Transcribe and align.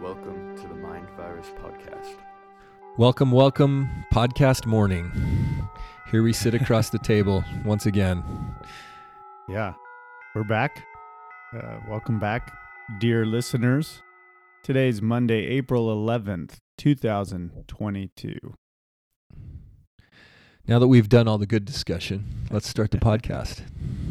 Welcome 0.00 0.56
to 0.56 0.68
the 0.68 0.74
Mind 0.74 1.08
Virus 1.16 1.48
Podcast. 1.48 2.16
Welcome, 2.96 3.32
welcome, 3.32 4.04
podcast 4.12 4.66
morning. 4.66 5.33
Here 6.14 6.22
we 6.22 6.32
sit 6.32 6.54
across 6.54 6.90
the 6.90 6.98
table 7.00 7.42
once 7.64 7.86
again. 7.86 8.22
Yeah, 9.48 9.74
we're 10.32 10.44
back. 10.44 10.86
Uh, 11.52 11.80
welcome 11.88 12.20
back, 12.20 12.56
dear 13.00 13.26
listeners. 13.26 14.00
Today's 14.62 15.02
Monday, 15.02 15.44
April 15.46 15.88
11th, 15.88 16.58
2022. 16.78 18.38
Now 20.68 20.78
that 20.78 20.86
we've 20.86 21.08
done 21.08 21.26
all 21.26 21.36
the 21.36 21.48
good 21.48 21.64
discussion, 21.64 22.46
let's 22.48 22.68
start 22.68 22.92
the 22.92 22.98
podcast. 23.10 23.62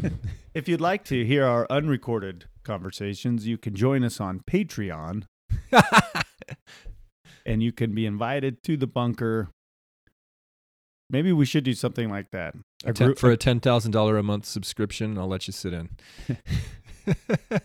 If 0.52 0.68
you'd 0.68 0.82
like 0.82 1.04
to 1.06 1.24
hear 1.24 1.46
our 1.46 1.66
unrecorded 1.70 2.44
conversations, 2.64 3.46
you 3.46 3.56
can 3.56 3.74
join 3.74 4.04
us 4.04 4.20
on 4.20 4.40
Patreon 4.40 5.24
and 7.46 7.62
you 7.62 7.72
can 7.72 7.94
be 7.94 8.04
invited 8.04 8.62
to 8.64 8.76
the 8.76 8.86
bunker. 8.86 9.48
Maybe 11.14 11.30
we 11.32 11.46
should 11.46 11.62
do 11.62 11.74
something 11.74 12.10
like 12.10 12.32
that. 12.32 12.56
A 12.84 12.92
Ten- 12.92 13.06
group- 13.06 13.18
for 13.20 13.30
a 13.30 13.36
ten 13.36 13.60
thousand 13.60 13.92
dollar 13.92 14.18
a 14.18 14.22
month 14.24 14.46
subscription, 14.46 15.16
I'll 15.16 15.28
let 15.28 15.46
you 15.46 15.52
sit 15.52 15.72
in. 15.72 15.90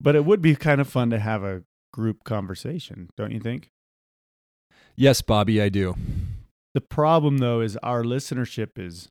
but 0.00 0.16
it 0.16 0.24
would 0.24 0.42
be 0.42 0.56
kind 0.56 0.80
of 0.80 0.88
fun 0.88 1.10
to 1.10 1.18
have 1.20 1.44
a 1.44 1.62
group 1.92 2.24
conversation, 2.24 3.08
don't 3.16 3.30
you 3.30 3.38
think? 3.40 3.70
yes, 4.96 5.22
Bobby, 5.22 5.62
I 5.62 5.68
do. 5.68 5.94
The 6.74 6.80
problem 6.80 7.38
though 7.38 7.60
is 7.60 7.76
our 7.78 8.02
listenership 8.02 8.70
is 8.76 9.08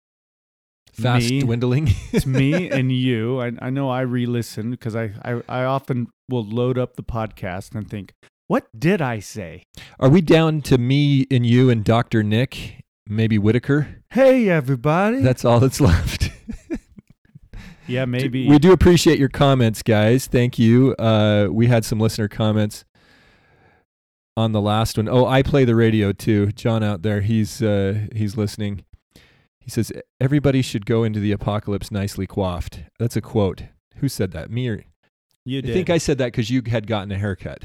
Fast 0.92 1.30
me. 1.30 1.40
dwindling. 1.42 1.90
it's 2.12 2.26
me 2.26 2.70
and 2.78 2.92
you. 2.92 3.40
I, 3.42 3.52
I 3.62 3.70
know 3.70 3.90
I 3.90 4.02
re-listen 4.02 4.72
because 4.72 4.96
I, 4.96 5.14
I 5.24 5.42
I 5.48 5.64
often 5.64 6.08
will 6.30 6.44
load 6.44 6.78
up 6.78 6.96
the 6.98 7.04
podcast 7.04 7.74
and 7.76 7.90
think, 7.90 8.12
what 8.48 8.68
did 8.78 9.02
I 9.02 9.20
say? 9.20 9.64
Are 10.00 10.10
we 10.10 10.22
down 10.22 10.62
to 10.64 10.78
me 10.78 11.26
and 11.32 11.46
you 11.46 11.70
and 11.70 11.84
Doctor 11.84 12.24
Nick, 12.24 12.84
maybe 13.08 13.38
Whitaker? 13.38 14.04
Hey 14.12 14.50
everybody. 14.50 15.22
That's 15.22 15.46
all 15.46 15.60
that's 15.60 15.80
left. 15.82 16.30
yeah, 17.88 18.06
maybe. 18.06 18.48
We 18.48 18.60
do 18.60 18.72
appreciate 18.72 19.20
your 19.20 19.30
comments, 19.30 19.82
guys. 19.82 20.28
Thank 20.28 20.60
you. 20.60 20.94
Uh, 20.96 21.48
we 21.52 21.68
had 21.68 21.86
some 21.86 22.00
listener 22.00 22.28
comments 22.28 22.86
on 24.36 24.52
the 24.52 24.62
last 24.62 24.98
one. 24.98 25.08
Oh, 25.08 25.26
I 25.26 25.44
play 25.44 25.66
the 25.66 25.76
radio 25.76 26.12
too. 26.12 26.52
John 26.52 26.84
out 26.84 27.02
there, 27.02 27.22
he's 27.22 27.62
uh, 27.62 28.08
he's 28.14 28.36
listening. 28.38 28.84
He 29.60 29.70
says 29.70 29.92
everybody 30.20 30.62
should 30.62 30.86
go 30.86 31.04
into 31.06 31.22
the 31.22 31.32
apocalypse 31.32 31.90
nicely 31.92 32.28
coiffed. 32.28 32.84
That's 33.00 33.16
a 33.16 33.22
quote. 33.22 33.64
Who 33.98 34.10
said 34.10 34.32
that? 34.32 34.52
Me 34.52 34.68
or 34.68 34.84
you 35.46 35.60
I 35.60 35.62
think 35.62 35.90
I 35.90 35.98
said 35.98 36.18
that 36.18 36.28
because 36.28 36.50
you 36.50 36.62
had 36.68 36.88
gotten 36.88 37.12
a 37.12 37.18
haircut. 37.18 37.64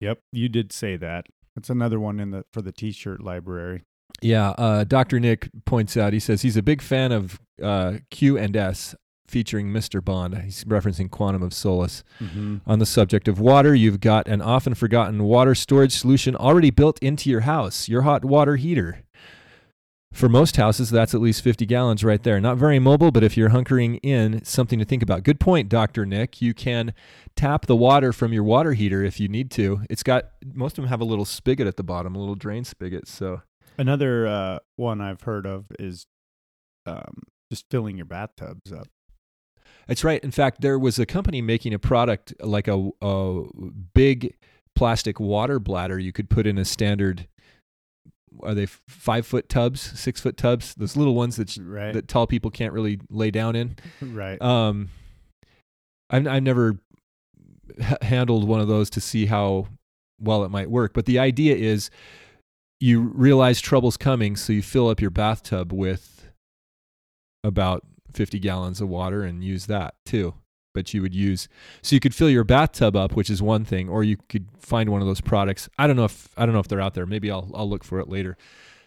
Yep, 0.00 0.20
you 0.32 0.48
did 0.48 0.72
say 0.72 0.96
that. 0.96 1.26
That's 1.54 1.70
another 1.70 1.98
one 1.98 2.20
in 2.20 2.30
the 2.30 2.44
for 2.52 2.62
the 2.62 2.72
T-shirt 2.72 3.22
library. 3.22 3.82
Yeah, 4.20 4.50
uh, 4.50 4.84
Dr. 4.84 5.20
Nick 5.20 5.48
points 5.64 5.96
out, 5.96 6.12
he 6.12 6.20
says 6.20 6.42
he's 6.42 6.56
a 6.56 6.62
big 6.62 6.82
fan 6.82 7.12
of 7.12 7.40
uh, 7.62 7.98
Q 8.10 8.36
and 8.38 8.56
S 8.56 8.94
featuring 9.28 9.68
Mr. 9.68 10.02
Bond. 10.04 10.36
He's 10.38 10.64
referencing 10.64 11.10
Quantum 11.10 11.42
of 11.42 11.52
Solace. 11.52 12.02
Mm-hmm. 12.20 12.58
On 12.66 12.78
the 12.78 12.86
subject 12.86 13.28
of 13.28 13.38
water, 13.38 13.74
you've 13.74 14.00
got 14.00 14.26
an 14.26 14.40
often 14.40 14.74
forgotten 14.74 15.22
water 15.22 15.54
storage 15.54 15.92
solution 15.92 16.34
already 16.34 16.70
built 16.70 16.98
into 17.00 17.28
your 17.30 17.40
house, 17.40 17.88
your 17.88 18.02
hot 18.02 18.24
water 18.24 18.56
heater. 18.56 19.02
For 20.12 20.28
most 20.28 20.56
houses, 20.56 20.90
that's 20.90 21.14
at 21.14 21.20
least 21.20 21.42
50 21.42 21.66
gallons 21.66 22.02
right 22.02 22.22
there. 22.22 22.40
Not 22.40 22.56
very 22.56 22.78
mobile, 22.78 23.10
but 23.10 23.22
if 23.22 23.36
you're 23.36 23.50
hunkering 23.50 24.00
in, 24.02 24.44
something 24.44 24.78
to 24.78 24.84
think 24.84 25.02
about. 25.02 25.22
Good 25.22 25.38
point, 25.38 25.68
Dr. 25.68 26.06
Nick. 26.06 26.40
You 26.40 26.54
can 26.54 26.94
tap 27.36 27.66
the 27.66 27.76
water 27.76 28.12
from 28.12 28.32
your 28.32 28.42
water 28.42 28.72
heater 28.72 29.04
if 29.04 29.20
you 29.20 29.28
need 29.28 29.50
to. 29.52 29.82
It's 29.88 30.02
got, 30.02 30.30
most 30.44 30.78
of 30.78 30.82
them 30.82 30.88
have 30.88 31.00
a 31.00 31.04
little 31.04 31.24
spigot 31.24 31.66
at 31.66 31.76
the 31.76 31.84
bottom, 31.84 32.16
a 32.16 32.18
little 32.18 32.34
drain 32.34 32.64
spigot. 32.64 33.06
So 33.06 33.42
Another 33.78 34.26
uh, 34.26 34.58
one 34.74 35.00
I've 35.00 35.22
heard 35.22 35.46
of 35.46 35.66
is 35.78 36.06
um, 36.84 37.22
just 37.50 37.66
filling 37.70 37.96
your 37.96 38.06
bathtubs 38.06 38.72
up. 38.72 38.88
That's 39.86 40.02
right. 40.02 40.22
In 40.24 40.32
fact, 40.32 40.60
there 40.60 40.78
was 40.78 40.98
a 40.98 41.06
company 41.06 41.40
making 41.40 41.72
a 41.72 41.78
product 41.78 42.34
like 42.40 42.66
a, 42.66 42.90
a 43.00 43.44
big 43.94 44.34
plastic 44.74 45.20
water 45.20 45.58
bladder 45.60 45.98
you 45.98 46.12
could 46.12 46.28
put 46.28 46.46
in 46.46 46.58
a 46.58 46.64
standard. 46.64 47.28
Are 48.42 48.54
they 48.54 48.66
five 48.66 49.26
foot 49.26 49.48
tubs, 49.48 49.80
six 49.80 50.20
foot 50.20 50.36
tubs? 50.36 50.74
Those 50.74 50.96
little 50.96 51.14
ones 51.14 51.36
that 51.36 51.56
Right. 51.58 51.92
that 51.92 52.08
tall 52.08 52.26
people 52.26 52.50
can't 52.50 52.72
really 52.72 53.00
lay 53.10 53.30
down 53.30 53.56
in. 53.56 53.76
right. 54.00 54.40
Um, 54.42 54.88
I've 56.10 56.26
I've 56.26 56.42
never 56.42 56.78
h- 57.80 57.96
handled 58.02 58.46
one 58.48 58.60
of 58.60 58.68
those 58.68 58.90
to 58.90 59.00
see 59.00 59.26
how 59.26 59.68
well 60.20 60.44
it 60.44 60.50
might 60.50 60.70
work, 60.70 60.92
but 60.94 61.06
the 61.06 61.18
idea 61.18 61.54
is 61.56 61.90
you 62.80 63.00
realize 63.00 63.60
trouble's 63.60 63.96
coming, 63.96 64.36
so 64.36 64.52
you 64.52 64.62
fill 64.62 64.88
up 64.88 65.00
your 65.00 65.10
bathtub 65.10 65.72
with 65.72 66.30
about 67.44 67.84
50 68.12 68.38
gallons 68.38 68.80
of 68.80 68.88
water 68.88 69.22
and 69.22 69.44
use 69.44 69.66
that 69.66 69.94
too. 70.06 70.34
But 70.78 70.94
you 70.94 71.02
would 71.02 71.12
use 71.12 71.48
so 71.82 71.96
you 71.96 71.98
could 71.98 72.14
fill 72.14 72.30
your 72.30 72.44
bathtub 72.44 72.94
up, 72.94 73.16
which 73.16 73.30
is 73.30 73.42
one 73.42 73.64
thing, 73.64 73.88
or 73.88 74.04
you 74.04 74.16
could 74.28 74.46
find 74.60 74.90
one 74.90 75.00
of 75.00 75.08
those 75.08 75.20
products. 75.20 75.68
I 75.76 75.88
don't 75.88 75.96
know 75.96 76.04
if 76.04 76.28
I 76.36 76.46
don't 76.46 76.52
know 76.52 76.60
if 76.60 76.68
they're 76.68 76.80
out 76.80 76.94
there. 76.94 77.04
Maybe 77.04 77.32
I'll 77.32 77.50
I'll 77.52 77.68
look 77.68 77.82
for 77.82 77.98
it 77.98 78.08
later. 78.08 78.36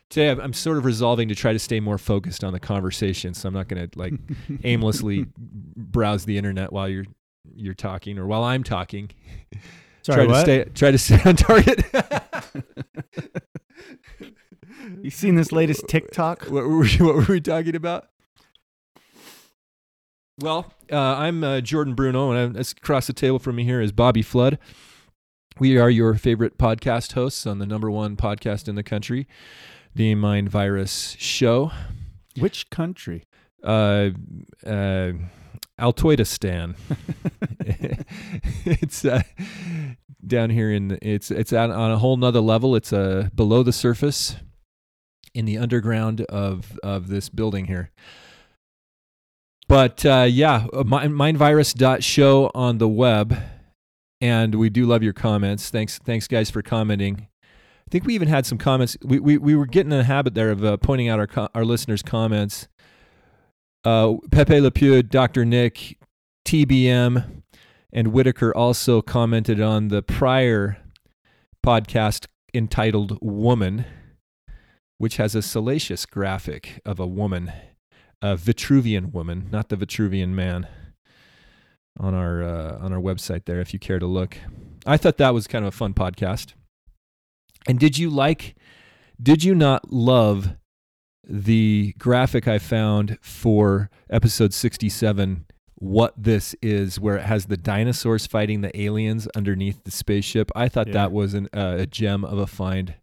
Today 0.09 0.29
I'm- 0.29 0.53
sort 0.53 0.77
of 0.77 0.85
resolving 0.85 1.27
to 1.27 1.35
try 1.35 1.51
to 1.51 1.59
stay 1.59 1.81
more 1.81 1.97
focused 1.97 2.45
on 2.45 2.53
the 2.53 2.61
conversation, 2.61 3.33
so 3.33 3.49
I'm 3.49 3.53
not 3.53 3.67
going 3.67 3.89
to 3.89 3.99
like 3.99 4.13
aimlessly 4.63 5.25
browse 5.37 6.23
the 6.23 6.37
internet 6.37 6.71
while 6.71 6.87
you're 6.87 7.07
you're 7.53 7.73
talking 7.73 8.17
or 8.17 8.25
while 8.25 8.45
I'm 8.45 8.63
talking. 8.63 9.09
Sorry, 10.03 10.25
try 10.25 10.33
what? 10.33 10.33
to 10.37 10.41
stay 10.43 10.63
try 10.73 10.91
to 10.91 10.97
stay 10.97 11.21
on 11.25 11.35
target. 11.35 11.83
You 15.01 15.09
seen 15.11 15.35
this 15.35 15.51
latest 15.51 15.87
TikTok? 15.87 16.43
what 16.45 16.63
were 16.63 16.79
we, 16.79 16.89
what 16.97 17.15
were 17.15 17.25
we 17.27 17.41
talking 17.41 17.75
about? 17.75 18.07
Well, 20.41 20.73
uh, 20.91 20.97
I'm 20.97 21.43
uh, 21.43 21.61
Jordan 21.61 21.93
Bruno, 21.93 22.31
and 22.31 22.57
I'm, 22.57 22.59
across 22.59 23.05
the 23.05 23.13
table 23.13 23.37
from 23.37 23.57
me 23.57 23.63
here 23.63 23.79
is 23.79 23.91
Bobby 23.91 24.23
Flood. 24.23 24.57
We 25.59 25.77
are 25.77 25.89
your 25.89 26.15
favorite 26.15 26.57
podcast 26.57 27.13
hosts 27.13 27.45
on 27.45 27.59
the 27.59 27.67
number 27.67 27.91
one 27.91 28.17
podcast 28.17 28.67
in 28.67 28.73
the 28.73 28.81
country, 28.81 29.27
the 29.93 30.15
Mind 30.15 30.49
Virus 30.49 31.15
Show. 31.19 31.71
Which 32.39 32.71
country? 32.71 33.23
uh, 33.63 34.09
uh, 34.65 35.11
Altoidistan. 35.79 36.75
it's 38.65 39.05
uh, 39.05 39.21
down 40.25 40.49
here 40.49 40.71
in 40.71 40.97
it's 41.03 41.29
it's 41.29 41.53
on, 41.53 41.69
on 41.71 41.91
a 41.91 41.99
whole 41.99 42.17
nother 42.17 42.41
level. 42.41 42.75
It's 42.75 42.91
uh, 42.91 43.29
below 43.35 43.61
the 43.61 43.73
surface 43.73 44.37
in 45.35 45.45
the 45.45 45.59
underground 45.59 46.21
of 46.21 46.79
of 46.81 47.09
this 47.09 47.29
building 47.29 47.65
here. 47.65 47.91
But 49.67 50.05
uh, 50.05 50.27
yeah, 50.29 50.67
uh, 50.73 50.83
mind, 50.83 51.13
mindvirus.show 51.13 52.51
on 52.53 52.77
the 52.77 52.89
web, 52.89 53.37
and 54.19 54.55
we 54.55 54.69
do 54.69 54.85
love 54.85 55.01
your 55.01 55.13
comments. 55.13 55.69
Thanks, 55.69 55.97
thanks 55.97 56.27
guys 56.27 56.49
for 56.49 56.61
commenting. 56.61 57.27
I 57.43 57.89
think 57.89 58.05
we 58.05 58.15
even 58.15 58.27
had 58.27 58.45
some 58.45 58.57
comments. 58.57 58.97
We 59.03 59.19
we, 59.19 59.37
we 59.37 59.55
were 59.55 59.65
getting 59.65 59.91
in 59.91 59.99
a 59.99 60.03
habit 60.03 60.33
there 60.33 60.51
of 60.51 60.63
uh, 60.63 60.77
pointing 60.77 61.07
out 61.07 61.19
our 61.19 61.27
co- 61.27 61.49
our 61.55 61.63
listeners' 61.63 62.01
comments 62.03 62.67
uh, 63.83 64.13
Pepe 64.31 64.61
Le 64.61 64.71
Pew, 64.71 65.01
Dr. 65.03 65.45
Nick, 65.45 65.97
TBM, 66.45 67.41
and 67.91 68.07
Whitaker 68.09 68.55
also 68.55 69.01
commented 69.01 69.59
on 69.59 69.87
the 69.87 70.01
prior 70.01 70.77
podcast 71.65 72.27
entitled 72.53 73.17
Woman, 73.21 73.85
which 74.97 75.17
has 75.17 75.35
a 75.35 75.41
salacious 75.41 76.05
graphic 76.05 76.79
of 76.85 76.99
a 76.99 77.07
woman, 77.07 77.51
a 78.21 78.35
Vitruvian 78.35 79.11
woman, 79.11 79.47
not 79.51 79.69
the 79.69 79.75
Vitruvian 79.75 80.29
man, 80.29 80.67
on 81.99 82.13
our, 82.13 82.41
uh, 82.43 82.77
on 82.79 82.93
our 82.93 82.99
website 82.99 83.45
there 83.45 83.59
if 83.59 83.73
you 83.73 83.79
care 83.79 83.99
to 83.99 84.07
look. 84.07 84.37
I 84.85 84.97
thought 84.97 85.17
that 85.17 85.33
was 85.33 85.47
kind 85.47 85.65
of 85.65 85.73
a 85.73 85.77
fun 85.77 85.93
podcast. 85.93 86.53
And 87.67 87.79
did 87.79 87.97
you 87.97 88.09
like, 88.09 88.55
did 89.21 89.43
you 89.43 89.53
not 89.53 89.91
love 89.91 90.55
the 91.27 91.93
graphic 91.99 92.47
I 92.47 92.57
found 92.59 93.17
for 93.21 93.89
episode 94.09 94.53
67, 94.53 95.45
what 95.75 96.13
this 96.17 96.55
is, 96.61 96.99
where 96.99 97.15
it 97.17 97.23
has 97.23 97.45
the 97.45 97.57
dinosaurs 97.57 98.25
fighting 98.25 98.61
the 98.61 98.79
aliens 98.79 99.27
underneath 99.35 99.83
the 99.83 99.91
spaceship. 99.91 100.51
I 100.55 100.67
thought 100.69 100.87
Yeah. 100.87 100.93
that 100.93 101.11
was 101.11 101.33
an, 101.33 101.47
uh, 101.53 101.75
a 101.79 101.85
gem 101.85 102.23
of 102.25 102.37
a 102.39 102.47
find. 102.47 102.95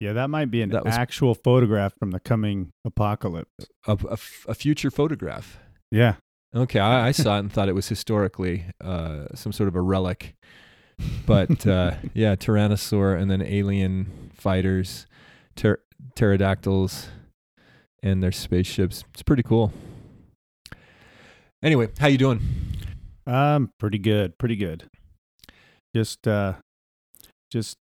Yeah, 0.00 0.12
that 0.14 0.28
might 0.28 0.50
be 0.50 0.60
an 0.62 0.70
That 0.70 0.84
was- 0.84 0.94
actual 0.94 1.34
photograph 1.34 1.94
from 1.98 2.10
the 2.10 2.20
coming 2.20 2.72
apocalypse. 2.84 3.50
a 3.86 4.54
future 4.54 4.90
photograph. 4.90 5.58
Yeah. 5.90 6.16
Okay, 6.54 6.78
I, 6.78 7.08
I 7.08 7.12
saw 7.12 7.36
it 7.36 7.40
and 7.40 7.52
thought 7.52 7.68
it 7.68 7.74
was 7.74 7.88
historically 7.88 8.66
uh, 8.80 9.26
some 9.34 9.52
sort 9.52 9.68
of 9.68 9.74
a 9.76 9.80
relic. 9.80 10.34
But 11.26 11.66
uh, 11.66 11.92
yeah, 12.14 12.36
Tyrannosaur 12.36 13.20
and 13.20 13.30
then 13.30 13.42
alien 13.42 14.30
fighters, 14.34 15.06
pter- 15.56 15.80
pterodactyls, 16.14 17.08
and 18.02 18.22
their 18.22 18.30
spaceships. 18.32 19.04
It's 19.14 19.22
pretty 19.22 19.42
cool. 19.42 19.72
Anyway, 21.62 21.88
how 21.98 22.06
you 22.08 22.18
doing? 22.18 22.40
Um, 23.26 23.70
pretty 23.80 23.98
good, 23.98 24.36
pretty 24.38 24.56
good. 24.56 24.84
Just 25.96 26.26
uh 26.28 26.54
just 27.50 27.76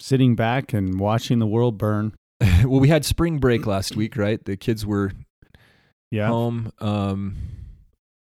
sitting 0.00 0.34
back 0.34 0.72
and 0.72 0.98
watching 0.98 1.38
the 1.38 1.46
world 1.46 1.78
burn. 1.78 2.14
well, 2.40 2.80
we 2.80 2.88
had 2.88 3.04
spring 3.04 3.38
break 3.38 3.66
last 3.66 3.96
week, 3.96 4.16
right? 4.16 4.42
The 4.44 4.56
kids 4.56 4.84
were 4.86 5.12
Yeah. 6.10 6.28
home. 6.28 6.72
Um, 6.78 7.36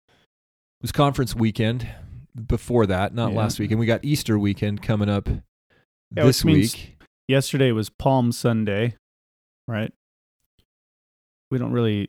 it 0.09 0.83
was 0.83 0.93
conference 0.93 1.35
weekend 1.35 1.89
before 2.47 2.87
that, 2.87 3.15
not 3.15 3.33
Yeah. 3.33 3.39
last 3.39 3.59
week, 3.59 3.71
and 3.71 3.81
we 3.81 3.87
got 3.87 4.05
Easter 4.05 4.39
weekend 4.39 4.83
coming 4.83 5.09
up 5.09 5.29
Yeah, 5.29 5.41
this 6.25 6.45
week. 6.45 6.97
Yesterday 7.27 7.73
was 7.73 7.89
Palm 7.91 8.33
Sunday, 8.33 8.97
right? 9.67 9.93
We 11.51 11.59
don't 11.59 11.73
really 11.73 12.09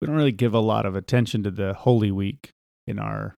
we 0.00 0.06
don't 0.06 0.16
really 0.16 0.32
give 0.32 0.52
a 0.52 0.58
lot 0.58 0.84
of 0.84 0.96
attention 0.96 1.44
to 1.44 1.50
the 1.52 1.74
Holy 1.74 2.10
Week 2.10 2.50
in 2.88 2.98
our 2.98 3.36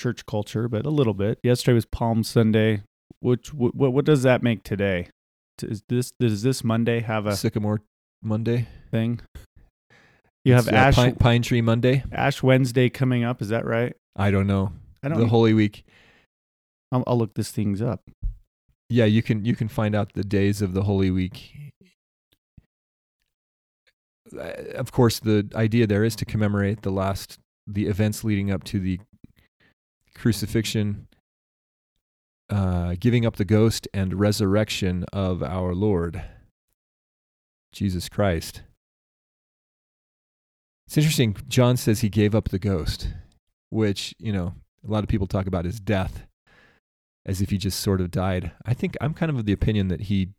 church 0.00 0.24
culture, 0.24 0.66
but 0.66 0.86
a 0.86 0.90
little 0.90 1.12
bit. 1.12 1.38
Yesterday 1.42 1.74
was 1.74 1.84
Palm 1.84 2.22
Sunday. 2.22 2.82
Which 3.20 3.52
what 3.52 3.74
what 3.74 4.04
does 4.04 4.22
that 4.22 4.42
make 4.42 4.62
today? 4.62 5.08
Is 5.62 5.82
this 5.88 6.12
does 6.20 6.42
this 6.42 6.62
Monday 6.62 7.00
have 7.00 7.26
a 7.26 7.34
Sycamore 7.36 7.82
Monday. 8.22 8.68
thing? 8.90 9.20
You 10.44 10.54
have 10.54 10.68
uh, 10.68 10.76
Ash 10.76 10.94
Pine, 10.94 11.14
Pine 11.16 11.42
Tree 11.42 11.60
Monday. 11.60 12.04
Ash 12.12 12.42
Wednesday 12.42 12.88
coming 12.88 13.24
up. 13.24 13.42
Is 13.42 13.48
that 13.48 13.66
right? 13.66 13.94
I 14.16 14.30
don't 14.30 14.46
know. 14.46 14.72
I 15.02 15.08
don't. 15.08 15.18
the 15.18 15.26
Holy 15.26 15.52
Week. 15.52 15.84
I'll, 16.92 17.04
I'll 17.06 17.18
look 17.18 17.34
these 17.34 17.50
things 17.50 17.82
up. 17.82 18.02
Yeah, 18.88 19.04
you 19.04 19.22
can 19.22 19.44
you 19.44 19.54
can 19.54 19.68
find 19.68 19.94
out 19.94 20.12
the 20.14 20.24
days 20.24 20.62
of 20.62 20.72
the 20.72 20.84
Holy 20.84 21.10
Week. 21.10 21.72
Uh, 24.34 24.52
Of 24.74 24.92
course, 24.92 25.18
the 25.18 25.50
idea 25.54 25.86
there 25.86 26.04
is 26.04 26.14
to 26.16 26.24
commemorate 26.24 26.82
the 26.82 26.92
last 26.92 27.38
the 27.66 27.86
events 27.86 28.24
leading 28.24 28.50
up 28.50 28.64
to 28.64 28.80
the 28.80 29.00
crucifixion, 30.14 31.07
uh, 32.50 32.94
giving 32.98 33.26
up 33.26 33.36
the 33.36 33.44
ghost, 33.44 33.86
and 33.92 34.14
resurrection 34.18 35.04
of 35.12 35.42
our 35.42 35.74
Lord 35.74 36.22
Jesus 37.72 38.08
Christ. 38.08 38.62
It's 40.86 40.96
interesting. 40.96 41.36
John 41.48 41.76
says 41.76 42.00
he 42.00 42.08
gave 42.08 42.34
up 42.34 42.48
the 42.48 42.58
ghost, 42.58 43.08
which 43.70 44.14
you 44.18 44.32
know 44.32 44.54
a 44.86 44.90
lot 44.90 45.02
of 45.04 45.08
people 45.08 45.26
talk 45.26 45.46
about 45.46 45.64
his 45.64 45.80
death 45.80 46.24
as 47.26 47.42
if 47.42 47.50
he 47.50 47.58
just 47.58 47.80
sort 47.80 48.00
of 48.00 48.10
died. 48.10 48.52
I 48.64 48.72
think 48.72 48.96
I'm 49.00 49.12
kind 49.12 49.28
of 49.30 49.36
of 49.38 49.44
the 49.44 49.52
opinion 49.52 49.88
that 49.88 50.02
he 50.02 50.30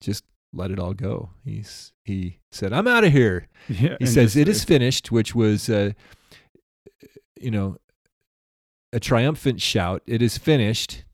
just 0.00 0.24
let 0.52 0.70
it 0.70 0.78
all 0.78 0.92
go. 0.92 1.30
He's 1.44 1.92
he 2.04 2.40
said, 2.50 2.72
"I'm 2.74 2.86
out 2.86 3.04
of 3.04 3.12
here." 3.12 3.48
Yeah, 3.68 3.96
He 3.98 4.04
says, 4.06 4.34
just- 4.34 4.36
"It 4.36 4.48
is 4.48 4.62
finished," 4.64 5.10
which 5.10 5.34
was, 5.34 5.70
uh, 5.70 5.92
you 7.40 7.50
know, 7.50 7.78
a 8.92 9.00
triumphant 9.00 9.62
shout. 9.62 10.02
It 10.06 10.20
is 10.20 10.36
finished. 10.36 11.04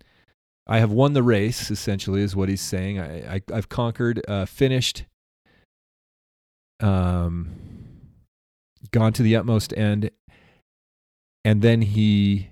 I 0.68 0.78
have 0.80 0.90
won 0.90 1.14
the 1.14 1.22
race. 1.22 1.70
Essentially, 1.70 2.22
is 2.22 2.36
what 2.36 2.48
he's 2.48 2.60
saying. 2.60 3.00
I, 3.00 3.36
I 3.36 3.42
I've 3.52 3.68
conquered, 3.68 4.22
uh, 4.28 4.44
finished, 4.44 5.04
um, 6.80 7.50
gone 8.90 9.12
to 9.14 9.22
the 9.22 9.36
utmost 9.36 9.72
end, 9.76 10.10
and 11.44 11.62
then 11.62 11.82
he 11.82 12.50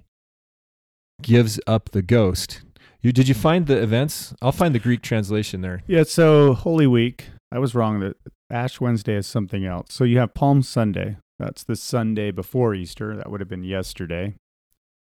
gives 1.22 1.60
up 1.66 1.90
the 1.90 2.02
ghost. 2.02 2.62
You 3.02 3.12
did 3.12 3.28
you 3.28 3.34
find 3.34 3.66
the 3.66 3.80
events? 3.80 4.34
I'll 4.42 4.52
find 4.52 4.74
the 4.74 4.80
Greek 4.80 5.02
translation 5.02 5.60
there. 5.60 5.82
Yeah, 5.86 6.04
so 6.04 6.54
Holy 6.54 6.86
Week. 6.86 7.26
I 7.52 7.60
was 7.60 7.74
wrong 7.74 8.00
that 8.00 8.16
Ash 8.50 8.80
Wednesday 8.80 9.14
is 9.14 9.26
something 9.26 9.64
else. 9.64 9.88
So 9.90 10.04
you 10.04 10.18
have 10.18 10.34
Palm 10.34 10.62
Sunday. 10.62 11.16
That's 11.38 11.62
the 11.62 11.76
Sunday 11.76 12.30
before 12.30 12.74
Easter. 12.74 13.14
That 13.14 13.30
would 13.30 13.40
have 13.40 13.48
been 13.48 13.62
yesterday. 13.62 14.34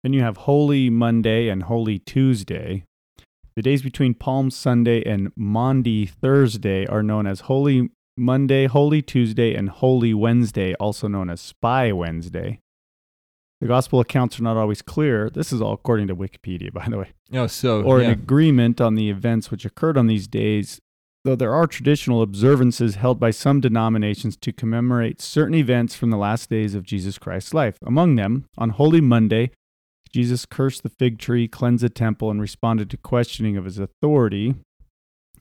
Then 0.03 0.13
you 0.13 0.21
have 0.21 0.38
Holy 0.38 0.89
Monday 0.89 1.47
and 1.47 1.63
Holy 1.63 1.97
Tuesday. 1.97 2.83
The 3.56 3.62
days 3.62 3.81
between 3.81 4.16
Palm 4.16 4.52
Sunday 4.52 5.02
and 5.10 5.31
Maundy 5.38 6.06
Thursday 6.06 6.86
are 6.88 7.02
known 7.02 7.25
as 7.25 7.42
Holy 7.42 7.90
Monday, 8.18 8.66
Holy 8.66 9.02
Tuesday, 9.02 9.56
and 9.56 9.69
Holy 9.69 10.13
Wednesday, 10.13 10.74
also 10.75 11.07
known 11.07 11.30
as 11.30 11.40
Spy 11.40 11.92
Wednesday. 11.94 12.60
The 13.62 13.68
gospel 13.68 14.02
accounts 14.02 14.38
are 14.40 14.44
not 14.44 14.57
always 14.57 14.81
clear. 14.81 15.30
This 15.30 15.54
is 15.54 15.62
all 15.62 15.72
according 15.74 16.07
to 16.07 16.16
Wikipedia, 16.16 16.74
by 16.74 16.88
the 16.90 16.98
way 16.98 17.13
Oh, 17.34 17.48
so 17.48 17.81
or 17.81 18.02
yeah. 18.02 18.07
an 18.07 18.12
agreement 18.12 18.81
on 18.81 18.96
the 18.96 19.10
events 19.10 19.50
which 19.50 19.63
occurred 19.63 19.98
on 19.98 20.08
these 20.08 20.28
days, 20.28 20.81
though 21.24 21.38
there 21.38 21.54
are 21.54 21.66
traditional 21.66 22.22
observances 22.22 22.96
held 22.96 23.22
by 23.22 23.31
some 23.31 23.62
denominations 23.62 24.36
to 24.36 24.51
commemorate 24.51 25.22
certain 25.22 25.56
events 25.56 25.96
from 25.96 26.10
the 26.10 26.18
last 26.18 26.50
days 26.50 26.75
of 26.75 26.84
Jesus 26.84 27.18
Christ's 27.18 27.54
life. 27.54 27.78
Among 27.86 28.16
them, 28.16 28.44
on 28.58 28.72
Holy 28.72 29.00
Monday, 29.00 29.51
Jesus 30.15 30.45
cursed 30.45 30.81
the 30.81 30.88
fig 30.88 31.19
tree, 31.19 31.45
cleansed 31.45 31.83
the 31.83 31.89
temple, 31.89 32.31
and 32.31 32.39
responded 32.39 32.89
to 32.89 32.95
questioning 32.95 33.57
of 33.57 33.65
his 33.65 33.77
authority. 33.77 34.56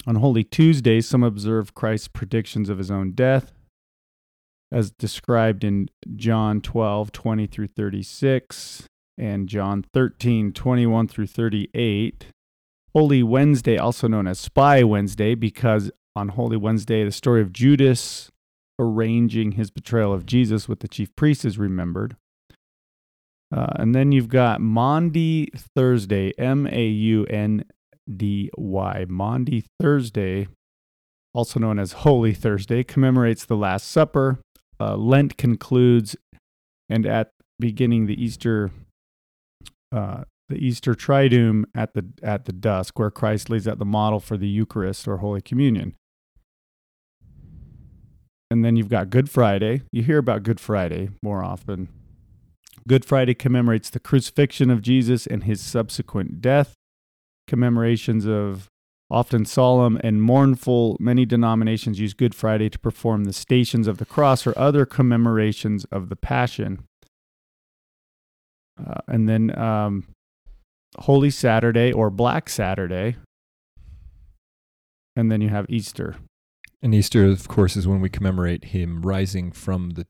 On 0.04 0.16
Holy 0.16 0.42
Tuesday, 0.42 1.00
some 1.00 1.22
observe 1.22 1.76
Christ's 1.76 2.08
predictions 2.08 2.68
of 2.68 2.78
his 2.78 2.90
own 2.90 3.12
death, 3.12 3.52
as 4.72 4.90
described 4.90 5.62
in 5.62 5.90
John 6.16 6.60
12, 6.60 7.12
20 7.12 7.46
through 7.46 7.68
36 7.68 8.88
and 9.16 9.48
John 9.48 9.84
13, 9.94 10.52
21 10.52 11.06
through 11.06 11.28
38. 11.28 12.26
Holy 12.92 13.22
Wednesday, 13.22 13.78
also 13.78 14.08
known 14.08 14.26
as 14.26 14.40
Spy 14.40 14.82
Wednesday, 14.82 15.36
because 15.36 15.92
on 16.16 16.30
Holy 16.30 16.56
Wednesday, 16.56 17.04
the 17.04 17.12
story 17.12 17.42
of 17.42 17.52
Judas 17.52 18.32
arranging 18.80 19.52
his 19.52 19.70
betrayal 19.70 20.12
of 20.12 20.26
Jesus 20.26 20.68
with 20.68 20.80
the 20.80 20.88
chief 20.88 21.14
priests 21.14 21.44
is 21.44 21.58
remembered. 21.58 22.16
Uh, 23.52 23.72
and 23.76 23.94
then 23.94 24.12
you've 24.12 24.28
got 24.28 24.60
Maundy 24.60 25.50
Thursday, 25.76 26.32
M 26.38 26.66
A 26.70 26.86
U 26.86 27.24
N 27.26 27.64
D 28.16 28.50
Y. 28.56 29.06
Maundy 29.08 29.64
Thursday, 29.80 30.48
also 31.32 31.60
known 31.60 31.78
as 31.78 31.92
Holy 31.92 32.34
Thursday, 32.34 32.82
commemorates 32.82 33.44
the 33.44 33.56
Last 33.56 33.90
Supper. 33.90 34.38
Uh, 34.80 34.96
Lent 34.96 35.36
concludes, 35.36 36.16
and 36.88 37.06
at 37.06 37.30
beginning 37.60 38.06
the 38.06 38.22
Easter 38.22 38.70
uh, 39.92 40.24
the 40.48 40.56
Easter 40.56 40.94
Triduum 40.94 41.64
at 41.74 41.94
the 41.94 42.04
at 42.22 42.44
the 42.44 42.52
dusk, 42.52 42.98
where 42.98 43.10
Christ 43.10 43.48
lays 43.48 43.66
out 43.68 43.78
the 43.78 43.84
model 43.84 44.20
for 44.20 44.36
the 44.36 44.48
Eucharist 44.48 45.08
or 45.08 45.18
Holy 45.18 45.40
Communion. 45.40 45.94
And 48.50 48.64
then 48.64 48.76
you've 48.76 48.88
got 48.88 49.10
Good 49.10 49.30
Friday. 49.30 49.82
You 49.90 50.02
hear 50.02 50.18
about 50.18 50.42
Good 50.42 50.60
Friday 50.60 51.10
more 51.22 51.42
often. 51.42 51.88
Good 52.86 53.04
Friday 53.04 53.34
commemorates 53.34 53.88
the 53.88 54.00
crucifixion 54.00 54.70
of 54.70 54.82
Jesus 54.82 55.26
and 55.26 55.44
his 55.44 55.60
subsequent 55.60 56.40
death. 56.42 56.74
Commemorations 57.46 58.26
of 58.26 58.68
often 59.10 59.44
solemn 59.44 59.98
and 60.02 60.22
mournful, 60.22 60.96
many 61.00 61.24
denominations 61.24 62.00
use 62.00 62.14
Good 62.14 62.34
Friday 62.34 62.68
to 62.68 62.78
perform 62.78 63.24
the 63.24 63.32
stations 63.32 63.86
of 63.86 63.98
the 63.98 64.04
cross 64.04 64.46
or 64.46 64.52
other 64.58 64.84
commemorations 64.84 65.84
of 65.86 66.08
the 66.08 66.16
Passion. 66.16 66.84
Uh, 68.78 69.00
and 69.06 69.28
then 69.28 69.56
um, 69.58 70.08
Holy 70.98 71.30
Saturday 71.30 71.92
or 71.92 72.10
Black 72.10 72.48
Saturday. 72.48 73.16
And 75.16 75.30
then 75.30 75.40
you 75.40 75.48
have 75.48 75.66
Easter. 75.68 76.16
And 76.82 76.94
Easter, 76.94 77.24
of 77.24 77.48
course, 77.48 77.76
is 77.76 77.86
when 77.86 78.00
we 78.00 78.08
commemorate 78.10 78.64
him 78.66 79.02
rising 79.02 79.52
from 79.52 79.90
the 79.90 80.06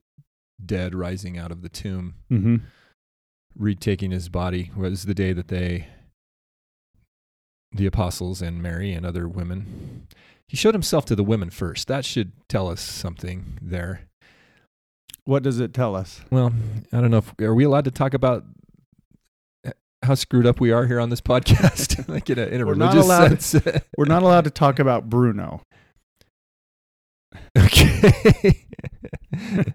dead, 0.65 0.95
rising 0.95 1.39
out 1.39 1.51
of 1.51 1.63
the 1.63 1.69
tomb, 1.69 2.15
Mm-hmm. 2.31 2.57
retaking 3.57 4.11
his 4.11 4.29
body. 4.29 4.71
Was 4.77 5.05
the 5.05 5.15
day 5.15 5.33
that 5.33 5.49
they, 5.49 5.89
the 7.73 7.87
apostles 7.87 8.43
and 8.43 8.63
Mary 8.63 8.93
and 8.93 9.05
other 9.07 9.29
women, 9.29 10.07
he 10.49 10.57
showed 10.57 10.75
himself 10.75 11.05
to 11.07 11.17
the 11.17 11.25
women 11.25 11.51
first. 11.51 11.89
That 11.89 12.05
should 12.05 12.33
tell 12.49 12.69
us 12.69 12.81
something 12.81 13.59
there. 13.61 14.03
What 15.25 15.43
does 15.43 15.59
it 15.59 15.73
tell 15.73 15.97
us? 15.97 16.21
Well, 16.31 16.53
I 16.93 17.01
don't 17.01 17.11
know. 17.11 17.19
If, 17.19 17.35
are 17.41 17.55
we 17.55 17.65
allowed 17.65 17.87
to 17.87 17.91
talk 17.91 18.13
about 18.15 18.45
how 20.03 20.15
screwed 20.15 20.47
up 20.47 20.61
we 20.61 20.71
are 20.71 20.87
here 20.87 21.01
on 21.01 21.09
this 21.09 21.23
podcast, 21.23 22.07
like 22.11 22.29
in 22.29 22.39
a, 22.39 22.43
in 22.45 22.61
a 22.61 22.65
religious 22.67 23.07
sense? 23.07 23.55
We're 23.97 24.05
not 24.05 24.23
allowed 24.23 24.45
to 24.45 24.51
talk 24.51 24.79
about 24.79 25.09
Bruno. 25.09 25.63
okay. 27.57 28.67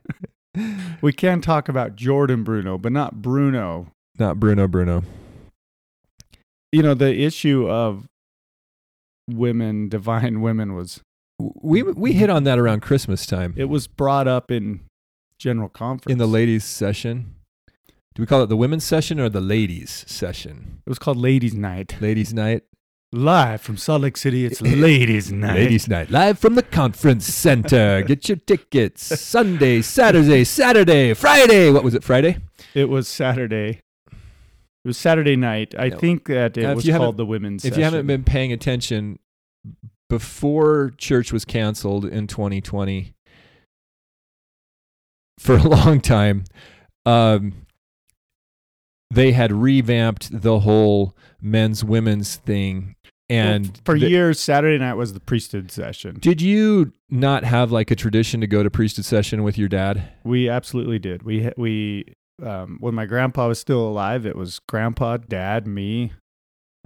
We 1.01 1.13
can 1.13 1.39
talk 1.41 1.69
about 1.69 1.95
Jordan 1.95 2.43
Bruno, 2.43 2.77
but 2.77 2.91
not 2.91 3.21
Bruno. 3.21 3.91
Not 4.17 4.39
Bruno 4.39 4.67
Bruno. 4.67 5.03
You 6.71 6.83
know, 6.83 6.93
the 6.93 7.13
issue 7.23 7.69
of 7.69 8.07
women, 9.29 9.89
divine 9.97 10.41
women, 10.41 10.75
was 10.75 11.01
We 11.39 11.83
we 11.83 12.13
hit 12.13 12.29
on 12.29 12.43
that 12.43 12.59
around 12.59 12.81
Christmas 12.81 13.25
time 13.25 13.53
it 13.57 13.65
was 13.65 13.87
brought 13.87 14.27
up 14.27 14.51
in 14.51 14.81
general 15.37 15.69
conference 15.69 16.11
in 16.11 16.17
the 16.17 16.27
ladies 16.27 16.65
session. 16.65 17.35
Do 18.15 18.23
we 18.23 18.27
call 18.27 18.43
it 18.43 18.47
the 18.47 18.57
women's 18.57 18.83
session 18.83 19.19
or 19.19 19.29
the 19.29 19.39
ladies 19.39 20.03
session? 20.07 20.81
It 20.85 20.89
was 20.89 20.99
called 20.99 21.15
Ladies' 21.15 21.53
Night. 21.53 21.95
Ladies 22.01 22.33
night. 22.33 22.63
Live 23.11 23.61
from 23.61 23.75
Salt 23.77 24.03
Lake 24.03 24.17
City, 24.17 24.45
it's 24.45 24.61
Ladies' 24.61 25.31
Night. 25.31 25.55
Ladies 25.55 25.87
night. 25.87 26.11
Live 26.11 26.37
from 26.37 26.53
the 26.53 26.61
conference 26.61 27.25
center. 27.25 28.01
Get 28.07 28.29
your 28.29 28.35
tickets. 28.37 29.19
Sunday, 29.19 29.81
Saturday, 29.81 30.43
Saturday, 30.43 31.13
Friday. 31.15 31.71
What 31.71 31.83
was 31.83 31.95
it? 31.95 32.03
Friday? 32.03 32.37
It 32.75 32.85
was 32.85 33.07
Saturday. 33.07 33.81
It 34.11 34.87
was 34.87 34.97
Saturday 34.97 35.35
night. 35.35 35.73
I 35.77 35.89
think 35.89 36.25
that 36.27 36.55
it 36.55 36.63
if 36.65 36.75
was 36.75 36.85
you 36.85 36.91
haven't- 36.93 37.05
called 37.05 37.17
the 37.17 37.25
Women's. 37.25 37.65
if 37.65 37.75
you 37.77 37.83
haven't 37.83 37.97
Session. 37.99 38.07
been 38.07 38.23
paying 38.23 38.53
attention 38.53 39.17
before 40.07 40.93
church 40.97 41.33
was 41.33 41.45
canceled 41.45 42.05
in 42.05 42.27
2020 42.27 43.13
for 45.37 45.55
a 45.57 45.61
long 45.63 46.01
time 46.01 46.43
um, 47.05 47.53
they 49.11 49.31
had 49.33 49.51
revamped 49.51 50.41
the 50.41 50.61
whole 50.61 51.15
men's 51.39 51.83
women's 51.83 52.37
thing 52.37 52.95
and 53.29 53.65
Well, 53.67 53.73
for 53.85 53.99
the- 53.99 54.09
years, 54.09 54.39
Saturday 54.39 54.77
night 54.77 54.95
was 54.95 55.13
the 55.13 55.19
priesthood 55.19 55.71
session. 55.71 56.17
did 56.19 56.41
you 56.41 56.91
not 57.09 57.43
have 57.43 57.71
like 57.71 57.91
a 57.91 57.95
tradition 57.95 58.41
to 58.41 58.47
go 58.47 58.63
to 58.63 58.69
priesthood 58.69 59.05
session 59.05 59.43
with 59.43 59.57
your 59.57 59.67
dad 59.69 60.03
We 60.23 60.49
absolutely 60.49 60.99
did. 60.99 61.23
We 61.23 61.49
we 61.57 62.13
um, 62.43 62.77
when 62.79 62.95
my 62.95 63.05
grandpa 63.05 63.47
was 63.49 63.59
still 63.59 63.85
alive, 63.87 64.25
it 64.25 64.35
was 64.37 64.59
grandpa, 64.67 65.17
dad, 65.17 65.67
me, 65.67 66.13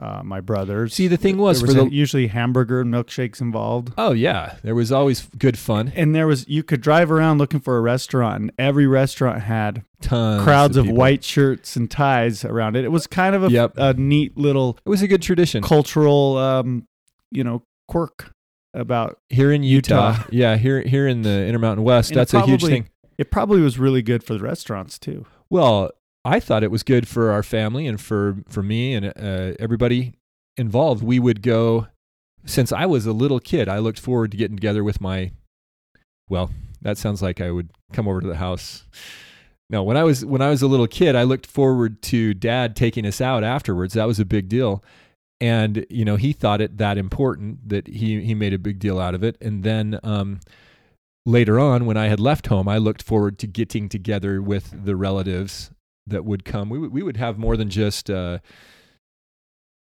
uh, 0.02 0.22
my 0.24 0.42
brothers. 0.42 0.94
see 0.94 1.08
the 1.08 1.18
thing 1.18 1.38
was 1.38 1.62
there 1.62 1.68
for 1.68 1.74
the 1.74 1.90
usually 1.94 2.28
hamburger 2.28 2.82
and 2.82 2.94
milkshakes 2.94 3.40
involved. 3.42 3.94
oh 3.98 4.12
yeah 4.12 4.56
there 4.64 4.74
was 4.76 4.92
always 4.92 5.28
good 5.38 5.58
fun 5.58 5.92
And 5.96 6.16
there 6.16 6.26
was 6.28 6.48
you 6.48 6.64
could 6.64 6.82
drive 6.82 7.12
around 7.12 7.38
looking 7.38 7.60
for 7.60 7.78
a 7.78 7.82
restaurant, 7.82 8.42
and 8.42 8.52
every 8.58 8.88
restaurant 8.88 9.42
had 9.44 9.84
tons 10.02 10.44
crowds 10.44 10.78
of 10.78 10.86
people. 10.86 10.98
white 10.98 11.24
shirts 11.24 11.76
and 11.76 11.90
ties 11.90 12.44
around 12.44 12.76
it. 12.76 12.84
It 12.84 12.92
was 12.92 13.08
kind 13.08 13.36
of 13.36 13.44
a, 13.44 13.50
Yep. 13.52 13.74
a 13.78 13.94
neat 13.94 14.38
little 14.38 14.78
it 14.86 14.90
was 14.90 15.02
a 15.02 15.08
good 15.08 15.22
tradition 15.22 15.62
cultural, 15.64 16.38
um, 16.38 16.88
you 17.32 17.44
know, 17.44 17.64
quirk 17.88 18.32
about. 18.74 19.20
here 19.30 19.52
in 19.52 19.62
Utah, 19.64 20.14
Utah. 20.18 20.24
yeah, 20.32 20.58
here 20.58 20.82
here 20.82 21.08
in 21.08 21.22
the 21.22 21.46
Intermountain 21.46 21.84
West, 21.84 22.10
And 22.12 22.18
that's 22.20 22.34
a 22.34 22.42
huge 22.46 22.64
thing. 22.66 22.90
It 23.20 23.30
probably 23.30 23.62
was 23.62 23.78
really 23.78 24.02
good 24.02 24.24
for 24.24 24.34
the 24.34 24.40
restaurants 24.40 24.98
too. 24.98 25.26
Well, 25.52 25.92
I 26.26 26.40
thought 26.40 26.64
it 26.64 26.72
was 26.72 26.84
good 26.84 27.08
for 27.08 27.32
our 27.32 27.44
family 27.44 27.86
and 27.86 28.00
for 28.00 28.38
for 28.48 28.64
me 28.64 28.94
and 28.94 29.08
uh, 29.08 29.56
everybody 29.60 30.14
involved. 30.58 31.04
We 31.04 31.20
would 31.20 31.42
go 31.42 31.88
since 32.46 32.72
I 32.72 32.86
was 32.86 33.06
a 33.06 33.14
little 33.14 33.40
kid. 33.40 33.68
I 33.68 33.80
looked 33.80 34.00
forward 34.00 34.32
to 34.32 34.38
getting 34.38 34.58
together 34.58 34.84
with 34.84 35.02
my. 35.02 35.32
Well, 36.30 36.52
that 36.82 36.98
sounds 36.98 37.22
like 37.22 37.42
I 37.42 37.52
would 37.52 37.70
come 37.92 38.08
over 38.08 38.22
to 38.22 38.28
the 38.28 38.38
house. 38.38 38.86
No, 39.70 39.84
when 39.84 39.98
I 39.98 40.04
was 40.04 40.26
when 40.26 40.42
I 40.42 40.50
was 40.50 40.62
a 40.62 40.68
little 40.68 40.88
kid, 40.88 41.16
I 41.16 41.24
looked 41.24 41.46
forward 41.46 42.02
to 42.04 42.34
Dad 42.34 42.76
taking 42.76 43.06
us 43.06 43.20
out 43.20 43.44
afterwards. 43.44 43.94
That 43.94 44.08
was 44.08 44.20
a 44.20 44.26
big 44.26 44.48
deal, 44.48 44.84
and 45.42 45.86
you 45.90 46.06
know 46.06 46.16
he 46.16 46.32
thought 46.32 46.62
it 46.62 46.78
that 46.78 46.98
important 46.98 47.68
that 47.68 47.88
he 47.88 48.22
he 48.22 48.34
made 48.34 48.54
a 48.54 48.60
big 48.60 48.80
deal 48.80 49.00
out 49.00 49.16
of 49.16 49.24
it. 49.24 49.38
And 49.42 49.64
then 49.64 50.00
um, 50.04 50.40
later 51.26 51.60
on, 51.60 51.86
when 51.86 51.98
I 51.98 52.08
had 52.08 52.20
left 52.20 52.48
home, 52.48 52.68
I 52.70 52.78
looked 52.78 53.02
forward 53.02 53.40
to 53.40 53.48
getting 53.48 53.90
together 53.90 54.42
with 54.42 54.86
the 54.86 54.96
relatives 54.96 55.72
that 56.08 56.26
would 56.26 56.46
come. 56.46 56.70
We 56.70 56.80
would, 56.80 56.92
we 56.92 57.04
would 57.04 57.18
have 57.18 57.38
more 57.38 57.58
than 57.58 57.70
just. 57.70 58.10
Uh, 58.10 58.40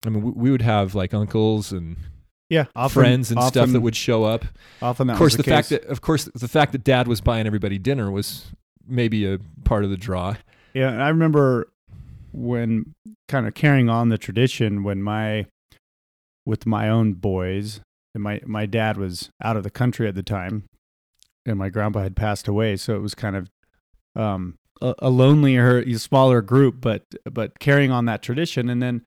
I 0.06 0.10
mean, 0.10 0.22
we, 0.22 0.30
we 0.32 0.50
would 0.50 0.62
have 0.62 0.94
like 0.94 1.14
uncles 1.14 1.72
and 1.72 1.96
Yeah, 2.50 2.66
often, 2.76 3.02
friends 3.02 3.30
and 3.30 3.42
stuff 3.42 3.70
that 3.70 3.80
would 3.80 3.96
show 3.96 4.24
up. 4.24 4.44
Often, 4.82 5.10
Of 5.10 5.18
course, 5.18 5.36
the, 5.36 5.42
the, 5.42 5.50
fact 5.50 5.70
that 5.70 5.84
of 5.86 6.00
course 6.00 6.28
the 6.34 6.48
fact 6.48 6.72
that 6.72 6.84
Dad 6.84 7.08
was 7.08 7.20
buying 7.20 7.46
everybody 7.46 7.78
dinner 7.78 8.10
was 8.10 8.52
maybe 8.86 9.24
a 9.24 9.38
part 9.64 9.84
of 9.84 9.90
the 9.90 9.96
draw. 9.96 10.36
Yeah, 10.74 10.90
and 10.90 11.02
I 11.02 11.08
remember 11.08 11.68
when 12.32 12.94
kind 13.28 13.46
of 13.46 13.54
carrying 13.54 13.88
on 13.88 14.08
the 14.08 14.18
tradition 14.18 14.82
when 14.82 15.02
my 15.02 15.46
with 16.44 16.66
my 16.66 16.88
own 16.88 17.14
boys 17.14 17.80
and 18.14 18.22
my 18.22 18.40
my 18.44 18.66
dad 18.66 18.96
was 18.96 19.30
out 19.42 19.56
of 19.56 19.62
the 19.62 19.70
country 19.70 20.08
at 20.08 20.14
the 20.14 20.22
time 20.22 20.64
and 21.46 21.58
my 21.58 21.68
grandpa 21.68 22.02
had 22.02 22.16
passed 22.16 22.48
away 22.48 22.76
so 22.76 22.96
it 22.96 22.98
was 22.98 23.14
kind 23.14 23.36
of 23.36 23.50
um 24.16 24.56
a, 24.80 24.94
a 24.98 25.10
lonelier 25.10 25.78
a 25.80 25.94
smaller 25.98 26.42
group 26.42 26.80
but 26.80 27.02
but 27.30 27.58
carrying 27.58 27.90
on 27.90 28.04
that 28.06 28.22
tradition. 28.22 28.68
And 28.68 28.82
then 28.82 29.02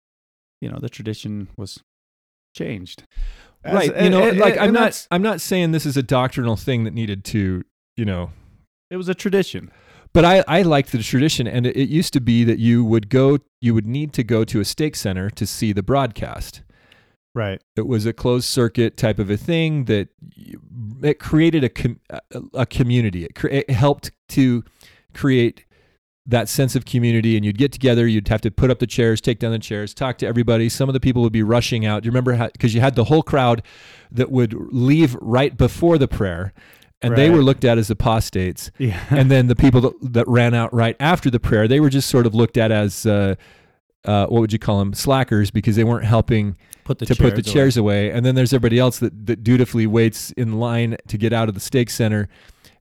you 0.62 0.70
know 0.70 0.80
the 0.80 0.90
tradition 0.90 1.48
was 1.58 1.80
changed. 2.56 3.04
As- 3.64 3.74
right. 3.74 3.88
you 3.90 3.94
and- 3.96 4.12
know, 4.14 4.28
and- 4.30 4.40
like 4.40 4.54
and 4.56 4.62
I'm 4.64 4.74
not 4.74 5.08
I'm 5.12 5.22
not 5.22 5.42
saying 5.42 5.72
this 5.72 5.86
is 5.86 5.98
a 5.98 6.04
doctrinal 6.04 6.56
thing 6.56 6.84
that 6.86 6.94
needed 6.94 7.24
to, 7.26 7.64
you 7.96 8.06
know, 8.06 8.32
it 8.90 8.98
was 8.98 9.10
a 9.10 9.16
tradition. 9.16 9.72
But 10.14 10.26
I, 10.26 10.44
I 10.48 10.62
liked 10.64 10.94
the 10.94 11.04
tradition 11.04 11.48
and 11.48 11.68
it, 11.68 11.76
it 11.76 11.90
used 11.90 12.14
to 12.14 12.22
be 12.22 12.44
that 12.46 12.58
you 12.60 12.84
would 12.86 13.10
go 13.10 13.38
you 13.62 13.74
would 13.74 13.86
need 13.86 14.14
to 14.14 14.24
go 14.24 14.44
to 14.46 14.60
a 14.60 14.66
stake 14.66 14.96
center 14.96 15.30
to 15.32 15.46
see 15.46 15.74
the 15.74 15.84
broadcast. 15.84 16.62
Right. 17.36 17.62
It 17.76 17.86
was 17.86 18.08
a 18.08 18.14
closed 18.14 18.46
circuit 18.46 18.98
type 18.98 19.20
of 19.20 19.30
a 19.30 19.38
thing 19.38 19.86
that 19.86 20.08
y- 20.36 20.56
it 21.04 21.20
created 21.20 21.64
a 21.64 21.70
com- 21.70 22.00
a, 22.10 22.20
a 22.56 22.66
community. 22.66 23.26
It, 23.26 23.36
cre- 23.36 23.48
it 23.50 23.70
helped 23.70 24.10
to 24.30 24.64
create 25.18 25.66
that 26.26 26.50
sense 26.50 26.76
of 26.76 26.84
community 26.84 27.38
and 27.38 27.46
you'd 27.46 27.58
get 27.58 27.72
together 27.72 28.06
you'd 28.06 28.28
have 28.28 28.42
to 28.42 28.52
put 28.52 28.70
up 28.70 28.80
the 28.80 28.88
chairs 28.88 29.22
take 29.22 29.40
down 29.40 29.52
the 29.52 29.60
chairs 29.60 29.94
talk 29.94 30.18
to 30.18 30.28
everybody. 30.28 30.70
Some 30.70 30.90
of 30.90 30.94
the 30.94 31.00
people 31.00 31.22
would 31.22 31.34
be 31.34 31.44
rushing 31.44 31.86
out. 31.86 32.04
Do 32.04 32.08
you 32.08 32.12
remember 32.12 32.50
because 32.52 32.76
you 32.76 32.82
had 32.82 32.96
the 32.96 33.06
whole 33.06 33.24
crowd 33.24 33.64
that 34.12 34.32
would 34.32 34.54
leave 34.74 35.16
right 35.22 35.56
before 35.56 35.98
the 35.98 36.08
prayer 36.08 36.54
and 37.02 37.16
they 37.16 37.30
were 37.30 37.42
looked 37.44 37.64
at 37.64 37.78
as 37.78 37.90
apostates. 37.90 38.72
Yeah. 38.78 39.00
And 39.10 39.30
then 39.30 39.48
the 39.48 39.56
people 39.56 39.82
that, 39.82 39.94
that 40.14 40.28
ran 40.28 40.54
out 40.54 40.74
right 40.74 40.96
after 41.00 41.30
the 41.30 41.40
prayer, 41.40 41.68
they 41.68 41.80
were 41.80 41.90
just 41.90 42.10
sort 42.10 42.26
of 42.26 42.34
looked 42.34 42.58
at 42.58 42.72
as 42.72 43.06
uh, 43.06 43.36
uh, 44.06 44.26
what 44.28 44.42
would 44.42 44.54
you 44.54 44.60
call 44.60 44.80
them, 44.80 44.94
slackers, 44.94 45.52
because 45.52 45.76
they 45.76 45.84
weren't 45.84 46.06
helping 46.06 46.58
put 46.86 47.00
the 47.00 47.06
to 47.06 47.16
put 47.16 47.36
the 47.36 47.44
chairs 47.44 47.78
away. 47.78 48.12
And 48.12 48.26
then 48.26 48.36
there's 48.36 48.54
everybody 48.54 48.80
else 48.80 49.00
that, 49.00 49.28
that 49.28 49.44
dutifully 49.44 49.86
waits 49.86 50.32
in 50.32 50.54
line 50.54 50.98
to 51.08 51.18
get 51.18 51.34
out 51.34 51.50
of 51.50 51.54
the 51.54 51.62
stake 51.62 51.90
center, 51.90 52.30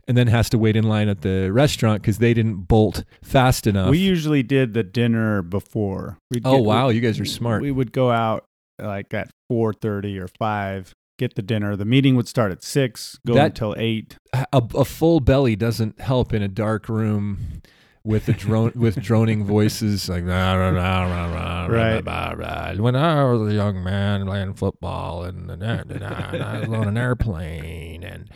and 0.08 0.16
then 0.16 0.26
has 0.28 0.48
to 0.50 0.58
wait 0.58 0.76
in 0.76 0.84
line 0.84 1.08
at 1.08 1.22
the 1.22 1.50
restaurant 1.52 2.02
because 2.02 2.18
they 2.18 2.32
didn't 2.34 2.62
bolt 2.68 3.04
fast 3.22 3.66
enough. 3.66 3.90
We 3.90 3.98
usually 3.98 4.42
did 4.42 4.72
the 4.74 4.82
dinner 4.82 5.42
before. 5.42 6.18
We'd 6.30 6.42
oh 6.46 6.56
get- 6.58 6.64
wow, 6.64 6.88
you 6.90 7.00
guys 7.00 7.18
are 7.20 7.24
smart. 7.24 7.62
We 7.62 7.70
would 7.72 7.92
go 7.92 8.10
out 8.10 8.44
like 8.80 9.12
at 9.14 9.30
four 9.48 9.72
thirty 9.72 10.18
or 10.18 10.28
five, 10.38 10.92
get 11.18 11.34
the 11.34 11.42
dinner. 11.42 11.76
The 11.76 11.84
meeting 11.84 12.14
would 12.16 12.28
start 12.28 12.52
at 12.52 12.62
six, 12.62 13.18
go 13.26 13.34
That- 13.34 13.46
until 13.46 13.74
eight. 13.78 14.16
a, 14.32 14.46
a 14.52 14.84
full 14.84 15.20
belly 15.20 15.56
doesn't 15.56 16.00
help 16.00 16.32
in 16.34 16.42
a 16.42 16.48
dark 16.48 16.88
room 16.88 17.62
with 18.04 18.26
the 18.26 18.32
drone 18.32 18.70
with 18.76 19.02
droning 19.02 19.44
voices 19.44 20.08
like 20.08 20.24
"Rah, 20.24 20.54
rah, 20.54 20.68
rah, 20.68 21.02
rah, 21.02 21.26
rah, 21.26 21.66
rah, 21.66 21.66
Right. 21.66 22.06
rah, 22.06 22.34
rah, 22.36 22.70
rah." 22.70 22.74
when 22.76 22.94
I 22.94 23.24
was 23.24 23.50
a 23.50 23.54
young 23.54 23.82
man 23.82 24.24
playing 24.26 24.54
football 24.54 25.24
and, 25.24 25.50
and, 25.50 25.62
and, 25.64 25.90
and 25.90 26.04
I 26.04 26.60
was 26.60 26.68
on 26.68 26.86
an 26.86 26.96
airplane 26.96 28.04
and 28.04 28.30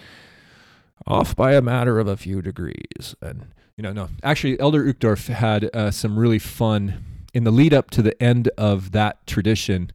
off 1.10 1.36
by 1.36 1.52
a 1.54 1.62
matter 1.62 1.98
of 1.98 2.06
a 2.06 2.16
few 2.16 2.42
degrees. 2.42 3.14
And 3.20 3.48
you 3.76 3.82
know 3.82 3.92
no 3.92 4.08
actually 4.22 4.58
Elder 4.60 4.84
Uchtdorf 4.84 5.28
had 5.28 5.70
uh, 5.74 5.90
some 5.90 6.18
really 6.18 6.38
fun 6.38 7.04
in 7.32 7.44
the 7.44 7.50
lead 7.50 7.72
up 7.72 7.90
to 7.92 8.02
the 8.02 8.20
end 8.22 8.50
of 8.58 8.92
that 8.92 9.26
tradition 9.26 9.90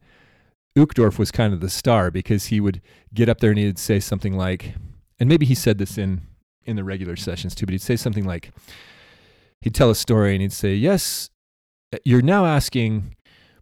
Uchtdorf 0.78 1.18
was 1.18 1.32
kind 1.32 1.54
of 1.54 1.62
the 1.62 1.70
star 1.70 2.12
because 2.12 2.48
he 2.48 2.60
would 2.60 2.82
get 3.14 3.30
up 3.30 3.40
there 3.40 3.52
and 3.52 3.60
he'd 3.60 3.80
say 3.80 4.00
something 4.00 4.36
like 4.36 4.74
and 5.20 5.30
maybe 5.30 5.46
he 5.46 5.56
said 5.56 5.78
this 5.78 5.98
in 5.98 6.22
in 6.66 6.76
the 6.76 6.84
regular 6.84 7.16
sessions 7.16 7.56
too, 7.56 7.66
but 7.66 7.74
he'd 7.74 7.82
say 7.82 7.96
something 7.96 8.26
like, 8.26 8.52
he'd 9.62 9.76
tell 9.76 9.90
a 9.90 9.96
story 9.96 10.34
and 10.34 10.42
he'd 10.42 10.52
say, 10.52 10.74
"Yes, 10.74 11.30
you're 12.04 12.22
now 12.22 12.46
asking, 12.46 13.16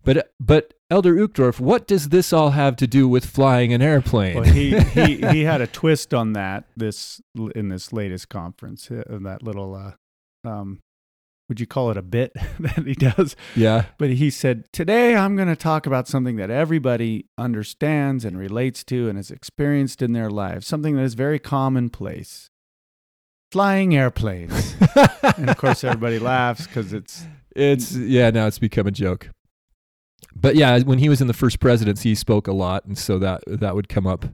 but 0.04 0.34
but 0.40 0.74
Elder 0.90 1.16
Uchtdorf, 1.16 1.60
what 1.60 1.88
does 1.88 2.10
this 2.10 2.32
all 2.34 2.52
have 2.52 2.76
to 2.76 2.88
do 2.88 3.08
with 3.08 3.26
flying 3.26 3.74
an 3.74 3.82
airplane?" 3.82 4.36
Well, 4.36 4.44
he, 4.44 4.78
he 4.80 5.16
he 5.18 5.44
had 5.44 5.62
a 5.62 5.68
twist 5.68 6.14
on 6.14 6.34
that 6.34 6.66
this 6.78 7.22
in 7.56 7.70
this 7.70 7.92
latest 7.94 8.30
conference. 8.30 8.90
uh, 8.92 9.04
That 9.22 9.42
little, 9.42 9.74
uh, 9.76 10.48
um, 10.48 10.80
would 11.50 11.60
you 11.60 11.68
call 11.68 11.90
it 11.92 11.98
a 11.98 12.02
bit 12.02 12.32
that 12.60 12.86
he 12.86 12.94
does? 12.94 13.36
yeah, 13.56 13.86
But 13.98 14.12
he 14.12 14.30
said, 14.30 14.66
Today 14.72 15.16
I'm 15.16 15.36
going 15.36 15.48
to 15.48 15.56
talk 15.56 15.86
about 15.86 16.08
something 16.08 16.36
that 16.38 16.50
everybody 16.50 17.26
understands 17.38 18.24
and 18.26 18.38
relates 18.38 18.84
to 18.86 19.10
and 19.10 19.18
has 19.18 19.32
experienced 19.32 20.02
in 20.02 20.14
their 20.14 20.30
lives, 20.30 20.68
something 20.68 20.96
that 20.96 21.04
is 21.04 21.14
very 21.16 21.40
commonplace 21.40 22.50
flying 23.52 23.96
airplanes. 23.96 24.76
and 25.38 25.48
of 25.50 25.58
course, 25.58 25.84
everybody 25.84 26.18
laughs 26.18 26.66
because 26.66 26.92
it's, 26.92 27.24
it's 27.56 27.96
yeah, 27.96 28.32
now 28.32 28.48
it's 28.48 28.58
become 28.60 28.88
a 28.88 28.92
joke. 28.92 29.30
But 30.44 30.58
yeah, 30.58 30.78
when 30.80 31.00
he 31.00 31.08
was 31.08 31.22
in 31.22 31.28
the 31.28 31.34
first 31.34 31.62
presidency, 31.62 32.10
he 32.10 32.16
spoke 32.16 32.50
a 32.50 32.52
lot, 32.52 32.84
and 32.84 32.98
so 32.98 33.18
that 33.18 33.44
that 33.48 33.76
would 33.76 33.88
come 33.88 34.06
up 34.06 34.26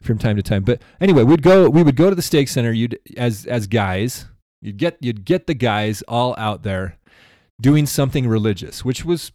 from 0.00 0.16
time 0.16 0.34
to 0.36 0.42
time. 0.42 0.64
But 0.64 0.80
anyway, 0.98 1.24
we'd 1.24 1.42
go 1.42 1.68
we 1.68 1.82
would 1.82 1.94
go 1.94 2.08
to 2.08 2.16
the 2.16 2.22
stake 2.22 2.48
center. 2.48 2.72
You'd 2.72 2.98
as 3.18 3.44
as 3.44 3.66
guys, 3.66 4.24
you'd 4.62 4.78
get 4.78 4.96
you'd 5.00 5.26
get 5.26 5.46
the 5.46 5.52
guys 5.52 6.00
all 6.08 6.34
out 6.38 6.62
there 6.62 6.96
doing 7.60 7.84
something 7.84 8.26
religious, 8.26 8.82
which 8.82 9.04
was 9.04 9.30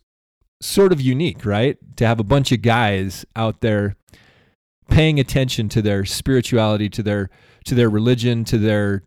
sort 0.60 0.92
of 0.92 1.00
unique, 1.00 1.46
right? 1.46 1.78
To 1.98 2.08
have 2.08 2.20
a 2.20 2.24
bunch 2.24 2.52
of 2.52 2.64
guys 2.64 3.26
out 3.36 3.62
there 3.62 3.96
paying 4.90 5.20
attention 5.20 5.70
to 5.70 5.84
their 5.84 6.04
spirituality, 6.04 6.90
to 6.90 7.04
their 7.04 7.30
to 7.66 7.76
their 7.76 7.92
religion, 7.92 8.44
to 8.46 8.58
their 8.58 9.04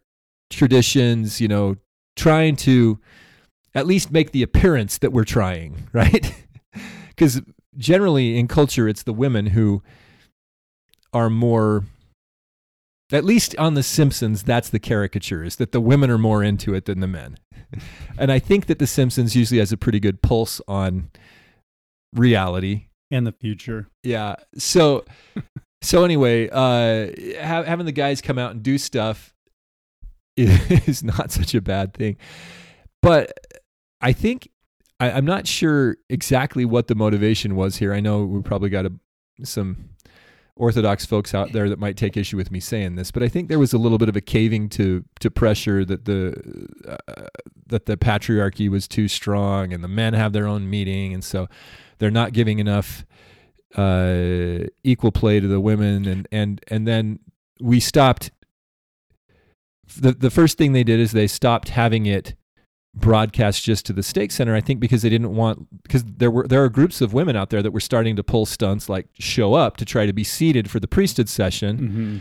traditions, 0.48 1.40
you 1.40 1.48
know, 1.48 1.74
trying 2.14 2.54
to 2.54 3.00
at 3.74 3.84
least 3.84 4.12
make 4.12 4.30
the 4.30 4.44
appearance 4.44 4.98
that 4.98 5.12
we're 5.12 5.24
trying, 5.24 5.88
right? 5.92 6.45
Because 7.16 7.42
generally 7.76 8.38
in 8.38 8.48
culture, 8.48 8.88
it's 8.88 9.02
the 9.02 9.12
women 9.12 9.46
who 9.46 9.82
are 11.12 11.30
more, 11.30 11.84
at 13.10 13.24
least 13.24 13.56
on 13.56 13.74
The 13.74 13.82
Simpsons, 13.82 14.42
that's 14.42 14.68
the 14.68 14.78
caricature, 14.78 15.42
is 15.42 15.56
that 15.56 15.72
the 15.72 15.80
women 15.80 16.10
are 16.10 16.18
more 16.18 16.42
into 16.42 16.74
it 16.74 16.84
than 16.84 17.00
the 17.00 17.06
men. 17.06 17.38
and 18.18 18.30
I 18.30 18.38
think 18.38 18.66
that 18.66 18.78
The 18.78 18.86
Simpsons 18.86 19.34
usually 19.34 19.60
has 19.60 19.72
a 19.72 19.76
pretty 19.76 20.00
good 20.00 20.22
pulse 20.22 20.60
on 20.68 21.10
reality. 22.14 22.86
And 23.10 23.26
the 23.26 23.32
future. 23.32 23.88
Yeah. 24.02 24.36
So, 24.58 25.04
so 25.82 26.04
anyway, 26.04 26.48
uh, 26.50 27.12
ha- 27.40 27.62
having 27.62 27.86
the 27.86 27.92
guys 27.92 28.20
come 28.20 28.38
out 28.38 28.50
and 28.50 28.62
do 28.62 28.78
stuff 28.78 29.32
is 30.36 31.02
not 31.02 31.30
such 31.30 31.54
a 31.54 31.60
bad 31.60 31.94
thing. 31.94 32.16
But 33.00 33.32
I 34.00 34.12
think 34.12 34.48
I, 35.00 35.10
I'm 35.10 35.24
not 35.24 35.46
sure 35.46 35.96
exactly 36.08 36.64
what 36.64 36.88
the 36.88 36.94
motivation 36.94 37.56
was 37.56 37.76
here. 37.76 37.92
I 37.92 38.00
know 38.00 38.24
we 38.24 38.40
probably 38.42 38.70
got 38.70 38.86
a, 38.86 38.92
some 39.44 39.90
Orthodox 40.56 41.04
folks 41.04 41.34
out 41.34 41.52
there 41.52 41.68
that 41.68 41.78
might 41.78 41.98
take 41.98 42.16
issue 42.16 42.36
with 42.38 42.50
me 42.50 42.60
saying 42.60 42.94
this, 42.94 43.10
but 43.10 43.22
I 43.22 43.28
think 43.28 43.48
there 43.48 43.58
was 43.58 43.74
a 43.74 43.78
little 43.78 43.98
bit 43.98 44.08
of 44.08 44.16
a 44.16 44.22
caving 44.22 44.70
to 44.70 45.04
to 45.20 45.30
pressure 45.30 45.84
that 45.84 46.06
the 46.06 46.68
uh, 46.88 47.26
that 47.66 47.84
the 47.84 47.98
patriarchy 47.98 48.70
was 48.70 48.88
too 48.88 49.06
strong, 49.06 49.74
and 49.74 49.84
the 49.84 49.88
men 49.88 50.14
have 50.14 50.32
their 50.32 50.46
own 50.46 50.70
meeting, 50.70 51.12
and 51.12 51.22
so 51.22 51.46
they're 51.98 52.10
not 52.10 52.32
giving 52.32 52.58
enough 52.58 53.04
uh, 53.76 54.60
equal 54.82 55.12
play 55.12 55.40
to 55.40 55.46
the 55.46 55.60
women, 55.60 56.06
and 56.06 56.26
and 56.32 56.64
and 56.68 56.88
then 56.88 57.18
we 57.60 57.78
stopped. 57.78 58.30
The 59.98 60.12
the 60.12 60.30
first 60.30 60.56
thing 60.56 60.72
they 60.72 60.84
did 60.84 61.00
is 61.00 61.12
they 61.12 61.26
stopped 61.26 61.68
having 61.68 62.06
it 62.06 62.34
broadcast 62.96 63.62
just 63.62 63.84
to 63.86 63.92
the 63.92 64.02
stake 64.02 64.32
center 64.32 64.54
i 64.54 64.60
think 64.60 64.80
because 64.80 65.02
they 65.02 65.10
didn't 65.10 65.34
want 65.36 65.66
because 65.82 66.02
there 66.04 66.30
were 66.30 66.46
there 66.48 66.64
are 66.64 66.68
groups 66.70 67.00
of 67.02 67.12
women 67.12 67.36
out 67.36 67.50
there 67.50 67.62
that 67.62 67.70
were 67.70 67.80
starting 67.80 68.16
to 68.16 68.24
pull 68.24 68.46
stunts 68.46 68.88
like 68.88 69.06
show 69.18 69.52
up 69.54 69.76
to 69.76 69.84
try 69.84 70.06
to 70.06 70.12
be 70.14 70.24
seated 70.24 70.70
for 70.70 70.80
the 70.80 70.88
priesthood 70.88 71.28
session 71.28 71.78
Mm-hmm. 71.78 72.18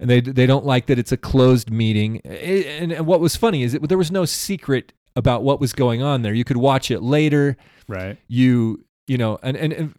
and 0.00 0.10
they 0.10 0.20
they 0.20 0.46
don't 0.46 0.64
like 0.64 0.86
that 0.86 0.98
it's 0.98 1.12
a 1.12 1.16
closed 1.18 1.70
meeting 1.70 2.20
It- 2.24 2.82
and, 2.82 2.90
and 2.92 3.06
what 3.06 3.20
was 3.20 3.36
funny 3.36 3.62
is 3.62 3.72
that 3.72 3.86
there 3.88 3.98
was 3.98 4.10
no 4.10 4.24
secret 4.24 4.92
about 5.14 5.42
what 5.44 5.60
was 5.60 5.72
going 5.74 6.02
on 6.02 6.22
there 6.22 6.32
you 6.34 6.44
could 6.44 6.56
watch 6.56 6.90
it 6.90 7.02
later 7.02 7.56
Right. 7.86 8.16
you 8.26 8.84
you 9.06 9.18
know 9.18 9.38
and 9.42 9.56
and, 9.58 9.72
and 9.74 9.94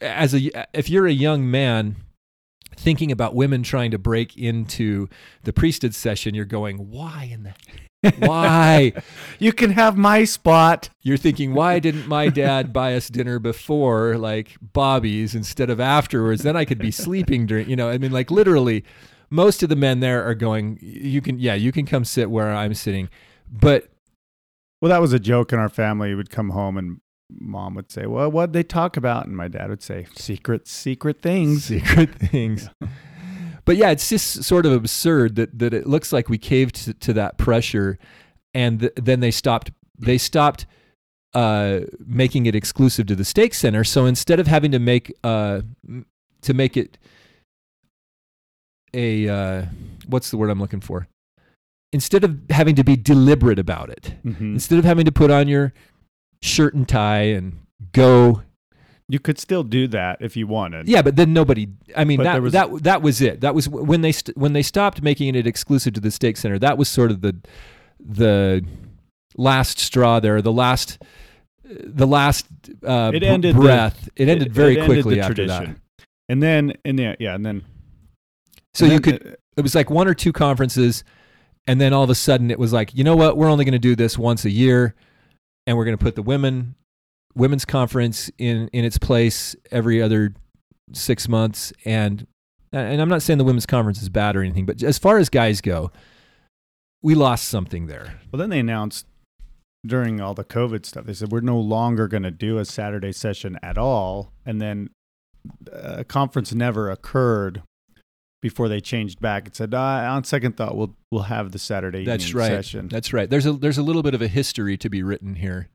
as 0.00 0.32
a 0.34 0.50
if 0.78 0.88
you're 0.88 1.06
a 1.08 1.12
young 1.12 1.50
man 1.50 1.96
thinking 2.76 3.10
about 3.10 3.34
women 3.34 3.62
trying 3.62 3.90
to 3.90 3.98
break 3.98 4.36
into 4.36 5.08
the 5.42 5.52
priesthood 5.52 5.94
session 5.94 6.34
you're 6.34 6.44
going 6.44 6.90
why 6.90 7.28
in 7.32 7.42
the 7.42 7.54
why 8.18 8.92
You 9.38 9.52
can 9.52 9.70
have 9.72 9.96
my 9.96 10.24
spot. 10.24 10.88
you're 11.02 11.16
thinking 11.16 11.52
why 11.54 11.78
didn't 11.78 12.06
my 12.08 12.28
dad 12.28 12.72
buy 12.80 12.94
us 12.94 13.08
dinner 13.08 13.38
before 13.38 14.16
like 14.16 14.56
bobby's 14.72 15.34
instead 15.34 15.68
of 15.70 15.78
afterwards 15.80 16.42
then 16.42 16.56
i 16.56 16.64
could 16.64 16.78
be 16.78 16.90
sleeping 16.90 17.46
during 17.46 17.68
you 17.68 17.76
know 17.76 17.88
i 17.90 17.98
mean 17.98 18.12
like 18.12 18.30
literally 18.30 18.84
most 19.30 19.62
of 19.62 19.68
the 19.68 19.76
men 19.76 20.00
there 20.00 20.24
are 20.26 20.34
going 20.34 20.78
you 20.80 21.20
can 21.20 21.38
yeah 21.38 21.54
you 21.54 21.70
can 21.72 21.84
come 21.86 22.04
sit 22.04 22.30
where 22.30 22.52
i'm 22.54 22.74
sitting 22.74 23.08
but 23.50 23.88
Well, 24.80 24.90
that 24.90 25.00
was 25.00 25.12
a 25.12 25.18
joke 25.18 25.52
in 25.52 25.58
our 25.58 25.68
family. 25.70 26.14
We'd 26.14 26.30
come 26.30 26.50
home 26.50 26.76
and 26.76 27.00
mom 27.30 27.74
would 27.74 27.90
say, 27.90 28.06
Well, 28.06 28.30
what'd 28.30 28.52
they 28.52 28.62
talk 28.62 28.96
about? 28.96 29.26
And 29.26 29.36
my 29.36 29.48
dad 29.48 29.68
would 29.70 29.82
say, 29.82 30.06
Secret, 30.14 30.68
secret 30.68 31.22
things. 31.22 31.64
secret 31.64 32.14
things 32.14 32.68
but 33.66 33.76
yeah 33.76 33.90
it's 33.90 34.08
just 34.08 34.42
sort 34.42 34.64
of 34.64 34.72
absurd 34.72 35.36
that 35.36 35.58
that 35.58 35.74
it 35.74 35.86
looks 35.86 36.12
like 36.12 36.28
we 36.30 36.38
caved 36.38 36.74
to, 36.76 36.94
to 36.94 37.12
that 37.12 37.36
pressure 37.36 37.98
and 38.54 38.80
th- 38.80 38.92
then 38.96 39.20
they 39.20 39.30
stopped 39.30 39.70
they 39.98 40.16
stopped 40.18 40.64
uh, 41.34 41.80
making 42.06 42.46
it 42.46 42.54
exclusive 42.54 43.06
to 43.06 43.14
the 43.14 43.24
stake 43.24 43.52
center 43.52 43.84
so 43.84 44.06
instead 44.06 44.40
of 44.40 44.46
having 44.46 44.70
to 44.72 44.78
make 44.78 45.12
uh, 45.22 45.60
to 46.40 46.54
make 46.54 46.76
it 46.78 46.96
a 48.94 49.28
uh, 49.28 49.64
what's 50.08 50.30
the 50.30 50.36
word 50.36 50.48
i'm 50.50 50.60
looking 50.60 50.80
for 50.80 51.06
instead 51.92 52.24
of 52.24 52.38
having 52.50 52.74
to 52.74 52.84
be 52.84 52.96
deliberate 52.96 53.58
about 53.58 53.90
it 53.90 54.14
Mhm. 54.24 54.54
instead 54.54 54.78
of 54.78 54.84
having 54.84 55.04
to 55.04 55.12
put 55.12 55.30
on 55.30 55.48
your 55.48 55.72
shirt 56.42 56.74
and 56.74 56.88
tie 56.88 57.22
and 57.36 57.58
go 57.92 58.42
You 59.08 59.20
could 59.20 59.38
still 59.38 59.62
do 59.62 59.86
that 59.88 60.18
if 60.20 60.36
you 60.36 60.46
wanted. 60.48 60.88
yeah, 60.88 61.00
but 61.02 61.14
then 61.16 61.32
nobody. 61.32 61.68
I 61.96 62.04
mean, 62.04 62.22
that 62.24 62.42
was- 62.42 62.52
that 62.52 62.82
that 62.82 63.02
was 63.02 63.20
it. 63.20 63.40
That 63.40 63.54
was 63.54 63.68
when 63.68 64.00
they 64.00 64.10
st- 64.12 64.36
when 64.36 64.52
they 64.52 64.62
stopped 64.62 65.00
making 65.02 65.34
it 65.36 65.46
exclusive 65.46 65.92
to 65.94 66.00
the 66.00 66.10
stake 66.10 66.36
center. 66.36 66.58
That 66.58 66.76
was 66.76 66.88
sort 66.88 67.10
of 67.12 67.20
the 67.20 67.36
the 68.00 68.64
last 69.36 69.78
straw 69.78 70.18
there. 70.18 70.42
The 70.42 70.52
last 70.52 70.98
the 71.64 72.06
last 72.06 72.46
uh, 72.84 73.12
It 73.14 73.22
ended 73.22 73.54
the- 73.54 73.60
breath. 73.60 74.08
it 74.16 74.28
ended 74.28 74.52
very 74.52 74.78
ended 74.80 74.86
quickly 75.02 75.14
the 75.16 75.20
after 75.20 75.46
that. 75.46 75.56
tradition. 75.58 75.80
And 76.28 76.42
then, 76.42 76.72
and 76.84 76.98
yeah, 76.98 77.14
yeah, 77.20 77.34
and 77.36 77.46
then. 77.46 77.62
So 78.74 78.86
and 78.86 78.92
you 78.94 78.98
then, 78.98 79.18
could. 79.20 79.36
It 79.56 79.60
was 79.62 79.74
like 79.76 79.88
one 79.88 80.08
or 80.08 80.14
two 80.14 80.32
conferences, 80.32 81.04
and 81.68 81.80
then 81.80 81.92
all 81.92 82.02
of 82.02 82.10
a 82.10 82.14
sudden 82.16 82.50
it 82.50 82.58
was 82.58 82.72
like, 82.72 82.92
you 82.94 83.04
know 83.04 83.14
what? 83.16 83.36
We're 83.36 83.48
only 83.48 83.64
going 83.64 83.72
to 83.72 83.78
do 83.78 83.94
this 83.94 84.18
once 84.18 84.44
a 84.44 84.50
year, 84.50 84.94
and 85.66 85.76
we're 85.76 85.84
going 85.84 85.96
to 85.96 86.02
put 86.04 86.16
the 86.16 86.22
women 86.22 86.74
women's 87.36 87.64
conference 87.64 88.30
in 88.38 88.68
in 88.72 88.84
its 88.84 88.98
place 88.98 89.54
every 89.70 90.02
other 90.02 90.34
six 90.92 91.28
months. 91.28 91.72
And 91.84 92.26
and 92.72 93.00
I'm 93.00 93.08
not 93.08 93.22
saying 93.22 93.38
the 93.38 93.44
women's 93.44 93.66
conference 93.66 94.02
is 94.02 94.08
bad 94.08 94.36
or 94.36 94.42
anything, 94.42 94.66
but 94.66 94.82
as 94.82 94.98
far 94.98 95.18
as 95.18 95.28
guys 95.28 95.60
go, 95.60 95.92
we 97.02 97.14
lost 97.14 97.48
something 97.48 97.86
there. 97.86 98.20
Well, 98.32 98.38
then 98.38 98.50
they 98.50 98.58
announced 98.58 99.06
during 99.86 100.20
all 100.20 100.34
the 100.34 100.44
COVID 100.44 100.84
stuff, 100.84 101.06
they 101.06 101.14
said 101.14 101.30
we're 101.30 101.40
no 101.40 101.60
longer 101.60 102.08
going 102.08 102.24
to 102.24 102.32
do 102.32 102.58
a 102.58 102.64
Saturday 102.64 103.12
session 103.12 103.58
at 103.62 103.78
all. 103.78 104.32
And 104.44 104.60
then 104.60 104.90
a 105.72 106.04
conference 106.04 106.52
never 106.52 106.90
occurred 106.90 107.62
before 108.42 108.68
they 108.68 108.80
changed 108.80 109.20
back 109.20 109.46
and 109.46 109.54
said, 109.54 109.74
uh, 109.74 109.78
on 109.78 110.24
second 110.24 110.56
thought, 110.56 110.76
we'll 110.76 110.96
we'll 111.10 111.22
have 111.22 111.52
the 111.52 111.58
Saturday 111.58 112.04
That's 112.04 112.34
right. 112.34 112.48
session. 112.48 112.88
That's 112.88 113.12
right. 113.12 113.30
There's 113.30 113.46
a 113.46 113.52
there's 113.52 113.78
a 113.78 113.82
little 113.82 114.02
bit 114.02 114.14
of 114.14 114.22
a 114.22 114.28
history 114.28 114.76
to 114.78 114.90
be 114.90 115.02
written 115.02 115.36
here 115.36 115.68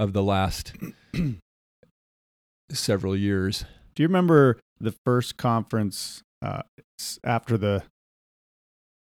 of 0.00 0.14
the 0.14 0.22
last 0.22 0.72
several 2.70 3.14
years. 3.14 3.66
Do 3.94 4.02
you 4.02 4.08
remember 4.08 4.58
the 4.80 4.94
first 5.04 5.36
conference 5.36 6.22
uh, 6.40 6.62
after 7.22 7.58
the 7.58 7.84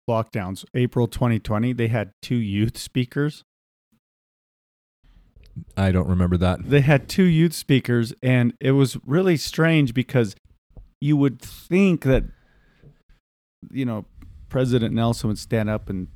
lockdowns, 0.08 0.64
April 0.76 1.08
2020? 1.08 1.74
They 1.74 1.88
had 1.88 2.12
two 2.22 2.36
youth 2.36 2.78
speakers. 2.78 3.44
I 5.76 5.92
don't 5.92 6.08
remember 6.08 6.38
that. 6.38 6.70
They 6.70 6.82
had 6.82 7.10
two 7.10 7.24
youth 7.24 7.54
speakers, 7.54 8.14
and 8.22 8.54
it 8.60 8.72
was 8.72 8.98
really 9.04 9.38
strange 9.38 9.96
because 9.96 10.36
you 11.02 11.18
would 11.18 11.42
think 11.42 12.04
that, 12.04 12.24
you 13.72 13.86
know, 13.86 14.06
President 14.50 14.94
Nelson 14.94 15.28
would 15.30 15.40
stand 15.40 15.72
up 15.72 15.90
and 15.90 16.08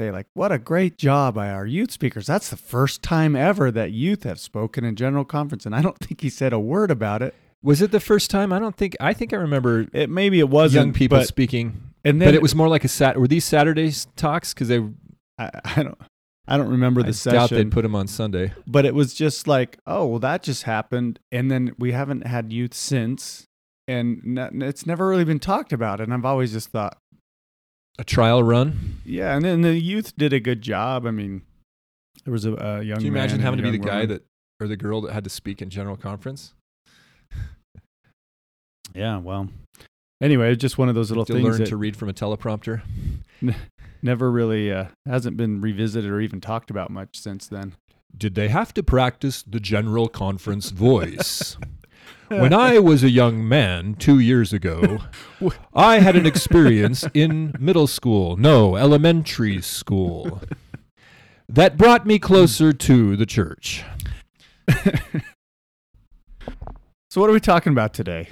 say, 0.00 0.10
like, 0.10 0.26
what 0.32 0.50
a 0.50 0.58
great 0.58 0.96
job 0.96 1.34
by 1.34 1.50
our 1.50 1.66
youth 1.66 1.90
speakers. 1.90 2.26
That's 2.26 2.48
the 2.48 2.56
first 2.56 3.02
time 3.02 3.36
ever 3.36 3.70
that 3.70 3.92
youth 3.92 4.22
have 4.22 4.40
spoken 4.40 4.82
in 4.84 4.96
general 4.96 5.24
conference. 5.26 5.66
And 5.66 5.74
I 5.74 5.82
don't 5.82 5.98
think 5.98 6.22
he 6.22 6.30
said 6.30 6.52
a 6.52 6.58
word 6.58 6.90
about 6.90 7.20
it. 7.20 7.34
Was 7.62 7.82
it 7.82 7.90
the 7.90 8.00
first 8.00 8.30
time? 8.30 8.50
I 8.52 8.58
don't 8.58 8.74
think. 8.76 8.96
I 8.98 9.12
think 9.12 9.34
I 9.34 9.36
remember 9.36 9.86
It 9.92 10.08
maybe 10.08 10.38
it 10.40 10.48
wasn't 10.48 10.86
young 10.86 10.92
people 10.94 11.18
but, 11.18 11.26
speaking, 11.28 11.82
and 12.02 12.20
then 12.20 12.28
but 12.28 12.34
it 12.34 12.40
was 12.40 12.54
more 12.54 12.68
like 12.68 12.84
a 12.84 12.88
sat. 12.88 13.18
Were 13.20 13.28
these 13.28 13.44
Saturdays 13.44 14.06
talks? 14.16 14.54
Because 14.54 14.68
they 14.68 14.78
I, 15.38 15.50
I 15.76 15.82
don't 15.82 15.98
I 16.48 16.56
don't 16.56 16.70
remember 16.70 17.02
the 17.02 17.08
I 17.08 17.12
session. 17.12 17.38
doubt 17.38 17.50
they'd 17.50 17.70
put 17.70 17.82
them 17.82 17.94
on 17.94 18.06
Sunday. 18.06 18.54
but 18.66 18.86
it 18.86 18.94
was 18.94 19.12
just 19.12 19.46
like, 19.46 19.76
oh, 19.86 20.06
well, 20.06 20.18
that 20.20 20.42
just 20.42 20.62
happened, 20.62 21.20
and 21.30 21.50
then 21.50 21.74
we 21.78 21.92
haven't 21.92 22.26
had 22.26 22.50
youth 22.50 22.72
since, 22.72 23.44
and 23.86 24.38
it's 24.62 24.86
never 24.86 25.06
really 25.06 25.24
been 25.24 25.38
talked 25.38 25.74
about. 25.74 26.00
And 26.00 26.14
I've 26.14 26.24
always 26.24 26.52
just 26.52 26.70
thought, 26.70 26.96
A 28.00 28.04
trial 28.04 28.42
run. 28.42 28.98
yeah, 29.04 29.36
and 29.36 29.44
then 29.44 29.60
the 29.60 29.78
youth 29.78 30.16
did 30.16 30.32
a 30.32 30.40
good 30.40 30.62
job. 30.62 31.06
I 31.06 31.10
mean, 31.10 31.42
there 32.24 32.32
was 32.32 32.46
a, 32.46 32.54
a 32.54 32.82
young. 32.82 32.96
Can 32.96 33.04
you 33.04 33.12
imagine 33.12 33.40
having 33.40 33.58
to 33.58 33.62
be 33.62 33.70
the 33.70 33.76
young 33.76 33.86
guy 33.86 34.06
that 34.06 34.24
or 34.58 34.66
the 34.66 34.76
girl 34.76 35.02
that 35.02 35.12
had 35.12 35.24
to 35.24 35.30
speak 35.30 35.60
in 35.60 35.68
general 35.68 35.98
conference? 35.98 36.54
Yeah, 38.94 39.18
well, 39.18 39.48
anyway, 40.22 40.56
just 40.56 40.78
one 40.78 40.88
of 40.88 40.94
those 40.94 41.10
little 41.10 41.26
to 41.26 41.34
things 41.34 41.58
learn 41.58 41.68
to 41.68 41.76
read 41.76 41.94
from 41.94 42.08
a 42.08 42.14
teleprompter. 42.14 42.80
never 44.02 44.30
really 44.30 44.72
uh, 44.72 44.86
hasn't 45.06 45.36
been 45.36 45.60
revisited 45.60 46.10
or 46.10 46.20
even 46.20 46.40
talked 46.40 46.70
about 46.70 46.90
much 46.90 47.18
since 47.18 47.46
then. 47.46 47.74
Did 48.16 48.34
they 48.34 48.48
have 48.48 48.74
to 48.74 48.82
practice 48.82 49.42
the 49.42 49.60
general 49.60 50.08
conference 50.08 50.70
voice? 50.70 51.56
When 52.30 52.52
I 52.52 52.78
was 52.78 53.02
a 53.02 53.10
young 53.10 53.46
man 53.48 53.94
two 53.96 54.20
years 54.20 54.52
ago, 54.52 54.98
I 55.74 55.98
had 55.98 56.14
an 56.14 56.26
experience 56.26 57.04
in 57.12 57.52
middle 57.58 57.88
school, 57.88 58.36
no, 58.36 58.76
elementary 58.76 59.60
school, 59.60 60.40
that 61.48 61.76
brought 61.76 62.06
me 62.06 62.20
closer 62.20 62.72
to 62.72 63.16
the 63.16 63.26
church. 63.26 63.82
So, 67.10 67.20
what 67.20 67.28
are 67.28 67.32
we 67.32 67.40
talking 67.40 67.72
about 67.72 67.92
today? 67.92 68.28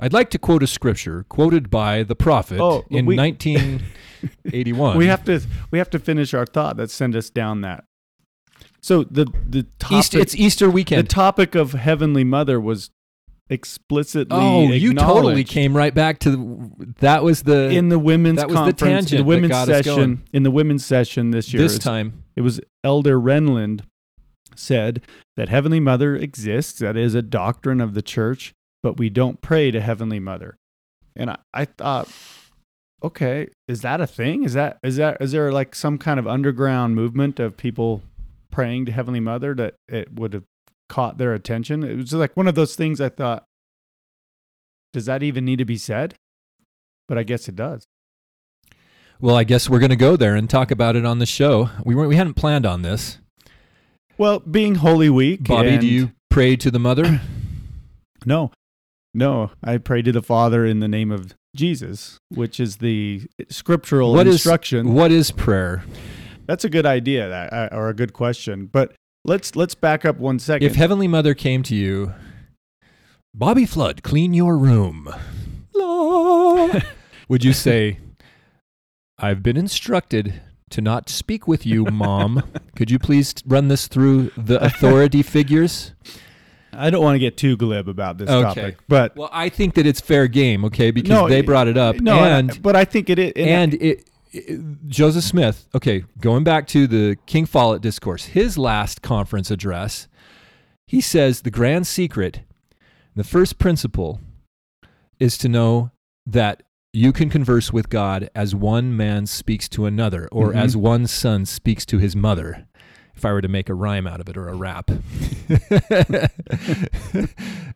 I'd 0.00 0.12
like 0.12 0.28
to 0.30 0.38
quote 0.38 0.62
a 0.62 0.66
scripture 0.66 1.24
quoted 1.30 1.70
by 1.70 2.02
the 2.02 2.14
prophet 2.14 2.60
Oh, 2.60 2.84
in 2.90 3.06
we- 3.06 3.16
1981. 3.16 4.96
we 4.98 5.06
have 5.06 5.24
to 5.24 5.40
we 5.70 5.78
have 5.78 5.88
to 5.90 5.98
finish 5.98 6.34
our 6.34 6.44
thought 6.44 6.76
that 6.76 6.90
sent 6.90 7.16
us 7.16 7.30
down 7.30 7.62
that. 7.62 7.84
So 8.82 9.04
the 9.04 9.24
the 9.48 9.62
topic 9.78 9.98
Easter, 9.98 10.18
it's 10.18 10.34
Easter 10.36 10.68
weekend. 10.70 11.04
the 11.06 11.08
topic 11.08 11.54
of 11.54 11.72
Heavenly 11.72 12.24
Mother 12.24 12.60
was 12.60 12.90
explicitly 13.50 14.36
oh, 14.38 14.72
you 14.72 14.92
totally 14.94 15.44
came 15.44 15.76
right 15.76 15.94
back 15.94 16.18
to 16.18 16.30
the, 16.30 16.94
that 17.00 17.22
was 17.22 17.44
the 17.44 17.70
in 17.70 17.88
the 17.88 17.98
women's 17.98 18.38
that 18.38 18.48
was 18.48 18.66
the 18.66 18.72
tangent 18.72 19.26
the 19.26 19.48
got 19.48 19.66
session 19.66 20.22
in 20.32 20.42
the 20.42 20.50
women's 20.50 20.84
session 20.84 21.30
this 21.30 21.52
year. 21.52 21.62
this 21.62 21.78
time. 21.78 22.24
It 22.36 22.42
was 22.42 22.60
Elder 22.84 23.18
Renlund 23.18 23.82
said 24.54 25.02
that 25.36 25.48
Heavenly 25.48 25.80
Mother 25.80 26.14
exists. 26.16 26.78
That 26.80 26.96
is 26.96 27.14
a 27.14 27.22
doctrine 27.22 27.80
of 27.80 27.94
the 27.94 28.02
church, 28.02 28.52
but 28.82 28.98
we 28.98 29.08
don't 29.08 29.40
pray 29.40 29.70
to 29.70 29.80
Heavenly 29.80 30.20
Mother. 30.20 30.56
And 31.16 31.30
I, 31.30 31.38
I 31.54 31.64
thought, 31.64 32.08
okay, 33.02 33.48
is 33.66 33.80
that 33.82 34.00
a 34.00 34.06
thing? 34.06 34.44
Is 34.44 34.54
that 34.54 34.78
is 34.82 34.96
that 34.96 35.18
is 35.20 35.32
there 35.32 35.50
like 35.52 35.74
some 35.74 35.98
kind 35.98 36.20
of 36.20 36.26
underground 36.26 36.94
movement 36.94 37.40
of 37.40 37.56
people 37.56 38.02
praying 38.50 38.86
to 38.86 38.92
Heavenly 38.92 39.20
Mother 39.20 39.54
that 39.54 39.74
it 39.88 40.12
would 40.12 40.34
have 40.34 40.44
caught 40.88 41.18
their 41.18 41.34
attention? 41.34 41.82
It 41.84 41.96
was 41.96 42.12
like 42.12 42.36
one 42.36 42.48
of 42.48 42.54
those 42.54 42.74
things 42.76 43.00
I 43.00 43.08
thought, 43.08 43.44
does 44.92 45.06
that 45.06 45.22
even 45.22 45.44
need 45.44 45.58
to 45.58 45.64
be 45.64 45.76
said? 45.76 46.14
But 47.06 47.18
I 47.18 47.22
guess 47.22 47.48
it 47.48 47.56
does. 47.56 47.84
Well, 49.20 49.36
I 49.36 49.44
guess 49.44 49.68
we're 49.68 49.80
going 49.80 49.90
to 49.90 49.96
go 49.96 50.16
there 50.16 50.36
and 50.36 50.48
talk 50.48 50.70
about 50.70 50.94
it 50.96 51.04
on 51.04 51.18
the 51.18 51.26
show. 51.26 51.70
We 51.84 51.94
weren't 51.94 52.08
we 52.08 52.16
hadn't 52.16 52.34
planned 52.34 52.64
on 52.66 52.82
this. 52.82 53.18
Well, 54.16 54.40
being 54.40 54.76
Holy 54.76 55.10
Week, 55.10 55.44
Bobby, 55.44 55.78
do 55.78 55.86
you 55.86 56.12
pray 56.30 56.56
to 56.56 56.70
the 56.70 56.78
mother? 56.78 57.20
No, 58.26 58.50
no. 59.14 59.52
I 59.62 59.78
pray 59.78 60.02
to 60.02 60.10
the 60.10 60.22
Father 60.22 60.66
in 60.66 60.80
the 60.80 60.88
name 60.88 61.12
of 61.12 61.34
Jesus, 61.54 62.18
which 62.30 62.58
is 62.58 62.78
the 62.78 63.28
scriptural 63.48 64.12
What 64.12 64.26
is- 64.26 64.34
instruction. 64.34 64.92
what 64.92 65.12
is 65.12 65.30
prayer? 65.30 65.84
That's 66.46 66.64
a 66.64 66.68
good 66.68 66.84
idea, 66.84 67.28
that, 67.28 67.52
uh, 67.52 67.68
or 67.70 67.88
a 67.90 67.94
good 67.94 68.12
question. 68.12 68.66
But 68.66 68.96
let's 69.24 69.56
let's 69.56 69.74
back 69.74 70.04
up 70.04 70.18
one 70.18 70.38
second. 70.38 70.66
If 70.66 70.76
Heavenly 70.76 71.08
Mother 71.08 71.34
came 71.34 71.62
to 71.64 71.74
you, 71.74 72.12
Bobby 73.34 73.66
Flood, 73.66 74.02
clean 74.02 74.34
your 74.34 74.56
room. 74.56 75.08
Would 77.28 77.44
you 77.44 77.52
say, 77.52 77.98
I've 79.18 79.42
been 79.42 79.56
instructed 79.56 80.40
to 80.70 80.80
not 80.80 81.08
speak 81.08 81.46
with 81.46 81.66
you, 81.66 81.84
Mom. 81.86 82.42
Could 82.76 82.90
you 82.90 82.98
please 82.98 83.34
run 83.46 83.68
this 83.68 83.86
through 83.86 84.30
the 84.36 84.62
authority 84.64 85.22
figures? 85.22 85.92
I 86.72 86.90
don't 86.90 87.02
want 87.02 87.14
to 87.14 87.18
get 87.18 87.36
too 87.36 87.56
glib 87.56 87.88
about 87.88 88.18
this 88.18 88.28
Okay. 88.28 88.42
topic, 88.42 88.76
but 88.88 89.16
Well, 89.16 89.30
I 89.32 89.48
think 89.48 89.74
that 89.74 89.86
it's 89.86 90.00
fair 90.00 90.28
game, 90.28 90.64
okay, 90.66 90.90
because 90.90 91.08
No, 91.10 91.28
they 91.28 91.40
brought 91.40 91.66
it 91.68 91.76
up. 91.78 91.96
no, 91.96 92.18
and 92.18 92.60
but 92.62 92.76
I 92.76 92.84
think 92.84 93.08
it 93.10 93.18
is. 93.18 93.32
and 93.36 93.74
it, 93.74 93.82
it- 93.82 94.10
Joseph 94.86 95.24
Smith, 95.24 95.68
okay, 95.74 96.04
going 96.20 96.44
back 96.44 96.66
to 96.68 96.86
the 96.86 97.16
King 97.26 97.46
Follett 97.46 97.82
discourse, 97.82 98.26
his 98.26 98.56
last 98.58 99.02
conference 99.02 99.50
address, 99.50 100.08
he 100.86 101.00
says 101.00 101.42
the 101.42 101.50
grand 101.50 101.86
secret, 101.86 102.40
the 103.14 103.24
first 103.24 103.58
principle 103.58 104.20
is 105.18 105.36
to 105.38 105.48
know 105.48 105.90
that 106.26 106.62
you 106.92 107.12
can 107.12 107.28
converse 107.30 107.72
with 107.72 107.88
God 107.90 108.30
as 108.34 108.54
one 108.54 108.96
man 108.96 109.26
speaks 109.26 109.68
to 109.70 109.86
another, 109.86 110.28
or 110.32 110.52
Mhm. 110.52 110.56
as 110.56 110.76
one 110.76 111.06
son 111.06 111.44
speaks 111.46 111.84
to 111.86 111.98
his 111.98 112.14
mother. 112.16 112.66
If 113.14 113.24
I 113.24 113.32
were 113.32 113.42
to 113.42 113.48
make 113.48 113.68
a 113.68 113.74
rhyme 113.74 114.06
out 114.06 114.20
of 114.20 114.28
it 114.28 114.36
or 114.36 114.48
a 114.48 114.54
rap, 114.54 114.90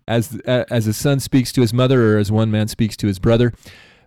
as 0.08 0.36
as 0.46 0.86
a 0.86 0.92
son 0.92 1.20
speaks 1.20 1.52
to 1.52 1.60
his 1.60 1.74
mother, 1.74 2.14
or 2.14 2.18
as 2.18 2.30
one 2.30 2.50
man 2.50 2.68
speaks 2.68 2.96
to 2.98 3.06
his 3.08 3.18
brother, 3.18 3.52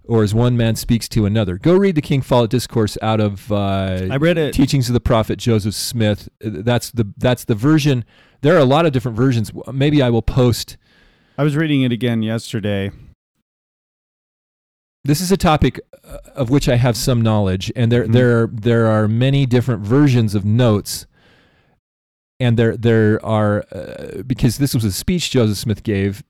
or 0.08 0.24
as 0.24 0.34
one 0.34 0.56
man 0.58 0.76
speaks 0.76 1.08
to 1.10 1.26
another. 1.26 1.58
Go 1.58 1.76
read 1.76 1.96
the 1.96 2.02
King 2.02 2.22
Follett 2.22 2.50
discourse 2.52 2.98
out 3.02 3.20
of 3.20 3.52
uh, 3.52 4.08
I 4.12 4.18
read 4.18 4.38
it. 4.38 4.54
Teachings 4.54 4.90
of 4.90 4.94
the 4.94 5.00
Prophet 5.00 5.38
Joseph 5.40 5.74
Smith. 5.76 6.30
Uh, 6.44 6.50
That's 6.54 6.92
the 6.92 7.12
that's 7.18 7.46
the 7.46 7.56
version. 7.56 8.06
There 8.42 8.56
are 8.56 8.60
a 8.60 8.66
lot 8.66 8.86
of 8.86 8.92
different 8.94 9.18
versions. 9.18 9.52
Maybe 9.72 10.02
I 10.02 10.10
will 10.10 10.22
post. 10.22 10.78
I 11.38 11.44
was 11.44 11.56
reading 11.56 11.82
it 11.82 11.92
again 11.92 12.22
yesterday. 12.24 12.92
This 15.04 15.22
is 15.22 15.32
a 15.32 15.38
topic 15.38 15.80
uh, 16.04 16.18
of 16.36 16.50
which 16.50 16.68
I 16.68 16.76
have 16.78 16.98
some 16.98 17.22
knowledge, 17.22 17.72
and 17.76 17.92
there 17.92 18.06
Mhm. 18.08 18.14
there 18.14 18.42
are, 18.44 18.48
there 18.48 18.88
are 18.88 19.08
many 19.08 19.46
different 19.46 19.82
versions 19.84 20.34
of 20.36 20.44
notes. 20.46 21.06
And 22.40 22.58
there 22.58 22.76
there 22.76 23.24
are 23.26 23.64
uh, 23.72 24.24
because 24.28 24.58
this 24.58 24.74
was 24.74 24.84
a 24.84 24.92
speech 24.92 25.32
Joseph 25.32 25.58
Smith 25.58 25.84
gave 25.84 26.24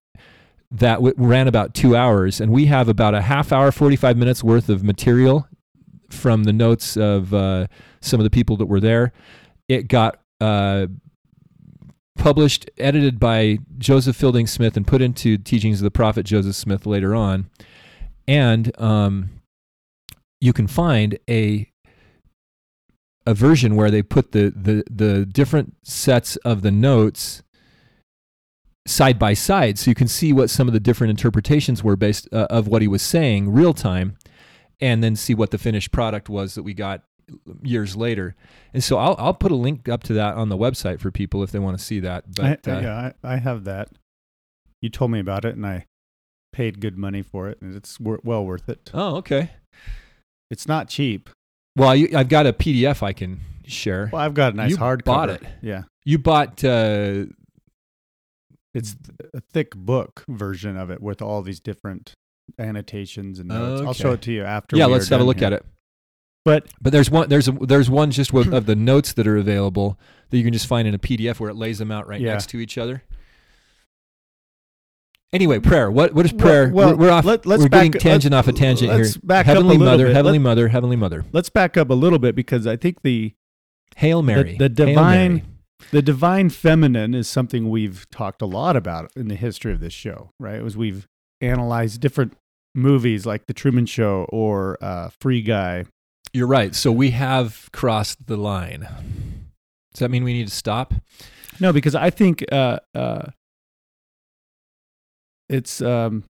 that 0.72 0.96
w- 0.96 1.14
ran 1.18 1.48
about 1.48 1.74
two 1.74 1.96
hours, 1.96 2.42
and 2.42 2.52
we 2.52 2.66
have 2.66 2.90
about 2.90 3.14
a 3.14 3.22
half 3.22 3.52
hour, 3.52 3.72
forty 3.72 3.96
five 3.96 4.18
minutes 4.18 4.44
worth 4.44 4.70
of 4.70 4.84
material 4.84 5.48
from 6.10 6.44
the 6.44 6.54
notes 6.54 6.98
of 6.98 7.34
uh, 7.34 7.68
some 8.02 8.20
of 8.20 8.24
the 8.24 8.30
people 8.30 8.58
that 8.58 8.68
were 8.68 8.80
there. 8.80 9.12
It 9.68 9.88
got 9.88 10.20
uh, 10.40 10.88
published, 12.18 12.70
edited 12.78 13.20
by 13.20 13.60
Joseph 13.78 14.16
Fielding 14.16 14.48
Smith, 14.48 14.78
and 14.78 14.86
put 14.86 15.02
into 15.02 15.38
Teachings 15.38 15.82
of 15.82 15.84
the 15.84 15.92
Prophet 15.92 16.26
Joseph 16.26 16.56
Smith 16.56 16.86
later 16.86 17.16
on. 17.16 17.50
And 18.28 18.72
um, 18.82 19.30
you 20.42 20.54
can 20.54 20.68
find 20.68 21.18
a 21.30 21.72
a 23.28 23.34
version 23.34 23.76
where 23.76 23.90
they 23.90 24.04
put 24.04 24.32
the, 24.32 24.54
the 24.56 24.84
the 24.90 25.26
different 25.26 25.76
sets 25.84 26.36
of 26.38 26.62
the 26.62 26.72
notes 26.72 27.42
side 28.88 29.18
by 29.18 29.34
side, 29.34 29.80
so 29.80 29.90
you 29.92 29.96
can 29.96 30.08
see 30.08 30.32
what 30.34 30.50
some 30.50 30.68
of 30.68 30.74
the 30.74 30.80
different 30.80 31.12
interpretations 31.12 31.84
were 31.84 31.96
based 31.96 32.28
uh, 32.32 32.48
of 32.50 32.68
what 32.68 32.82
he 32.82 32.88
was 32.88 33.02
saying 33.02 33.52
real 33.52 33.74
time, 33.74 34.18
and 34.80 35.04
then 35.04 35.16
see 35.16 35.34
what 35.34 35.52
the 35.52 35.58
finished 35.58 35.92
product 35.92 36.30
was 36.30 36.56
that 36.56 36.64
we 36.64 36.74
got 36.74 37.04
years 37.64 37.96
later. 37.96 38.36
And 38.74 38.84
so 38.84 38.98
I'll 38.98 39.16
I'll 39.18 39.34
put 39.34 39.52
a 39.52 39.56
link 39.56 39.90
up 39.90 40.04
to 40.04 40.14
that 40.14 40.36
on 40.36 40.50
the 40.50 40.58
website 40.58 41.00
for 41.00 41.12
people 41.12 41.42
if 41.44 41.52
they 41.52 41.60
want 41.60 41.78
to 41.78 41.84
see 41.84 42.00
that. 42.02 42.26
But 42.36 42.68
I, 42.68 42.72
uh, 42.72 42.80
yeah, 42.82 43.12
I, 43.24 43.34
I 43.34 43.38
have 43.38 43.64
that. 43.64 43.90
You 44.82 44.90
told 44.90 45.12
me 45.12 45.20
about 45.20 45.46
it, 45.46 45.56
and 45.56 45.66
I 45.66 45.86
paid 46.54 46.80
good 46.80 46.98
money 46.98 47.22
for 47.22 47.50
it, 47.50 47.58
and 47.62 47.76
it's 47.76 48.00
wor- 48.00 48.22
well 48.24 48.46
worth 48.46 48.70
it. 48.70 48.92
oh, 48.94 49.16
okay. 49.18 49.52
It's 50.52 50.68
not 50.68 50.90
cheap. 50.90 51.30
Well, 51.76 51.90
I, 51.90 52.08
I've 52.16 52.30
got 52.30 52.46
a 52.46 52.54
PDF 52.54 53.02
I 53.02 53.12
can 53.14 53.42
share. 53.66 54.10
Well, 54.14 54.22
I've 54.22 54.36
got 54.36 54.54
a 54.54 54.58
nice 54.58 54.76
hard. 54.76 55.02
You 55.06 55.12
hardcover. 55.12 55.16
bought 55.16 55.30
it. 55.30 55.42
Yeah, 55.62 55.84
You 56.06 56.20
bought 56.20 56.64
uh, 56.64 57.26
it's 58.76 58.96
a 59.34 59.42
thick 59.42 59.76
book 59.76 60.24
version 60.28 60.78
of 60.78 60.90
it 60.92 61.02
with 61.02 61.22
all 61.22 61.42
these 61.42 61.60
different 61.60 62.14
annotations 62.60 63.40
and 63.40 63.50
notes. 63.50 63.82
I'll 63.86 63.94
show 63.94 64.12
it 64.12 64.22
to 64.24 64.32
you 64.32 64.44
after. 64.44 64.78
yeah. 64.78 64.86
Let's 64.86 65.10
have 65.10 65.22
a 65.22 65.24
look 65.24 65.38
here. 65.40 65.48
at 65.48 65.54
it. 65.54 65.66
But 66.44 66.68
But 66.80 66.92
there's 66.94 67.10
one 67.10 67.28
there's 67.30 67.48
a, 67.48 67.54
there's 67.54 67.90
one 67.90 68.12
just 68.12 68.32
with, 68.32 68.54
of 68.54 68.66
the 68.72 68.76
notes 68.76 69.14
that 69.14 69.26
are 69.26 69.38
available 69.38 69.98
that 70.30 70.38
you 70.38 70.44
can 70.44 70.54
just 70.54 70.68
find 70.68 70.88
in 70.88 70.94
a 70.94 71.00
PDF 71.00 71.40
where 71.40 71.50
it 71.50 71.56
lays 71.56 71.80
them 71.80 71.92
out 71.92 72.08
right 72.08 72.22
Yeah. 72.22 72.34
next 72.34 72.50
to 72.50 72.60
each 72.60 72.78
other. 72.78 73.02
Anyway, 75.34 75.60
prayer. 75.60 75.92
What 75.92 76.14
what 76.14 76.26
is 76.26 76.32
prayer? 76.32 76.70
well, 76.70 76.92
we're, 76.92 77.08
we're 77.08 77.12
off. 77.12 77.26
let- 77.26 77.46
let's 77.46 77.64
we're 77.64 77.68
getting 77.70 77.92
back- 77.92 78.02
tangent 78.02 78.34
off 78.34 78.48
a 78.48 78.54
tangent 78.54 78.92
here. 78.94 79.06
back 79.24 79.48
up 79.48 79.52
a 79.52 79.56
Heavenly 79.56 79.78
Mother, 79.78 80.06
bit. 80.06 80.16
Heavenly 80.16 80.38
Let- 80.38 80.44
Mother, 80.44 80.68
Heavenly 80.70 80.96
Mother. 80.96 81.26
let's 81.34 81.50
back 81.50 81.76
up 81.78 81.90
a 81.90 81.94
little 81.94 82.20
bit 82.20 82.36
because 82.36 82.66
I 82.68 82.78
think 82.78 83.02
the 83.02 83.34
Hail 83.98 84.22
Mary. 84.22 84.56
the 84.58 84.66
Hail 84.66 84.70
divine- 84.88 85.34
Mary. 85.34 85.44
The 85.92 86.02
divine 86.02 86.50
feminine 86.50 87.14
is 87.14 87.28
something 87.28 87.70
we've 87.70 88.10
talked 88.10 88.42
a 88.42 88.46
lot 88.46 88.76
about 88.76 89.12
in 89.16 89.28
the 89.28 89.36
history 89.36 89.74
of 89.74 89.80
this 89.80 89.94
show, 89.94 90.32
right? 90.40 90.62
As 90.62 90.76
we've 90.76 91.08
analyzed 91.42 92.02
different 92.02 92.34
movies 92.74 93.26
like 93.26 93.46
The 93.48 93.54
Truman 93.54 93.86
Show 93.86 94.26
or 94.30 94.78
uh, 94.82 95.10
Free 95.20 95.42
Guy. 95.42 95.86
You're 96.34 96.48
right. 96.48 96.76
So 96.76 96.92
we 96.92 97.12
have 97.12 97.70
crossed 97.72 98.28
the 98.28 98.38
line. 98.38 98.88
Does 99.94 100.00
that 100.00 100.12
mean 100.12 100.24
we 100.24 100.34
need 100.34 100.48
to 100.48 100.54
stop? 100.54 100.94
No, 101.60 101.72
because 101.72 101.96
I 101.96 102.10
think 102.10 102.44
uh, 102.52 102.80
uh, 102.94 103.30
it's 105.48 105.82
um, 105.82 106.26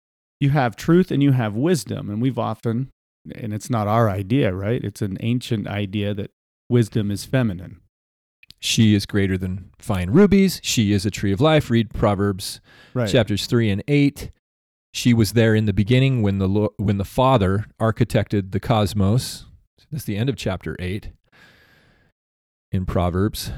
you 0.40 0.50
have 0.50 0.76
truth 0.76 1.10
and 1.10 1.22
you 1.22 1.32
have 1.32 1.54
wisdom, 1.54 2.08
and 2.08 2.22
we've 2.22 2.38
often, 2.38 2.88
and 3.34 3.52
it's 3.52 3.68
not 3.68 3.86
our 3.86 4.08
idea, 4.08 4.54
right? 4.54 4.82
It's 4.82 5.02
an 5.02 5.18
ancient 5.20 5.68
idea 5.68 6.14
that 6.14 6.30
wisdom 6.70 7.10
is 7.10 7.26
feminine. 7.26 7.80
She 8.58 8.94
is 8.94 9.06
greater 9.06 9.38
than 9.38 9.70
fine 9.78 10.10
rubies. 10.10 10.60
She 10.62 10.92
is 10.92 11.06
a 11.06 11.10
tree 11.10 11.32
of 11.32 11.40
life. 11.40 11.70
Read 11.70 11.94
Proverbs 11.94 12.60
Right. 12.92 13.08
chapters 13.08 13.46
3 13.46 13.70
and 13.70 13.84
8 13.86 14.30
she 14.92 15.14
was 15.14 15.34
there 15.34 15.54
in 15.54 15.66
the 15.66 15.72
beginning 15.72 16.20
when 16.22 16.38
the 16.38 16.68
when 16.76 16.98
the 16.98 17.04
father 17.04 17.66
architected 17.80 18.50
the 18.50 18.58
cosmos 18.58 19.46
that's 19.92 20.02
the 20.04 20.16
end 20.16 20.28
of 20.28 20.34
chapter 20.34 20.74
8 20.80 21.10
in 22.72 22.84
proverbs 22.86 23.52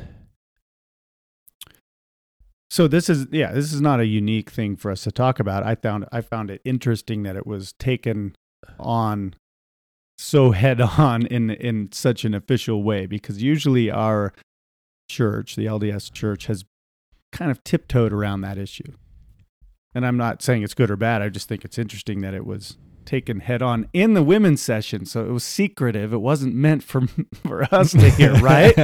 So 2.71 2.89
this 2.89 3.11
is 3.11 3.27
yeah, 3.31 3.53
this 3.53 3.73
is 3.73 3.81
not 3.83 4.01
a 4.01 4.07
unique 4.07 4.51
thing 4.51 4.77
for 4.77 4.91
us 4.91 5.03
to 5.05 5.13
talk 5.13 5.39
about. 5.39 5.63
I 5.63 5.75
found 5.75 6.07
I 6.11 6.23
found 6.23 6.51
it 6.51 6.63
interesting 6.65 7.23
that 7.23 7.37
it 7.37 7.47
was 7.47 7.75
taken 7.75 8.35
on 8.79 9.35
so 10.17 10.53
head 10.53 10.81
on 10.81 11.27
in 11.27 11.51
in 11.51 11.91
such 11.93 12.25
an 12.25 12.33
official 12.35 12.83
way 12.83 13.05
because 13.07 13.43
usually 13.43 13.91
our 13.91 14.33
church, 15.13 15.57
the 15.57 15.67
LDS 15.67 16.13
church 16.13 16.47
has 16.47 16.65
kind 17.33 17.51
of 17.51 17.63
tiptoed 17.65 18.13
around 18.13 18.41
that 18.43 18.59
issue. 18.59 18.93
and 19.95 20.07
I'm 20.07 20.17
not 20.17 20.43
saying 20.43 20.63
it's 20.63 20.75
good 20.75 20.91
or 20.91 20.97
bad. 20.97 21.23
I 21.23 21.29
just 21.29 21.49
think 21.49 21.65
it's 21.65 21.79
interesting 21.79 22.21
that 22.23 22.35
it 22.35 22.47
was 22.47 22.77
taken 23.05 23.41
head 23.41 23.63
on 23.63 23.89
in 23.93 24.15
the 24.15 24.23
women's 24.23 24.63
session. 24.63 25.05
So 25.07 25.25
it 25.27 25.31
was 25.33 25.45
secretive. 25.45 26.13
It 26.13 26.21
wasn't 26.21 26.55
meant 26.55 26.83
for 26.83 27.03
for 27.47 27.63
us 27.75 27.93
to 27.93 28.11
hear, 28.11 28.33
right? 28.41 28.77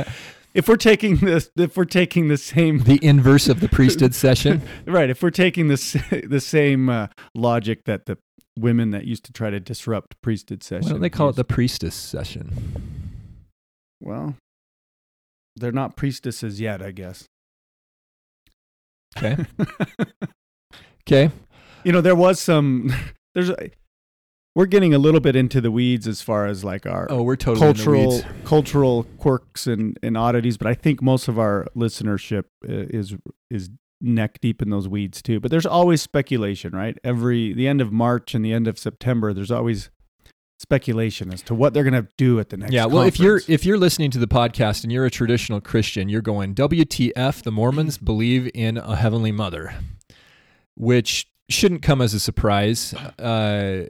if 0.55 0.67
we're 0.69 0.77
taking 0.77 1.17
this, 1.17 1.51
if 1.57 1.77
we're 1.77 1.85
taking 1.85 2.29
the 2.29 2.37
same, 2.37 2.81
the 2.81 2.99
inverse 3.03 3.49
of 3.49 3.61
the 3.61 3.69
priesthood 3.69 4.14
session. 4.25 4.61
right? 4.87 5.09
If 5.11 5.23
we're 5.23 5.31
taking 5.31 5.69
this 5.69 5.93
the 6.11 6.41
same 6.41 6.88
uh, 6.88 7.07
logic 7.35 7.85
that 7.85 8.07
the 8.07 8.19
women 8.59 8.91
that 8.91 9.05
used 9.05 9.25
to 9.25 9.33
try 9.33 9.51
to 9.51 9.61
disrupt 9.61 10.21
priesthood 10.21 10.62
session, 10.64 10.87
Why 10.87 10.93
don't 10.93 11.01
they 11.01 11.11
call 11.11 11.29
used- 11.29 11.38
it 11.38 11.47
the 11.49 11.55
priestess 11.55 11.95
session? 11.95 12.47
Well, 14.01 14.35
they're 15.59 15.73
not 15.73 15.97
priestesses 15.97 16.61
yet, 16.61 16.81
I 16.83 16.90
guess. 16.92 17.25
Okay. 19.16 19.37
Okay. 21.11 21.31
you 21.85 21.92
know, 21.92 22.03
there 22.03 22.14
was 22.14 22.38
some. 22.38 22.92
There's. 23.35 23.49
A, 23.49 23.71
we're 24.55 24.66
getting 24.66 24.92
a 24.92 24.99
little 24.99 25.21
bit 25.21 25.37
into 25.37 25.61
the 25.62 25.71
weeds 25.71 26.07
as 26.07 26.21
far 26.21 26.44
as 26.44 26.64
like 26.64 26.85
our 26.85 27.07
Oh, 27.11 27.23
we're 27.23 27.37
totally 27.37 27.66
in 27.68 27.73
the 27.77 27.83
cultural 27.83 28.09
weeds. 28.11 28.25
cultural 28.44 29.05
quirks 29.16 29.66
and, 29.66 29.99
and 30.03 30.16
oddities, 30.18 30.59
but 30.59 30.66
I 30.66 30.75
think 30.75 31.01
most 31.01 31.29
of 31.29 31.38
our 31.38 31.66
listenership 31.77 32.44
uh, 32.68 32.90
is 32.90 33.14
is 33.51 33.71
neck 34.03 34.38
deep 34.42 34.61
in 34.61 34.68
those 34.68 34.87
weeds 34.87 35.23
too. 35.23 35.40
But 35.40 35.51
there's 35.51 35.64
always 35.64 36.03
speculation, 36.03 36.73
right? 36.75 36.99
Every 37.03 37.55
the 37.55 37.66
end 37.68 37.81
of 37.81 37.90
March 37.90 38.35
and 38.35 38.44
the 38.44 38.53
end 38.53 38.68
of 38.68 38.79
September, 38.79 39.33
there's 39.33 39.51
always 39.51 39.88
speculation 40.59 41.33
as 41.33 41.40
to 41.42 41.55
what 41.55 41.73
they're 41.73 41.85
going 41.85 42.05
to 42.05 42.09
do 42.16 42.40
at 42.40 42.51
the 42.51 42.57
next. 42.57 42.73
Yeah, 42.73 42.87
well, 42.87 43.05
if 43.05 43.18
you're 43.18 43.40
if 43.49 43.64
you're 43.64 43.79
listening 43.79 44.11
to 44.11 44.18
the 44.18 44.27
podcast 44.27 44.83
and 44.83 44.92
you're 44.92 45.07
a 45.07 45.11
traditional 45.11 45.61
Christian, 45.61 46.09
you're 46.09 46.23
going 46.23 46.55
WTF? 46.55 47.42
The 47.42 47.53
Mormons 47.53 47.99
believe 48.03 48.51
in 48.55 48.77
a 48.77 48.97
heavenly 48.97 49.33
mother, 49.33 49.75
which 50.77 51.29
shouldn't 51.49 51.83
come 51.83 52.01
as 52.01 52.12
a 52.12 52.21
surprise. 52.21 52.92
Uh, 53.18 53.87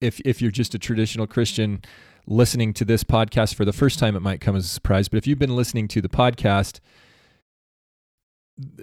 if 0.00 0.20
if 0.20 0.40
you're 0.40 0.50
just 0.50 0.74
a 0.74 0.78
traditional 0.78 1.26
Christian 1.26 1.82
listening 2.26 2.74
to 2.74 2.84
this 2.84 3.02
podcast 3.02 3.54
for 3.54 3.64
the 3.64 3.72
first 3.72 3.98
time, 3.98 4.14
it 4.14 4.20
might 4.20 4.40
come 4.40 4.54
as 4.54 4.64
a 4.64 4.68
surprise. 4.68 5.08
But 5.08 5.16
if 5.16 5.26
you've 5.26 5.38
been 5.38 5.56
listening 5.56 5.88
to 5.88 6.02
the 6.02 6.08
podcast, 6.08 6.80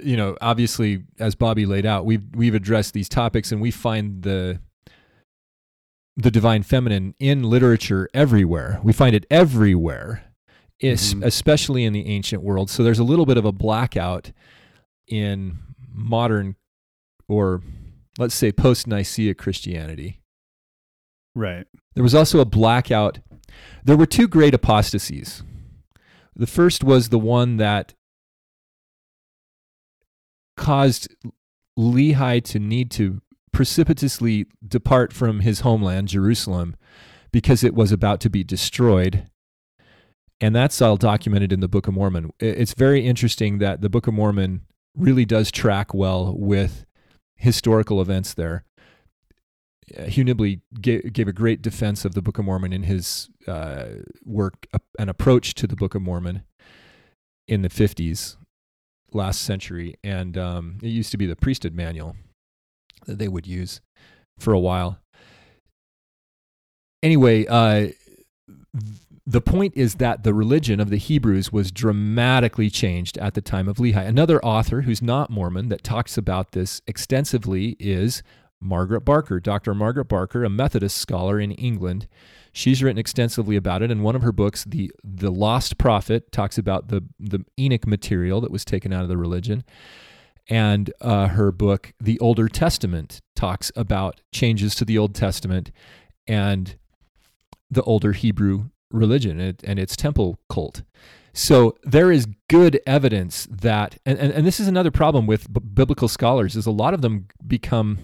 you 0.02 0.18
know, 0.18 0.36
obviously, 0.42 1.04
as 1.20 1.36
Bobby 1.36 1.66
laid 1.66 1.86
out, 1.86 2.06
we've 2.06 2.24
we've 2.34 2.56
addressed 2.56 2.94
these 2.94 3.10
topics 3.10 3.52
and 3.52 3.62
we 3.62 3.72
find 3.72 4.24
the 4.24 4.60
the 6.18 6.32
divine 6.32 6.64
feminine 6.64 7.14
in 7.20 7.44
literature 7.44 8.10
everywhere. 8.14 8.80
We 8.84 8.94
find 8.94 9.16
it 9.16 9.26
everywhere, 9.30 10.32
Mhm. 10.82 11.24
especially 11.26 11.84
in 11.84 11.94
the 11.94 12.06
ancient 12.08 12.42
world. 12.44 12.70
So 12.70 12.84
there's 12.84 13.00
a 13.00 13.04
little 13.04 13.26
bit 13.26 13.38
of 13.38 13.46
a 13.46 13.52
blackout 13.52 14.32
in 15.08 15.58
modern 15.90 16.56
or 17.28 17.62
let's 18.18 18.36
say 18.36 18.52
post 18.52 18.88
Nicaea 18.88 19.34
Christianity. 19.34 20.22
right, 21.38 21.68
There 21.96 22.04
was 22.04 22.16
also 22.16 22.40
a 22.40 22.46
blackout. 22.46 23.20
There 23.84 23.98
were 23.98 24.06
two 24.06 24.28
great 24.28 24.54
apostasies. 24.54 25.44
The 26.34 26.48
first 26.48 26.82
was 26.84 27.10
the 27.10 27.20
one 27.20 27.58
that 27.58 27.94
caused 30.56 31.14
Lehi 31.78 32.42
to 32.46 32.60
need 32.60 32.90
to 32.92 33.22
precipitously 33.56 34.48
depart 34.68 35.14
from 35.14 35.40
his 35.40 35.62
homeland, 35.62 36.10
Jerusalem, 36.10 36.76
because 37.32 37.64
it 37.64 37.74
was 37.74 37.90
about 37.90 38.20
to 38.20 38.30
be 38.30 38.44
destroyed. 38.44 39.30
And 40.42 40.54
that's 40.54 40.82
all 40.82 40.98
documented 40.98 41.54
in 41.54 41.62
the 41.62 41.70
Book 41.70 41.88
of 41.88 41.94
Mormon. 41.94 42.32
It's 42.38 42.74
very 42.74 43.08
interesting 43.08 43.60
that 43.60 43.80
the 43.80 43.88
Book 43.88 44.08
of 44.08 44.14
Mormon 44.14 44.64
really 44.94 45.24
does 45.24 45.52
track 45.52 45.94
well 45.94 46.36
with 46.38 46.86
historical 47.38 48.02
events 48.02 48.34
there. 48.34 48.66
Uh, 49.98 50.04
Hugh 50.04 50.26
Nibley 50.26 50.60
gave, 50.82 51.30
a 51.30 51.32
great 51.32 51.62
defense 51.62 52.04
of 52.04 52.14
the 52.14 52.22
Book 52.22 52.38
of 52.38 52.44
Mormon 52.44 52.74
in 52.74 52.84
his 52.84 53.30
uh, 53.48 53.86
work, 54.26 54.68
uh, 54.74 54.80
An 55.00 55.08
Approach 55.08 55.54
to 55.54 55.66
the 55.66 55.78
Book 55.78 55.96
of 55.96 56.02
Mormon, 56.02 56.44
in 57.48 57.62
the 57.62 57.70
50s, 57.70 58.36
last 59.14 59.44
century. 59.44 59.96
And 60.04 60.38
um, 60.38 60.78
it 60.84 60.90
used 60.90 61.12
to 61.12 61.18
be 61.18 61.26
the 61.26 61.38
priesthood 61.38 61.74
manual 61.74 62.18
that 63.06 63.18
they 63.18 63.28
would 63.28 63.48
use 63.48 63.82
for 64.38 64.54
a 64.54 64.60
while. 64.60 65.00
Anyway, 67.04 67.46
uh, 67.46 67.90
the 69.28 69.42
point 69.42 69.74
is 69.76 69.96
that 69.96 70.24
the 70.24 70.34
religion 70.34 70.80
of 70.80 70.90
the 70.90 70.98
Hebrews 70.98 71.52
was 71.52 71.72
dramatically 71.72 72.70
changed 72.70 73.18
at 73.18 73.34
the 73.34 73.42
time 73.42 73.68
of 73.68 73.78
Lehi. 73.78 74.06
Another 74.06 74.44
author 74.44 74.82
who's 74.82 75.02
not 75.02 75.30
Mormon 75.30 75.70
that 75.70 75.84
talks 75.84 76.18
about 76.18 76.52
this 76.52 76.82
extensively 76.86 77.76
is 77.80 78.22
Margaret 78.62 79.02
Barker, 79.02 79.40
Dr. 79.40 79.74
Margaret 79.74 80.06
Barker, 80.06 80.44
a 80.44 80.50
Methodist 80.50 80.98
scholar 80.98 81.40
in 81.40 81.52
England. 81.52 82.08
She's 82.54 82.82
written 82.82 82.98
extensively 82.98 83.56
about 83.56 83.82
it, 83.82 83.92
and 83.92 84.04
one 84.04 84.16
of 84.16 84.22
her 84.22 84.32
books, 84.32 84.64
the 84.64 84.92
the 85.04 85.32
Lost 85.32 85.78
Prophet, 85.78 86.32
talks 86.32 86.58
about 86.58 86.88
the 86.88 87.04
the 87.20 87.44
Enoch 87.60 87.86
material 87.86 88.42
that 88.42 88.52
was 88.52 88.64
taken 88.64 88.94
out 88.94 89.04
of 89.04 89.10
the 89.10 89.18
religion, 89.18 89.64
and 90.50 90.94
uh, 91.02 91.28
her 91.30 91.52
book, 91.52 91.94
The 92.00 92.20
Older 92.20 92.48
Testament, 92.48 93.22
talks 93.36 93.72
about 93.76 94.22
changes 94.34 94.76
to 94.76 94.86
the 94.86 94.98
Old 94.98 95.16
Testament 95.16 95.72
and 96.28 96.78
the 97.70 97.84
older 97.84 98.12
Hebrew 98.12 98.70
religion 98.92 99.40
and, 99.40 99.60
and 99.64 99.80
its 99.80 99.96
temple 99.96 100.40
cult. 100.50 100.84
So 101.34 101.76
there 101.84 102.12
is 102.12 102.28
good 102.50 102.80
evidence 102.88 103.48
that, 103.52 103.98
and, 104.06 104.18
and, 104.18 104.32
and 104.32 104.48
this 104.48 104.60
is 104.60 104.68
another 104.68 104.92
problem 104.92 105.28
with 105.28 105.52
b- 105.52 105.60
biblical 105.60 106.08
scholars, 106.08 106.56
is 106.56 106.66
a 106.66 106.72
lot 106.72 106.94
of 106.94 107.02
them 107.02 107.28
become 107.46 107.98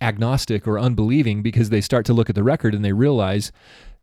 agnostic 0.00 0.66
or 0.66 0.78
unbelieving 0.78 1.42
because 1.42 1.70
they 1.70 1.80
start 1.80 2.04
to 2.06 2.12
look 2.12 2.28
at 2.28 2.34
the 2.34 2.42
record 2.42 2.74
and 2.74 2.84
they 2.84 2.92
realize 2.92 3.52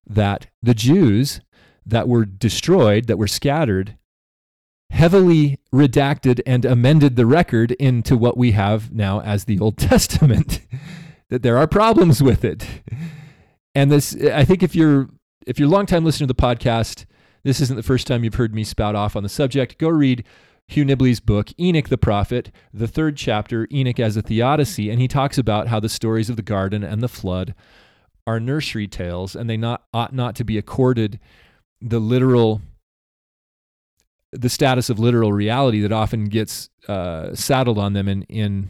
that 0.07 0.47
the 0.63 0.73
Jews 0.73 1.41
that 1.85 2.07
were 2.07 2.23
destroyed, 2.23 3.07
that 3.07 3.17
were 3.17 3.27
scattered, 3.27 3.97
heavily 4.89 5.59
redacted 5.73 6.41
and 6.45 6.65
amended 6.65 7.15
the 7.15 7.25
record 7.25 7.71
into 7.73 8.17
what 8.17 8.37
we 8.37 8.51
have 8.51 8.91
now 8.91 9.21
as 9.21 9.45
the 9.45 9.59
Old 9.59 9.77
Testament. 9.89 10.61
that 11.29 11.43
there 11.43 11.57
are 11.57 11.67
problems 11.67 12.21
with 12.23 12.43
it. 12.43 12.65
And 13.75 13.91
this 13.91 14.15
I 14.15 14.45
think 14.45 14.63
if 14.63 14.75
you're 14.75 15.09
if 15.45 15.59
you're 15.59 15.67
a 15.67 15.71
long 15.71 15.85
time 15.85 16.03
listener 16.03 16.27
to 16.27 16.33
the 16.33 16.41
podcast, 16.41 17.05
this 17.43 17.61
isn't 17.61 17.75
the 17.75 17.83
first 17.83 18.07
time 18.07 18.23
you've 18.23 18.35
heard 18.35 18.53
me 18.53 18.63
spout 18.63 18.95
off 18.95 19.15
on 19.15 19.23
the 19.23 19.29
subject. 19.29 19.77
Go 19.77 19.89
read 19.89 20.23
Hugh 20.67 20.85
Nibley's 20.85 21.19
book, 21.19 21.49
Enoch 21.59 21.89
the 21.89 21.97
Prophet, 21.97 22.51
the 22.73 22.87
third 22.87 23.15
chapter, 23.15 23.67
Enoch 23.71 23.99
as 23.99 24.17
a 24.17 24.21
Theodicy, 24.21 24.89
and 24.89 24.99
he 24.99 25.07
talks 25.07 25.37
about 25.37 25.67
how 25.67 25.79
the 25.79 25.89
stories 25.89 26.29
of 26.29 26.35
the 26.35 26.41
garden 26.41 26.83
and 26.83 27.01
the 27.01 27.07
flood 27.07 27.55
are 28.27 28.39
nursery 28.39 28.87
tales 28.87 29.35
and 29.35 29.49
they 29.49 29.57
not 29.57 29.83
ought 29.93 30.13
not 30.13 30.35
to 30.35 30.43
be 30.43 30.57
accorded 30.57 31.19
the 31.81 31.99
literal 31.99 32.61
the 34.31 34.49
status 34.49 34.89
of 34.89 34.99
literal 34.99 35.33
reality 35.33 35.81
that 35.81 35.91
often 35.91 36.25
gets 36.25 36.69
uh, 36.87 37.33
saddled 37.35 37.77
on 37.77 37.93
them 37.93 38.07
in 38.07 38.23
in 38.23 38.69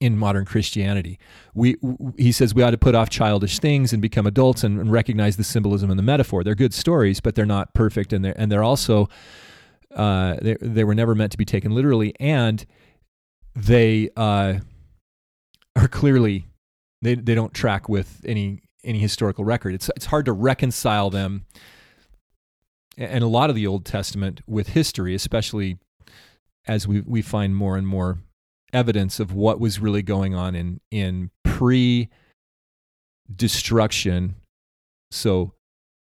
in 0.00 0.16
modern 0.16 0.44
Christianity. 0.44 1.18
We 1.54 1.74
w- 1.76 2.12
he 2.16 2.30
says 2.30 2.54
we 2.54 2.62
ought 2.62 2.70
to 2.70 2.78
put 2.78 2.94
off 2.94 3.10
childish 3.10 3.58
things 3.58 3.92
and 3.92 4.00
become 4.00 4.26
adults 4.26 4.62
and, 4.62 4.80
and 4.80 4.92
recognize 4.92 5.36
the 5.36 5.44
symbolism 5.44 5.90
and 5.90 5.98
the 5.98 6.04
metaphor. 6.04 6.44
They're 6.44 6.54
good 6.54 6.74
stories, 6.74 7.20
but 7.20 7.34
they're 7.34 7.46
not 7.46 7.74
perfect, 7.74 8.12
and 8.12 8.24
they're 8.24 8.38
and 8.38 8.50
they're 8.50 8.62
also 8.62 9.08
uh, 9.94 10.36
they 10.40 10.56
they 10.60 10.84
were 10.84 10.94
never 10.94 11.14
meant 11.14 11.32
to 11.32 11.38
be 11.38 11.44
taken 11.44 11.72
literally, 11.74 12.14
and 12.20 12.64
they 13.54 14.10
uh, 14.16 14.54
are 15.76 15.88
clearly 15.88 16.46
they 17.02 17.14
they 17.14 17.34
don't 17.34 17.54
track 17.54 17.88
with 17.88 18.20
any 18.24 18.62
any 18.84 18.98
historical 18.98 19.44
record. 19.44 19.74
It's 19.74 19.90
it's 19.96 20.06
hard 20.06 20.26
to 20.26 20.32
reconcile 20.32 21.10
them 21.10 21.44
and 22.98 23.22
a 23.22 23.28
lot 23.28 23.48
of 23.48 23.56
the 23.56 23.66
Old 23.66 23.84
Testament 23.84 24.40
with 24.46 24.70
history, 24.70 25.14
especially 25.14 25.78
as 26.66 26.86
we 26.86 27.00
we 27.02 27.22
find 27.22 27.56
more 27.56 27.76
and 27.76 27.86
more 27.86 28.18
evidence 28.72 29.20
of 29.20 29.32
what 29.32 29.60
was 29.60 29.78
really 29.78 30.02
going 30.02 30.34
on 30.34 30.54
in 30.54 30.80
in 30.90 31.30
pre 31.44 32.08
destruction. 33.34 34.34
So 35.10 35.54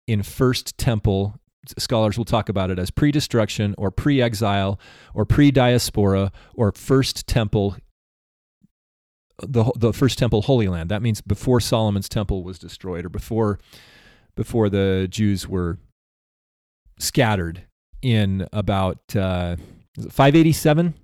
in 0.07 0.23
first 0.23 0.79
temple 0.79 1.39
scholars 1.79 2.17
will 2.17 2.25
talk 2.25 2.49
about 2.49 2.71
it 2.71 2.79
as 2.79 2.93
pre-destruction 2.93 3.75
or 3.77 3.91
pre-exile 3.91 4.79
or 5.15 5.25
pre-diaspora 5.25 6.31
or 6.55 6.71
first 6.71 7.27
temple 7.27 7.77
the 9.43 9.65
the 9.75 9.93
first 9.93 10.17
temple 10.17 10.43
holy 10.43 10.69
land 10.69 10.89
that 10.91 11.03
means 11.03 11.21
before 11.21 11.61
Solomon's 11.61 12.09
temple 12.09 12.45
was 12.45 12.59
destroyed 12.59 13.05
or 13.05 13.09
before 13.09 13.59
before 14.37 14.69
the 14.69 15.09
Jews 15.11 15.49
were 15.49 15.79
scattered 16.99 17.63
in 18.03 18.47
about 18.53 19.15
uh, 19.17 19.57
587 20.11 20.95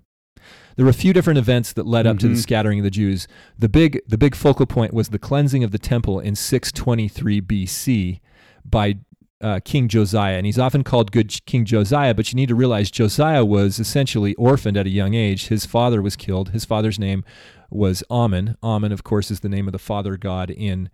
there 0.76 0.87
were 0.87 0.90
a 0.90 0.94
few 0.94 1.12
different 1.12 1.38
events 1.38 1.74
that 1.74 1.87
led 1.87 2.07
up 2.07 2.18
to 2.18 2.28
the 2.28 2.35
Mhm. 2.35 2.38
scattering 2.42 2.78
of 2.78 2.85
the 2.85 2.90
Jews. 2.90 3.28
The 3.59 3.68
big, 3.68 4.00
the 4.09 4.16
big 4.16 4.35
focal 4.35 4.64
point 4.64 4.94
was 4.94 5.09
the 5.11 5.18
cleansing 5.18 5.62
of 5.62 5.70
the 5.70 5.78
temple 5.78 6.18
in 6.18 6.35
623 6.35 7.40
BC 7.42 8.20
by 8.64 8.96
uh, 9.42 9.61
King 9.64 9.87
Josiah, 9.88 10.37
and 10.38 10.46
he's 10.46 10.59
often 10.59 10.83
called 10.85 11.12
Good 11.12 11.44
King 11.46 11.64
Josiah. 11.66 12.14
But 12.14 12.33
you 12.33 12.37
need 12.37 12.48
to 12.48 12.55
realize 12.55 12.90
Josiah 12.90 13.44
was 13.44 13.78
essentially 13.81 14.35
orphaned 14.37 14.76
at 14.78 14.87
a 14.87 14.90
young 14.90 15.12
age. 15.14 15.48
His 15.48 15.66
father 15.66 16.00
was 16.00 16.16
killed. 16.16 16.50
His 16.50 16.64
father's 16.64 16.98
name 16.98 17.22
was 17.68 18.02
Ammon. 18.11 18.57
Ammon, 18.62 18.92
of 18.92 19.02
course, 19.05 19.31
is 19.31 19.40
the 19.40 19.48
name 19.50 19.66
of 19.68 19.72
the 19.72 19.78
father 19.78 20.16
god 20.16 20.48
in 20.50 20.88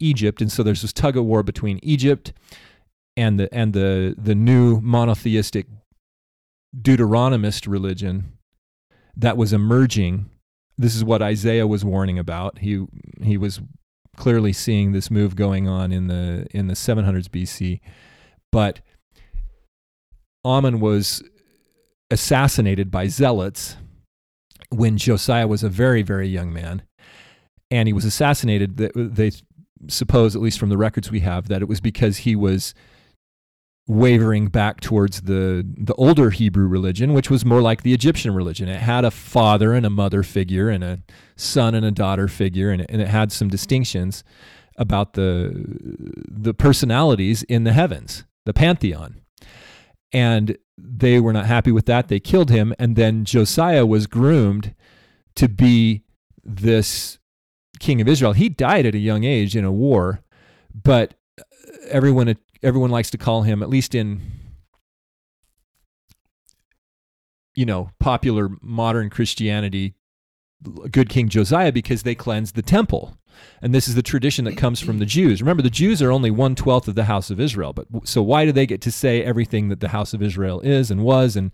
Egypt, 0.00 0.40
and 0.40 0.50
so 0.50 0.62
there's 0.62 0.82
this 0.82 0.92
tug 0.92 1.16
of 1.18 1.24
war 1.24 1.42
between 1.42 1.80
Egypt 1.82 2.32
and 3.18 3.40
the 3.40 3.52
and 3.52 3.72
the 3.72 4.14
the 4.16 4.34
new 4.34 4.80
monotheistic 4.80 5.66
Deuteronomist 6.80 7.66
religion 7.66 8.38
that 9.16 9.36
was 9.36 9.52
emerging. 9.52 10.30
This 10.78 10.94
is 10.94 11.02
what 11.02 11.20
Isaiah 11.20 11.66
was 11.66 11.84
warning 11.84 12.18
about. 12.18 12.58
He 12.58 12.86
he 13.20 13.36
was 13.36 13.60
clearly 14.16 14.52
seeing 14.52 14.92
this 14.92 15.10
move 15.10 15.34
going 15.34 15.66
on 15.66 15.90
in 15.90 16.06
the 16.06 16.46
in 16.52 16.68
the 16.68 16.74
700s 16.74 17.28
BC, 17.28 17.80
but 18.52 18.80
Amon 20.44 20.78
was 20.78 21.20
assassinated 22.12 22.90
by 22.90 23.08
zealots 23.08 23.76
when 24.70 24.96
Josiah 24.96 25.48
was 25.48 25.64
a 25.64 25.68
very 25.68 26.02
very 26.02 26.28
young 26.28 26.52
man, 26.52 26.82
and 27.68 27.88
he 27.88 27.92
was 27.92 28.04
assassinated. 28.04 28.76
They 28.76 29.32
suppose, 29.88 30.36
at 30.36 30.42
least 30.42 30.60
from 30.60 30.68
the 30.68 30.78
records 30.78 31.10
we 31.10 31.20
have, 31.20 31.48
that 31.48 31.62
it 31.62 31.68
was 31.68 31.80
because 31.80 32.18
he 32.18 32.36
was 32.36 32.74
wavering 33.88 34.48
back 34.48 34.80
towards 34.80 35.22
the 35.22 35.66
the 35.76 35.94
older 35.94 36.30
Hebrew 36.30 36.68
religion, 36.68 37.14
which 37.14 37.30
was 37.30 37.44
more 37.44 37.62
like 37.62 37.82
the 37.82 37.94
Egyptian 37.94 38.34
religion. 38.34 38.68
It 38.68 38.80
had 38.80 39.04
a 39.04 39.10
father 39.10 39.72
and 39.72 39.84
a 39.84 39.90
mother 39.90 40.22
figure, 40.22 40.68
and 40.68 40.84
a 40.84 41.00
son 41.36 41.74
and 41.74 41.84
a 41.84 41.90
daughter 41.90 42.28
figure, 42.28 42.70
and 42.70 42.82
it, 42.82 42.90
and 42.90 43.00
it 43.02 43.08
had 43.08 43.32
some 43.32 43.48
distinctions 43.48 44.22
about 44.76 45.14
the 45.14 45.52
the 46.30 46.54
personalities 46.54 47.42
in 47.44 47.64
the 47.64 47.72
heavens, 47.72 48.24
the 48.44 48.54
pantheon. 48.54 49.22
And 50.12 50.56
they 50.78 51.20
were 51.20 51.32
not 51.32 51.46
happy 51.46 51.72
with 51.72 51.86
that. 51.86 52.08
They 52.08 52.20
killed 52.20 52.50
him, 52.50 52.74
and 52.78 52.94
then 52.94 53.24
Josiah 53.24 53.84
was 53.84 54.06
groomed 54.06 54.74
to 55.34 55.48
be 55.48 56.04
this 56.44 57.18
king 57.78 58.00
of 58.00 58.08
Israel. 58.08 58.32
He 58.32 58.48
died 58.48 58.86
at 58.86 58.94
a 58.94 58.98
young 58.98 59.24
age 59.24 59.56
in 59.56 59.64
a 59.64 59.72
war, 59.72 60.22
but 60.74 61.14
everyone 61.90 62.34
everyone 62.62 62.90
likes 62.90 63.10
to 63.10 63.18
call 63.18 63.42
him, 63.42 63.62
at 63.62 63.68
least 63.68 63.94
in 63.94 64.20
you 67.54 67.66
know 67.66 67.90
popular 67.98 68.48
modern 68.60 69.10
Christianity, 69.10 69.94
good 70.90 71.08
King 71.08 71.28
Josiah 71.28 71.72
because 71.72 72.02
they 72.02 72.14
cleansed 72.14 72.54
the 72.54 72.62
temple. 72.62 73.16
And 73.62 73.72
this 73.72 73.86
is 73.86 73.94
the 73.94 74.02
tradition 74.02 74.44
that 74.46 74.56
comes 74.56 74.80
from 74.80 74.98
the 74.98 75.06
Jews. 75.06 75.40
Remember, 75.40 75.62
the 75.62 75.70
Jews 75.70 76.02
are 76.02 76.10
only 76.10 76.30
one 76.30 76.54
twelfth 76.54 76.88
of 76.88 76.96
the 76.96 77.04
house 77.04 77.30
of 77.30 77.38
Israel. 77.38 77.72
But 77.72 77.86
so 78.04 78.22
why 78.22 78.44
do 78.44 78.52
they 78.52 78.66
get 78.66 78.80
to 78.82 78.90
say 78.90 79.22
everything 79.22 79.68
that 79.68 79.80
the 79.80 79.88
house 79.88 80.12
of 80.12 80.22
Israel 80.22 80.60
is 80.60 80.90
and 80.90 81.04
was 81.04 81.36
and 81.36 81.52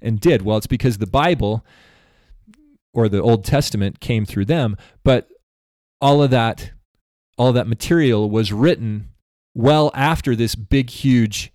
and 0.00 0.20
did? 0.20 0.42
Well, 0.42 0.56
it's 0.56 0.66
because 0.66 0.98
the 0.98 1.06
Bible 1.06 1.64
or 2.94 3.08
the 3.08 3.20
Old 3.20 3.44
Testament 3.44 4.00
came 4.00 4.24
through 4.24 4.46
them. 4.46 4.76
But 5.04 5.28
all 6.00 6.22
of 6.22 6.30
that, 6.30 6.72
all 7.36 7.48
of 7.48 7.54
that 7.54 7.68
material 7.68 8.30
was 8.30 8.52
written 8.52 9.08
well 9.56 9.90
after 9.94 10.36
this 10.36 10.54
big, 10.54 10.90
huge 10.90 11.50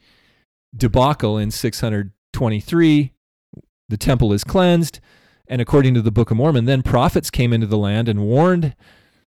debacle 0.75 1.37
in 1.37 1.51
623. 1.51 3.13
The 3.89 3.97
temple 3.97 4.33
is 4.33 4.43
cleansed. 4.43 4.99
And 5.47 5.61
according 5.61 5.93
to 5.93 6.01
the 6.01 6.11
Book 6.11 6.31
of 6.31 6.37
Mormon, 6.37 6.65
then 6.65 6.81
prophets 6.81 7.29
came 7.29 7.53
into 7.53 7.67
the 7.67 7.77
land 7.77 8.09
and 8.09 8.21
warned 8.21 8.75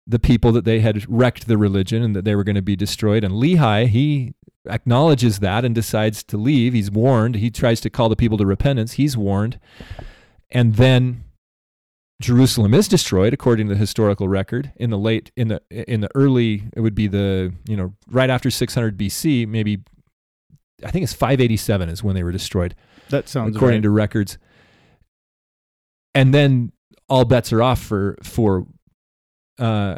the 0.06 0.18
people 0.18 0.52
that 0.52 0.64
they 0.64 0.80
had 0.80 1.04
wrecked 1.10 1.46
the 1.46 1.58
religion 1.58 2.02
and 2.02 2.16
that 2.16 2.24
they 2.24 2.34
were 2.34 2.44
going 2.44 2.54
to 2.54 2.62
be 2.62 2.76
destroyed. 2.76 3.24
And 3.24 3.34
Lehi, 3.34 3.88
he 3.88 4.34
acknowledges 4.66 5.40
that 5.40 5.64
and 5.64 5.74
decides 5.74 6.22
to 6.24 6.36
leave. 6.36 6.72
He's 6.72 6.90
warned. 6.90 7.36
He 7.36 7.50
tries 7.50 7.80
to 7.82 7.90
call 7.90 8.08
the 8.08 8.16
people 8.16 8.38
to 8.38 8.46
repentance. 8.46 8.92
He's 8.92 9.16
warned. 9.16 9.58
And 10.50 10.76
then 10.76 11.23
Jerusalem 12.20 12.74
is 12.74 12.88
destroyed 12.88 13.34
according 13.34 13.68
to 13.68 13.74
the 13.74 13.78
historical 13.78 14.28
record 14.28 14.72
in 14.76 14.90
the 14.90 14.98
late 14.98 15.32
in 15.36 15.48
the 15.48 15.60
in 15.70 16.00
the 16.00 16.08
early 16.14 16.62
it 16.74 16.80
would 16.80 16.94
be 16.94 17.08
the 17.08 17.52
you 17.68 17.76
know 17.76 17.92
right 18.08 18.30
after 18.30 18.50
600 18.50 18.96
BC 18.96 19.48
maybe 19.48 19.82
I 20.84 20.90
think 20.90 21.02
it's 21.02 21.14
587 21.14 21.88
is 21.88 22.02
when 22.02 22.14
they 22.14 22.22
were 22.22 22.32
destroyed. 22.32 22.74
That 23.10 23.28
sounds 23.28 23.56
according 23.56 23.78
right. 23.78 23.82
to 23.84 23.90
records. 23.90 24.38
And 26.14 26.32
then 26.32 26.72
all 27.08 27.24
bets 27.24 27.52
are 27.52 27.62
off 27.62 27.80
for 27.80 28.16
for 28.22 28.66
uh, 29.58 29.96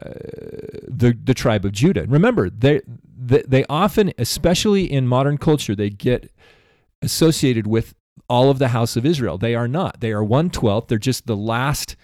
the 0.88 1.16
the 1.22 1.34
tribe 1.34 1.64
of 1.64 1.72
Judah. 1.72 2.06
Remember, 2.06 2.50
they, 2.50 2.80
they 3.16 3.42
they 3.46 3.64
often, 3.68 4.12
especially 4.18 4.90
in 4.90 5.06
modern 5.06 5.38
culture, 5.38 5.74
they 5.74 5.90
get 5.90 6.30
associated 7.02 7.66
with 7.66 7.94
all 8.28 8.50
of 8.50 8.58
the 8.58 8.68
house 8.68 8.96
of 8.96 9.06
Israel. 9.06 9.38
They 9.38 9.54
are 9.54 9.68
not. 9.68 10.00
They 10.00 10.12
are 10.12 10.24
one 10.24 10.50
twelfth. 10.50 10.88
They're 10.88 10.98
just 10.98 11.26
the 11.26 11.36
last 11.36 11.96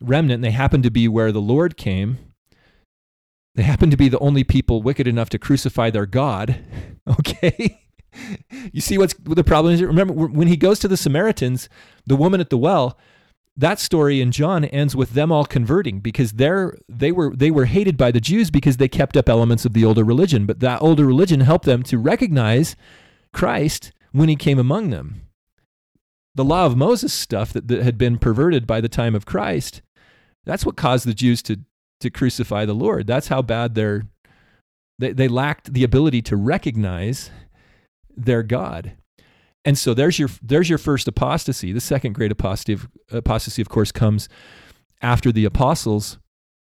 remnant. 0.00 0.42
They 0.42 0.50
happen 0.50 0.82
to 0.82 0.90
be 0.90 1.08
where 1.08 1.32
the 1.32 1.40
Lord 1.40 1.76
came. 1.76 2.18
They 3.54 3.62
happen 3.62 3.90
to 3.90 3.96
be 3.96 4.08
the 4.08 4.18
only 4.18 4.44
people 4.44 4.82
wicked 4.82 5.06
enough 5.06 5.28
to 5.30 5.38
crucify 5.38 5.90
their 5.90 6.06
God. 6.06 6.64
Okay. 7.18 7.82
you 8.72 8.80
see 8.80 8.98
what's 8.98 9.14
what 9.24 9.34
the 9.36 9.44
problem 9.44 9.74
is? 9.74 9.82
Remember 9.82 10.12
when 10.12 10.48
he 10.48 10.56
goes 10.56 10.78
to 10.80 10.88
the 10.88 10.96
Samaritans, 10.96 11.68
the 12.06 12.16
woman 12.16 12.40
at 12.40 12.50
the 12.50 12.58
well, 12.58 12.98
that 13.56 13.78
story 13.78 14.20
in 14.20 14.32
John 14.32 14.64
ends 14.64 14.96
with 14.96 15.10
them 15.10 15.30
all 15.30 15.44
converting 15.44 16.00
because 16.00 16.32
they're 16.32 16.76
they 16.88 17.12
were 17.12 17.34
they 17.34 17.50
were 17.50 17.66
hated 17.66 17.96
by 17.96 18.10
the 18.10 18.20
Jews 18.20 18.50
because 18.50 18.78
they 18.78 18.88
kept 18.88 19.16
up 19.16 19.28
elements 19.28 19.64
of 19.64 19.72
the 19.72 19.84
older 19.84 20.04
religion, 20.04 20.46
but 20.46 20.60
that 20.60 20.80
older 20.80 21.04
religion 21.04 21.40
helped 21.40 21.64
them 21.64 21.82
to 21.84 21.98
recognize 21.98 22.76
Christ 23.32 23.92
when 24.12 24.28
he 24.28 24.36
came 24.36 24.58
among 24.58 24.90
them. 24.90 25.22
The 26.34 26.44
law 26.44 26.66
of 26.66 26.76
Moses 26.76 27.12
stuff 27.12 27.52
that, 27.52 27.68
that 27.68 27.82
had 27.82 27.98
been 27.98 28.18
perverted 28.18 28.66
by 28.66 28.80
the 28.80 28.88
time 28.88 29.14
of 29.14 29.26
Christ, 29.26 29.82
that's 30.44 30.64
what 30.64 30.76
caused 30.76 31.06
the 31.06 31.14
Jews 31.14 31.42
to 31.42 31.58
to 32.00 32.10
crucify 32.10 32.64
the 32.64 32.74
Lord. 32.74 33.06
That's 33.06 33.28
how 33.28 33.42
bad 33.42 33.74
their 33.74 34.02
they, 34.98 35.12
they 35.12 35.28
lacked 35.28 35.72
the 35.72 35.84
ability 35.84 36.22
to 36.22 36.36
recognize 36.36 37.30
their 38.16 38.42
God. 38.42 38.96
And 39.64 39.78
so 39.78 39.94
there's 39.94 40.18
your 40.18 40.28
there's 40.42 40.68
your 40.68 40.78
first 40.78 41.06
apostasy. 41.06 41.72
The 41.72 41.80
second 41.80 42.14
great 42.14 42.32
apostasy, 42.32 42.72
of, 42.72 42.88
apostasy, 43.10 43.62
of 43.62 43.68
course, 43.68 43.92
comes 43.92 44.28
after 45.00 45.30
the 45.30 45.44
apostles 45.44 46.18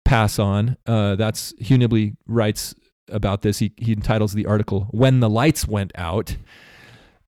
pass 0.04 0.38
on. 0.38 0.76
Uh, 0.86 1.14
that's 1.14 1.54
Hugh 1.58 1.78
Nibley 1.78 2.16
writes 2.26 2.74
about 3.08 3.42
this. 3.42 3.58
He 3.58 3.72
he 3.76 3.92
entitles 3.92 4.32
the 4.32 4.46
article 4.46 4.88
"When 4.90 5.20
the 5.20 5.30
Lights 5.30 5.68
Went 5.68 5.92
Out," 5.94 6.36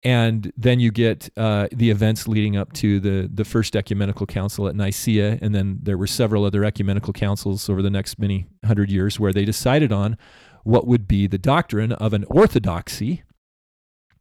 and 0.04 0.52
then 0.56 0.80
you 0.80 0.90
get 0.90 1.30
uh, 1.36 1.66
the 1.72 1.90
events 1.90 2.28
leading 2.28 2.56
up 2.56 2.72
to 2.74 3.00
the 3.00 3.28
the 3.32 3.44
first 3.44 3.74
ecumenical 3.74 4.26
council 4.26 4.68
at 4.68 4.76
Nicaea, 4.76 5.38
and 5.40 5.54
then 5.54 5.78
there 5.82 5.96
were 5.96 6.06
several 6.06 6.44
other 6.44 6.64
ecumenical 6.64 7.12
councils 7.12 7.68
over 7.70 7.80
the 7.80 7.90
next 7.90 8.18
many 8.18 8.46
hundred 8.64 8.90
years 8.90 9.18
where 9.18 9.32
they 9.32 9.44
decided 9.44 9.92
on 9.92 10.16
what 10.62 10.86
would 10.86 11.08
be 11.08 11.26
the 11.26 11.38
doctrine 11.38 11.92
of 11.92 12.12
an 12.12 12.24
orthodoxy 12.28 13.22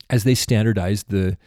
as 0.09 0.23
they 0.23 0.35
standardized 0.35 1.09
the 1.09 1.37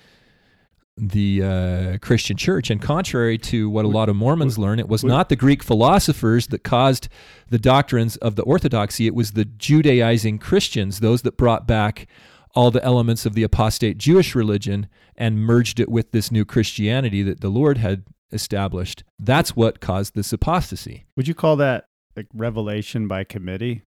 the 0.98 1.42
uh, 1.42 1.98
Christian 1.98 2.36
church. 2.36 2.70
And 2.70 2.80
contrary 2.80 3.36
to 3.38 3.68
what 3.68 3.84
a 3.84 3.88
lot 3.88 4.08
of 4.08 4.16
Mormons 4.16 4.58
learn, 4.58 4.78
it 4.78 4.88
was 4.88 5.04
not 5.04 5.28
the 5.28 5.36
Greek 5.36 5.62
philosophers 5.62 6.46
that 6.48 6.64
caused 6.64 7.08
the 7.50 7.58
doctrines 7.58 8.16
of 8.16 8.36
the 8.36 8.42
orthodoxy. 8.42 9.06
It 9.06 9.14
was 9.14 9.32
the 9.32 9.44
Judaizing 9.44 10.38
Christians, 10.38 11.00
those 11.00 11.20
that 11.22 11.36
brought 11.36 11.66
back 11.66 12.06
all 12.56 12.70
the 12.70 12.82
elements 12.82 13.26
of 13.26 13.34
the 13.34 13.42
apostate 13.42 13.98
Jewish 13.98 14.34
religion 14.34 14.88
and 15.14 15.38
merged 15.38 15.78
it 15.78 15.90
with 15.90 16.10
this 16.10 16.32
new 16.32 16.44
Christianity 16.44 17.22
that 17.22 17.40
the 17.40 17.50
Lord 17.50 17.76
had 17.76 18.04
established. 18.32 19.04
That's 19.18 19.54
what 19.54 19.80
caused 19.80 20.14
this 20.14 20.32
apostasy. 20.32 21.04
Would 21.16 21.28
you 21.28 21.34
call 21.34 21.56
that 21.56 21.84
like 22.16 22.26
revelation 22.34 23.06
by 23.06 23.24
committee? 23.24 23.82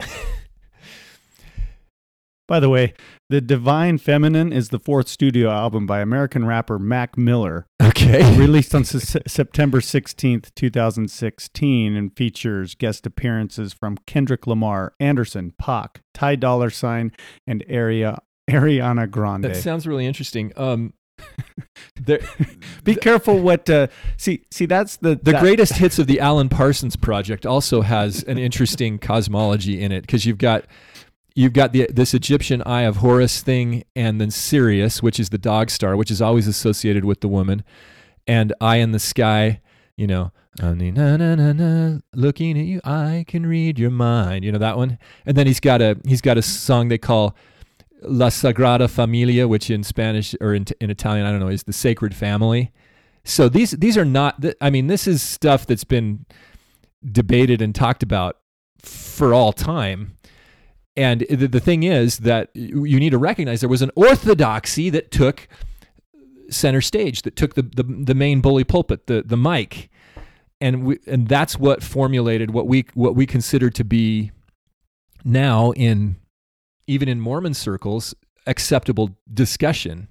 By 2.50 2.58
the 2.58 2.68
way, 2.68 2.94
The 3.28 3.40
Divine 3.40 3.98
Feminine 3.98 4.52
is 4.52 4.70
the 4.70 4.80
fourth 4.80 5.06
studio 5.06 5.50
album 5.50 5.86
by 5.86 6.00
American 6.00 6.44
rapper 6.44 6.80
Mac 6.80 7.16
Miller, 7.16 7.64
Okay. 7.80 8.36
released 8.36 8.74
on 8.74 8.80
S- 8.80 9.16
September 9.24 9.78
16th, 9.78 10.52
2016, 10.56 11.94
and 11.94 12.16
features 12.16 12.74
guest 12.74 13.06
appearances 13.06 13.72
from 13.72 13.98
Kendrick 14.04 14.48
Lamar, 14.48 14.94
Anderson, 14.98 15.52
Paak, 15.62 15.98
Ty 16.12 16.34
Dolla 16.34 16.72
Sign, 16.72 17.12
and 17.46 17.64
Aria, 17.72 18.18
Ariana 18.50 19.08
Grande. 19.08 19.44
That 19.44 19.54
sounds 19.54 19.86
really 19.86 20.04
interesting. 20.06 20.52
Um, 20.56 20.92
there, 22.00 22.18
Be 22.82 22.96
careful 22.96 23.38
what 23.38 23.70
uh, 23.70 23.86
see 24.16 24.42
see 24.50 24.66
that's 24.66 24.96
the 24.96 25.10
the 25.10 25.32
that- 25.32 25.40
greatest 25.40 25.74
hits 25.74 26.00
of 26.00 26.08
the 26.08 26.18
Alan 26.18 26.48
Parsons 26.48 26.96
project 26.96 27.46
also 27.46 27.82
has 27.82 28.24
an 28.24 28.38
interesting 28.38 28.98
cosmology 28.98 29.80
in 29.80 29.92
it 29.92 30.00
because 30.00 30.24
you've 30.26 30.38
got 30.38 30.64
you've 31.40 31.54
got 31.54 31.72
the 31.72 31.88
this 31.90 32.12
Egyptian 32.12 32.62
Eye 32.66 32.82
of 32.82 32.96
Horus 32.96 33.42
thing, 33.42 33.84
and 33.96 34.20
then 34.20 34.30
Sirius, 34.30 35.02
which 35.02 35.18
is 35.18 35.30
the 35.30 35.38
dog 35.38 35.70
star, 35.70 35.96
which 35.96 36.10
is 36.10 36.20
always 36.20 36.46
associated 36.46 37.04
with 37.04 37.20
the 37.20 37.28
woman, 37.28 37.64
and 38.26 38.52
Eye 38.60 38.76
in 38.76 38.92
the 38.92 38.98
Sky. 38.98 39.60
You 39.96 40.06
know, 40.06 40.32
na 40.58 40.72
na 40.74 41.34
na 41.34 41.52
na, 41.52 41.98
looking 42.14 42.58
at 42.58 42.66
you, 42.66 42.80
I 42.84 43.24
can 43.26 43.46
read 43.46 43.78
your 43.78 43.90
mind. 43.90 44.44
You 44.44 44.52
know 44.52 44.58
that 44.58 44.76
one. 44.76 44.98
And 45.24 45.36
then 45.36 45.46
he's 45.46 45.60
got 45.60 45.80
a 45.80 45.96
he's 46.06 46.20
got 46.20 46.36
a 46.36 46.42
song 46.42 46.88
they 46.88 46.98
call 46.98 47.34
La 48.02 48.28
Sagrada 48.28 48.88
Familia, 48.88 49.48
which 49.48 49.70
in 49.70 49.82
Spanish 49.82 50.34
or 50.40 50.54
in, 50.54 50.66
in 50.80 50.90
Italian, 50.90 51.26
I 51.26 51.30
don't 51.30 51.40
know, 51.40 51.48
is 51.48 51.64
the 51.64 51.72
Sacred 51.72 52.14
Family. 52.14 52.70
So 53.24 53.48
these 53.48 53.72
these 53.72 53.96
are 53.96 54.04
not. 54.04 54.44
I 54.60 54.70
mean, 54.70 54.88
this 54.88 55.06
is 55.06 55.22
stuff 55.22 55.66
that's 55.66 55.84
been 55.84 56.26
debated 57.04 57.62
and 57.62 57.74
talked 57.74 58.02
about 58.02 58.38
for 58.82 59.32
all 59.32 59.52
time. 59.52 60.16
And 61.00 61.22
the, 61.30 61.48
the 61.48 61.60
thing 61.60 61.82
is 61.82 62.18
that 62.18 62.50
you 62.54 63.00
need 63.00 63.10
to 63.10 63.18
recognize 63.18 63.60
there 63.60 63.70
was 63.70 63.80
an 63.80 63.90
orthodoxy 63.96 64.90
that 64.90 65.10
took 65.10 65.48
center 66.50 66.82
stage, 66.82 67.22
that 67.22 67.36
took 67.36 67.54
the 67.54 67.62
the, 67.62 67.82
the 67.82 68.14
main 68.14 68.42
bully 68.42 68.64
pulpit, 68.64 69.06
the 69.06 69.22
the 69.22 69.36
mic, 69.36 69.88
and 70.60 70.84
we, 70.84 70.98
and 71.06 71.26
that's 71.26 71.58
what 71.58 71.82
formulated 71.82 72.50
what 72.50 72.66
we 72.66 72.84
what 72.92 73.16
we 73.16 73.24
consider 73.24 73.70
to 73.70 73.82
be 73.82 74.30
now 75.24 75.70
in 75.72 76.16
even 76.86 77.08
in 77.08 77.18
Mormon 77.18 77.54
circles 77.54 78.14
acceptable 78.46 79.16
discussion. 79.32 80.08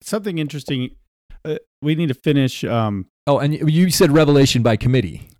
Something 0.00 0.38
interesting. 0.38 0.96
Uh, 1.44 1.58
we 1.80 1.94
need 1.94 2.08
to 2.08 2.14
finish. 2.14 2.64
Um, 2.64 3.06
Oh, 3.26 3.38
and 3.38 3.54
you 3.54 3.90
said 3.90 4.10
revelation 4.10 4.62
by 4.62 4.76
committee. 4.76 5.30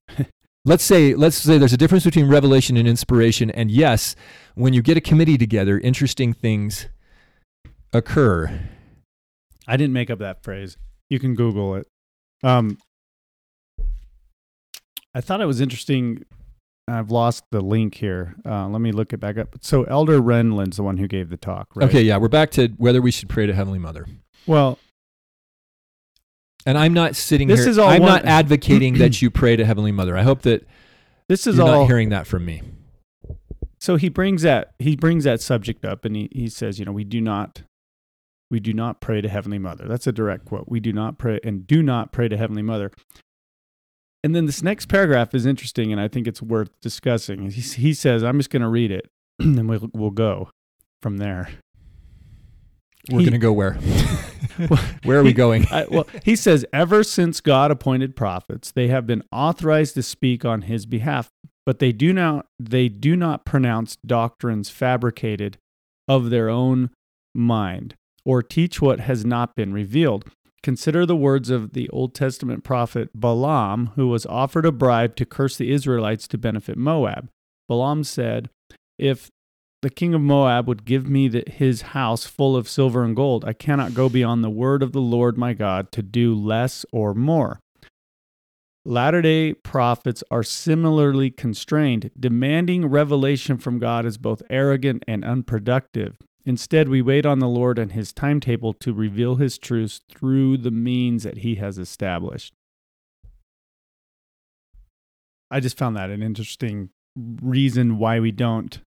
Let's 0.67 0.83
say 0.83 1.15
let's 1.15 1.37
say 1.37 1.59
there's 1.59 1.75
a 1.75 1.79
difference 1.79 2.05
between 2.05 2.27
revelation 2.27 2.77
and 2.77 2.89
inspiration 2.89 3.51
and 3.51 3.71
yes, 3.71 4.17
when 4.55 4.73
you 4.73 4.81
get 4.81 4.97
a 4.97 5.01
committee 5.01 5.37
together, 5.37 5.79
interesting 5.79 6.33
things 6.33 6.89
occur. 7.93 8.61
I 9.67 9.77
didn't 9.77 9.93
make 9.93 10.11
up 10.11 10.19
that 10.21 10.43
phrase. 10.43 10.77
You 11.11 11.19
can 11.19 11.35
Google 11.35 11.75
it. 11.77 11.87
Um, 12.43 12.79
I 15.15 15.21
thought 15.21 15.41
it 15.41 15.47
was 15.47 15.61
interesting. 15.61 16.25
I've 16.89 17.11
lost 17.11 17.45
the 17.51 17.61
link 17.61 17.95
here. 17.97 18.35
Uh, 18.45 18.69
let 18.69 18.81
me 18.81 18.93
look 18.93 19.13
it 19.13 19.21
back 19.21 19.39
up. 19.39 19.57
So 19.63 19.85
Elder 19.85 20.21
Renlund's 20.21 20.77
the 20.77 20.83
one 20.83 20.99
who 20.99 21.07
gave 21.07 21.31
the 21.31 21.37
talk, 21.37 21.69
right? 21.75 21.89
Okay, 21.89 22.03
yeah, 22.03 22.17
we're 22.17 22.29
back 22.29 22.51
to 22.53 22.69
whether 22.77 23.01
we 23.01 23.11
should 23.11 23.29
pray 23.29 23.47
to 23.47 23.55
Heavenly 23.55 23.79
Mother. 23.79 24.07
Well, 24.47 24.79
And 26.67 26.79
I'm 26.79 26.95
not 26.95 27.15
sitting 27.17 27.49
This 27.49 27.61
here 27.61 27.69
is 27.71 27.79
all 27.79 27.89
I'm 27.89 28.03
one- 28.03 28.11
not 28.11 28.25
advocating 28.41 28.99
that 28.99 29.21
you 29.21 29.31
pray 29.31 29.57
to 29.57 29.65
Heavenly 29.65 29.93
Mother. 29.93 30.17
I 30.17 30.23
hope 30.23 30.43
that 30.43 30.67
this 31.29 31.47
is 31.47 31.57
you're 31.57 31.67
all. 31.67 31.81
not 31.81 31.87
hearing 31.87 32.09
that 32.11 32.27
from 32.27 32.45
me. 32.45 32.63
so 33.79 33.97
he 33.97 34.09
brings 34.09 34.43
that 34.43 34.75
he 34.79 34.97
brings 34.97 35.25
that 35.25 35.41
subject 35.41 35.85
up, 35.85 36.05
and 36.05 36.17
he 36.17 36.29
he 36.33 36.49
says, 36.49 36.79
you 36.79 36.85
know, 36.85 36.93
we 36.93 37.05
do 37.05 37.21
not. 37.21 37.63
We 38.51 38.61
do 38.61 38.73
not 38.73 39.01
pray 39.01 39.21
to 39.21 39.29
Heavenly 39.29 39.59
Mother. 39.59 39.87
That's 39.89 40.07
a 40.07 40.13
direct 40.13 40.45
quote. 40.45 40.67
We 40.69 40.79
do 40.79 40.93
not 40.93 41.19
pray 41.19 41.41
and 41.43 41.67
do 41.67 41.83
not 41.83 42.13
pray 42.13 42.29
to 42.29 42.37
Heavenly 42.37 42.63
Mother. 42.63 42.91
And 44.23 44.35
then 44.35 44.47
this 44.47 44.63
next 44.63 44.87
paragraph 44.87 45.35
is 45.35 45.45
interesting, 45.45 45.91
and 45.93 46.01
I 46.01 46.09
think 46.09 46.27
it's 46.27 46.41
worth 46.41 46.71
discussing. 46.81 47.51
He, 47.51 47.61
he 47.61 47.93
says, 47.93 48.23
I'm 48.23 48.39
just 48.39 48.51
going 48.51 48.63
to 48.63 48.69
read 48.69 48.91
it, 48.91 49.11
and 49.39 49.69
we'll, 49.69 49.91
we'll 49.93 50.11
go 50.11 50.51
from 51.03 51.17
there. 51.19 51.49
We're 53.11 53.21
going 53.21 53.33
to 53.33 53.39
go 53.39 53.53
where? 53.53 53.75
where 55.05 55.19
are 55.19 55.23
we 55.23 55.33
going? 55.33 55.67
I, 55.71 55.85
well, 55.91 56.07
he 56.25 56.37
says, 56.37 56.65
ever 56.73 57.03
since 57.05 57.41
God 57.41 57.71
appointed 57.71 58.17
prophets, 58.17 58.71
they 58.71 58.89
have 58.89 59.07
been 59.07 59.23
authorized 59.31 59.95
to 59.95 60.03
speak 60.03 60.45
on 60.45 60.63
his 60.63 60.87
behalf, 60.87 61.29
but 61.67 61.79
they 61.79 61.93
do 61.93 62.13
not 62.13 62.47
they 62.59 62.89
do 62.89 63.17
not 63.17 63.45
pronounce 63.45 63.97
doctrines 64.07 64.71
fabricated 64.71 65.59
of 66.09 66.31
their 66.31 66.49
own 66.49 66.91
mind 67.35 67.95
or 68.25 68.43
teach 68.43 68.81
what 68.81 69.01
has 69.01 69.25
not 69.25 69.55
been 69.55 69.73
revealed. 69.73 70.25
Consider 70.63 71.05
the 71.05 71.17
words 71.17 71.51
of 71.51 71.75
the 71.75 71.91
Old 71.91 72.15
Testament 72.15 72.65
prophet 72.65 73.11
Balaam, 73.15 73.91
who 73.97 74.09
was 74.09 74.25
offered 74.25 74.65
a 74.65 74.73
bribe 74.73 75.15
to 75.17 75.27
curse 75.27 75.59
the 75.59 75.71
Israelites 75.71 76.27
to 76.29 76.39
benefit 76.39 76.79
Moab. 76.79 77.29
Balaam 77.69 78.03
said, 78.03 78.49
If 78.99 79.31
the 79.85 79.91
king 79.91 80.15
of 80.15 80.21
Moab 80.23 80.67
would 80.67 80.87
give 80.87 81.07
me 81.11 81.29
the, 81.29 81.45
his 81.47 81.83
house 81.83 82.25
full 82.25 82.57
of 82.57 82.71
silver 82.71 83.05
and 83.05 83.15
gold, 83.15 83.45
I 83.45 83.53
cannot 83.53 83.93
go 83.93 84.09
beyond 84.09 84.43
the 84.43 84.49
word 84.49 84.83
of 84.83 84.93
the 84.93 85.01
Lord 85.01 85.37
my 85.37 85.53
God 85.53 85.93
to 85.93 86.03
do 86.03 86.35
less 86.35 86.87
or 86.91 87.13
more. 87.13 87.61
Latter 88.87 89.21
day 89.21 89.53
prophets 89.53 90.25
are 90.31 90.43
similarly 90.43 91.31
constrained. 91.31 92.11
Demanding 92.19 92.87
revelation 92.87 93.59
from 93.59 93.79
God 93.79 94.07
is 94.07 94.17
both 94.17 94.43
arrogant 94.49 95.05
and 95.07 95.23
unproductive. 95.23 96.17
Instead, 96.47 96.89
we 96.89 97.03
wait 97.03 97.27
on 97.27 97.41
the 97.41 97.47
Lord 97.49 97.79
and 97.79 97.93
his 97.93 98.11
timetable 98.11 98.73
to 98.73 98.95
reveal 98.95 99.35
his 99.35 99.59
truths 99.59 100.01
through 100.11 100.57
the 100.57 100.71
means 100.71 101.25
that 101.25 101.39
he 101.39 101.57
has 101.57 101.77
established. 101.77 102.55
I 105.51 105.61
just 105.61 105.77
found 105.77 105.95
that 105.97 106.09
an 106.09 106.23
interesting 106.23 106.89
reason 107.15 107.99
why 107.99 108.19
we 108.19 108.33
don't 108.33 108.81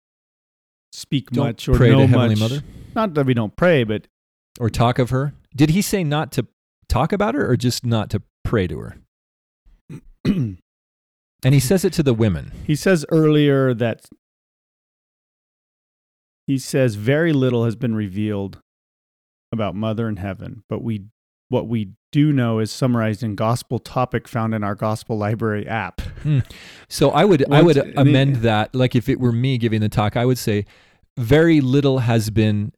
speak 0.96 1.30
Don't 1.30 1.44
much 1.44 1.68
or 1.68 1.74
pray 1.76 1.90
know 1.90 2.00
to 2.00 2.06
Heavenly 2.06 2.36
much. 2.36 2.40
Mother 2.40 2.62
Not 2.94 3.14
that 3.14 3.26
we 3.26 3.34
don't 3.34 3.54
pray, 3.54 3.84
but 3.84 4.06
or 4.58 4.70
talk 4.70 4.98
of 4.98 5.10
her. 5.10 5.34
Did 5.54 5.70
he 5.70 5.82
say 5.82 6.02
not 6.02 6.32
to 6.32 6.46
talk 6.88 7.12
about 7.12 7.34
her 7.34 7.50
or 7.50 7.56
just 7.56 7.84
not 7.84 8.10
to 8.10 8.22
pray 8.44 8.66
to 8.66 8.78
her? 8.78 8.96
And 11.44 11.54
he 11.54 11.60
says 11.60 11.84
it 11.84 11.92
to 11.92 12.02
the 12.02 12.14
women. 12.14 12.50
He 12.66 12.74
says 12.74 13.04
earlier 13.10 13.72
that 13.74 14.06
he 16.46 16.58
says 16.58 16.94
very 16.94 17.32
little 17.32 17.64
has 17.64 17.76
been 17.76 17.94
revealed 17.94 18.58
about 19.52 19.74
Mother 19.76 20.08
in 20.08 20.16
Heaven, 20.16 20.64
but 20.68 20.82
we 20.82 21.04
what 21.48 21.68
we 21.68 21.92
do 22.10 22.32
know 22.32 22.58
is 22.58 22.72
summarized 22.72 23.22
in 23.22 23.36
gospel 23.36 23.78
topic 23.78 24.26
found 24.26 24.54
in 24.54 24.64
our 24.64 24.74
gospel 24.74 25.16
library 25.16 25.68
app. 25.68 26.00
Hmm. 26.22 26.40
So 26.88 27.10
I 27.10 27.24
would 27.24 27.44
I 27.52 27.62
would 27.62 27.76
amend 27.96 28.38
it- 28.38 28.42
that. 28.42 28.74
Like 28.74 28.96
if 28.96 29.08
it 29.08 29.20
were 29.20 29.32
me 29.32 29.58
giving 29.58 29.80
the 29.80 29.88
talk, 29.88 30.16
I 30.16 30.24
would 30.24 30.38
say 30.38 30.64
very 31.16 31.60
little 31.60 32.00
has 32.00 32.30
been 32.30 32.72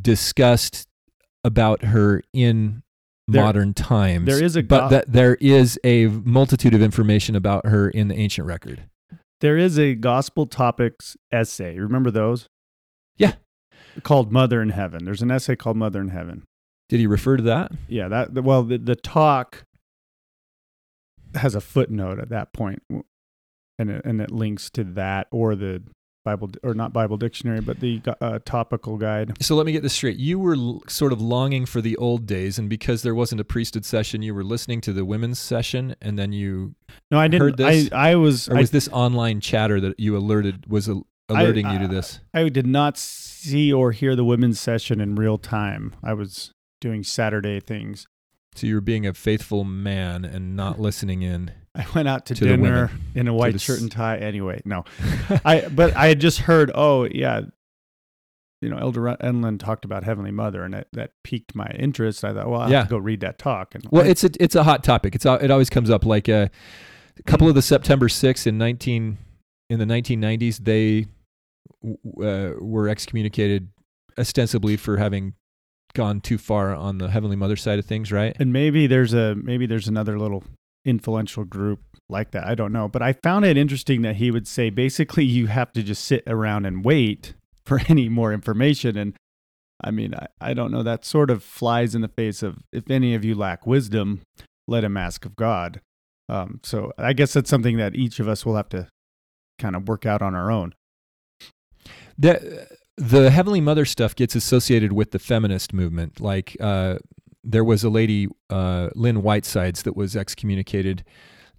discussed 0.00 0.86
about 1.44 1.84
her 1.84 2.22
in 2.32 2.82
There- 3.28 3.42
modern 3.42 3.74
times. 3.74 4.26
there 4.26 4.42
is 4.42 4.56
a 4.56 4.62
but 4.62 4.80
go- 4.84 4.88
that 4.90 5.12
there 5.12 5.36
is 5.36 5.78
a 5.84 6.06
multitude 6.06 6.74
of 6.74 6.82
information 6.82 7.34
about 7.36 7.66
her 7.66 7.88
in 7.88 8.08
the 8.08 8.14
ancient 8.14 8.46
record. 8.46 8.84
There 9.40 9.56
is 9.56 9.78
a 9.78 9.94
gospel 9.96 10.46
topics 10.46 11.16
essay. 11.32 11.78
Remember 11.78 12.10
those? 12.12 12.48
Yeah. 13.16 13.34
Called 14.04 14.30
Mother 14.32 14.62
in 14.62 14.68
Heaven. 14.70 15.04
There's 15.04 15.22
an 15.22 15.30
essay 15.32 15.56
called 15.56 15.76
Mother 15.76 16.00
in 16.00 16.08
Heaven. 16.08 16.44
Did 16.88 17.00
he 17.00 17.06
refer 17.06 17.36
to 17.38 17.42
that? 17.44 17.72
Yeah, 17.88 18.08
that 18.08 18.34
well 18.44 18.62
the, 18.62 18.78
the 18.78 18.94
talk 18.96 19.64
has 21.34 21.54
a 21.54 21.60
footnote 21.60 22.18
at 22.18 22.28
that 22.28 22.52
point 22.52 22.82
and 23.78 23.90
it, 23.90 24.04
and 24.04 24.20
it 24.20 24.30
links 24.30 24.68
to 24.70 24.84
that 24.84 25.26
or 25.32 25.56
the 25.56 25.82
Bible 26.24 26.50
or 26.62 26.74
not 26.74 26.92
Bible 26.92 27.16
dictionary 27.16 27.60
but 27.60 27.80
the 27.80 28.00
uh, 28.20 28.38
topical 28.44 28.96
guide. 28.96 29.42
So 29.42 29.56
let 29.56 29.66
me 29.66 29.72
get 29.72 29.82
this 29.82 29.92
straight. 29.92 30.16
You 30.18 30.38
were 30.38 30.54
l- 30.54 30.82
sort 30.88 31.12
of 31.12 31.20
longing 31.20 31.66
for 31.66 31.80
the 31.80 31.96
old 31.96 32.26
days, 32.26 32.58
and 32.58 32.68
because 32.68 33.02
there 33.02 33.14
wasn't 33.14 33.40
a 33.40 33.44
priesthood 33.44 33.84
session, 33.84 34.22
you 34.22 34.34
were 34.34 34.44
listening 34.44 34.80
to 34.82 34.92
the 34.92 35.04
women's 35.04 35.38
session, 35.38 35.96
and 36.00 36.18
then 36.18 36.32
you, 36.32 36.74
No, 37.10 37.18
I 37.18 37.28
didn't 37.28 37.42
Heard 37.42 37.56
this? 37.56 37.88
I 37.92 38.10
I 38.12 38.14
was 38.16 38.48
or 38.48 38.56
I, 38.56 38.60
was 38.60 38.70
this 38.70 38.88
online 38.92 39.40
chatter 39.40 39.80
that 39.80 39.98
you 39.98 40.16
alerted 40.16 40.66
was 40.70 40.88
al- 40.88 41.06
alerting 41.28 41.68
you 41.70 41.78
to 41.78 41.84
I- 41.84 41.88
this? 41.88 42.20
I 42.34 42.48
did 42.48 42.66
not 42.66 42.96
see 42.98 43.72
or 43.72 43.92
hear 43.92 44.14
the 44.14 44.24
women's 44.24 44.60
session 44.60 45.00
in 45.00 45.14
real 45.16 45.38
time. 45.38 45.94
I 46.02 46.14
was 46.14 46.52
doing 46.80 47.02
Saturday 47.02 47.58
things. 47.60 48.06
So 48.54 48.66
you 48.66 48.74
were 48.74 48.80
being 48.82 49.06
a 49.06 49.14
faithful 49.14 49.64
man 49.64 50.24
and 50.24 50.54
not 50.54 50.78
listening 50.78 51.22
in. 51.22 51.52
I 51.76 51.86
went 51.94 52.06
out 52.08 52.26
to, 52.26 52.34
To 52.34 52.44
dinner 52.44 52.90
in 53.14 53.28
a 53.28 53.34
white 53.34 53.58
shirt 53.60 53.80
and 53.80 53.90
tie. 53.90 54.18
Anyway, 54.18 54.60
no, 54.64 54.84
I 55.44 55.68
but 55.70 55.96
I 55.96 56.08
had 56.08 56.20
just 56.20 56.40
heard. 56.40 56.70
Oh 56.74 57.04
yeah, 57.10 57.42
you 58.60 58.68
know, 58.68 58.76
Elder 58.76 59.00
Renlund 59.00 59.58
talked 59.58 59.84
about 59.84 60.04
Heavenly 60.04 60.30
Mother, 60.32 60.62
and 60.64 60.74
that, 60.74 60.88
that 60.92 61.12
piqued 61.24 61.54
my 61.54 61.66
interest. 61.78 62.24
I 62.24 62.32
thought, 62.34 62.48
well, 62.50 62.60
I 62.60 62.68
Yeah. 62.70 62.78
have 62.78 62.88
to 62.88 62.90
go 62.90 62.98
read 62.98 63.20
that 63.20 63.38
talk. 63.38 63.74
And 63.74 63.84
Well, 63.90 64.04
I- 64.04 64.08
it's 64.08 64.22
a 64.22 64.30
it's 64.38 64.54
a 64.54 64.64
hot 64.64 64.84
topic. 64.84 65.14
It's 65.14 65.24
al- 65.26 65.38
it 65.38 65.50
always 65.50 65.70
comes 65.70 65.88
up. 65.90 66.04
Like 66.04 66.28
uh, 66.28 66.48
a 67.18 67.22
couple 67.24 67.48
of 67.48 67.54
the 67.54 67.62
September 67.62 68.08
6th 68.08 68.46
in 68.46 68.58
nineteen 68.58 69.16
in 69.70 69.78
the 69.78 69.86
nineteen 69.86 70.20
nineties, 70.20 70.58
they 70.58 71.06
uh, 72.22 72.50
were 72.60 72.88
excommunicated 72.88 73.68
ostensibly 74.18 74.76
for 74.76 74.98
having 74.98 75.34
gone 75.94 76.20
too 76.20 76.38
far 76.38 76.74
on 76.74 76.98
the 76.98 77.08
Heavenly 77.08 77.36
Mother 77.36 77.56
side 77.56 77.78
of 77.78 77.86
things, 77.86 78.12
right? 78.12 78.36
and 78.38 78.52
maybe 78.52 78.86
there's 78.86 79.14
a 79.14 79.34
maybe 79.34 79.66
there's 79.66 79.88
another 79.88 80.18
little 80.18 80.44
influential 80.84 81.44
group 81.44 81.80
like 82.08 82.32
that. 82.32 82.46
I 82.46 82.54
don't 82.54 82.72
know, 82.72 82.88
but 82.88 83.02
I 83.02 83.12
found 83.12 83.44
it 83.44 83.56
interesting 83.56 84.02
that 84.02 84.16
he 84.16 84.30
would 84.30 84.46
say 84.46 84.70
basically 84.70 85.24
you 85.24 85.46
have 85.46 85.72
to 85.72 85.82
just 85.82 86.04
sit 86.04 86.22
around 86.26 86.66
and 86.66 86.84
wait 86.84 87.34
for 87.64 87.80
any 87.88 88.08
more 88.08 88.32
information. 88.32 88.96
And 88.96 89.14
I 89.82 89.90
mean, 89.90 90.14
I, 90.14 90.26
I 90.40 90.54
don't 90.54 90.70
know. 90.70 90.82
That 90.82 91.04
sort 91.04 91.30
of 91.30 91.42
flies 91.42 91.94
in 91.94 92.02
the 92.02 92.08
face 92.08 92.42
of 92.42 92.58
if 92.72 92.90
any 92.90 93.14
of 93.14 93.24
you 93.24 93.34
lack 93.34 93.66
wisdom, 93.66 94.22
let 94.66 94.84
him 94.84 94.96
ask 94.96 95.24
of 95.24 95.36
God. 95.36 95.80
Um, 96.28 96.60
so 96.62 96.92
I 96.98 97.12
guess 97.12 97.32
that's 97.32 97.50
something 97.50 97.76
that 97.78 97.94
each 97.94 98.20
of 98.20 98.28
us 98.28 98.46
will 98.46 98.56
have 98.56 98.68
to 98.70 98.88
kind 99.58 99.76
of 99.76 99.88
work 99.88 100.06
out 100.06 100.22
on 100.22 100.34
our 100.34 100.50
own. 100.50 100.74
the 102.18 102.66
the 102.96 103.30
Heavenly 103.30 103.60
Mother 103.60 103.84
stuff 103.84 104.14
gets 104.14 104.34
associated 104.34 104.92
with 104.92 105.12
the 105.12 105.18
feminist 105.18 105.72
movement. 105.72 106.20
Like 106.20 106.56
uh, 106.60 106.98
there 107.44 107.64
was 107.64 107.82
a 107.84 107.90
lady, 107.90 108.28
uh, 108.50 108.90
Lynn 108.94 109.16
Whitesides, 109.22 109.82
that 109.82 109.96
was 109.96 110.14
excommunicated 110.16 111.04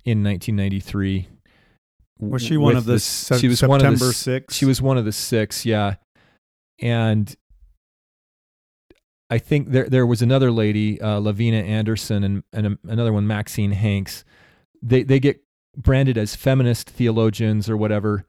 in 0.05 0.23
1993 0.23 1.27
Was 2.19 2.41
she 2.41 2.57
one 2.57 2.75
of 2.75 2.85
the, 2.85 2.93
this- 2.93 3.03
se- 3.03 3.39
she 3.39 3.47
was 3.47 3.59
September 3.59 3.85
one 3.85 3.93
of 3.93 3.99
the 3.99 4.13
six? 4.13 4.55
She 4.55 4.65
was 4.65 4.81
one 4.81 4.97
of 4.97 5.05
the 5.05 5.11
six, 5.11 5.65
yeah. 5.65 5.95
And 6.81 7.33
I 9.29 9.37
think 9.39 9.69
there 9.69 9.89
there 9.89 10.05
was 10.05 10.21
another 10.21 10.51
lady, 10.51 10.99
uh, 11.01 11.19
Lavina 11.19 11.57
Anderson, 11.57 12.23
and 12.23 12.43
and 12.53 12.67
a- 12.67 12.77
another 12.87 13.11
one, 13.13 13.25
Maxine 13.25 13.71
Hanks. 13.71 14.23
They 14.81 15.03
they 15.03 15.19
get 15.19 15.41
branded 15.75 16.17
as 16.17 16.35
feminist 16.35 16.89
theologians 16.89 17.69
or 17.69 17.75
whatever. 17.77 18.25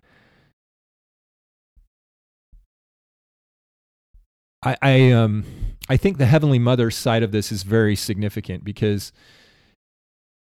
I 4.62 4.76
I 4.80 5.10
um 5.12 5.44
I 5.88 5.96
think 5.96 6.18
the 6.18 6.26
Heavenly 6.26 6.58
Mother 6.58 6.90
side 6.90 7.22
of 7.22 7.32
this 7.32 7.52
is 7.52 7.62
very 7.62 7.96
significant 7.96 8.64
because. 8.64 9.12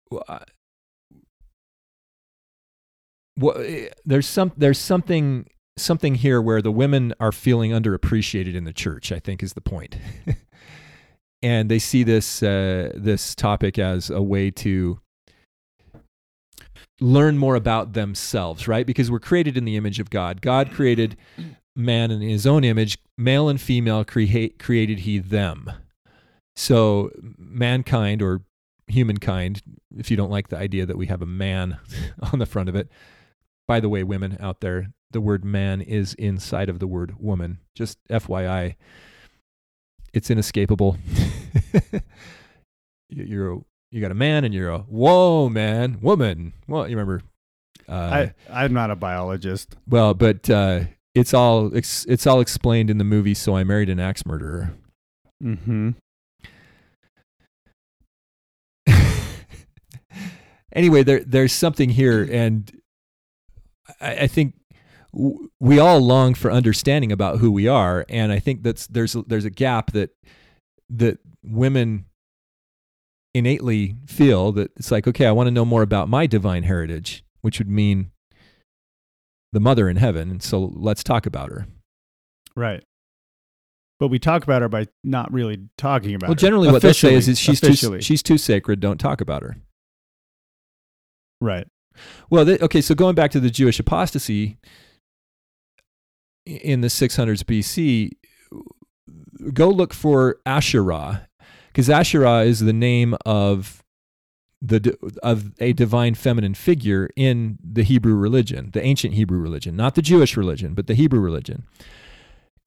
well, 0.09 0.43
well, 3.38 3.57
eh, 3.57 3.89
there's 4.05 4.27
some 4.27 4.51
there's 4.57 4.77
something 4.77 5.47
something 5.77 6.15
here 6.15 6.41
where 6.41 6.61
the 6.61 6.71
women 6.71 7.13
are 7.19 7.31
feeling 7.31 7.71
underappreciated 7.71 8.55
in 8.55 8.63
the 8.63 8.73
church. 8.73 9.11
I 9.11 9.19
think 9.19 9.41
is 9.41 9.53
the 9.53 9.61
point, 9.61 9.97
and 11.41 11.69
they 11.69 11.79
see 11.79 12.03
this 12.03 12.43
uh, 12.43 12.91
this 12.95 13.36
topic 13.36 13.79
as 13.79 14.09
a 14.09 14.21
way 14.21 14.51
to 14.51 14.99
learn 16.99 17.38
more 17.38 17.55
about 17.55 17.93
themselves, 17.93 18.67
right? 18.67 18.86
Because 18.86 19.09
we're 19.09 19.19
created 19.19 19.57
in 19.57 19.65
the 19.65 19.75
image 19.75 19.99
of 19.99 20.09
God. 20.09 20.41
God 20.41 20.71
created 20.71 21.17
man 21.76 22.11
in 22.11 22.21
His 22.21 22.45
own 22.47 22.63
image, 22.63 22.97
male 23.17 23.49
and 23.49 23.59
female. 23.59 24.03
Create 24.03 24.59
created 24.59 24.99
He 24.99 25.19
them. 25.19 25.71
So 26.55 27.11
mankind 27.38 28.21
or 28.21 28.41
humankind, 28.88 29.61
if 29.97 30.11
you 30.11 30.17
don't 30.17 30.30
like 30.32 30.49
the 30.49 30.57
idea 30.57 30.86
that 30.86 30.97
we 30.97 31.07
have 31.07 31.21
a 31.21 31.26
man 31.26 31.78
on 32.32 32.39
the 32.39 32.45
front 32.45 32.69
of 32.69 32.76
it. 32.76 32.89
By 33.67 33.80
the 33.80 33.89
way, 33.89 34.03
women 34.03 34.38
out 34.39 34.59
there, 34.59 34.91
the 35.11 35.21
word 35.21 35.45
man 35.45 35.82
is 35.82 36.13
inside 36.15 36.67
of 36.69 36.80
the 36.80 36.88
word 36.88 37.15
woman. 37.17 37.59
Just 37.76 37.97
FYI, 38.09 38.76
it's 40.13 40.30
inescapable. 40.30 40.97
You- 43.09 43.24
you're 43.26 43.53
a, 43.53 43.57
you 43.91 44.01
got 44.01 44.11
a 44.11 44.15
man 44.15 44.43
and 44.43 44.53
you're 44.53 44.69
a 44.71 44.80
whoa 44.80 45.47
man 45.49 45.99
woman. 46.01 46.53
Well, 46.67 46.88
you 46.88 46.95
remember. 46.97 47.21
Uh, 47.88 47.93
I, 47.93 48.34
I'm 48.65 48.74
not 48.74 48.89
a 48.91 48.95
biologist. 48.95 49.76
well, 49.88 50.13
but 50.15 50.49
uh, 50.49 50.82
it's 51.16 51.34
all 51.34 51.76
ex- 51.76 52.05
it's 52.07 52.26
all 52.26 52.39
explained 52.39 52.89
in 52.89 52.97
the 52.97 53.03
movie. 53.03 53.34
So 53.34 53.55
I 53.55 53.64
married 53.64 53.89
an 53.89 53.99
axe 53.99 54.26
murderer. 54.26 54.74
Mm-hmm. 55.43 55.91
anyway, 60.74 61.03
there 61.03 61.24
there's 61.24 61.53
something 61.53 61.89
here, 61.89 62.28
and 62.30 62.72
I, 63.99 64.16
I 64.16 64.28
think 64.28 64.55
w- 65.14 65.49
we 65.59 65.80
all 65.80 65.99
long 65.99 66.34
for 66.34 66.51
understanding 66.51 67.11
about 67.11 67.39
who 67.39 67.51
we 67.51 67.68
are, 67.68 68.05
and 68.09 68.32
I 68.32 68.39
think 68.39 68.64
that's 68.64 68.88
there's 68.88 69.16
a, 69.16 69.24
there's 69.24 69.45
a 69.45 69.51
gap 69.51 69.91
that 69.91 70.11
that 70.89 71.20
women 71.43 72.05
innately 73.34 73.95
feel 74.07 74.51
that 74.53 74.72
it's 74.78 74.91
like, 74.91 75.07
okay, 75.07 75.26
I 75.26 75.32
want 75.32 75.47
to 75.47 75.51
know 75.51 75.66
more 75.66 75.82
about 75.82 76.07
my 76.07 76.28
divine 76.28 76.64
heritage, 76.64 77.24
which 77.41 77.59
would 77.59 77.70
mean 77.70 78.11
the 79.54 79.60
mother 79.62 79.88
in 79.88 79.95
heaven, 79.95 80.30
and 80.30 80.43
so 80.43 80.72
let's 80.76 81.04
talk 81.04 81.26
about 81.26 81.49
her. 81.49 81.66
Right. 82.56 82.84
But 83.99 84.10
we 84.10 84.20
talk 84.20 84.43
about 84.43 84.62
her 84.62 84.68
by 84.68 84.88
not 85.04 85.32
really 85.32 85.70
talking 85.78 86.14
about 86.16 86.28
Well, 86.28 86.28
her. 86.28 86.32
Well, 86.32 86.36
generally, 86.36 86.72
what 86.72 86.82
they 86.82 86.91
say 86.91 87.14
is, 87.14 87.28
Officially- 87.30 87.32
is 87.32 87.39
she's 87.39 87.80
too 87.82 88.01
she's 88.01 88.24
too 88.24 88.38
sacred. 88.38 88.80
Don't 88.82 88.99
talk 88.99 89.22
about 89.22 89.43
her. 89.43 89.56
right. 91.39 91.68
Well, 92.30 92.43
th- 92.43 92.60
okay, 92.62 92.82
so 92.82 92.95
going 92.95 93.14
back 93.14 93.30
to 93.32 93.39
the 93.39 93.51
Jewish 93.51 93.80
apostasy 93.80 94.58
in 96.47 96.82
the 96.82 96.88
600s 96.88 97.43
BC, 97.43 98.10
go 99.54 99.70
look 99.70 99.93
for 99.93 100.38
Asherah, 100.43 101.28
because 101.68 101.91
Asherah 101.91 102.39
is 102.41 102.62
the 102.62 102.74
name 102.74 103.16
of 103.28 103.82
the 104.66 104.97
of 105.22 105.51
a 105.59 105.74
divine 105.74 106.16
feminine 106.16 106.53
figure 106.53 107.09
in 107.18 107.59
the 107.61 107.84
Hebrew 107.84 108.16
religion, 108.16 108.70
the 108.72 108.84
ancient 108.84 109.14
Hebrew 109.14 109.39
religion, 109.39 109.76
not 109.76 109.95
the 109.95 110.01
Jewish 110.01 110.38
religion, 110.38 110.74
but 110.74 110.88
the 110.88 110.93
Hebrew 110.93 111.20
religion. 111.20 111.64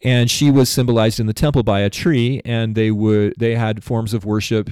And 0.04 0.30
she 0.30 0.50
was 0.50 0.68
symbolized 0.68 1.18
in 1.18 1.26
the 1.26 1.32
temple 1.32 1.62
by 1.62 1.80
a 1.80 1.88
tree, 1.88 2.42
and 2.44 2.74
they 2.74 2.90
would 2.90 3.34
they 3.38 3.54
had 3.54 3.82
forms 3.82 4.12
of 4.12 4.26
worship 4.26 4.70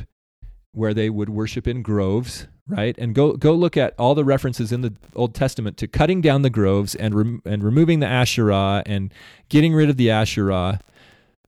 where 0.73 0.93
they 0.93 1.09
would 1.09 1.31
worship 1.31 1.67
in 1.67 1.81
groves, 1.81 2.47
right? 2.69 2.95
And 2.99 3.15
go 3.15 3.33
go 3.33 3.55
look 3.55 3.79
at 3.79 3.95
all 3.99 4.15
the 4.15 4.25
references 4.25 4.71
in 4.71 4.83
the 4.83 4.95
Old 5.17 5.35
Testament 5.35 5.79
to 5.79 5.89
cutting 5.89 6.21
down 6.21 6.43
the 6.43 6.51
groves 6.51 6.95
and 6.95 7.15
rem- 7.15 7.43
and 7.47 7.65
removing 7.65 8.01
the 8.01 8.07
Asherah 8.07 8.83
and 8.85 9.15
getting 9.49 9.73
rid 9.73 9.89
of 9.89 9.97
the 9.97 10.11
Asherah 10.11 10.79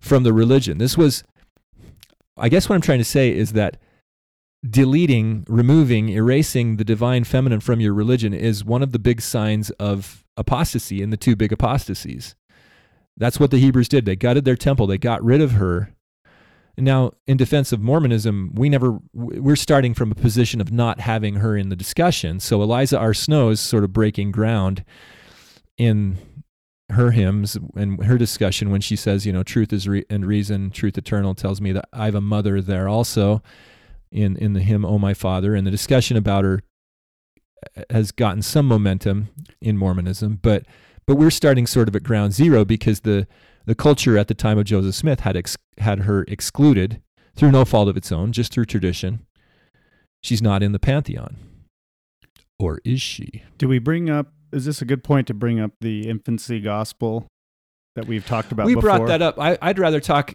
from 0.00 0.22
the 0.22 0.32
religion. 0.32 0.78
This 0.78 0.96
was, 0.96 1.22
I 2.38 2.48
guess, 2.48 2.66
what 2.66 2.76
I'm 2.76 2.80
trying 2.80 2.98
to 2.98 3.04
say 3.04 3.30
is 3.30 3.52
that 3.52 3.76
deleting, 4.70 5.44
removing, 5.48 6.08
erasing 6.08 6.76
the 6.76 6.84
divine 6.84 7.24
feminine 7.24 7.60
from 7.60 7.80
your 7.80 7.94
religion 7.94 8.34
is 8.34 8.64
one 8.64 8.82
of 8.82 8.92
the 8.92 8.98
big 8.98 9.20
signs 9.20 9.70
of 9.70 10.24
apostasy 10.36 11.02
in 11.02 11.10
the 11.10 11.16
two 11.16 11.36
big 11.36 11.52
apostasies. 11.52 12.34
That's 13.16 13.40
what 13.40 13.50
the 13.50 13.58
Hebrews 13.58 13.88
did. 13.88 14.04
They 14.04 14.16
gutted 14.16 14.44
their 14.44 14.56
temple. 14.56 14.86
They 14.86 14.98
got 14.98 15.24
rid 15.24 15.40
of 15.40 15.52
her. 15.52 15.94
Now, 16.78 17.12
in 17.26 17.38
defense 17.38 17.72
of 17.72 17.80
Mormonism, 17.80 18.52
we 18.54 18.68
never 18.68 18.98
we're 19.14 19.56
starting 19.56 19.94
from 19.94 20.12
a 20.12 20.14
position 20.14 20.60
of 20.60 20.70
not 20.70 21.00
having 21.00 21.36
her 21.36 21.56
in 21.56 21.70
the 21.70 21.76
discussion. 21.76 22.38
So 22.38 22.62
Eliza 22.62 22.98
R. 22.98 23.14
Snow 23.14 23.48
is 23.48 23.60
sort 23.60 23.82
of 23.82 23.94
breaking 23.94 24.32
ground 24.32 24.84
in 25.78 26.18
her 26.90 27.12
hymns 27.12 27.56
and 27.74 28.04
her 28.04 28.18
discussion 28.18 28.70
when 28.70 28.82
she 28.82 28.94
says, 28.94 29.24
you 29.24 29.32
know, 29.32 29.42
truth 29.42 29.72
is 29.72 29.88
re- 29.88 30.04
and 30.10 30.26
reason, 30.26 30.70
truth 30.70 30.98
eternal 30.98 31.34
tells 31.34 31.60
me 31.60 31.72
that 31.72 31.88
I 31.94 32.04
have 32.04 32.14
a 32.14 32.20
mother 32.20 32.60
there 32.60 32.88
also 32.88 33.42
in 34.10 34.36
in 34.36 34.52
the 34.52 34.60
hymn 34.60 34.84
Oh 34.84 34.98
My 34.98 35.14
Father 35.14 35.54
and 35.54 35.66
the 35.66 35.70
discussion 35.70 36.16
about 36.16 36.44
her 36.44 36.62
has 37.90 38.12
gotten 38.12 38.42
some 38.42 38.66
momentum 38.66 39.28
in 39.60 39.76
Mormonism, 39.76 40.38
but 40.42 40.64
but 41.06 41.16
we're 41.16 41.30
starting 41.30 41.66
sort 41.66 41.88
of 41.88 41.96
at 41.96 42.02
ground 42.02 42.32
zero 42.32 42.64
because 42.64 43.00
the 43.00 43.26
the 43.64 43.74
culture 43.74 44.16
at 44.16 44.28
the 44.28 44.34
time 44.34 44.58
of 44.58 44.64
Joseph 44.64 44.94
Smith 44.94 45.20
had 45.20 45.36
ex- 45.36 45.56
had 45.78 46.00
her 46.00 46.24
excluded 46.28 47.02
through 47.34 47.50
no 47.50 47.64
fault 47.64 47.88
of 47.88 47.96
its 47.96 48.10
own, 48.10 48.32
just 48.32 48.52
through 48.52 48.64
tradition. 48.64 49.26
She's 50.22 50.42
not 50.42 50.62
in 50.62 50.72
the 50.72 50.78
pantheon, 50.78 51.36
or 52.58 52.80
is 52.84 53.00
she? 53.02 53.42
Do 53.58 53.68
we 53.68 53.78
bring 53.78 54.08
up? 54.08 54.32
Is 54.52 54.64
this 54.64 54.80
a 54.80 54.84
good 54.84 55.04
point 55.04 55.26
to 55.26 55.34
bring 55.34 55.60
up 55.60 55.72
the 55.80 56.08
infancy 56.08 56.60
gospel 56.60 57.26
that 57.94 58.06
we've 58.06 58.26
talked 58.26 58.52
about? 58.52 58.66
we 58.66 58.74
before? 58.74 58.96
brought 58.96 59.06
that 59.08 59.22
up. 59.22 59.38
I, 59.38 59.58
I'd 59.60 59.78
rather 59.78 60.00
talk. 60.00 60.34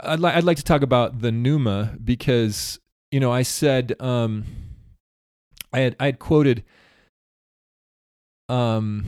I'd, 0.00 0.20
li- 0.20 0.30
I'd 0.30 0.44
like 0.44 0.56
to 0.56 0.64
talk 0.64 0.82
about 0.82 1.20
the 1.20 1.30
pneuma 1.30 1.96
because 2.02 2.78
you 3.10 3.20
know 3.20 3.32
I 3.32 3.42
said 3.42 3.94
um, 4.00 4.44
I 5.72 5.80
had 5.80 5.96
I 6.00 6.06
had 6.06 6.18
quoted 6.18 6.64
um 8.48 9.04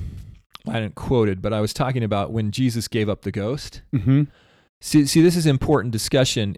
I 0.68 0.74
didn't 0.80 0.94
quoted, 0.94 1.40
but 1.40 1.52
I 1.54 1.60
was 1.60 1.72
talking 1.72 2.04
about 2.04 2.32
when 2.32 2.50
Jesus 2.50 2.86
gave 2.86 3.08
up 3.08 3.22
the 3.22 3.32
ghost. 3.32 3.80
Mm-hmm. 3.94 4.24
See, 4.82 5.06
see, 5.06 5.22
this 5.22 5.34
is 5.36 5.46
important 5.46 5.92
discussion. 5.92 6.56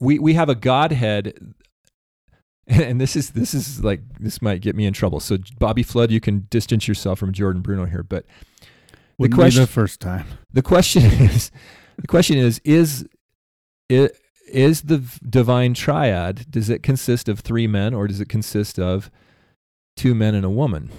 We 0.00 0.18
we 0.18 0.34
have 0.34 0.48
a 0.48 0.54
Godhead, 0.54 1.54
and 2.66 3.00
this 3.00 3.16
is 3.16 3.30
this 3.30 3.52
is 3.52 3.84
like 3.84 4.00
this 4.18 4.40
might 4.40 4.60
get 4.62 4.74
me 4.76 4.86
in 4.86 4.92
trouble. 4.94 5.20
So 5.20 5.38
Bobby 5.58 5.82
Flood, 5.82 6.10
you 6.10 6.20
can 6.20 6.46
distance 6.50 6.88
yourself 6.88 7.18
from 7.18 7.32
Jordan 7.32 7.60
Bruno 7.62 7.84
here, 7.84 8.02
but 8.02 8.24
the 8.60 8.96
Wouldn't 9.18 9.34
question 9.38 9.62
be 9.62 9.66
the 9.66 9.72
first 9.72 10.00
time. 10.00 10.26
the 10.52 10.62
question 10.62 11.02
is 11.04 11.50
the 11.98 12.06
question 12.06 12.38
is 12.38 12.60
is 12.64 13.06
i- 13.92 14.10
is 14.50 14.82
the 14.82 14.98
divine 15.28 15.74
triad 15.74 16.50
does 16.50 16.68
it 16.70 16.82
consist 16.82 17.28
of 17.28 17.40
three 17.40 17.66
men 17.66 17.94
or 17.94 18.06
does 18.08 18.20
it 18.20 18.28
consist 18.28 18.78
of 18.78 19.10
two 19.96 20.14
men 20.14 20.34
and 20.34 20.44
a 20.44 20.50
woman? 20.50 20.90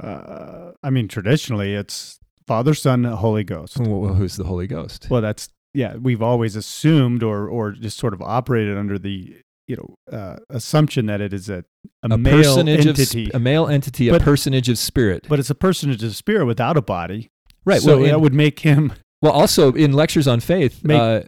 Uh, 0.00 0.72
I 0.82 0.90
mean, 0.90 1.08
traditionally, 1.08 1.74
it's 1.74 2.18
Father, 2.46 2.74
Son, 2.74 3.04
Holy 3.04 3.44
Ghost. 3.44 3.78
Well, 3.78 4.14
who's 4.14 4.36
the 4.36 4.44
Holy 4.44 4.66
Ghost? 4.66 5.06
Well, 5.10 5.20
that's 5.20 5.48
yeah. 5.74 5.96
We've 5.96 6.22
always 6.22 6.56
assumed, 6.56 7.22
or 7.22 7.48
or 7.48 7.72
just 7.72 7.98
sort 7.98 8.14
of 8.14 8.22
operated 8.22 8.78
under 8.78 8.98
the 8.98 9.36
you 9.68 9.76
know 9.76 10.16
uh, 10.16 10.36
assumption 10.48 11.06
that 11.06 11.20
it 11.20 11.32
is 11.34 11.50
a 11.50 11.64
a, 12.02 12.14
a 12.14 12.18
male 12.18 12.36
personage 12.38 12.86
entity, 12.86 13.26
sp- 13.28 13.34
a 13.34 13.38
male 13.38 13.66
entity, 13.68 14.10
But- 14.10 14.22
a 14.22 14.24
personage 14.24 14.68
of 14.68 14.78
spirit. 14.78 15.26
but 15.28 15.38
it's 15.38 15.50
a 15.50 15.54
personage 15.54 16.02
of 16.02 16.16
spirit 16.16 16.46
without 16.46 16.76
a 16.76 16.82
body. 16.82 17.30
right. 17.64 17.80
So 17.82 18.00
well, 18.00 18.20
would 18.20 18.34
make 18.34 18.60
him 18.60 18.94
Well, 19.22 19.32
also 19.32 19.72
in 19.72 19.92
Lectures 19.92 20.26
on 20.26 20.40
Faith, 20.40 20.84
Make- 20.84 21.00
uh, 21.00 21.22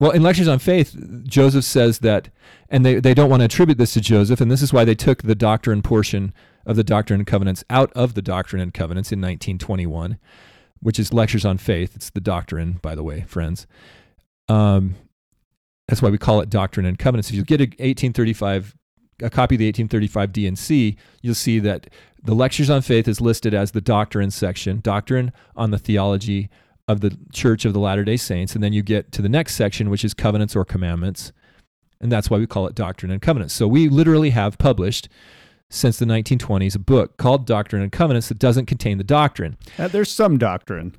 well, 0.00 0.12
in 0.12 0.22
Lectures 0.22 0.46
on 0.46 0.58
Faith, 0.60 0.96
Joseph 1.24 1.64
says 1.64 2.00
that, 2.00 2.28
and 2.68 2.86
they, 2.86 3.00
they 3.00 3.14
don't 3.14 3.30
want 3.30 3.40
to 3.40 3.46
attribute 3.46 3.78
this 3.78 3.94
to 3.94 4.00
Joseph, 4.00 4.40
and 4.40 4.50
this 4.50 4.62
is 4.62 4.72
why 4.72 4.84
they 4.84 4.94
took 4.94 5.22
the 5.22 5.34
doctrine 5.34 5.82
portion 5.82 6.32
of 6.64 6.76
the 6.76 6.84
Doctrine 6.84 7.20
and 7.20 7.26
Covenants 7.26 7.64
out 7.70 7.90
of 7.94 8.14
the 8.14 8.22
Doctrine 8.22 8.62
and 8.62 8.72
Covenants 8.72 9.10
in 9.10 9.18
1921, 9.20 10.18
which 10.80 10.98
is 10.98 11.12
Lectures 11.12 11.44
on 11.44 11.58
Faith. 11.58 11.96
It's 11.96 12.10
the 12.10 12.20
doctrine, 12.20 12.78
by 12.82 12.94
the 12.94 13.02
way, 13.02 13.22
friends. 13.22 13.66
Um, 14.48 14.94
that's 15.88 16.02
why 16.02 16.10
we 16.10 16.18
call 16.18 16.40
it 16.40 16.50
Doctrine 16.50 16.86
and 16.86 16.98
Covenants. 16.98 17.30
If 17.30 17.36
you 17.36 17.42
get 17.42 17.60
an 17.60 17.70
1835 17.78 18.76
a 19.20 19.30
copy 19.30 19.56
of 19.56 19.58
the 19.58 19.66
1835 19.66 20.32
D&C, 20.32 20.96
you'll 21.22 21.34
see 21.34 21.58
that 21.58 21.88
the 22.22 22.34
Lectures 22.34 22.70
on 22.70 22.82
Faith 22.82 23.08
is 23.08 23.20
listed 23.20 23.52
as 23.52 23.72
the 23.72 23.80
doctrine 23.80 24.30
section, 24.30 24.78
doctrine 24.80 25.32
on 25.56 25.72
the 25.72 25.78
theology 25.78 26.48
of 26.88 27.00
the 27.02 27.16
Church 27.32 27.64
of 27.64 27.72
the 27.74 27.78
Latter 27.78 28.04
day 28.04 28.16
Saints. 28.16 28.54
And 28.54 28.64
then 28.64 28.72
you 28.72 28.82
get 28.82 29.12
to 29.12 29.22
the 29.22 29.28
next 29.28 29.54
section, 29.54 29.90
which 29.90 30.04
is 30.04 30.14
covenants 30.14 30.56
or 30.56 30.64
commandments. 30.64 31.32
And 32.00 32.10
that's 32.10 32.30
why 32.30 32.38
we 32.38 32.46
call 32.46 32.66
it 32.66 32.74
Doctrine 32.74 33.12
and 33.12 33.20
Covenants. 33.22 33.54
So 33.54 33.68
we 33.68 33.88
literally 33.88 34.30
have 34.30 34.56
published 34.58 35.08
since 35.70 35.98
the 35.98 36.06
1920s 36.06 36.74
a 36.74 36.78
book 36.78 37.16
called 37.18 37.46
Doctrine 37.46 37.82
and 37.82 37.92
Covenants 37.92 38.28
that 38.28 38.38
doesn't 38.38 38.66
contain 38.66 38.96
the 38.98 39.04
doctrine. 39.04 39.56
Uh, 39.78 39.86
there's 39.88 40.10
some 40.10 40.38
doctrine, 40.38 40.94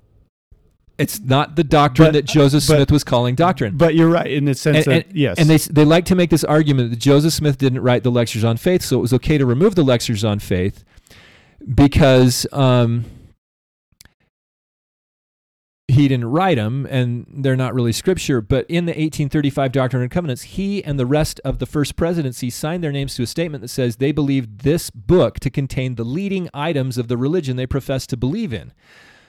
It's 0.99 1.19
not 1.21 1.55
the 1.55 1.63
doctrine 1.63 2.09
But- 2.09 2.13
that 2.13 2.25
Joseph 2.25 2.67
but- 2.67 2.75
Smith 2.75 2.91
was 2.91 3.03
calling 3.05 3.33
doctrine. 3.33 3.77
but 3.77 3.95
you're 3.95 4.09
right 4.09 4.27
in 4.29 4.43
the 4.45 4.53
sense 4.53 4.85
And- 4.85 4.95
that 4.97 5.15
yes, 5.15 5.37
And 5.39 5.49
they 5.49 5.57
they 5.57 5.85
like 5.85 6.03
to 6.05 6.15
make 6.15 6.29
this 6.29 6.43
argument 6.43 6.89
that 6.91 6.99
Joseph 6.99 7.33
Smith 7.33 7.57
didn't 7.57 7.79
write 7.81 8.03
the 8.03 8.11
lectures 8.11 8.43
on 8.43 8.57
faith, 8.57 8.83
so 8.83 8.99
it 8.99 9.01
was 9.01 9.13
okay 9.13 9.37
to 9.37 9.45
remove 9.45 9.73
the 9.75 9.83
lectures 9.83 10.23
on 10.25 10.37
faith 10.39 10.83
because 11.73 12.45
um, 12.51 13.05
he 15.89 16.07
didn't 16.07 16.29
write 16.29 16.57
them 16.57 16.85
and 16.89 17.25
they're 17.29 17.55
not 17.55 17.73
really 17.73 17.91
scripture. 17.91 18.41
But 18.41 18.65
in 18.69 18.85
the 18.85 18.91
1835 18.91 19.71
Doctrine 19.71 20.03
and 20.03 20.11
Covenants, 20.11 20.43
he 20.43 20.83
and 20.83 20.99
the 20.99 21.05
rest 21.05 21.41
of 21.43 21.59
the 21.59 21.65
first 21.65 21.95
presidency 21.95 22.49
signed 22.49 22.83
their 22.83 22.91
names 22.91 23.15
to 23.15 23.23
a 23.23 23.27
statement 23.27 23.61
that 23.61 23.69
says 23.69 23.95
they 23.95 24.11
believed 24.11 24.61
this 24.61 24.89
book 24.89 25.39
to 25.39 25.49
contain 25.49 25.95
the 25.95 26.03
leading 26.03 26.49
items 26.53 26.97
of 26.97 27.07
the 27.07 27.17
religion 27.17 27.55
they 27.55 27.65
profess 27.65 28.05
to 28.07 28.17
believe 28.17 28.53
in. 28.53 28.71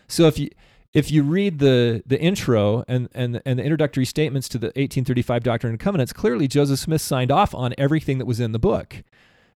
So 0.07 0.27
if 0.27 0.39
you 0.39 0.51
if 0.93 1.11
you 1.11 1.23
read 1.23 1.61
the 1.61 2.03
the 2.05 2.21
intro 2.21 2.85
and, 2.89 3.09
and 3.15 3.41
and 3.47 3.59
the 3.59 3.63
introductory 3.63 4.05
statements 4.05 4.49
to 4.51 4.59
the 4.59 4.67
1835 4.69 5.43
Doctrine 5.43 5.73
and 5.73 5.81
Covenants, 5.81 6.13
clearly 6.13 6.47
Joseph 6.47 6.81
Smith 6.81 7.01
signed 7.01 7.31
off 7.31 7.55
on 7.55 7.75
everything 7.79 8.19
that 8.19 8.27
was 8.27 8.41
in 8.41 8.53
the 8.53 8.59
book, 8.59 9.03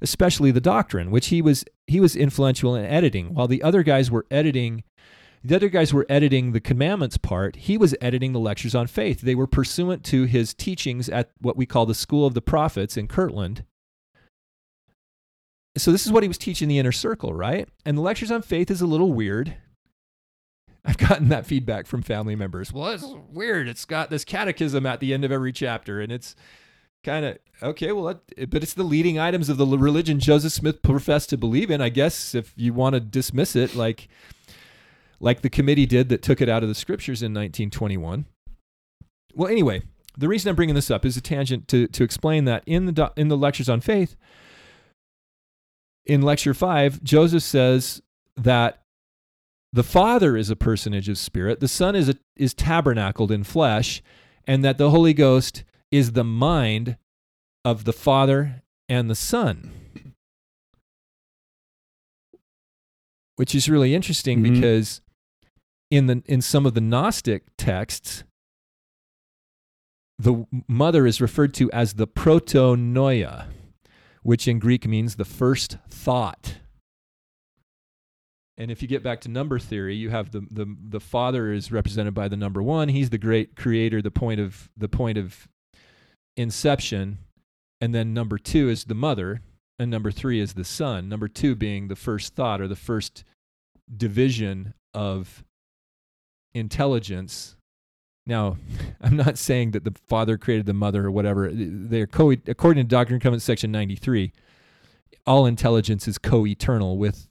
especially 0.02 0.52
the 0.52 0.62
doctrine, 0.62 1.12
which 1.12 1.28
he 1.28 1.42
was 1.42 1.66
he 1.88 2.00
was 2.00 2.16
influential 2.16 2.76
in 2.76 2.86
editing. 2.86 3.34
While 3.34 3.48
the 3.48 3.64
other 3.64 3.84
guys 3.84 4.10
were 4.10 4.26
editing, 4.32 4.84
the 5.44 5.56
other 5.56 5.70
guys 5.70 5.94
were 5.94 6.06
editing 6.08 6.52
the 6.52 6.62
commandments 6.62 7.18
part. 7.18 7.58
He 7.58 7.78
was 7.78 7.96
editing 8.00 8.32
the 8.32 8.40
lectures 8.40 8.74
on 8.74 8.88
faith. 8.88 9.22
They 9.22 9.36
were 9.36 9.48
pursuant 9.48 10.04
to 10.06 10.24
his 10.24 10.54
teachings 10.54 11.10
at 11.10 11.32
what 11.40 11.58
we 11.58 11.66
call 11.66 11.86
the 11.86 11.94
School 11.94 12.26
of 12.26 12.34
the 12.34 12.42
Prophets 12.42 12.96
in 12.96 13.08
Kirtland. 13.08 13.66
So 15.76 15.92
this 15.92 16.06
is 16.06 16.12
what 16.12 16.24
he 16.24 16.30
was 16.30 16.38
teaching 16.38 16.70
the 16.70 16.80
inner 16.80 16.92
circle, 16.92 17.34
right? 17.34 17.68
And 17.86 17.98
the 17.98 18.02
lectures 18.02 18.32
on 18.32 18.42
faith 18.42 18.72
is 18.72 18.82
a 18.82 18.86
little 18.86 19.12
weird. 19.12 19.56
I've 20.86 20.98
gotten 20.98 21.30
that 21.30 21.46
feedback 21.46 21.88
from 21.88 22.04
family 22.04 22.36
members. 22.36 22.72
Well, 22.72 22.90
it's 22.90 23.06
weird. 23.32 23.68
It's 23.68 23.86
got 23.86 24.10
this 24.10 24.26
catechism 24.26 24.86
at 24.86 25.00
the 25.00 25.14
end 25.14 25.26
of 25.26 25.32
every 25.32 25.52
chapter, 25.52 26.00
and 26.00 26.12
it's 26.12 26.36
kind 27.04 27.26
of 27.26 27.38
okay. 27.62 27.92
Well, 27.92 28.06
that, 28.06 28.50
but 28.50 28.64
it's 28.64 28.74
the 28.74 28.84
leading 28.84 29.18
items 29.18 29.50
of 29.50 29.58
the 29.58 29.66
religion 29.66 30.20
Joseph 30.20 30.52
Smith 30.52 30.82
professed 30.82 31.30
to 31.30 31.38
believe 31.38 31.72
in. 31.72 31.82
I 31.82 31.90
guess 31.90 32.36
if 32.36 32.54
you 32.58 32.74
want 32.74 32.94
to 32.96 33.00
dismiss 33.00 33.56
it, 33.56 33.76
like 33.76 34.10
like 35.24 35.42
the 35.42 35.50
committee 35.50 35.86
did 35.86 36.10
that 36.10 36.22
took 36.22 36.42
it 36.42 36.50
out 36.50 36.64
of 36.64 36.70
the 36.70 36.76
scriptures 36.76 37.22
in 37.24 37.32
1921. 37.34 38.26
Well, 39.34 39.50
anyway, 39.50 39.82
the 40.18 40.28
reason 40.28 40.50
I'm 40.50 40.56
bringing 40.56 40.76
this 40.76 40.92
up 40.92 41.06
is 41.06 41.16
a 41.18 41.22
tangent 41.22 41.68
to 41.70 41.88
to 41.88 42.04
explain 42.04 42.46
that 42.46 42.62
in 42.66 42.86
the 42.86 42.92
do- 42.92 43.10
in 43.16 43.30
the 43.30 43.38
lectures 43.38 43.70
on 43.70 43.80
faith, 43.82 44.16
in 46.06 46.22
lecture 46.22 46.54
five, 46.54 47.02
Joseph 47.04 47.42
says 47.44 48.02
that 48.36 48.84
the 49.72 49.84
Father 49.84 50.38
is 50.38 50.50
a 50.52 50.56
personage 50.56 51.10
of 51.10 51.18
spirit, 51.18 51.60
the 51.62 51.68
Son 51.68 51.96
is 51.96 52.10
a, 52.10 52.16
is 52.36 52.54
tabernacled 52.54 53.32
in 53.32 53.44
flesh, 53.44 54.04
and 54.46 54.64
that 54.64 54.78
the 54.78 54.92
Holy 54.92 55.14
Ghost 55.14 55.64
is 55.90 56.12
the 56.12 56.24
mind 56.24 56.98
of 57.66 57.86
the 57.86 57.94
Father 57.94 58.62
and 58.90 59.10
the 59.10 59.16
Son. 59.16 59.72
Which 63.38 63.56
is 63.56 63.68
really 63.70 63.96
interesting 63.96 64.40
Mhm. 64.40 64.54
because 64.54 65.02
in 65.94 66.08
the 66.08 66.24
in 66.26 66.42
some 66.42 66.66
of 66.66 66.74
the 66.74 66.82
Gnostic 66.82 67.44
texts, 67.56 68.24
the 70.18 70.48
mother 70.68 71.06
is 71.06 71.22
referred 71.22 71.54
to 71.56 71.72
as 71.72 71.94
the 71.94 72.08
Protennoia, 72.08 73.46
which 74.24 74.48
in 74.48 74.58
Greek 74.58 74.88
means 74.88 75.16
the 75.16 75.26
first 75.26 75.78
thought. 75.88 76.56
And 78.58 78.72
if 78.72 78.82
you 78.82 78.88
get 78.88 79.04
back 79.04 79.22
to 79.22 79.30
number 79.30 79.60
theory, 79.60 79.96
you 79.96 80.10
have 80.10 80.32
the, 80.32 80.42
the 80.50 80.66
the 80.82 81.00
father 81.00 81.54
is 81.54 81.72
represented 81.72 82.16
by 82.16 82.28
the 82.28 82.38
number 82.38 82.64
one. 82.64 82.90
He's 82.90 83.12
the 83.12 83.20
great 83.20 83.56
creator, 83.56 84.02
the 84.02 84.10
point 84.10 84.40
of 84.40 84.72
the 84.76 84.90
point 84.90 85.20
of 85.20 85.48
inception, 86.36 87.20
and 87.80 87.94
then 87.94 88.16
number 88.16 88.40
two 88.40 88.68
is 88.68 88.86
the 88.86 88.96
mother, 88.96 89.42
and 89.78 89.92
number 89.92 90.10
three 90.10 90.40
is 90.40 90.54
the 90.54 90.64
son. 90.64 91.08
Number 91.08 91.28
two 91.28 91.54
being 91.54 91.88
the 91.88 91.96
first 91.96 92.34
thought 92.34 92.62
or 92.62 92.68
the 92.68 92.76
first 92.76 93.24
division 93.96 94.74
of 94.96 95.44
intelligence. 96.54 97.56
Now, 98.26 98.58
I'm 99.02 99.16
not 99.16 99.38
saying 99.38 99.72
that 99.72 99.84
the 99.84 99.94
father 100.08 100.38
created 100.38 100.66
the 100.66 100.74
mother 100.74 101.06
or 101.06 101.12
whatever. 101.12 101.50
They're 101.52 102.08
co 102.08 102.32
according 102.32 102.84
to 102.84 102.88
Doctrine 102.88 103.16
and 103.16 103.24
Covenants 103.24 103.46
section 103.46 103.72
93. 103.72 104.32
All 105.26 105.46
intelligence 105.46 106.08
is 106.08 106.18
co-eternal 106.18 106.98
with 106.98 107.30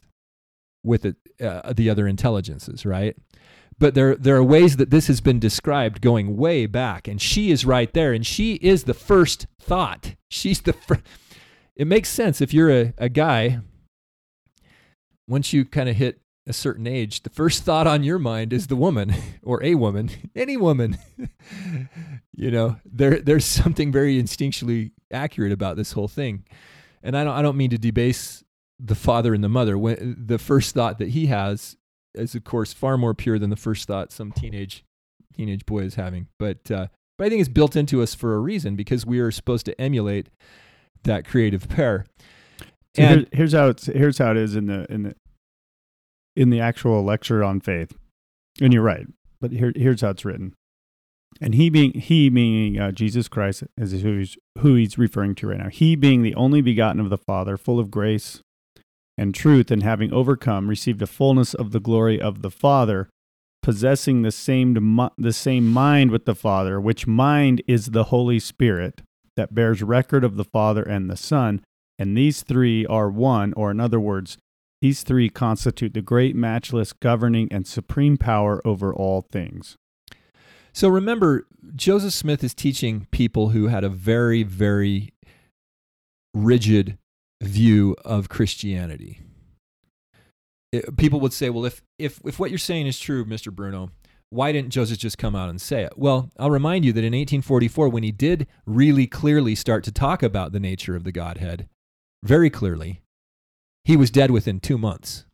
with 0.85 1.05
it, 1.05 1.16
uh, 1.41 1.73
the 1.73 1.91
other 1.91 2.09
intelligences, 2.09 2.85
right? 2.85 3.16
But 3.79 3.95
there, 3.95 4.14
there 4.14 4.37
are 4.37 4.45
ways 4.45 4.77
that 4.77 4.91
this 4.91 5.07
has 5.09 5.20
been 5.20 5.39
described 5.39 6.01
going 6.01 6.37
way 6.37 6.66
back, 6.66 7.09
and 7.09 7.20
she 7.20 7.51
is 7.51 7.64
right 7.64 7.93
there, 7.93 8.12
and 8.12 8.27
she 8.27 8.55
is 8.55 8.85
the 8.85 8.95
first 8.95 9.47
thought. 9.61 10.14
She's 10.31 10.61
the 10.61 10.73
first. 10.73 11.03
It 11.75 11.87
makes 11.87 12.09
sense 12.09 12.41
if 12.41 12.55
you're 12.55 12.70
a, 12.70 12.95
a 12.99 13.09
guy. 13.09 13.61
Once 15.29 15.53
you 15.53 15.64
kind 15.64 15.89
of 15.89 15.97
hit 15.97 16.20
a 16.47 16.53
certain 16.53 16.86
age, 16.86 17.22
the 17.22 17.30
first 17.30 17.62
thought 17.62 17.86
on 17.86 18.03
your 18.03 18.18
mind 18.18 18.53
is 18.53 18.66
the 18.66 18.76
woman 18.76 19.14
or 19.43 19.62
a 19.62 19.74
woman, 19.74 20.11
any 20.36 20.57
woman. 20.57 20.99
you 22.34 22.51
know, 22.51 22.76
there, 22.84 23.20
there's 23.20 23.45
something 23.45 23.93
very 23.93 24.20
instinctually 24.20 24.93
accurate 25.12 25.53
about 25.53 25.76
this 25.76 25.93
whole 25.93 26.09
thing, 26.09 26.45
and 27.03 27.16
I 27.16 27.24
don't, 27.24 27.34
I 27.34 27.43
don't 27.43 27.57
mean 27.57 27.70
to 27.70 27.78
debase 27.78 28.43
the 28.78 28.95
father 28.95 29.34
and 29.34 29.45
the 29.45 29.49
mother. 29.49 29.78
When 29.78 30.16
the 30.18 30.38
first 30.38 30.74
thought 30.74 30.99
that 30.99 31.11
he 31.11 31.26
has 31.26 31.76
is 32.14 32.34
of 32.34 32.45
course 32.45 32.72
far 32.72 32.99
more 32.99 33.14
pure 33.14 33.38
than 33.38 33.51
the 33.51 33.57
first 33.57 33.86
thought 33.86 34.12
some 34.12 34.32
teenage 34.32 34.84
teenage 35.34 35.64
boy 35.64 35.80
is 35.80 35.95
having. 35.95 36.26
But 36.38 36.70
uh, 36.70 36.88
but 37.16 37.26
i 37.26 37.28
think 37.30 37.40
it's 37.40 37.49
built 37.49 37.76
into 37.76 38.03
us 38.03 38.14
for 38.14 38.34
a 38.34 38.38
reason 38.38 38.74
because 38.76 39.07
we 39.07 39.20
are 39.20 39.30
supposed 39.30 39.64
to 39.66 39.80
emulate 39.80 40.28
that 41.05 41.24
creative 41.24 41.68
pair. 41.68 42.07
So 42.97 43.03
and 43.03 43.20
here- 43.20 43.28
here's 43.32 43.53
how 43.53 43.68
it's 43.68 43.86
here's 43.86 44.18
how 44.18 44.32
it 44.32 44.36
is 44.36 44.57
in 44.57 44.66
the 44.66 44.86
in 44.90 45.05
the 45.05 45.14
in 46.37 46.51
the 46.51 46.61
actual 46.61 47.03
lecture 47.03 47.43
on 47.45 47.61
faith. 47.61 47.97
And 48.61 48.72
you're 48.72 48.83
right, 48.83 49.07
but 49.41 49.53
here 49.53 49.72
here's 49.74 50.01
how 50.01 50.11
it's 50.11 50.24
written. 50.24 50.55
And 51.41 51.55
he 51.55 51.70
being 51.70 51.93
he 51.93 52.30
meaning 52.30 52.78
uh, 52.78 52.93
Jesus 52.93 53.28
Christ 53.28 53.64
is 53.76 53.93
who 54.03 54.18
he's 54.18 54.37
who 54.59 54.74
he's 54.74 54.99
referring 54.99 55.35
to 55.37 55.49
right 55.49 55.59
now. 55.59 55.68
He 55.68 55.97
being 55.97 56.22
the 56.22 56.35
only 56.35 56.61
begotten 56.61 57.01
of 57.01 57.11
the 57.11 57.18
Father, 57.18 57.57
full 57.57 57.80
of 57.80 57.91
grace 57.91 58.41
and 59.18 59.35
truth, 59.35 59.70
and 59.70 59.83
having 59.83 60.12
overcome, 60.12 60.68
received 60.68 61.03
a 61.03 61.07
fullness 61.07 61.55
of 61.55 61.72
the 61.72 61.80
glory 61.80 62.20
of 62.20 62.43
the 62.43 62.51
Father, 62.51 63.09
possessing 63.62 64.22
the 64.22 64.33
same 64.33 64.74
the 65.16 65.33
same 65.33 65.68
mind 65.68 66.11
with 66.11 66.26
the 66.26 66.35
Father, 66.35 66.80
which 66.80 67.07
mind 67.07 67.62
is 67.66 67.87
the 67.87 68.05
Holy 68.05 68.39
Spirit 68.39 69.03
that 69.37 69.55
bears 69.55 69.83
record 69.83 70.24
of 70.24 70.37
the 70.37 70.45
Father 70.45 70.83
and 70.83 71.09
the 71.09 71.16
Son. 71.16 71.62
And 71.99 72.16
these 72.16 72.43
three 72.43 72.85
are 72.87 73.09
one, 73.09 73.53
or 73.55 73.70
in 73.70 73.78
other 73.78 74.01
words, 74.01 74.37
these 74.83 75.03
three 75.05 75.30
constitute 75.30 75.95
the 75.95 76.03
great, 76.03 76.35
matchless, 76.37 76.93
governing, 76.93 77.49
and 77.51 77.66
supreme 77.66 78.16
power 78.18 78.61
over 78.66 78.93
all 78.93 79.22
things. 79.22 79.78
so 80.74 80.89
remember 80.89 81.47
joseph 81.76 82.12
smith 82.12 82.43
is 82.45 82.53
teaching 82.55 83.07
people 83.11 83.51
who 83.51 83.68
had 83.68 83.85
a 83.85 83.89
very 83.89 84.43
very 84.43 85.12
rigid 86.35 86.99
view 87.43 87.95
of 88.05 88.28
christianity 88.28 89.20
It- 90.72 90.97
people 90.97 91.20
would 91.20 91.33
say 91.33 91.49
well 91.51 91.64
if 91.64 91.83
if 91.99 92.20
if 92.24 92.39
what 92.39 92.51
you're 92.51 92.59
saying 92.59 92.87
is 92.87 92.99
true 92.99 93.24
mr 93.24 93.53
bruno 93.53 93.91
why 94.30 94.51
didn't 94.51 94.70
Joseph 94.70 94.97
just 94.99 95.18
come 95.18 95.37
out 95.37 95.51
and 95.51 95.61
say 95.61 95.83
it? 95.83 95.93
Well, 95.99 96.30
I'll 96.39 96.51
remind 96.51 96.87
you 96.87 96.93
that 96.95 97.05
in 97.05 97.12
1844, 97.12 97.91
when 97.91 98.03
he 98.03 98.11
did 98.12 98.47
really 98.64 99.07
clearly 99.07 99.55
start 99.55 99.85
to 99.85 99.93
talk 99.93 100.22
about 100.22 100.53
the 100.53 100.59
nature 100.59 100.97
of 100.97 101.05
the 101.05 101.12
Godhead, 101.12 101.68
very 102.24 102.49
clearly, 102.49 103.03
he 103.85 103.97
was 103.97 104.11
dead 104.11 104.30
within 104.30 104.61
two 104.61 104.78
months. 104.78 105.24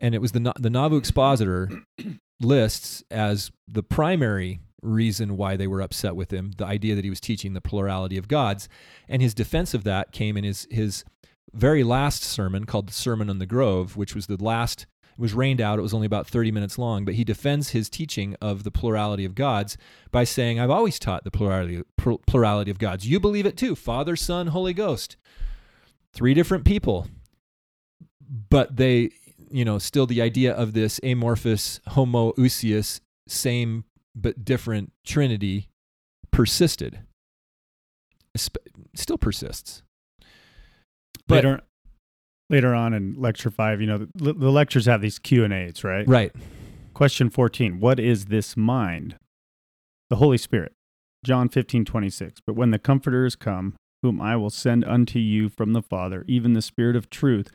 And 0.00 0.14
it 0.14 0.20
was 0.20 0.32
the, 0.32 0.52
the 0.58 0.70
Nauvoo 0.70 0.96
Expositor 0.96 1.70
lists 2.40 3.04
as 3.10 3.50
the 3.68 3.82
primary 3.82 4.60
reason 4.82 5.36
why 5.36 5.56
they 5.56 5.68
were 5.68 5.80
upset 5.80 6.16
with 6.16 6.32
him 6.32 6.52
the 6.56 6.66
idea 6.66 6.96
that 6.96 7.04
he 7.04 7.10
was 7.10 7.20
teaching 7.20 7.52
the 7.52 7.60
plurality 7.60 8.18
of 8.18 8.26
gods. 8.26 8.68
And 9.08 9.22
his 9.22 9.34
defense 9.34 9.74
of 9.74 9.84
that 9.84 10.10
came 10.10 10.36
in 10.36 10.44
his, 10.44 10.66
his 10.70 11.04
very 11.52 11.84
last 11.84 12.22
sermon 12.22 12.64
called 12.64 12.88
the 12.88 12.92
Sermon 12.92 13.30
on 13.30 13.38
the 13.38 13.46
Grove, 13.46 13.96
which 13.96 14.14
was 14.14 14.26
the 14.26 14.42
last 14.42 14.86
it 15.12 15.20
was 15.20 15.34
rained 15.34 15.60
out. 15.60 15.78
It 15.78 15.82
was 15.82 15.92
only 15.92 16.06
about 16.06 16.26
30 16.26 16.50
minutes 16.50 16.78
long, 16.78 17.04
but 17.04 17.14
he 17.14 17.24
defends 17.24 17.70
his 17.70 17.90
teaching 17.90 18.34
of 18.40 18.64
the 18.64 18.70
plurality 18.70 19.26
of 19.26 19.34
gods 19.34 19.76
by 20.10 20.24
saying, 20.24 20.58
I've 20.58 20.70
always 20.70 20.98
taught 20.98 21.24
the 21.24 21.30
plurality, 21.30 21.82
pl- 21.98 22.22
plurality 22.26 22.70
of 22.70 22.78
gods. 22.78 23.06
You 23.06 23.20
believe 23.20 23.44
it 23.44 23.58
too 23.58 23.76
Father, 23.76 24.16
Son, 24.16 24.48
Holy 24.48 24.72
Ghost. 24.72 25.16
three 26.14 26.32
different 26.32 26.64
people, 26.64 27.08
but 28.32 28.76
they, 28.76 29.10
you 29.50 29.64
know, 29.64 29.78
still 29.78 30.06
the 30.06 30.22
idea 30.22 30.52
of 30.52 30.72
this 30.72 30.98
amorphous 31.02 31.80
homoousios, 31.90 33.00
same 33.28 33.84
but 34.14 34.44
different 34.44 34.92
Trinity 35.04 35.68
persisted. 36.30 37.00
Still 38.94 39.18
persists. 39.18 39.82
But- 41.26 41.36
later, 41.36 41.60
later 42.48 42.74
on 42.74 42.94
in 42.94 43.14
lecture 43.18 43.50
five, 43.50 43.80
you 43.80 43.86
know, 43.86 44.06
the, 44.14 44.32
the 44.32 44.50
lectures 44.50 44.86
have 44.86 45.02
these 45.02 45.18
Q 45.18 45.44
and 45.44 45.52
A's, 45.52 45.84
right? 45.84 46.08
Right. 46.08 46.32
Question 46.94 47.30
14 47.30 47.80
What 47.80 48.00
is 48.00 48.26
this 48.26 48.56
mind? 48.56 49.16
The 50.08 50.16
Holy 50.16 50.38
Spirit. 50.38 50.72
John 51.24 51.48
15, 51.48 51.84
26. 51.84 52.40
But 52.44 52.56
when 52.56 52.70
the 52.72 52.78
Comforter 52.78 53.24
is 53.24 53.36
come, 53.36 53.76
whom 54.02 54.20
I 54.20 54.36
will 54.36 54.50
send 54.50 54.84
unto 54.84 55.20
you 55.20 55.48
from 55.48 55.72
the 55.72 55.82
Father, 55.82 56.24
even 56.26 56.52
the 56.52 56.62
Spirit 56.62 56.96
of 56.96 57.08
truth, 57.08 57.52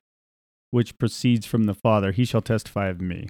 which 0.72 0.98
proceeds 0.98 1.46
from 1.46 1.64
the 1.66 1.74
Father, 1.74 2.12
he 2.12 2.26
shall 2.26 2.42
testify 2.42 2.88
of 2.88 3.02
me. 3.02 3.30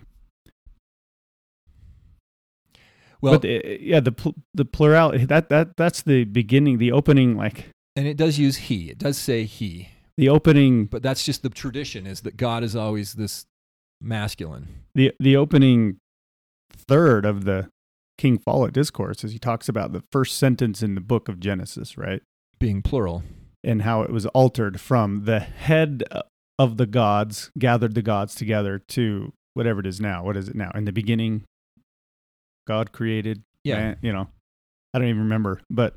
Well, 3.22 3.40
but 3.40 3.50
uh, 3.50 3.60
yeah, 3.80 4.00
the 4.00 4.34
the 4.54 4.66
plurality 4.66 5.26
that 5.26 5.50
that 5.50 5.76
that's 5.76 6.04
the 6.04 6.24
beginning, 6.26 6.78
the 6.78 6.92
opening, 6.92 7.36
like 7.36 7.66
and 7.96 8.06
it 8.08 8.16
does 8.16 8.38
use 8.38 8.58
he. 8.58 8.90
It 8.92 9.00
does 9.00 9.18
say 9.18 9.44
he. 9.46 9.90
the 10.18 10.30
opening, 10.30 10.86
But 10.86 11.02
that's 11.02 11.26
just 11.26 11.42
the 11.42 11.50
tradition 11.50 12.06
is 12.06 12.22
that 12.22 12.38
God 12.38 12.64
is 12.64 12.76
always 12.76 13.14
this 13.14 13.46
masculine. 14.02 14.84
the 14.94 15.14
the 15.20 15.36
opening 15.36 15.98
third 16.72 17.26
of 17.26 17.46
the 17.46 17.70
King 18.20 18.38
Follett 18.38 18.74
discourse, 18.74 19.24
as 19.24 19.32
he 19.32 19.40
talks 19.40 19.68
about 19.68 19.94
the 19.94 20.04
first 20.12 20.38
sentence 20.38 20.84
in 20.84 20.94
the 20.94 21.02
book 21.02 21.28
of 21.28 21.40
Genesis, 21.40 21.98
right? 21.98 22.22
being 22.60 22.82
plural. 22.82 23.22
and 23.64 23.82
how 23.84 24.02
it 24.04 24.10
was 24.12 24.26
altered 24.28 24.80
from 24.82 25.26
the 25.26 25.40
head 25.40 26.04
of 26.60 26.78
the 26.78 26.86
gods 26.86 27.52
gathered 27.58 27.96
the 27.96 28.02
gods 28.02 28.36
together 28.36 28.80
to 28.80 29.34
whatever 29.54 29.80
it 29.80 29.86
is 29.86 30.00
now. 30.02 30.24
What 30.24 30.38
is 30.38 30.50
it 30.50 30.56
now? 30.56 30.72
In 30.76 30.86
the 30.86 30.92
beginning, 30.92 31.44
God 32.68 32.92
created. 32.92 33.44
Yeah. 33.64 33.76
man- 33.78 33.98
you 34.02 34.14
know, 34.14 34.28
I 34.94 35.00
don't 35.00 35.08
even 35.08 35.24
remember, 35.24 35.62
but 35.70 35.96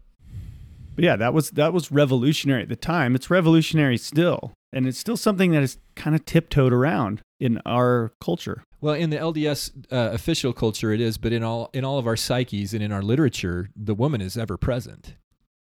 but 0.95 1.05
yeah, 1.05 1.17
that 1.17 1.33
was 1.33 1.51
that 1.53 1.73
was 1.73 1.91
revolutionary 1.93 2.63
at 2.63 2.69
the 2.69 2.77
time. 2.77 3.15
It's 3.15 3.31
revolutionary 3.31 3.97
still, 3.97 4.53
and 4.73 4.87
it's 4.87 4.99
still 4.99 5.17
something 5.17 5.53
that 5.53 5.63
is 5.63 5.79
kind 5.95 6.17
of 6.17 6.25
tiptoed 6.25 6.73
around 6.73 7.23
in 7.39 7.61
our 7.65 8.13
culture. 8.21 8.65
Well, 8.81 8.95
in 8.95 9.11
the 9.11 9.17
LDS 9.17 9.93
uh, 9.93 10.11
official 10.13 10.53
culture, 10.53 10.93
it 10.93 11.01
is, 11.01 11.17
but 11.19 11.33
in 11.33 11.43
all 11.43 11.71
in 11.73 11.85
all 11.85 11.99
of 11.99 12.07
our 12.07 12.17
psyches 12.17 12.75
and 12.75 12.83
in 12.83 12.93
our 12.93 13.03
literature, 13.03 13.71
the 13.77 13.95
woman 13.95 14.21
is 14.21 14.37
ever 14.37 14.57
present. 14.57 15.15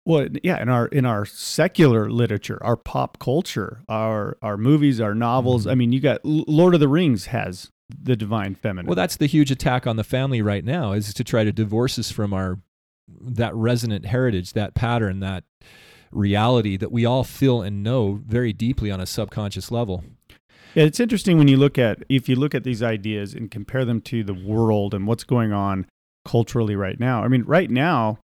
Well, 0.07 0.29
yeah, 0.41 0.61
in 0.61 0.69
our 0.69 0.85
in 0.87 1.05
our 1.05 1.25
secular 1.25 2.09
literature, 2.09 2.57
our 2.61 2.77
pop 2.77 3.19
culture, 3.19 3.81
our 3.89 4.37
our 4.41 4.55
movies, 4.55 5.01
our 5.01 5.13
novels. 5.13 5.65
Mhm. 5.65 5.71
I 5.71 5.75
mean, 5.75 5.91
you 5.91 5.99
got 5.99 6.21
Lord 6.23 6.73
of 6.73 6.79
the 6.79 6.87
Rings 6.87 7.25
has 7.25 7.71
the 7.89 8.15
divine 8.15 8.55
feminine. 8.55 8.87
Well, 8.87 8.95
that's 8.95 9.17
the 9.17 9.25
huge 9.25 9.51
attack 9.51 9.85
on 9.85 9.97
the 9.97 10.05
family 10.05 10.41
right 10.41 10.63
now 10.63 10.93
is 10.93 11.13
to 11.13 11.25
try 11.25 11.43
to 11.43 11.51
divorce 11.51 11.99
us 11.99 12.09
from 12.09 12.33
our 12.33 12.61
that 13.21 13.53
resonant 13.53 14.05
heritage, 14.05 14.53
that 14.53 14.75
pattern, 14.75 15.19
that 15.19 15.43
reality 16.09 16.77
that 16.77 16.91
we 16.93 17.05
all 17.05 17.25
feel 17.25 17.61
and 17.61 17.83
know 17.83 18.21
very 18.25 18.53
deeply 18.53 18.89
on 18.89 19.01
a 19.01 19.05
subconscious 19.05 19.71
level. 19.71 20.05
Yeah, 20.73 20.83
it's 20.83 21.01
interesting 21.01 21.37
when 21.37 21.49
you 21.49 21.57
look 21.57 21.77
at 21.77 22.01
if 22.07 22.29
you 22.29 22.37
look 22.37 22.55
at 22.55 22.63
these 22.63 22.81
ideas 22.81 23.33
and 23.33 23.51
compare 23.51 23.83
them 23.83 23.99
to 24.03 24.23
the 24.23 24.33
world 24.33 24.93
and 24.93 25.05
what's 25.05 25.25
going 25.25 25.51
on 25.51 25.85
culturally 26.23 26.77
right 26.77 26.97
now. 26.97 27.25
I 27.25 27.27
mean, 27.27 27.43
right 27.43 27.69
now 27.69 28.19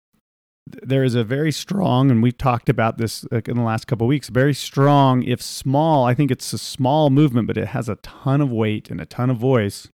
there 0.66 1.02
is 1.02 1.14
a 1.14 1.24
very 1.24 1.50
strong, 1.52 2.10
and 2.10 2.22
we've 2.22 2.36
talked 2.38 2.68
about 2.68 2.98
this 2.98 3.24
in 3.32 3.56
the 3.56 3.62
last 3.62 3.86
couple 3.86 4.06
of 4.06 4.08
weeks. 4.08 4.28
Very 4.28 4.54
strong, 4.54 5.22
if 5.24 5.42
small. 5.42 6.04
I 6.04 6.14
think 6.14 6.30
it's 6.30 6.52
a 6.52 6.58
small 6.58 7.10
movement, 7.10 7.46
but 7.46 7.56
it 7.56 7.68
has 7.68 7.88
a 7.88 7.96
ton 7.96 8.40
of 8.40 8.50
weight 8.50 8.90
and 8.90 9.00
a 9.00 9.06
ton 9.06 9.30
of 9.30 9.36
voice 9.38 9.88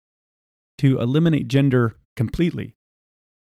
to 0.79 0.99
eliminate 0.99 1.47
gender 1.47 1.95
completely, 2.15 2.73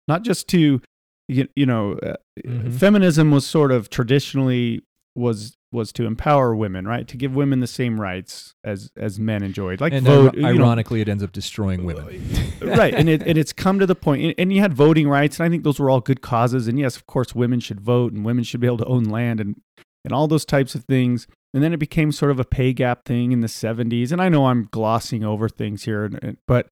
not 0.07 0.23
just 0.23 0.47
to 0.49 0.81
you, 1.27 1.47
you 1.55 1.65
know, 1.65 1.93
uh, 2.03 2.15
Mhm. 2.45 2.73
feminism 2.73 3.31
was 3.31 3.45
sort 3.45 3.71
of 3.71 3.89
traditionally 3.89 4.81
was 5.15 5.55
was 5.71 5.91
to 5.93 6.05
empower 6.05 6.55
women, 6.55 6.85
right? 6.85 7.07
To 7.07 7.17
give 7.17 7.33
women 7.33 7.59
the 7.59 7.67
same 7.67 7.99
rights 7.99 8.53
as 8.63 8.91
as 8.97 9.19
men 9.19 9.43
enjoyed, 9.43 9.79
like 9.79 9.93
and 9.93 10.05
vote. 10.05 10.35
ir- 10.35 10.39
you 10.39 10.53
know, 10.53 10.63
ironically, 10.63 11.01
it 11.01 11.07
ends 11.07 11.23
up 11.23 11.31
destroying 11.31 11.83
women. 11.83 12.21
right, 12.61 12.93
and 12.93 13.07
it 13.09 13.23
and 13.23 13.37
it's 13.37 13.53
come 13.53 13.79
to 13.79 13.85
the 13.85 13.95
point, 13.95 14.23
and, 14.23 14.35
and 14.37 14.53
you 14.53 14.59
had 14.59 14.73
voting 14.73 15.07
rights, 15.07 15.39
and 15.39 15.45
I 15.45 15.49
think 15.49 15.63
those 15.63 15.79
were 15.79 15.89
all 15.89 16.01
good 16.01 16.21
causes. 16.21 16.67
And 16.67 16.77
yes, 16.77 16.95
of 16.95 17.07
course, 17.07 17.33
women 17.33 17.59
should 17.59 17.79
vote, 17.79 18.11
and 18.13 18.25
women 18.25 18.43
should 18.43 18.59
be 18.59 18.67
able 18.67 18.77
to 18.77 18.85
own 18.85 19.05
land, 19.05 19.39
and 19.39 19.55
and 20.03 20.13
all 20.13 20.27
those 20.27 20.45
types 20.45 20.75
of 20.75 20.83
things. 20.85 21.27
And 21.53 21.61
then 21.61 21.73
it 21.73 21.77
became 21.77 22.11
sort 22.11 22.31
of 22.31 22.39
a 22.39 22.45
pay 22.45 22.73
gap 22.73 23.05
thing 23.05 23.31
in 23.31 23.41
the 23.41 23.47
'70s. 23.47 24.11
And 24.11 24.21
I 24.21 24.29
know 24.29 24.47
I'm 24.47 24.67
glossing 24.71 25.23
over 25.23 25.49
things 25.49 25.83
here, 25.83 26.09
but 26.47 26.69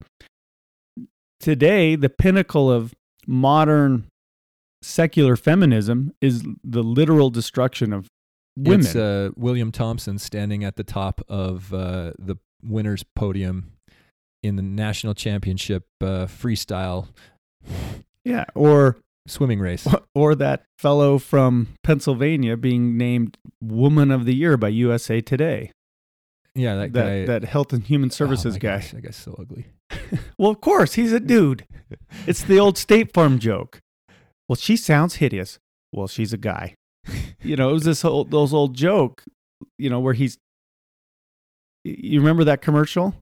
today 1.38 1.96
the 1.96 2.10
pinnacle 2.10 2.70
of 2.70 2.94
modern 3.26 4.08
secular 4.82 5.36
feminism 5.36 6.12
is 6.20 6.42
the 6.64 6.82
literal 6.82 7.30
destruction 7.30 7.92
of 7.92 8.08
women. 8.56 8.80
It's 8.80 8.96
uh, 8.96 9.30
William 9.36 9.72
Thompson 9.72 10.18
standing 10.18 10.64
at 10.64 10.76
the 10.76 10.84
top 10.84 11.20
of 11.28 11.72
uh, 11.72 12.12
the 12.18 12.36
winners' 12.62 13.04
podium 13.16 13.72
in 14.42 14.56
the 14.56 14.62
national 14.62 15.14
championship 15.14 15.84
uh, 16.00 16.26
freestyle 16.26 17.08
yeah, 18.24 18.44
or 18.54 18.96
swimming 19.26 19.60
race. 19.60 19.86
or 20.14 20.34
that 20.34 20.64
fellow 20.78 21.18
from 21.18 21.68
Pennsylvania 21.82 22.56
being 22.56 22.96
named 22.96 23.36
Woman 23.60 24.10
of 24.10 24.24
the 24.24 24.34
Year 24.34 24.56
by 24.56 24.68
USA 24.68 25.20
Today. 25.20 25.72
Yeah, 26.54 26.74
that, 26.76 26.92
That 26.92 27.04
guy. 27.04 27.26
that, 27.26 27.44
Health 27.44 27.72
and 27.72 27.84
Human 27.84 28.08
oh 28.08 28.12
Services 28.12 28.54
my 28.54 28.58
guy. 28.58 28.76
gosh, 28.76 28.90
that 28.92 29.02
guy's 29.02 29.16
so 29.16 29.36
ugly. 29.38 29.66
Well, 30.38 30.50
of 30.50 30.60
course, 30.60 30.94
he's 30.94 31.12
a 31.12 31.20
dude. 31.20 31.66
It's 32.26 32.42
the 32.42 32.58
old 32.58 32.78
State 32.78 33.12
Farm 33.12 33.38
joke. 33.38 33.78
Well, 34.48 34.56
she 34.56 34.76
sounds 34.76 35.16
hideous. 35.16 35.58
Well, 35.92 36.08
she's 36.08 36.32
a 36.32 36.36
guy. 36.38 36.74
You 37.42 37.56
know, 37.56 37.70
it 37.70 37.72
was 37.72 37.84
this 37.84 38.04
old, 38.04 38.30
those 38.30 38.52
old 38.52 38.74
joke, 38.74 39.24
you 39.78 39.88
know, 39.90 40.00
where 40.00 40.14
he's. 40.14 40.38
You 41.84 42.20
remember 42.20 42.44
that 42.44 42.60
commercial? 42.60 43.14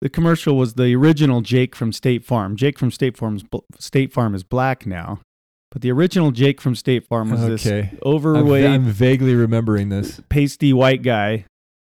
The 0.00 0.08
commercial 0.08 0.56
was 0.56 0.74
the 0.74 0.94
original 0.94 1.40
Jake 1.40 1.74
from 1.74 1.92
State 1.92 2.24
Farm. 2.24 2.56
Jake 2.56 2.78
from 2.78 2.90
State 2.90 3.16
Farm's 3.16 3.44
State 3.78 4.12
Farm 4.12 4.34
is 4.34 4.42
black 4.44 4.86
now, 4.86 5.20
but 5.70 5.82
the 5.82 5.90
original 5.90 6.30
Jake 6.30 6.60
from 6.60 6.74
State 6.74 7.06
Farm 7.06 7.30
was 7.30 7.46
this 7.46 7.66
Okay. 7.66 7.90
I'm, 7.92 7.98
overweight, 8.04 8.64
va- 8.64 8.70
I'm 8.70 8.84
vaguely 8.84 9.34
remembering 9.34 9.88
this. 9.88 10.20
pasty 10.28 10.72
white 10.72 11.02
guy 11.02 11.44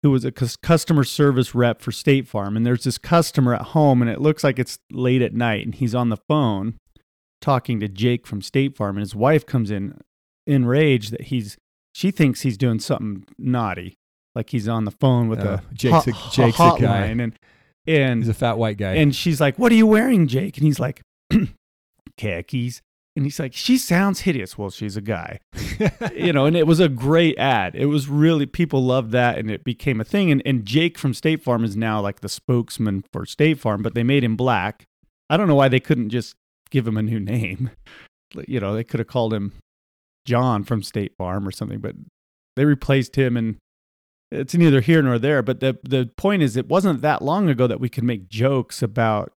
who 0.04 0.10
was 0.12 0.26
a 0.26 0.32
customer 0.32 1.04
service 1.04 1.54
rep 1.54 1.80
for 1.82 1.92
State 1.92 2.28
Farm. 2.28 2.58
And 2.58 2.66
there's 2.66 2.84
this 2.86 2.98
customer 2.98 3.54
at 3.54 3.62
home, 3.62 4.02
and 4.02 4.10
it 4.10 4.20
looks 4.20 4.44
like 4.44 4.58
it's 4.58 4.80
late 4.92 5.22
at 5.22 5.34
night, 5.36 5.64
and 5.64 5.76
he's 5.76 5.94
on 5.94 6.10
the 6.10 6.18
phone 6.28 6.76
talking 7.40 7.80
to 7.80 7.88
Jake 7.88 8.26
from 8.26 8.42
State 8.42 8.76
Farm, 8.76 8.98
and 8.98 9.02
his 9.02 9.16
wife 9.16 9.46
comes 9.46 9.70
in 9.70 10.00
enraged 10.48 11.12
that 11.12 11.22
he's 11.24 11.58
she 11.94 12.10
thinks 12.12 12.42
he's 12.42 12.58
doing 12.58 12.80
something 12.80 13.26
naughty, 13.38 13.96
like 14.36 14.50
he's 14.52 14.68
on 14.68 14.86
the 14.86 14.92
phone 14.92 15.28
with 15.28 15.42
Oh, 15.42 15.56
a 15.56 15.64
Jake's 15.74 16.08
a- 16.08 16.12
hot- 16.14 16.34
Jake's 16.34 16.60
a 16.60 16.76
guy. 16.80 17.06
and 17.08 17.38
and 17.88 18.20
He's 18.22 18.30
a 18.30 18.34
fat 18.34 18.58
white 18.58 18.78
guy. 18.78 18.94
and 18.96 19.16
she's 19.16 19.42
like, 19.42 19.58
"What 19.60 19.72
are 19.72 19.76
you 19.76 19.88
wearing, 19.88 20.28
Jake?" 20.28 20.58
And 20.58 20.66
he's 20.66 20.80
like, 20.80 21.02
"Khakis." 22.18 22.82
And 23.16 23.26
he's 23.26 23.40
like, 23.40 23.54
"She 23.54 23.78
sounds 23.78 24.22
hideous." 24.22 24.58
Well, 24.58 24.70
she's 24.70 24.96
a 24.96 25.02
guy 25.02 25.40
you 26.16 26.32
know, 26.32 26.46
and 26.46 26.56
it 26.56 26.66
was 26.66 26.80
a 26.80 26.88
great 26.88 27.38
ad. 27.38 27.76
It 27.76 27.88
was 27.88 28.08
really 28.08 28.46
people 28.46 28.84
loved 28.86 29.12
that, 29.12 29.38
and 29.38 29.52
it 29.52 29.64
became 29.66 30.00
a 30.00 30.06
thing. 30.06 30.32
And 30.32 30.42
and 30.46 30.66
Jake 30.66 30.98
from 30.98 31.14
State 31.14 31.44
Farm 31.44 31.64
is 31.66 31.76
now 31.76 32.00
like 32.00 32.22
the 32.22 32.30
spokesman 32.30 33.04
for 33.12 33.26
State 33.26 33.60
Farm, 33.60 33.82
but 33.82 33.96
they 33.96 34.04
made 34.04 34.24
him 34.24 34.38
black. 34.38 34.86
I 35.30 35.36
don't 35.38 35.48
know 35.50 35.56
why 35.56 35.68
they 35.68 35.80
couldn't 35.82 36.10
just 36.10 36.36
give 36.70 36.88
him 36.88 36.98
a 36.98 37.04
new 37.04 37.20
name. 37.20 37.72
You 38.48 38.62
know, 38.62 38.74
they 38.74 38.86
could 38.86 39.02
have 39.02 39.08
called 39.10 39.34
him 39.34 39.52
John 40.26 40.64
from 40.64 40.84
State 40.84 41.14
Farm 41.18 41.48
or 41.48 41.52
something, 41.52 41.80
but 41.80 41.96
they 42.56 42.66
replaced 42.66 43.16
him, 43.16 43.38
and 43.38 43.58
it's 44.32 44.54
neither 44.54 44.82
here 44.82 45.02
nor 45.02 45.20
there. 45.20 45.42
But 45.42 45.60
the 45.60 45.78
the 45.84 46.10
point 46.18 46.44
is, 46.44 46.56
it 46.56 46.68
wasn't 46.68 47.02
that 47.02 47.22
long 47.22 47.50
ago 47.50 47.68
that 47.68 47.80
we 47.80 47.90
could 47.90 48.04
make 48.04 48.30
jokes 48.30 48.82
about 48.82 49.32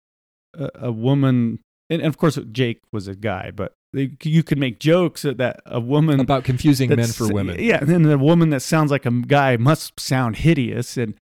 a, 0.54 0.70
a 0.76 0.92
woman, 0.92 1.60
and, 1.90 2.02
and 2.02 2.08
of 2.08 2.18
course 2.18 2.38
Jake 2.52 2.82
was 2.92 3.08
a 3.08 3.16
guy, 3.16 3.52
but 3.52 3.74
they, 3.94 4.12
you 4.24 4.44
could 4.44 4.58
make 4.58 4.80
jokes 4.80 5.24
that 5.24 5.62
a 5.66 5.80
woman 5.80 6.20
about 6.20 6.44
confusing 6.44 6.90
men 6.90 7.08
for 7.08 7.28
women. 7.28 7.58
Yeah, 7.60 7.80
and 7.80 7.90
then 7.90 8.04
the 8.04 8.18
woman 8.18 8.50
that 8.52 8.62
sounds 8.62 8.92
like 8.92 9.06
a 9.06 9.12
guy 9.12 9.58
must 9.58 10.00
sound 10.00 10.38
hideous, 10.38 10.98
and 10.98 11.16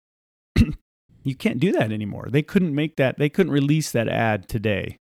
you 1.22 1.34
can't 1.34 1.60
do 1.60 1.72
that 1.72 1.92
anymore. 1.92 2.28
They 2.30 2.42
couldn't 2.42 2.74
make 2.74 2.96
that. 2.96 3.18
They 3.18 3.30
couldn't 3.30 3.52
release 3.52 3.90
that 3.92 4.08
ad 4.08 4.48
today. 4.48 4.98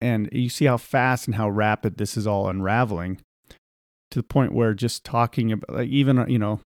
And 0.00 0.28
you 0.32 0.48
see 0.48 0.66
how 0.66 0.76
fast 0.76 1.26
and 1.26 1.34
how 1.34 1.48
rapid 1.48 1.96
this 1.96 2.16
is 2.16 2.26
all 2.26 2.48
unraveling, 2.48 3.20
to 4.10 4.20
the 4.20 4.22
point 4.22 4.52
where 4.52 4.74
just 4.74 5.04
talking 5.04 5.50
about, 5.52 5.74
like 5.74 5.88
even 5.88 6.24
you 6.28 6.38
know, 6.38 6.60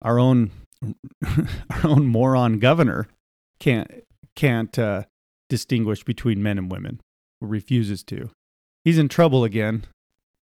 our 0.00 0.18
own 0.18 0.50
our 1.70 1.84
own 1.90 2.06
moron 2.06 2.58
governor 2.58 3.08
can't 3.58 3.90
can't 4.36 4.78
uh, 4.78 5.04
distinguish 5.48 6.04
between 6.04 6.42
men 6.42 6.58
and 6.58 6.70
women, 6.70 7.00
or 7.40 7.48
refuses 7.48 8.02
to. 8.04 8.30
He's 8.84 8.98
in 8.98 9.08
trouble 9.08 9.44
again 9.44 9.84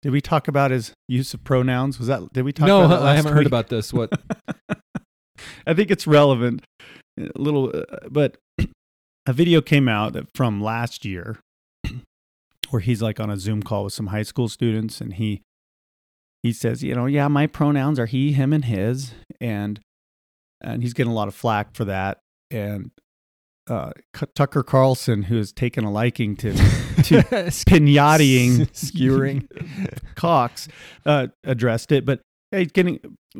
Did 0.01 0.11
we 0.11 0.21
talk 0.21 0.47
about 0.47 0.71
his 0.71 0.93
use 1.07 1.33
of 1.33 1.43
pronouns? 1.43 1.99
Was 1.99 2.07
that 2.07 2.31
did 2.33 2.43
we 2.43 2.53
talk 2.53 2.67
no, 2.67 2.85
about 2.85 3.01
that 3.01 3.07
I 3.07 3.15
haven't 3.15 3.33
heard 3.33 3.47
about 3.47 3.67
this. 3.67 3.91
What? 3.93 4.11
I 5.67 5.73
think 5.73 5.91
it's 5.91 6.07
relevant. 6.07 6.63
A 7.17 7.29
little, 7.35 7.69
uh, 7.75 8.07
but 8.09 8.37
a 9.25 9.33
video 9.33 9.61
came 9.61 9.87
out 9.87 10.13
that- 10.13 10.27
from 10.35 10.61
last 10.61 11.05
year 11.05 11.39
where 12.69 12.79
he's 12.81 13.01
like 13.01 13.19
on 13.19 13.29
a 13.29 13.37
Zoom 13.37 13.63
call 13.63 13.85
with 13.85 13.93
some 13.93 14.07
high 14.07 14.23
school 14.23 14.47
students, 14.49 15.01
and 15.01 15.13
he 15.13 15.41
he 16.43 16.53
says, 16.53 16.83
you 16.83 16.95
know, 16.95 17.05
yeah, 17.05 17.27
my 17.27 17.47
pronouns 17.47 17.99
are 17.99 18.05
he, 18.05 18.31
him, 18.31 18.53
and 18.53 18.65
his, 18.65 19.13
and 19.41 19.79
and 20.61 20.81
he's 20.81 20.93
getting 20.93 21.11
a 21.11 21.15
lot 21.15 21.27
of 21.27 21.35
flack 21.35 21.75
for 21.75 21.85
that. 21.85 22.19
And 22.51 22.91
uh, 23.69 23.91
Tucker 24.35 24.63
Carlson, 24.63 25.23
who 25.23 25.37
has 25.37 25.51
taken 25.51 25.83
a 25.83 25.91
liking 25.91 26.35
to 26.37 26.53
to 26.53 27.21
pinataing 27.67 28.67
skewering. 28.73 29.47
Cox 30.15 30.67
uh, 31.05 31.27
addressed 31.43 31.91
it, 31.91 32.05
but 32.05 32.21
hey, 32.51 32.65
getting 32.65 32.99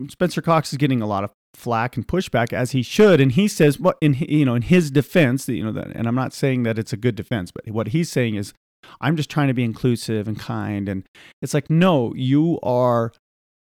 Spencer 0.09 0.41
Cox 0.41 0.71
is 0.71 0.77
getting 0.77 1.01
a 1.01 1.07
lot 1.07 1.23
of 1.23 1.31
flack 1.55 1.97
and 1.97 2.07
pushback 2.07 2.53
as 2.53 2.71
he 2.71 2.83
should, 2.83 3.19
and 3.19 3.31
he 3.31 3.47
says 3.47 3.79
what 3.79 3.97
in 4.01 4.13
you 4.13 4.45
know 4.45 4.55
in 4.55 4.61
his 4.63 4.91
defense, 4.91 5.45
that, 5.45 5.55
you 5.55 5.63
know, 5.63 5.71
that, 5.71 5.87
and 5.87 6.07
I'm 6.07 6.15
not 6.15 6.33
saying 6.33 6.63
that 6.63 6.77
it's 6.77 6.93
a 6.93 6.97
good 6.97 7.15
defense, 7.15 7.51
but 7.51 7.67
what 7.69 7.89
he's 7.89 8.09
saying 8.09 8.35
is, 8.35 8.53
I'm 9.01 9.15
just 9.15 9.29
trying 9.29 9.47
to 9.47 9.53
be 9.53 9.63
inclusive 9.63 10.27
and 10.27 10.39
kind, 10.39 10.89
and 10.89 11.05
it's 11.41 11.53
like 11.53 11.69
no, 11.69 12.13
you 12.15 12.59
are 12.61 13.11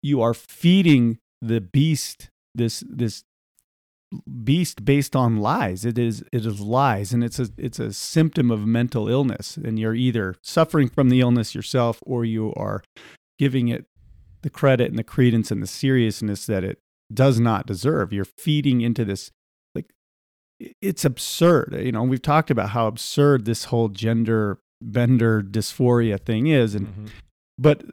you 0.01 0.21
are 0.21 0.33
feeding 0.33 1.19
the 1.41 1.61
beast 1.61 2.29
this 2.53 2.83
this 2.89 3.23
beast 4.43 4.85
based 4.85 5.15
on 5.15 5.37
lies. 5.37 5.85
It 5.85 5.97
is 5.97 6.23
it 6.31 6.45
is 6.45 6.59
lies 6.59 7.13
and 7.13 7.23
it's 7.23 7.39
a 7.39 7.49
it's 7.57 7.79
a 7.79 7.93
symptom 7.93 8.51
of 8.51 8.65
mental 8.65 9.09
illness 9.09 9.57
and 9.57 9.79
you're 9.79 9.95
either 9.95 10.35
suffering 10.41 10.89
from 10.89 11.09
the 11.09 11.21
illness 11.21 11.55
yourself 11.55 12.01
or 12.05 12.25
you 12.25 12.53
are 12.55 12.83
giving 13.37 13.67
it 13.67 13.85
the 14.41 14.49
credit 14.49 14.89
and 14.89 14.99
the 14.99 15.03
credence 15.03 15.51
and 15.51 15.61
the 15.61 15.67
seriousness 15.67 16.45
that 16.45 16.63
it 16.63 16.79
does 17.13 17.39
not 17.39 17.65
deserve. 17.65 18.13
You're 18.13 18.25
feeding 18.25 18.81
into 18.81 19.05
this 19.05 19.31
like 19.73 19.91
it's 20.59 21.05
absurd. 21.05 21.75
You 21.79 21.91
know 21.91 22.03
we've 22.03 22.21
talked 22.21 22.51
about 22.51 22.69
how 22.69 22.87
absurd 22.87 23.45
this 23.45 23.65
whole 23.65 23.89
gender 23.89 24.59
bender 24.91 25.41
dysphoria 25.41 26.19
thing 26.19 26.47
is 26.47 26.75
and 26.75 26.87
Mhm. 26.87 27.09
but 27.57 27.83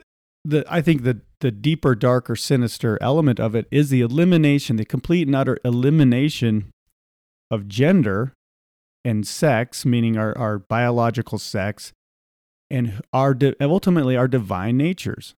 the 0.45 0.65
I 0.69 0.81
think 0.83 1.03
the 1.05 1.21
the 1.41 1.51
deeper, 1.51 1.95
darker, 1.95 2.37
sinister 2.37 2.99
element 3.01 3.41
of 3.41 3.55
it 3.57 3.67
is 3.71 3.91
the 3.91 4.01
elimination, 4.01 4.77
the 4.77 4.85
complete 4.85 5.27
and 5.27 5.35
utter 5.35 5.59
elimination 5.65 6.71
of 7.51 7.67
gender 7.69 8.33
and 9.05 9.27
sex, 9.27 9.85
meaning 9.85 10.17
our, 10.17 10.37
our 10.39 10.59
biological 10.61 11.39
sex, 11.39 11.93
and 12.71 13.01
our 13.13 13.35
di- 13.35 13.55
ultimately 13.61 14.17
our 14.17 14.29
divine 14.29 14.77
natures. 14.77 15.35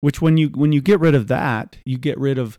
Which 0.00 0.20
when 0.22 0.36
you 0.36 0.48
when 0.50 0.72
you 0.72 0.80
get 0.82 1.00
rid 1.00 1.14
of 1.14 1.26
that, 1.28 1.78
you 1.84 1.96
get 1.98 2.18
rid 2.18 2.38
of 2.38 2.58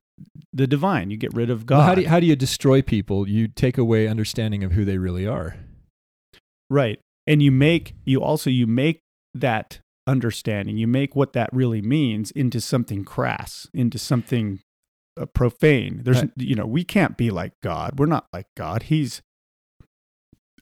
the 0.51 0.67
divine. 0.67 1.11
You 1.11 1.17
get 1.17 1.33
rid 1.33 1.49
of 1.49 1.65
God. 1.65 1.77
Well, 1.77 1.85
how 1.87 1.95
do 1.95 2.01
you, 2.01 2.07
how 2.09 2.19
do 2.19 2.25
you 2.25 2.35
destroy 2.35 2.81
people? 2.81 3.27
You 3.29 3.47
take 3.47 3.77
away 3.77 4.07
understanding 4.07 4.63
of 4.63 4.71
who 4.71 4.83
they 4.85 4.97
really 4.97 5.27
are. 5.27 5.55
Right. 6.69 6.99
And 7.27 7.41
you 7.41 7.51
make 7.51 7.95
you 8.05 8.21
also 8.21 8.49
you 8.49 8.67
make 8.67 9.01
that 9.33 9.79
understanding, 10.07 10.77
you 10.77 10.87
make 10.87 11.15
what 11.15 11.33
that 11.33 11.49
really 11.51 11.81
means 11.81 12.31
into 12.31 12.61
something 12.61 13.03
crass, 13.03 13.67
into 13.73 13.97
something 13.97 14.59
uh, 15.19 15.25
profane. 15.25 16.01
There's 16.03 16.21
Right. 16.21 16.31
you 16.37 16.55
know, 16.55 16.65
we 16.65 16.83
can't 16.83 17.17
be 17.17 17.31
like 17.31 17.53
God. 17.63 17.97
We're 17.97 18.05
not 18.05 18.27
like 18.31 18.47
God. 18.55 18.83
He's 18.83 19.21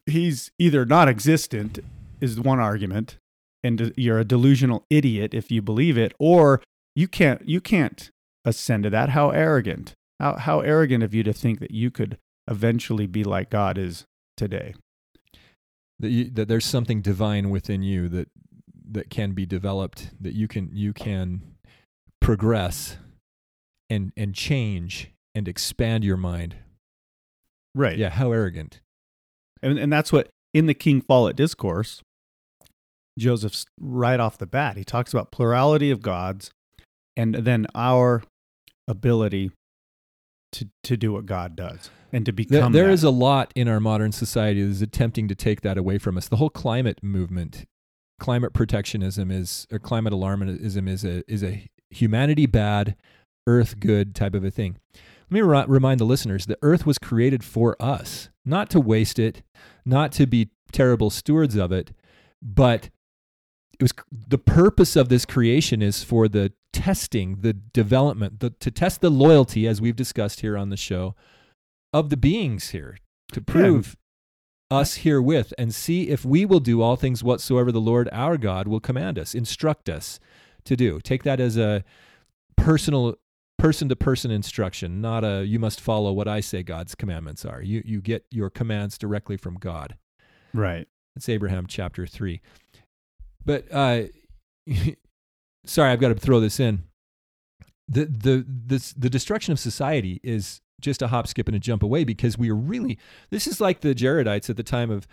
he's 0.05 0.51
either 0.59 0.85
not 0.85 1.07
existent 1.07 1.79
is 2.19 2.39
one 2.39 2.59
argument 2.59 3.17
and 3.63 3.93
you're 3.95 4.19
a 4.19 4.25
delusional 4.25 4.85
idiot 4.89 5.33
if 5.33 5.49
you 5.51 5.61
believe 5.61 5.97
it 5.97 6.13
or 6.19 6.61
you 6.95 7.07
can't 7.07 7.47
you 7.47 7.61
can't 7.61 8.11
ascend 8.45 8.83
to 8.83 8.89
that. 8.89 9.09
How 9.09 9.29
arrogant. 9.31 9.93
How 10.19 10.37
how 10.37 10.59
arrogant 10.61 11.03
of 11.03 11.13
you 11.13 11.23
to 11.23 11.33
think 11.33 11.59
that 11.59 11.71
you 11.71 11.91
could 11.91 12.17
eventually 12.49 13.07
be 13.07 13.23
like 13.23 13.49
God 13.49 13.77
is 13.77 14.05
today. 14.37 14.75
That, 16.03 16.09
you, 16.09 16.29
that 16.31 16.49
there's 16.49 16.65
something 16.65 17.01
divine 17.01 17.49
within 17.49 17.81
you 17.81 18.09
that 18.09 18.27
that 18.91 19.09
can 19.09 19.31
be 19.31 19.45
developed. 19.45 20.11
That 20.19 20.33
you 20.33 20.49
can 20.49 20.69
you 20.73 20.91
can 20.91 21.55
progress 22.19 22.97
and 23.89 24.11
and 24.17 24.35
change 24.35 25.11
and 25.33 25.47
expand 25.47 26.03
your 26.03 26.17
mind. 26.17 26.57
Right. 27.73 27.97
Yeah, 27.97 28.09
how 28.09 28.33
arrogant. 28.33 28.81
And, 29.61 29.79
and 29.79 29.93
that's 29.93 30.11
what 30.11 30.27
in 30.53 30.65
the 30.65 30.73
King 30.73 30.99
Follett 30.99 31.37
discourse, 31.37 32.01
Joseph's 33.17 33.65
right 33.79 34.19
off 34.19 34.37
the 34.37 34.45
bat, 34.45 34.75
he 34.75 34.83
talks 34.83 35.13
about 35.13 35.31
plurality 35.31 35.89
of 35.89 36.01
gods 36.01 36.51
and 37.15 37.33
then 37.33 37.65
our 37.73 38.23
ability 38.89 39.51
to, 40.53 40.69
to 40.83 40.97
do 40.97 41.11
what 41.11 41.25
God 41.25 41.55
does 41.55 41.89
and 42.11 42.25
to 42.25 42.31
become 42.31 42.71
there 42.71 42.87
that. 42.87 42.93
is 42.93 43.03
a 43.03 43.09
lot 43.09 43.51
in 43.55 43.67
our 43.67 43.79
modern 43.79 44.11
society 44.11 44.63
that 44.63 44.69
is 44.69 44.81
attempting 44.81 45.27
to 45.27 45.35
take 45.35 45.61
that 45.61 45.77
away 45.77 45.97
from 45.97 46.17
us. 46.17 46.27
The 46.27 46.37
whole 46.37 46.49
climate 46.49 46.99
movement, 47.03 47.65
climate 48.19 48.53
protectionism 48.53 49.31
is, 49.31 49.67
or 49.71 49.79
climate 49.79 50.13
alarmism 50.13 50.87
is 50.87 51.03
a 51.03 51.29
is 51.31 51.43
a 51.43 51.67
humanity 51.89 52.45
bad, 52.45 52.95
earth 53.47 53.79
good 53.79 54.15
type 54.15 54.33
of 54.33 54.43
a 54.43 54.51
thing. 54.51 54.77
Let 55.29 55.31
me 55.31 55.41
ri- 55.41 55.65
remind 55.67 55.99
the 55.99 56.05
listeners 56.05 56.45
the 56.45 56.57
Earth 56.61 56.85
was 56.85 56.99
created 56.99 57.43
for 57.43 57.75
us, 57.81 58.29
not 58.45 58.69
to 58.71 58.79
waste 58.79 59.17
it, 59.17 59.41
not 59.85 60.11
to 60.13 60.27
be 60.27 60.51
terrible 60.71 61.09
stewards 61.09 61.55
of 61.55 61.71
it, 61.71 61.91
but 62.41 62.89
it 63.83 63.91
was 63.97 64.05
the 64.29 64.37
purpose 64.37 64.95
of 64.95 65.09
this 65.09 65.25
creation 65.25 65.81
is 65.81 66.03
for 66.03 66.29
the 66.29 66.53
testing, 66.71 67.41
the 67.41 67.51
development, 67.51 68.39
the, 68.39 68.51
to 68.51 68.71
test 68.71 69.01
the 69.01 69.09
loyalty, 69.09 69.67
as 69.67 69.81
we've 69.81 69.95
discussed 69.95 70.39
here 70.39 70.57
on 70.57 70.69
the 70.69 70.77
show, 70.77 71.15
of 71.91 72.09
the 72.09 72.15
beings 72.15 72.69
here, 72.69 72.97
to 73.33 73.41
prove 73.41 73.97
us 74.71 74.95
herewith 74.97 75.53
and 75.57 75.75
see 75.75 76.07
if 76.07 76.23
we 76.23 76.45
will 76.45 76.61
do 76.61 76.81
all 76.81 76.95
things 76.95 77.25
whatsoever 77.25 77.73
the 77.73 77.81
Lord 77.81 78.07
our 78.13 78.37
God 78.37 78.69
will 78.69 78.79
command 78.79 79.19
us, 79.19 79.35
instruct 79.35 79.89
us 79.89 80.17
to 80.63 80.77
do. 80.77 81.01
Take 81.01 81.23
that 81.23 81.41
as 81.41 81.57
a 81.57 81.83
personal 82.55 83.15
person 83.59 83.89
to 83.89 83.97
person 83.97 84.31
instruction, 84.31 85.01
not 85.01 85.25
a 85.25 85.43
you 85.45 85.59
must 85.59 85.81
follow 85.81 86.13
what 86.13 86.27
I 86.29 86.39
say 86.39 86.63
God's 86.63 86.95
commandments 86.95 87.43
are. 87.43 87.61
You 87.61 87.81
you 87.83 87.99
get 87.99 88.25
your 88.31 88.49
commands 88.49 88.97
directly 88.97 89.35
from 89.35 89.55
God. 89.55 89.97
right. 90.53 90.87
It's 91.15 91.29
Abraham 91.29 91.67
chapter 91.67 92.07
3. 92.07 92.41
But 93.45 93.65
uh 93.71 94.03
sorry, 95.65 95.91
I've 95.91 95.99
got 95.99 96.09
to 96.09 96.15
throw 96.15 96.39
this 96.39 96.59
in. 96.59 96.83
The 97.87 98.05
the 98.05 98.45
this 98.47 98.93
the 98.93 99.09
destruction 99.09 99.51
of 99.51 99.59
society 99.59 100.19
is 100.23 100.61
just 100.81 101.01
a 101.01 101.07
hop, 101.07 101.27
skip, 101.27 101.47
and 101.47 101.55
a 101.55 101.59
jump 101.59 101.83
away 101.83 102.03
because 102.03 102.37
we 102.37 102.49
are 102.49 102.55
really 102.55 102.97
this 103.29 103.47
is 103.47 103.59
like 103.59 103.81
the 103.81 103.93
Jaredites 103.93 104.49
at 104.49 104.57
the 104.57 104.63
time 104.63 104.89
of 104.89 105.07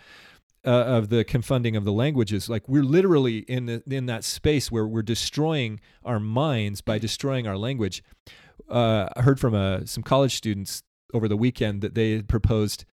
uh, 0.65 0.69
of 0.69 1.09
the 1.09 1.23
confunding 1.23 1.75
of 1.75 1.85
the 1.85 1.91
languages. 1.91 2.49
Like 2.49 2.67
we're 2.67 2.83
literally 2.83 3.39
in 3.39 3.65
the 3.65 3.83
in 3.89 4.05
that 4.05 4.23
space 4.23 4.71
where 4.71 4.87
we're 4.87 5.01
destroying 5.01 5.79
our 6.03 6.19
minds 6.19 6.81
by 6.81 6.97
destroying 6.97 7.47
our 7.47 7.57
language. 7.57 8.03
Uh, 8.69 9.09
I 9.15 9.21
heard 9.21 9.39
from 9.39 9.53
uh, 9.53 9.85
some 9.85 10.03
college 10.03 10.35
students 10.35 10.83
over 11.13 11.27
the 11.27 11.37
weekend 11.37 11.81
that 11.81 11.95
they 11.95 12.21
proposed 12.21 12.85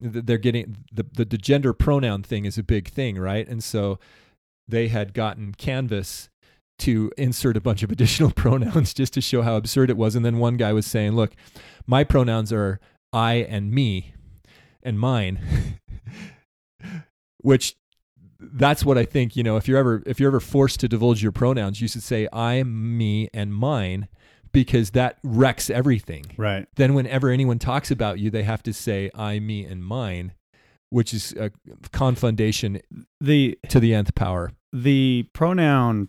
that 0.00 0.26
they're 0.26 0.38
getting 0.38 0.76
the, 0.92 1.04
the 1.12 1.24
the 1.24 1.38
gender 1.38 1.72
pronoun 1.72 2.22
thing 2.22 2.44
is 2.44 2.58
a 2.58 2.62
big 2.62 2.88
thing, 2.88 3.18
right? 3.18 3.48
And 3.48 3.64
so 3.64 3.98
they 4.68 4.88
had 4.88 5.14
gotten 5.14 5.54
Canvas 5.54 6.28
to 6.80 7.10
insert 7.18 7.56
a 7.56 7.60
bunch 7.60 7.82
of 7.82 7.90
additional 7.90 8.30
pronouns 8.36 8.94
just 8.94 9.12
to 9.14 9.20
show 9.20 9.42
how 9.42 9.56
absurd 9.56 9.90
it 9.90 9.96
was. 9.96 10.14
And 10.14 10.24
then 10.24 10.38
one 10.38 10.56
guy 10.56 10.72
was 10.72 10.86
saying, 10.86 11.12
"Look, 11.12 11.32
my 11.86 12.04
pronouns 12.04 12.52
are 12.52 12.78
I 13.12 13.34
and 13.34 13.72
me, 13.72 14.14
and 14.82 14.98
mine," 15.00 15.78
which 17.38 17.76
that's 18.40 18.84
what 18.84 18.96
I 18.98 19.04
think. 19.04 19.36
You 19.36 19.42
know, 19.42 19.56
if 19.56 19.66
you're 19.66 19.78
ever 19.78 20.02
if 20.06 20.20
you're 20.20 20.28
ever 20.30 20.40
forced 20.40 20.80
to 20.80 20.88
divulge 20.88 21.22
your 21.22 21.32
pronouns, 21.32 21.80
you 21.80 21.88
should 21.88 22.02
say 22.02 22.28
I, 22.32 22.62
me, 22.62 23.28
and 23.34 23.52
mine, 23.52 24.08
because 24.52 24.90
that 24.90 25.18
wrecks 25.24 25.70
everything 25.70 26.26
Right. 26.36 26.66
then 26.76 26.94
whenever 26.94 27.28
anyone 27.30 27.58
talks 27.58 27.90
about 27.90 28.18
you, 28.18 28.30
they 28.30 28.44
have 28.44 28.62
to 28.64 28.72
say 28.72 29.10
I, 29.14 29.40
me, 29.40 29.64
and 29.64 29.84
mine, 29.84 30.34
which 30.90 31.12
is 31.12 31.32
a 31.32 31.50
confundation 31.92 32.80
The 33.20 33.58
to 33.68 33.80
the 33.80 33.94
nth 33.94 34.14
power. 34.14 34.52
The 34.72 35.26
pronoun 35.32 36.08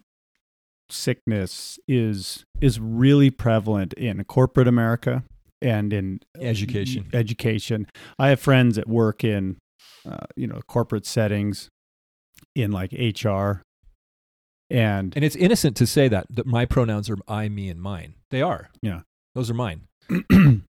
sickness 0.90 1.78
is 1.88 2.44
is 2.62 2.80
really 2.80 3.30
prevalent 3.30 3.94
in 3.94 4.24
corporate 4.26 4.68
America 4.68 5.24
and 5.62 5.94
in 5.94 6.20
Education. 6.40 7.08
Education. 7.14 7.88
I 8.18 8.30
have 8.30 8.40
friends 8.40 8.76
that 8.76 8.88
work 8.88 9.24
in 9.24 9.58
uh, 10.10 10.26
you 10.36 10.48
know 10.48 10.62
corporate 10.68 11.06
settings 11.06 11.70
in 12.56 12.72
like 12.72 12.92
HR 12.94 13.62
and 14.72 15.16
And 15.16 15.26
it's 15.26 15.36
innocent 15.36 15.76
to 15.78 15.88
say 15.88 16.08
that, 16.08 16.28
that 16.30 16.46
my 16.46 16.66
pronouns 16.66 17.10
are 17.10 17.18
I, 17.28 17.50
me, 17.50 17.70
and 17.70 17.82
mine. 17.82 18.14
They 18.32 18.42
are. 18.42 18.70
Yeah. 18.82 19.02
Those 19.36 19.50
are 19.50 19.54
mine. 19.56 19.88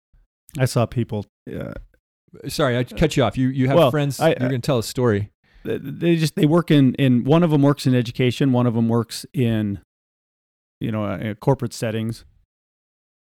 I 0.60 0.66
saw 0.66 0.86
people 0.86 1.26
uh, 1.54 1.74
Sorry, 2.48 2.78
I 2.78 2.84
cut 2.84 3.16
you 3.18 3.24
off. 3.24 3.38
You 3.38 3.48
you 3.50 3.68
have 3.68 3.78
Well, 3.78 3.92
friends. 3.92 4.20
I- 4.20 4.30
you're 4.30 4.50
going 4.50 4.62
to 4.62 4.66
tell 4.66 4.80
a 4.80 4.84
story. 4.84 5.32
They 5.68 6.16
just 6.16 6.36
they 6.36 6.46
work 6.46 6.72
in 6.72 6.94
in 6.96 7.24
one 7.24 7.44
of 7.44 7.52
them 7.52 7.62
works 7.62 7.86
in 7.86 7.94
education 7.94 8.52
one 8.52 8.66
of 8.66 8.74
them 8.74 8.88
works 8.90 9.26
in 9.34 9.80
you 10.80 10.92
know, 10.92 11.06
uh, 11.06 11.34
corporate 11.34 11.74
settings, 11.74 12.24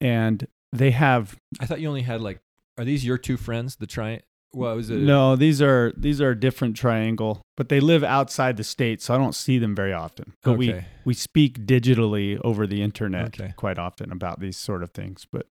and 0.01 0.47
they 0.73 0.93
have 0.93 1.37
I 1.61 1.67
thought 1.67 1.81
you 1.81 1.89
only 1.89 2.03
had 2.03 2.21
like. 2.21 2.41
Are 2.79 2.85
these 2.85 3.05
your 3.05 3.19
two 3.19 3.37
friends? 3.37 3.77
The 3.77 3.87
tri. 3.87 4.21
What 4.53 4.75
was 4.75 4.91
it? 4.91 4.99
no. 4.99 5.37
These 5.37 5.61
are 5.63 5.93
these 5.97 6.21
are 6.21 6.31
a 6.31 6.39
different 6.39 6.77
triangle, 6.77 7.43
but 7.57 7.69
they 7.69 7.81
live 7.81 8.03
outside 8.03 8.57
the 8.57 8.65
state, 8.65 9.01
so 9.03 9.15
I 9.15 9.19
don't 9.19 9.35
see 9.35 9.59
them 9.59 9.75
very 9.77 9.93
often. 9.93 10.33
But 10.43 10.59
we 10.59 10.75
we 11.05 11.15
speak 11.15 11.67
digitally 11.67 12.41
over 12.43 12.67
the 12.67 12.83
internet 12.83 13.41
Okay. 13.41 13.53
quite 13.57 13.79
often 13.79 14.11
about 14.11 14.41
these 14.41 14.57
sort 14.57 14.83
of 14.83 14.91
things. 14.91 15.27
But 15.31 15.47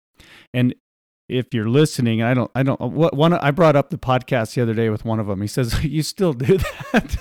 and 0.54 0.76
if 1.30 1.54
you're 1.54 1.70
listening, 1.70 2.22
I 2.22 2.34
don't 2.34 2.52
I 2.56 2.64
don't 2.64 2.80
what 2.82 3.16
one 3.16 3.34
I 3.34 3.52
brought 3.52 3.76
up 3.76 3.92
the 3.92 3.98
podcast 3.98 4.56
the 4.56 4.62
other 4.62 4.74
day 4.74 4.90
with 4.90 5.06
one 5.06 5.20
of 5.20 5.28
them. 5.28 5.42
He 5.42 5.48
says 5.48 5.84
you 5.84 6.04
still 6.04 6.34
do 6.34 6.58
that. 6.58 7.18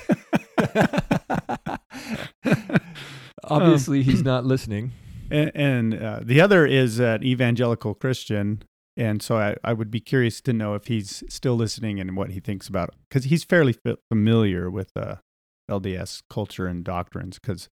Obviously, 3.44 4.02
he's 4.02 4.22
not 4.22 4.44
listening. 4.44 4.92
and 5.30 5.52
and 5.54 6.02
uh, 6.02 6.20
the 6.22 6.40
other 6.40 6.66
is 6.66 6.98
an 6.98 7.22
evangelical 7.22 7.94
Christian. 7.94 8.62
And 8.96 9.22
so 9.22 9.36
I, 9.36 9.54
I 9.62 9.74
would 9.74 9.92
be 9.92 10.00
curious 10.00 10.40
to 10.40 10.52
know 10.52 10.74
if 10.74 10.88
he's 10.88 11.22
still 11.28 11.54
listening 11.54 12.00
and 12.00 12.16
what 12.16 12.30
he 12.30 12.40
thinks 12.40 12.66
about 12.66 12.88
it. 12.88 12.94
Because 13.08 13.26
he's 13.26 13.44
fairly 13.44 13.72
fa- 13.72 13.98
familiar 14.10 14.68
with 14.68 14.90
uh, 14.96 15.16
LDS 15.70 16.24
culture 16.28 16.66
and 16.66 16.82
doctrines. 16.82 17.38
Because, 17.38 17.68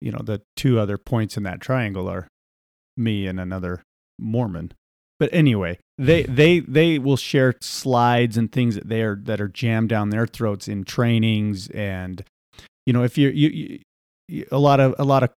you 0.00 0.12
know, 0.12 0.20
the 0.22 0.42
two 0.54 0.78
other 0.78 0.96
points 0.96 1.36
in 1.36 1.42
that 1.42 1.60
triangle 1.60 2.08
are 2.08 2.28
me 2.96 3.26
and 3.26 3.40
another 3.40 3.82
Mormon. 4.16 4.74
But 5.22 5.32
anyway, 5.32 5.78
they 5.98 6.24
they 6.24 6.58
they 6.58 6.98
will 6.98 7.16
share 7.16 7.54
slides 7.60 8.36
and 8.36 8.50
things 8.50 8.74
that 8.74 8.88
they 8.88 9.02
are 9.02 9.14
that 9.22 9.40
are 9.40 9.46
jammed 9.46 9.88
down 9.90 10.10
their 10.10 10.26
throats 10.26 10.66
in 10.66 10.82
trainings 10.82 11.68
and 11.68 12.24
you 12.86 12.92
know 12.92 13.04
if 13.04 13.16
you're 13.16 13.30
you, 13.30 13.48
you 13.50 13.78
you- 14.26 14.46
a 14.50 14.58
lot 14.58 14.80
of 14.80 14.96
a 14.98 15.04
lot 15.04 15.22
of 15.22 15.30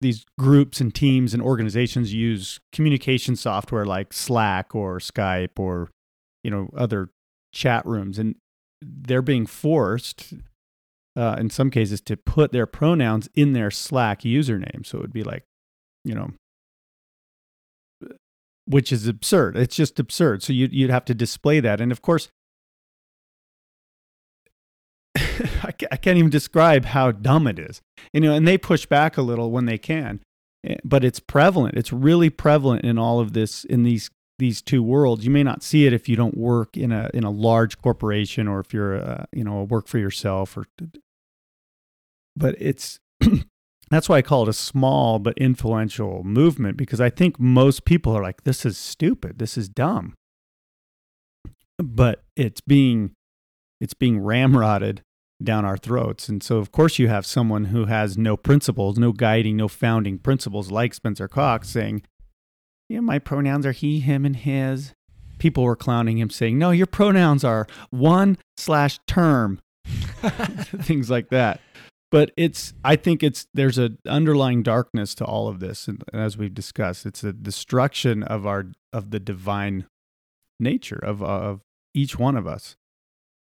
these 0.00 0.24
groups 0.40 0.80
and 0.80 0.92
teams 0.92 1.34
and 1.34 1.40
organizations 1.40 2.12
use 2.12 2.58
communication 2.72 3.36
software 3.36 3.86
like 3.86 4.12
Slack 4.12 4.74
or 4.74 4.98
Skype 4.98 5.56
or 5.56 5.88
you 6.42 6.50
know 6.50 6.68
other 6.76 7.10
chat 7.54 7.86
rooms 7.86 8.18
and 8.18 8.34
they're 8.82 9.22
being 9.22 9.46
forced 9.46 10.34
uh, 11.14 11.36
in 11.38 11.48
some 11.48 11.70
cases 11.70 12.00
to 12.00 12.16
put 12.16 12.50
their 12.50 12.66
pronouns 12.66 13.28
in 13.36 13.52
their 13.52 13.70
Slack 13.70 14.22
username. 14.22 14.84
So 14.84 14.98
it 14.98 15.02
would 15.02 15.12
be 15.12 15.22
like 15.22 15.44
you 16.04 16.16
know 16.16 16.32
which 18.68 18.92
is 18.92 19.08
absurd 19.08 19.56
it's 19.56 19.76
just 19.76 19.98
absurd 19.98 20.42
so 20.42 20.52
you, 20.52 20.68
you'd 20.70 20.90
have 20.90 21.04
to 21.04 21.14
display 21.14 21.60
that 21.60 21.80
and 21.80 21.90
of 21.90 22.02
course 22.02 22.28
I 25.16 25.72
ca- 25.72 25.88
I 25.90 25.96
can't 25.96 26.18
even 26.18 26.30
describe 26.30 26.84
how 26.84 27.10
dumb 27.12 27.46
it 27.46 27.58
is 27.58 27.80
you 28.12 28.20
know, 28.20 28.34
and 28.34 28.46
they 28.46 28.58
push 28.58 28.86
back 28.86 29.16
a 29.16 29.22
little 29.22 29.50
when 29.50 29.66
they 29.66 29.78
can, 29.78 30.20
Eh, 30.64 30.76
but 30.84 31.04
it's 31.04 31.20
prevalent. 31.20 31.76
It's 31.76 31.92
really 31.92 32.30
prevalent 32.30 32.84
in 32.84 32.98
all 32.98 33.20
of 33.20 33.32
this 33.32 33.64
in 33.64 33.82
these 33.82 34.10
these 34.38 34.62
two 34.62 34.82
worlds. 34.82 35.24
You 35.24 35.30
may 35.30 35.42
not 35.42 35.62
see 35.62 35.86
it 35.86 35.92
if 35.92 36.08
you 36.08 36.16
don't 36.16 36.36
work 36.36 36.76
in 36.76 36.92
a 36.92 37.10
in 37.14 37.24
a 37.24 37.30
large 37.30 37.78
corporation 37.78 38.48
or 38.48 38.60
if 38.60 38.72
you're 38.72 38.94
a, 38.94 39.26
you 39.32 39.44
know 39.44 39.58
a 39.58 39.64
work 39.64 39.86
for 39.88 39.98
yourself 39.98 40.56
or, 40.56 40.66
but 42.36 42.54
it's 42.58 42.98
that's 43.90 44.08
why 44.08 44.16
I 44.16 44.22
call 44.22 44.42
it 44.42 44.48
a 44.48 44.54
small 44.54 45.18
but 45.18 45.36
influential 45.38 46.22
movement 46.24 46.76
because 46.76 47.00
I 47.00 47.10
think 47.10 47.38
most 47.38 47.84
people 47.84 48.16
are 48.16 48.22
like, 48.22 48.44
this 48.44 48.66
is 48.66 48.76
stupid, 48.76 49.38
this 49.38 49.56
is 49.56 49.68
dumb, 49.68 50.14
but 51.78 52.22
it's 52.36 52.60
being 52.60 53.12
it's 53.80 53.94
being 53.94 54.20
ramrodded 54.20 55.00
down 55.42 55.64
our 55.64 55.76
throats. 55.76 56.28
And 56.28 56.42
so, 56.42 56.58
of 56.58 56.72
course, 56.72 56.98
you 56.98 57.08
have 57.08 57.24
someone 57.24 57.66
who 57.66 57.86
has 57.86 58.18
no 58.18 58.36
principles, 58.36 58.98
no 58.98 59.12
guiding, 59.12 59.56
no 59.56 59.68
founding 59.68 60.18
principles, 60.18 60.70
like 60.70 60.94
Spencer 60.94 61.28
Cox 61.28 61.68
saying, 61.68 62.02
Yeah, 62.88 63.00
my 63.00 63.18
pronouns 63.18 63.64
are 63.64 63.72
he, 63.72 64.00
him, 64.00 64.24
and 64.24 64.36
his. 64.36 64.94
People 65.38 65.62
were 65.62 65.76
clowning 65.76 66.18
him, 66.18 66.30
saying, 66.30 66.58
No, 66.58 66.70
your 66.70 66.86
pronouns 66.86 67.44
are 67.44 67.66
one 67.90 68.38
slash 68.56 68.98
term, 69.06 69.60
things 69.84 71.08
like 71.08 71.28
that. 71.28 71.60
But 72.10 72.32
it's, 72.36 72.72
I 72.82 72.96
think 72.96 73.22
it's, 73.22 73.46
there's 73.52 73.76
an 73.76 73.98
underlying 74.06 74.62
darkness 74.62 75.14
to 75.16 75.24
all 75.24 75.48
of 75.48 75.60
this. 75.60 75.88
And 75.88 76.02
as 76.12 76.38
we've 76.38 76.54
discussed, 76.54 77.04
it's 77.04 77.22
a 77.22 77.32
destruction 77.34 78.22
of 78.22 78.46
our, 78.46 78.66
of 78.92 79.10
the 79.10 79.20
divine 79.20 79.86
nature 80.58 80.98
of, 81.02 81.22
of 81.22 81.60
each 81.94 82.18
one 82.18 82.36
of 82.36 82.46
us. 82.46 82.76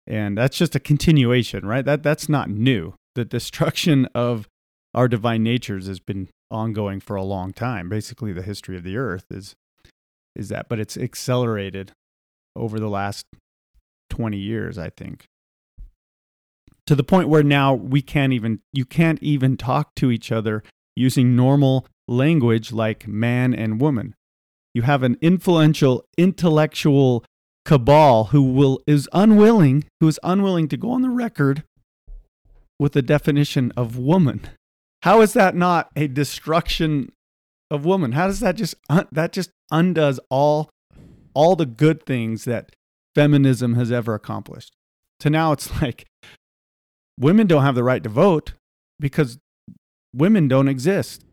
And 0.05 0.38
that's 0.38 0.57
just 0.57 0.76
a 0.76 0.80
continuation 0.80 1.66
right? 1.66 1.86
That 1.86 2.03
that's 2.03 2.28
not 2.28 2.49
new. 2.49 2.95
The 3.16 3.26
destruction 3.26 4.07
of 4.16 4.47
our 4.93 5.07
divine 5.07 5.43
natures 5.43 5.88
has 5.88 5.99
been 5.99 6.30
ongoing 6.49 6.99
for 6.99 7.16
a 7.16 7.24
long 7.24 7.53
time. 7.53 7.89
Basically 7.89 8.34
the 8.34 8.41
history 8.41 8.76
of 8.76 8.84
the 8.84 8.97
earth 8.97 9.26
is 9.30 9.55
is 10.36 10.49
that 10.49 10.70
but 10.70 10.80
it's 10.80 10.97
accelerated 10.97 11.91
over 12.55 12.80
the 12.80 12.89
last 12.89 13.26
20 14.10 14.38
years 14.38 14.78
i 14.78 14.89
think 14.89 15.26
to 16.89 16.95
the 16.95 17.03
point 17.03 17.29
where 17.29 17.43
now 17.43 17.71
we 17.71 18.01
can't 18.01 18.33
even 18.33 18.61
you 18.73 18.83
can't 18.83 19.21
even 19.21 19.55
talk 19.55 19.93
to 19.93 20.09
each 20.09 20.31
other 20.31 20.63
using 20.95 21.35
normal 21.35 21.85
language 22.07 22.71
like 22.71 23.07
man 23.07 23.53
and 23.53 23.79
woman. 23.79 24.15
You 24.73 24.81
have 24.81 25.03
an 25.03 25.15
influential 25.21 26.03
intellectual 26.17 27.23
cabal 27.63 28.23
who 28.31 28.41
will 28.41 28.81
is 28.87 29.07
unwilling 29.13 29.83
who 29.99 30.07
is 30.07 30.19
unwilling 30.23 30.67
to 30.69 30.77
go 30.77 30.89
on 30.89 31.03
the 31.03 31.11
record 31.11 31.63
with 32.79 32.93
the 32.93 33.03
definition 33.03 33.71
of 33.77 33.95
woman. 33.95 34.49
How 35.03 35.21
is 35.21 35.33
that 35.33 35.53
not 35.53 35.91
a 35.95 36.07
destruction 36.07 37.11
of 37.69 37.85
woman? 37.85 38.13
How 38.13 38.25
does 38.25 38.39
that 38.39 38.55
just 38.55 38.73
un- 38.89 39.07
that 39.11 39.31
just 39.31 39.51
undoes 39.69 40.19
all 40.31 40.71
all 41.35 41.55
the 41.55 41.67
good 41.67 42.03
things 42.07 42.45
that 42.45 42.71
feminism 43.13 43.75
has 43.75 43.91
ever 43.91 44.15
accomplished? 44.15 44.73
To 45.19 45.29
now 45.29 45.51
it's 45.51 45.79
like 45.83 46.09
women 47.20 47.45
don't 47.47 47.63
have 47.63 47.76
the 47.76 47.84
right 47.84 48.03
to 48.03 48.09
vote 48.09 48.53
because 48.99 49.38
women 50.13 50.47
don't 50.47 50.67
exist 50.67 51.24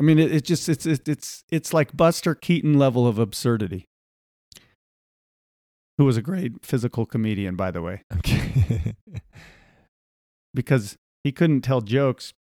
i 0.00 0.04
mean 0.04 0.18
it, 0.18 0.32
it 0.32 0.44
just 0.44 0.68
it's 0.68 0.86
it, 0.86 1.08
it's 1.08 1.42
it's 1.50 1.74
like 1.74 1.96
buster 1.96 2.34
keaton 2.34 2.78
level 2.78 3.06
of 3.06 3.18
absurdity 3.18 3.86
who 5.98 6.04
was 6.04 6.16
a 6.16 6.22
great 6.22 6.64
physical 6.64 7.06
comedian, 7.06 7.56
by 7.56 7.70
the 7.70 7.80
way, 7.82 8.02
Okay. 8.18 8.94
because 10.54 10.96
he 11.24 11.32
couldn't 11.32 11.62
tell 11.62 11.80
jokes 11.80 12.34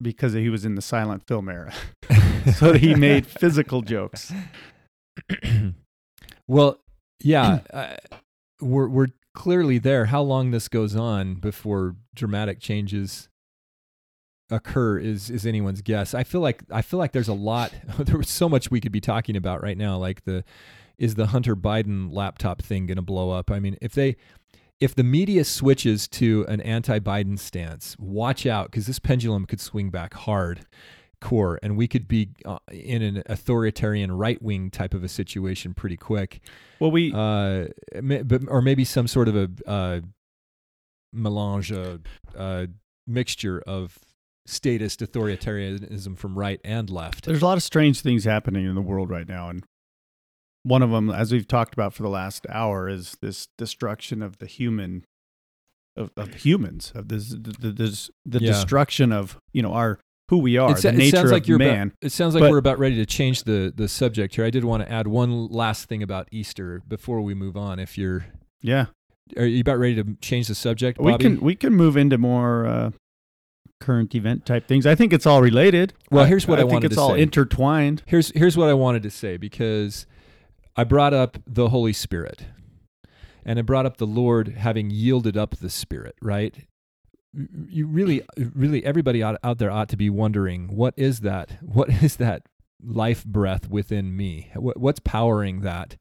because 0.00 0.32
he 0.34 0.48
was 0.48 0.64
in 0.64 0.74
the 0.74 0.82
silent 0.82 1.26
film 1.26 1.48
era. 1.48 1.72
so 2.56 2.74
he 2.74 2.94
made 2.94 3.26
physical 3.26 3.82
jokes. 3.82 4.32
well, 6.46 6.78
yeah, 7.20 7.60
uh, 7.72 7.96
we're 8.60 8.88
we're 8.88 9.08
clearly 9.38 9.78
there. 9.78 10.06
How 10.06 10.20
long 10.20 10.50
this 10.50 10.66
goes 10.66 10.96
on 10.96 11.36
before 11.36 11.94
dramatic 12.12 12.58
changes 12.58 13.28
occur 14.50 14.98
is 14.98 15.30
is 15.30 15.46
anyone's 15.46 15.80
guess. 15.80 16.12
I 16.12 16.24
feel 16.24 16.40
like 16.40 16.64
I 16.72 16.82
feel 16.82 16.98
like 16.98 17.12
there's 17.12 17.28
a 17.28 17.34
lot. 17.34 17.72
there 18.00 18.18
was 18.18 18.28
so 18.28 18.48
much 18.48 18.68
we 18.70 18.80
could 18.80 18.90
be 18.90 19.00
talking 19.00 19.36
about 19.36 19.62
right 19.62 19.78
now. 19.78 19.96
Like 19.96 20.24
the 20.24 20.44
is 20.98 21.14
the 21.14 21.28
Hunter 21.28 21.54
Biden 21.54 22.12
laptop 22.12 22.60
thing 22.60 22.86
going 22.86 22.96
to 22.96 23.02
blow 23.02 23.30
up? 23.30 23.52
I 23.52 23.60
mean, 23.60 23.78
if 23.80 23.92
they 23.92 24.16
if 24.80 24.96
the 24.96 25.04
media 25.04 25.44
switches 25.44 26.08
to 26.08 26.44
an 26.48 26.60
anti-Biden 26.60 27.38
stance, 27.38 27.96
watch 27.98 28.44
out 28.44 28.72
because 28.72 28.86
this 28.88 28.98
pendulum 28.98 29.46
could 29.46 29.60
swing 29.60 29.90
back 29.90 30.14
hard 30.14 30.66
core 31.20 31.58
and 31.62 31.76
we 31.76 31.88
could 31.88 32.06
be 32.08 32.30
uh, 32.44 32.58
in 32.70 33.02
an 33.02 33.22
authoritarian 33.26 34.12
right-wing 34.12 34.70
type 34.70 34.94
of 34.94 35.02
a 35.02 35.08
situation 35.08 35.74
pretty 35.74 35.96
quick 35.96 36.40
Well, 36.78 36.90
we 36.90 37.12
uh, 37.12 37.66
but, 38.02 38.42
or 38.48 38.62
maybe 38.62 38.84
some 38.84 39.06
sort 39.08 39.28
of 39.28 39.36
a 39.36 39.50
uh, 39.68 40.00
melange, 41.12 41.70
a, 41.72 42.00
a 42.36 42.68
mixture 43.06 43.60
of 43.66 43.98
statist 44.46 45.00
authoritarianism 45.00 46.16
from 46.16 46.38
right 46.38 46.60
and 46.64 46.88
left. 46.90 47.24
there's 47.26 47.42
a 47.42 47.46
lot 47.46 47.56
of 47.56 47.62
strange 47.62 48.00
things 48.00 48.24
happening 48.24 48.64
in 48.66 48.74
the 48.74 48.80
world 48.82 49.10
right 49.10 49.28
now, 49.28 49.48
and 49.48 49.64
one 50.62 50.82
of 50.82 50.90
them, 50.90 51.10
as 51.10 51.32
we've 51.32 51.48
talked 51.48 51.72
about 51.74 51.94
for 51.94 52.02
the 52.02 52.08
last 52.08 52.46
hour, 52.50 52.88
is 52.88 53.16
this 53.22 53.48
destruction 53.56 54.22
of 54.22 54.38
the 54.38 54.46
human, 54.46 55.04
of, 55.96 56.10
of 56.16 56.34
humans, 56.34 56.92
of 56.94 57.08
this, 57.08 57.30
the, 57.30 57.54
the, 57.58 57.72
this, 57.72 58.10
the 58.26 58.38
Yeah. 58.40 58.52
destruction 58.52 59.12
of 59.12 59.38
you 59.52 59.62
know 59.62 59.72
our 59.72 59.98
who 60.28 60.38
we 60.38 60.56
are, 60.58 60.70
It's- 60.70 60.82
the 60.82 60.90
it 60.90 60.96
nature 60.96 61.16
sounds 61.16 61.32
like 61.32 61.42
of 61.44 61.48
you're 61.48 61.58
man. 61.58 61.88
About, 61.88 61.96
it 62.02 62.12
sounds 62.12 62.34
like 62.34 62.42
But- 62.42 62.50
we're 62.50 62.58
about 62.58 62.78
ready 62.78 62.96
to 62.96 63.06
change 63.06 63.44
the 63.44 63.72
the 63.74 63.88
subject 63.88 64.34
here. 64.34 64.44
I 64.44 64.50
did 64.50 64.64
want 64.64 64.82
to 64.82 64.90
add 64.92 65.06
one 65.06 65.48
last 65.48 65.88
thing 65.88 66.02
about 66.02 66.28
Easter 66.30 66.82
before 66.86 67.20
we 67.22 67.34
move 67.34 67.56
on. 67.56 67.78
If 67.78 67.96
you're 67.96 68.26
yeah, 68.60 68.86
are 69.36 69.46
you 69.46 69.60
about 69.60 69.78
ready 69.78 69.94
to 70.02 70.16
change 70.20 70.48
the 70.48 70.54
subject, 70.54 70.98
we 71.00 71.16
can 71.18 71.40
we 71.40 71.54
can 71.54 71.74
move 71.74 71.96
into 71.96 72.18
more 72.18 72.66
uh, 72.66 72.90
current 73.80 74.14
event 74.14 74.44
type 74.44 74.66
things. 74.66 74.86
I 74.86 74.94
think 74.94 75.12
it's 75.12 75.26
all 75.26 75.40
related. 75.40 75.94
Well, 76.10 76.24
here's 76.24 76.46
what 76.48 76.58
I 76.58 76.62
think 76.62 76.72
wanted 76.72 76.80
think 76.82 76.92
it's 76.92 76.96
to 76.96 77.00
all 77.02 77.14
say. 77.14 77.22
intertwined. 77.22 78.02
here's 78.06 78.30
here's 78.32 78.56
what 78.56 78.68
I 78.68 78.74
wanted 78.74 79.02
to 79.04 79.10
say 79.10 79.36
because 79.36 80.06
I 80.76 80.84
brought 80.84 81.14
up 81.14 81.38
the 81.46 81.68
Holy 81.70 81.92
Spirit 81.92 82.44
and 83.44 83.58
I 83.58 83.62
brought 83.62 83.86
up 83.86 83.96
the 83.96 84.06
Lord 84.06 84.48
having 84.48 84.90
yielded 84.90 85.36
up 85.36 85.56
the 85.56 85.70
Spirit, 85.70 86.16
right? 86.20 86.54
You 87.34 87.86
really, 87.86 88.22
really, 88.36 88.84
everybody 88.84 89.22
out, 89.22 89.38
out 89.44 89.58
there 89.58 89.70
ought 89.70 89.88
to 89.90 89.96
be 89.96 90.10
wondering 90.10 90.74
what 90.74 90.94
is 90.96 91.20
that? 91.20 91.58
What 91.62 91.90
is 92.02 92.16
that 92.16 92.42
life 92.82 93.24
breath 93.24 93.68
within 93.68 94.16
me? 94.16 94.50
What, 94.54 94.78
what's 94.78 95.00
powering 95.00 95.60
that? 95.60 95.96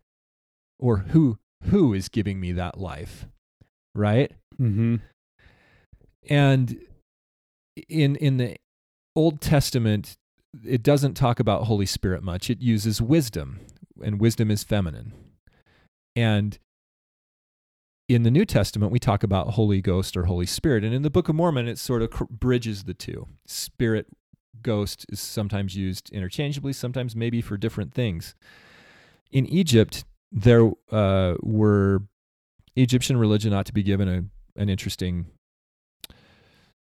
Or 0.80 0.98
who 0.98 1.38
who 1.64 1.94
is 1.94 2.08
giving 2.08 2.40
me 2.40 2.52
that 2.54 2.80
life? 2.80 3.26
Right? 3.96 4.32
Mm-hmm. 4.60 4.98
And 6.30 6.78
in 7.90 8.16
in 8.18 8.38
the 8.38 8.58
Old 9.16 9.42
Testament, 9.42 10.18
it 10.66 10.84
doesn't 10.84 11.16
talk 11.16 11.40
about 11.40 11.64
Holy 11.64 11.86
Spirit 11.86 12.24
much. 12.24 12.50
It 12.50 12.62
uses 12.62 13.02
wisdom, 13.02 13.60
and 14.04 14.20
wisdom 14.20 14.52
is 14.52 14.64
feminine. 14.64 15.14
And 16.16 16.58
in 18.08 18.24
the 18.24 18.32
New 18.32 18.46
Testament, 18.46 18.92
we 18.92 19.00
talk 19.00 19.24
about 19.24 19.52
Holy 19.52 19.82
Ghost 19.82 20.16
or 20.16 20.26
Holy 20.26 20.46
Spirit. 20.46 20.84
And 20.84 20.94
in 20.94 21.02
the 21.02 21.10
Book 21.10 21.28
of 21.28 21.36
Mormon, 21.36 21.68
it 21.68 21.78
sort 21.78 22.02
of 22.02 22.12
bridges 22.30 22.86
the 22.86 22.94
two. 22.94 23.28
Spirit, 23.46 24.08
ghost 24.62 25.06
is 25.10 25.20
sometimes 25.20 25.76
used 25.76 26.10
interchangeably, 26.12 26.74
sometimes 26.74 27.16
maybe 27.16 27.42
for 27.42 27.58
different 27.58 27.94
things. 27.94 28.36
In 29.32 29.46
Egypt, 29.48 30.06
there 30.32 30.72
uh, 30.92 31.36
were 31.42 32.04
Egyptian 32.76 33.18
religion 33.18 33.54
ought 33.54 33.66
to 33.66 33.74
be 33.74 33.84
given 33.84 34.08
a, 34.08 34.62
an 34.62 34.70
interesting 34.70 35.28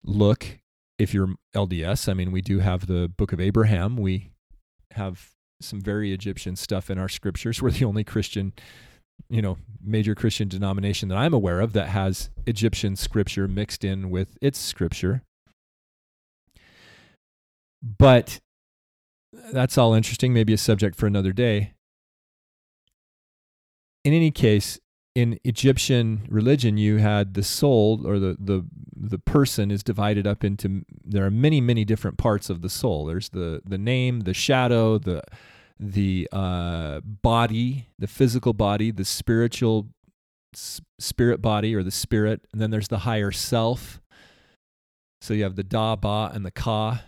look 0.04 0.58
if 0.98 1.14
you're 1.14 1.34
LDS. 1.54 2.08
I 2.08 2.14
mean, 2.14 2.32
we 2.32 2.42
do 2.42 2.58
have 2.58 2.86
the 2.86 3.08
Book 3.08 3.32
of 3.32 3.40
Abraham. 3.40 3.96
We 3.96 4.30
have 4.92 5.30
some 5.60 5.80
very 5.80 6.12
Egyptian 6.12 6.56
stuff 6.56 6.90
in 6.90 6.98
our 6.98 7.08
scriptures. 7.08 7.62
We're 7.62 7.70
the 7.70 7.86
only 7.86 8.04
Christian 8.04 8.52
you 9.28 9.42
know 9.42 9.56
major 9.82 10.14
christian 10.14 10.48
denomination 10.48 11.08
that 11.08 11.16
i'm 11.16 11.34
aware 11.34 11.60
of 11.60 11.72
that 11.72 11.88
has 11.88 12.30
egyptian 12.46 12.96
scripture 12.96 13.48
mixed 13.48 13.84
in 13.84 14.10
with 14.10 14.36
its 14.40 14.58
scripture. 14.58 15.22
But 17.82 18.40
that's 19.52 19.76
all 19.76 19.94
interesting 19.94 20.32
maybe 20.32 20.52
a 20.52 20.58
subject 20.58 20.96
for 20.96 21.06
another 21.06 21.32
day. 21.32 21.74
In 24.04 24.12
any 24.12 24.30
case 24.30 24.78
in 25.14 25.38
egyptian 25.44 26.26
religion 26.28 26.76
you 26.76 26.96
had 26.96 27.34
the 27.34 27.42
soul 27.42 28.04
or 28.04 28.18
the 28.18 28.36
the 28.38 28.66
the 28.96 29.18
person 29.18 29.70
is 29.70 29.84
divided 29.84 30.26
up 30.26 30.42
into 30.42 30.84
there 31.04 31.24
are 31.24 31.30
many 31.30 31.60
many 31.60 31.84
different 31.84 32.18
parts 32.18 32.50
of 32.50 32.62
the 32.62 32.70
soul. 32.70 33.06
There's 33.06 33.28
the 33.30 33.62
the 33.64 33.78
name 33.78 34.20
the 34.20 34.34
shadow 34.34 34.98
the 34.98 35.22
the 35.78 36.28
uh, 36.32 37.00
body, 37.00 37.88
the 37.98 38.06
physical 38.06 38.52
body, 38.52 38.90
the 38.90 39.04
spiritual 39.04 39.88
spirit 40.98 41.42
body 41.42 41.74
or 41.74 41.82
the 41.82 41.90
spirit, 41.90 42.46
and 42.52 42.60
then 42.60 42.70
there's 42.70 42.88
the 42.88 42.98
higher 42.98 43.32
self. 43.32 44.00
So 45.20 45.34
you 45.34 45.42
have 45.42 45.56
the 45.56 45.64
da, 45.64 45.96
ba, 45.96 46.30
and 46.32 46.44
the 46.44 46.50
ka. 46.50 47.02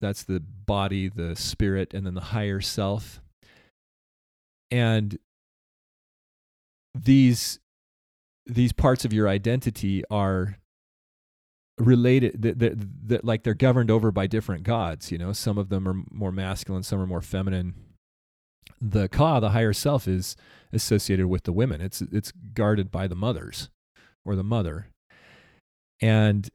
That's 0.00 0.22
the 0.22 0.40
body, 0.40 1.08
the 1.08 1.36
spirit, 1.36 1.92
and 1.92 2.06
then 2.06 2.14
the 2.14 2.20
higher 2.20 2.60
self. 2.60 3.20
And 4.70 5.18
these 6.94 7.58
these 8.46 8.72
parts 8.72 9.04
of 9.04 9.12
your 9.12 9.28
identity 9.28 10.02
are 10.10 10.56
related 11.78 12.42
that, 12.42 12.58
that, 12.58 13.08
that 13.08 13.24
like 13.24 13.42
they're 13.42 13.54
governed 13.54 13.90
over 13.90 14.10
by 14.10 14.26
different 14.26 14.62
gods 14.62 15.12
you 15.12 15.18
know? 15.18 15.32
Some 15.32 15.58
of 15.58 15.68
them 15.68 15.88
are 15.88 15.96
more 16.10 16.32
masculine 16.32 16.82
some 16.82 17.00
are 17.00 17.06
more 17.06 17.22
feminine. 17.22 17.74
The 18.80 19.08
ka 19.08 19.40
the 19.40 19.50
higher 19.50 19.72
self 19.72 20.06
is 20.06 20.36
associated 20.72 21.26
with 21.26 21.44
the 21.44 21.52
women. 21.52 21.80
It's 21.80 22.00
it's 22.00 22.32
guarded 22.54 22.90
by 22.90 23.06
the 23.06 23.16
mothers 23.16 23.70
or 24.24 24.36
the 24.36 24.44
mother. 24.44 24.88
And 26.00 26.48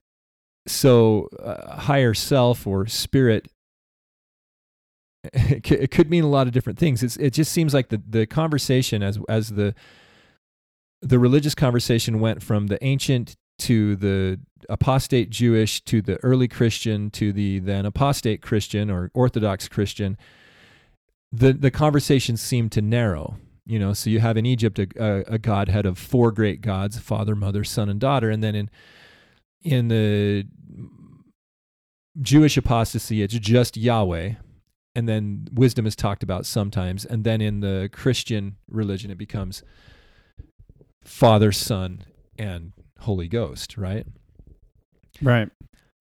so 0.67 1.28
uh, 1.43 1.78
higher 1.78 2.13
self 2.13 2.65
or 2.65 2.88
spirit 2.88 3.49
it 5.34 5.91
could 5.91 6.09
mean 6.09 6.24
a 6.24 6.30
lot 6.30 6.47
of 6.47 6.53
different 6.53 6.78
things. 6.78 7.01
It's, 7.01 7.15
it 7.17 7.32
just 7.32 7.51
seems 7.51 7.74
like 7.74 7.89
the, 7.89 8.01
the 8.07 8.26
conversation 8.26 9.01
as 9.01 9.17
as 9.30 9.49
the 9.49 9.74
the 11.01 11.19
religious 11.19 11.55
conversation 11.55 12.19
went 12.19 12.41
from 12.41 12.67
the 12.67 12.84
ancient 12.84 13.36
to 13.59 13.95
the 13.95 14.39
apostate 14.70 15.30
Jewish 15.30 15.82
to 15.86 16.01
the 16.01 16.18
early 16.24 16.47
Christian 16.47 17.09
to 17.11 17.32
the 17.34 17.59
then 17.59 17.86
apostate 17.86 18.41
Christian 18.41 18.89
or 18.89 19.11
Orthodox 19.14 19.68
Christian, 19.68 20.18
the 21.32 21.53
the 21.53 21.72
conversation 21.72 22.38
seemed 22.38 22.72
to 22.74 22.82
narrow. 22.82 23.38
You 23.66 23.80
know, 23.80 23.93
so 23.93 24.09
you 24.09 24.20
have 24.20 24.36
in 24.36 24.45
Egypt 24.45 24.78
a, 24.78 24.88
a, 24.97 25.36
a 25.36 25.39
godhead 25.39 25.86
of 25.86 25.97
four 25.97 26.32
great 26.32 26.61
gods: 26.61 26.99
Father, 26.99 27.36
Mother, 27.36 27.64
Son, 27.64 27.89
and 27.89 27.99
Daughter, 27.99 28.30
and 28.30 28.43
then 28.43 28.55
in 28.55 28.70
in 29.61 29.88
the 29.88 30.45
Jewish 32.22 32.57
apostasy, 32.57 33.22
it's 33.22 33.34
just 33.34 33.78
Yahweh, 33.78 34.34
and 34.93 35.09
then 35.09 35.47
wisdom 35.51 35.86
is 35.88 35.95
talked 35.95 36.24
about 36.24 36.45
sometimes, 36.45 37.05
and 37.05 37.24
then 37.24 37.41
in 37.41 37.61
the 37.61 37.89
Christian 37.91 38.57
religion, 38.68 39.09
it 39.09 39.18
becomes 39.18 39.64
Father, 41.03 41.51
Son, 41.51 42.03
and 42.38 42.74
Holy 42.99 43.28
Ghost, 43.28 43.78
right? 43.78 44.05
Right. 45.22 45.49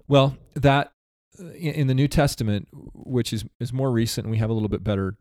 Well, 0.09 0.37
that 0.55 0.93
uh, 1.39 1.51
in 1.53 1.87
the 1.87 1.95
New 1.95 2.09
Testament, 2.09 2.69
which 2.73 3.33
is 3.33 3.45
is 3.61 3.73
more 3.73 3.91
recent, 3.91 4.29
we 4.29 4.39
have 4.39 4.51
a 4.51 4.53
little 4.53 4.69
bit 4.69 4.85
better. 4.85 5.17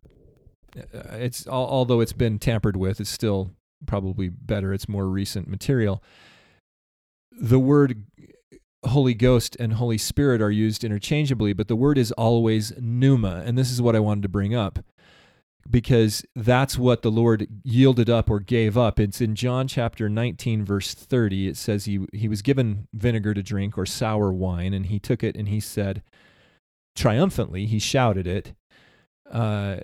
Uh, 0.77 1.15
it's 1.15 1.47
although 1.47 1.99
it's 1.99 2.13
been 2.13 2.39
tampered 2.39 2.77
with, 2.77 2.99
it's 2.99 3.09
still 3.09 3.51
probably 3.85 4.29
better. 4.29 4.73
It's 4.73 4.87
more 4.87 5.07
recent 5.07 5.47
material. 5.47 6.03
The 7.31 7.59
word 7.59 8.05
Holy 8.85 9.13
Ghost 9.13 9.55
and 9.59 9.73
Holy 9.73 9.97
Spirit 9.97 10.41
are 10.41 10.51
used 10.51 10.83
interchangeably, 10.83 11.53
but 11.53 11.67
the 11.67 11.75
word 11.75 11.97
is 11.97 12.11
always 12.13 12.73
pneuma, 12.79 13.43
and 13.45 13.57
this 13.57 13.71
is 13.71 13.81
what 13.81 13.95
I 13.95 13.99
wanted 13.99 14.23
to 14.23 14.29
bring 14.29 14.55
up 14.55 14.79
because 15.69 16.25
that's 16.35 16.77
what 16.77 17.01
the 17.01 17.11
Lord 17.11 17.47
yielded 17.63 18.09
up 18.09 18.29
or 18.29 18.39
gave 18.39 18.77
up. 18.77 18.99
It's 18.99 19.21
in 19.21 19.35
John 19.35 19.67
chapter 19.67 20.09
19, 20.09 20.65
verse 20.65 20.93
30. 20.93 21.47
It 21.47 21.57
says 21.57 21.85
he, 21.85 22.05
he 22.13 22.27
was 22.27 22.41
given 22.41 22.87
vinegar 22.93 23.33
to 23.33 23.43
drink 23.43 23.77
or 23.77 23.85
sour 23.85 24.31
wine, 24.31 24.73
and 24.73 24.87
he 24.87 24.99
took 24.99 25.23
it 25.23 25.35
and 25.35 25.47
he 25.47 25.59
said, 25.59 26.03
triumphantly, 26.95 27.65
he 27.65 27.79
shouted 27.79 28.27
it, 28.27 28.53
uh, 29.31 29.77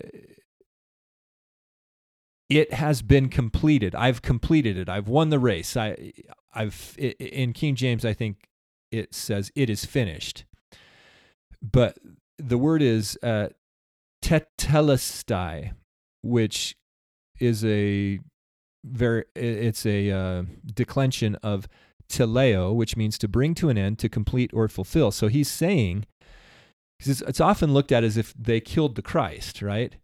it 2.50 2.74
has 2.74 3.02
been 3.02 3.30
completed. 3.30 3.94
I've 3.94 4.22
completed 4.22 4.78
it. 4.78 4.90
I've 4.90 5.08
won 5.08 5.30
the 5.30 5.40
race. 5.40 5.76
I, 5.76 6.14
I've 6.54 6.96
in 6.98 7.54
King 7.54 7.76
James, 7.76 8.06
I 8.06 8.14
think 8.14 8.48
it 8.92 9.14
says 9.14 9.52
it 9.56 9.70
is 9.70 9.86
finished. 9.86 10.46
But 11.62 11.98
the 12.38 12.58
word 12.58 12.82
is 12.82 13.18
uh, 13.22 13.50
tetelestai, 14.28 15.72
which 16.22 16.76
is 17.40 17.64
a 17.64 18.20
very 18.84 19.24
it's 19.36 19.86
a 19.86 20.12
uh, 20.12 20.44
declension 20.66 21.36
of 21.36 21.68
teleo, 22.10 22.74
which 22.74 22.98
means 22.98 23.18
to 23.18 23.28
bring 23.28 23.54
to 23.56 23.70
an 23.70 23.78
end, 23.78 24.00
to 24.00 24.10
complete 24.10 24.52
or 24.54 24.68
fulfill. 24.68 25.12
So 25.12 25.28
he's 25.28 25.50
saying, 25.50 26.06
because 26.98 27.22
it's, 27.22 27.30
it's 27.30 27.42
often 27.42 27.74
looked 27.74 27.92
at 27.92 28.04
as 28.04 28.18
if 28.18 28.34
they 28.34 28.60
killed 28.60 28.96
the 28.96 29.02
Christ, 29.02 29.62
right? 29.62 29.96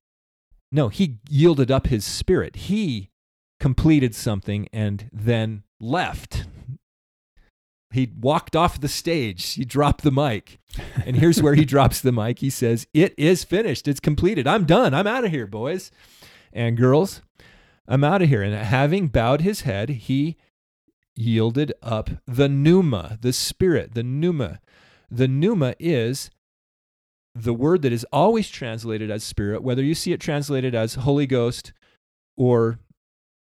No, 0.72 0.90
he 0.90 1.20
yielded 1.30 1.70
up 1.70 1.88
his 1.88 2.06
spirit. 2.06 2.56
He 2.56 3.10
completed 3.60 4.16
something 4.16 4.68
and 4.74 5.10
then 5.12 5.64
left 5.80 6.46
he 7.94 8.12
walked 8.20 8.56
off 8.56 8.82
the 8.82 8.88
stage. 8.88 9.54
He 9.54 9.66
dropped 9.66 10.04
the 10.04 10.12
mic. 10.12 10.60
And 11.06 11.16
here's 11.16 11.42
where 11.42 11.56
he 11.56 11.66
drops 11.74 12.02
the 12.02 12.12
mic. 12.12 12.40
He 12.40 12.50
says, 12.50 12.88
It 12.94 13.14
is 13.18 13.44
finished. 13.44 13.88
It's 13.88 14.00
completed. 14.00 14.48
I'm 14.48 14.66
done. 14.66 14.94
I'm 14.94 15.08
out 15.08 15.26
of 15.26 15.32
here, 15.32 15.48
boys 15.48 15.92
and 16.54 16.78
girls. 16.78 17.22
I'm 17.88 18.04
out 18.04 18.22
of 18.22 18.30
here. 18.30 18.42
And 18.42 18.54
having 18.54 19.08
bowed 19.08 19.42
his 19.42 19.62
head, 19.62 19.90
he 19.90 20.38
yielded 21.16 21.74
up 21.82 22.10
the 22.26 22.48
pneuma, 22.48 23.18
the 23.22 23.34
spirit, 23.34 23.94
the 23.94 24.04
pneuma. 24.04 24.60
The 25.12 25.28
pneuma 25.28 25.76
is 25.80 26.32
the 27.36 27.54
word 27.54 27.82
that 27.82 27.92
is 27.92 28.06
always 28.12 28.50
translated 28.50 29.10
as 29.12 29.24
spirit, 29.24 29.64
whether 29.64 29.84
you 29.84 29.96
see 29.96 30.14
it 30.14 30.20
translated 30.20 30.76
as 30.76 30.96
Holy 30.96 31.26
Ghost 31.26 31.74
or 32.38 32.80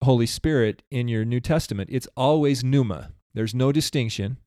Holy 0.02 0.26
Spirit 0.26 0.82
in 0.90 1.08
your 1.08 1.24
New 1.24 1.40
Testament, 1.40 1.90
it's 1.92 2.08
always 2.16 2.62
pneuma. 2.62 3.12
There's 3.38 3.54
no 3.54 3.70
distinction. 3.70 4.38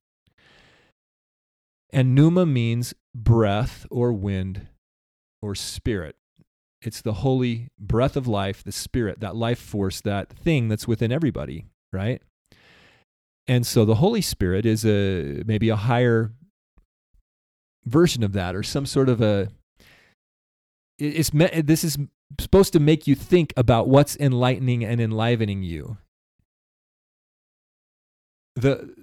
And 1.93 2.13
pneuma 2.13 2.45
means 2.45 2.93
breath 3.15 3.85
or 3.89 4.11
wind 4.11 4.67
or 5.41 5.55
spirit. 5.55 6.17
It's 6.81 7.01
the 7.01 7.13
holy 7.13 7.69
breath 7.79 8.17
of 8.17 8.27
life, 8.27 8.65
the 8.65 8.73
spirit, 8.73 9.21
that 9.21 9.33
life 9.33 9.59
force, 9.59 10.01
that 10.01 10.27
thing 10.27 10.67
that's 10.67 10.89
within 10.89 11.09
everybody, 11.09 11.67
right? 11.93 12.21
And 13.47 13.65
so 13.65 13.85
the 13.85 13.95
Holy 13.95 14.21
Spirit 14.21 14.65
is 14.65 14.85
a 14.85 15.43
maybe 15.45 15.69
a 15.69 15.77
higher 15.77 16.33
version 17.85 18.23
of 18.23 18.33
that 18.33 18.55
or 18.55 18.61
some 18.61 18.85
sort 18.85 19.07
of 19.07 19.21
a 19.21 19.47
it's 20.99 21.29
this 21.29 21.85
is 21.85 21.97
supposed 22.41 22.73
to 22.73 22.81
make 22.81 23.07
you 23.07 23.15
think 23.15 23.53
about 23.55 23.87
what's 23.87 24.17
enlightening 24.17 24.83
and 24.83 24.99
enlivening 24.99 25.63
you 25.63 25.97
the 28.55 28.93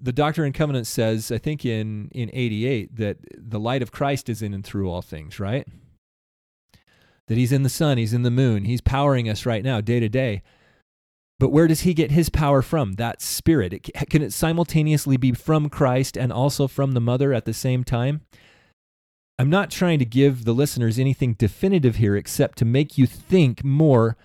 the 0.00 0.12
Doctrine 0.12 0.46
and 0.46 0.54
Covenant 0.54 0.86
says, 0.86 1.32
I 1.32 1.38
think 1.38 1.64
in 1.64 2.08
in 2.12 2.30
88, 2.32 2.96
that 2.96 3.18
the 3.36 3.60
light 3.60 3.82
of 3.82 3.92
Christ 3.92 4.28
is 4.28 4.42
in 4.42 4.54
and 4.54 4.64
through 4.64 4.90
all 4.90 5.02
things, 5.02 5.40
right? 5.40 5.66
That 7.28 7.38
he's 7.38 7.52
in 7.52 7.62
the 7.62 7.68
sun, 7.68 7.98
he's 7.98 8.14
in 8.14 8.22
the 8.22 8.30
moon, 8.30 8.64
he's 8.64 8.80
powering 8.80 9.28
us 9.28 9.46
right 9.46 9.64
now, 9.64 9.80
day 9.80 10.00
to 10.00 10.08
day. 10.08 10.42
But 11.38 11.50
where 11.50 11.66
does 11.66 11.80
he 11.80 11.92
get 11.92 12.12
his 12.12 12.28
power 12.28 12.62
from? 12.62 12.92
That 12.92 13.20
spirit. 13.20 13.72
It, 13.72 13.90
can 14.10 14.22
it 14.22 14.32
simultaneously 14.32 15.16
be 15.16 15.32
from 15.32 15.68
Christ 15.70 16.16
and 16.16 16.32
also 16.32 16.68
from 16.68 16.92
the 16.92 17.00
mother 17.00 17.32
at 17.32 17.46
the 17.46 17.52
same 17.52 17.82
time? 17.82 18.20
I'm 19.40 19.50
not 19.50 19.70
trying 19.70 19.98
to 19.98 20.04
give 20.04 20.44
the 20.44 20.52
listeners 20.52 21.00
anything 21.00 21.34
definitive 21.34 21.96
here 21.96 22.14
except 22.14 22.58
to 22.58 22.64
make 22.64 22.96
you 22.96 23.08
think 23.08 23.64
more 23.64 24.16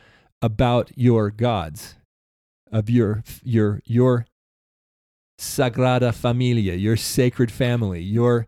about 0.43 0.91
your 0.95 1.31
gods, 1.31 1.95
of 2.71 2.89
your 2.89 3.23
your 3.43 3.81
your 3.85 4.25
Sagrada 5.39 6.13
Familia, 6.13 6.73
your 6.73 6.97
sacred 6.97 7.51
family, 7.51 8.01
your 8.01 8.47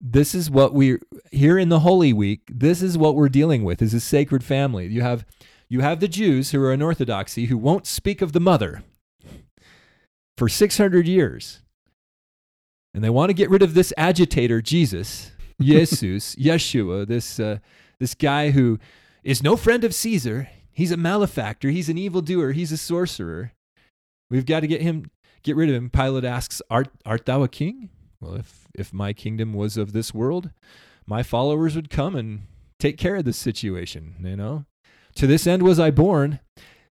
this 0.00 0.34
is 0.34 0.50
what 0.50 0.74
we're 0.74 1.00
here 1.32 1.58
in 1.58 1.68
the 1.68 1.80
Holy 1.80 2.12
Week. 2.12 2.42
This 2.48 2.82
is 2.82 2.96
what 2.96 3.16
we're 3.16 3.28
dealing 3.28 3.64
with 3.64 3.82
is 3.82 3.94
a 3.94 4.00
sacred 4.00 4.44
family. 4.44 4.86
You 4.86 5.02
have 5.02 5.24
you 5.68 5.80
have 5.80 6.00
the 6.00 6.08
Jews 6.08 6.50
who 6.50 6.62
are 6.62 6.72
in 6.72 6.82
Orthodoxy 6.82 7.46
who 7.46 7.58
won't 7.58 7.86
speak 7.86 8.22
of 8.22 8.32
the 8.32 8.40
mother 8.40 8.82
for 10.38 10.48
600 10.48 11.06
years. 11.06 11.60
And 12.94 13.04
they 13.04 13.10
want 13.10 13.28
to 13.28 13.34
get 13.34 13.50
rid 13.50 13.62
of 13.62 13.74
this 13.74 13.92
agitator, 13.98 14.62
Jesus, 14.62 15.32
Jesus, 15.60 16.36
Yeshua, 16.36 17.06
this, 17.06 17.38
uh, 17.38 17.58
this 17.98 18.14
guy 18.14 18.50
who 18.50 18.78
is 19.22 19.42
no 19.42 19.56
friend 19.56 19.84
of 19.84 19.94
Caesar. 19.94 20.48
He's 20.78 20.92
a 20.92 20.96
malefactor. 20.96 21.70
He's 21.70 21.88
an 21.88 21.98
evildoer. 21.98 22.52
He's 22.52 22.70
a 22.70 22.76
sorcerer. 22.76 23.52
We've 24.30 24.46
got 24.46 24.60
to 24.60 24.68
get 24.68 24.80
him, 24.80 25.10
get 25.42 25.56
rid 25.56 25.68
of 25.68 25.74
him. 25.74 25.90
Pilate 25.90 26.24
asks, 26.24 26.62
Art, 26.70 26.86
art 27.04 27.26
thou 27.26 27.42
a 27.42 27.48
king? 27.48 27.90
Well, 28.20 28.36
if, 28.36 28.68
if 28.74 28.92
my 28.92 29.12
kingdom 29.12 29.54
was 29.54 29.76
of 29.76 29.92
this 29.92 30.14
world, 30.14 30.50
my 31.04 31.24
followers 31.24 31.74
would 31.74 31.90
come 31.90 32.14
and 32.14 32.42
take 32.78 32.96
care 32.96 33.16
of 33.16 33.24
this 33.24 33.36
situation, 33.36 34.14
you 34.20 34.36
know? 34.36 34.66
To 35.16 35.26
this 35.26 35.48
end 35.48 35.64
was 35.64 35.80
I 35.80 35.90
born. 35.90 36.38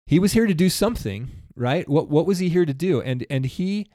He 0.07 0.19
was 0.19 0.33
here 0.33 0.45
to 0.45 0.53
do 0.53 0.69
something, 0.69 1.29
right? 1.55 1.87
What 1.87 2.09
what 2.09 2.25
was 2.25 2.39
he 2.39 2.49
here 2.49 2.65
to 2.65 2.73
do? 2.73 2.99
And 3.01 3.25
and 3.29 3.45
he 3.45 3.87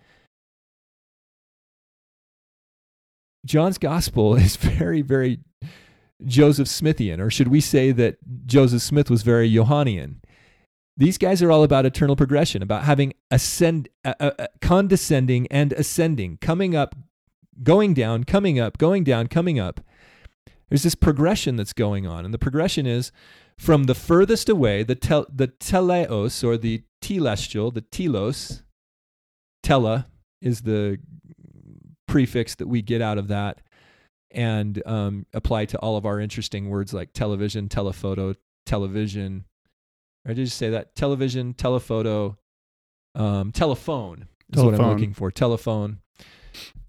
John's 3.44 3.76
gospel 3.76 4.34
is 4.36 4.56
very 4.56 5.02
very 5.02 5.40
Joseph 6.24 6.68
Smithian, 6.68 7.20
or 7.20 7.30
should 7.30 7.48
we 7.48 7.60
say 7.60 7.92
that 7.92 8.16
Joseph 8.46 8.82
Smith 8.82 9.10
was 9.10 9.22
very 9.22 9.52
Johannian? 9.52 10.20
These 10.96 11.18
guys 11.18 11.42
are 11.42 11.50
all 11.50 11.64
about 11.64 11.86
eternal 11.86 12.14
progression, 12.14 12.62
about 12.62 12.84
having 12.84 13.14
ascend, 13.30 13.88
uh, 14.04 14.14
uh, 14.20 14.46
condescending 14.60 15.48
and 15.48 15.72
ascending, 15.72 16.38
coming 16.40 16.76
up, 16.76 16.94
going 17.62 17.94
down, 17.94 18.24
coming 18.24 18.60
up, 18.60 18.78
going 18.78 19.02
down, 19.02 19.26
coming 19.26 19.58
up. 19.58 19.80
There's 20.68 20.84
this 20.84 20.94
progression 20.94 21.56
that's 21.56 21.72
going 21.72 22.06
on, 22.06 22.24
and 22.24 22.32
the 22.32 22.38
progression 22.38 22.86
is 22.86 23.10
from 23.58 23.84
the 23.84 23.94
furthest 23.94 24.48
away, 24.48 24.82
the, 24.82 24.94
tel- 24.94 25.26
the 25.32 25.48
teleos 25.48 26.44
or 26.44 26.56
the 26.56 26.84
telestial, 27.02 27.74
the 27.74 27.80
telos, 27.80 28.62
tele 29.62 30.06
is 30.40 30.62
the 30.62 30.98
prefix 32.06 32.54
that 32.54 32.68
we 32.68 32.82
get 32.82 33.00
out 33.02 33.18
of 33.18 33.28
that 33.28 33.60
and 34.34 34.82
um, 34.86 35.26
apply 35.32 35.66
to 35.66 35.78
all 35.78 35.96
of 35.96 36.04
our 36.04 36.20
interesting 36.20 36.68
words 36.68 36.92
like 36.92 37.12
television, 37.12 37.68
telephoto, 37.68 38.34
television. 38.66 39.44
Or 40.26 40.34
did 40.34 40.40
you 40.42 40.46
say 40.46 40.70
that? 40.70 40.94
Television, 40.94 41.54
telephoto, 41.54 42.36
um, 43.14 43.52
telephone 43.52 44.28
is 44.50 44.56
Telephone. 44.56 44.72
what 44.72 44.80
I'm 44.80 44.90
looking 44.90 45.14
for. 45.14 45.30
Telephone. 45.30 46.00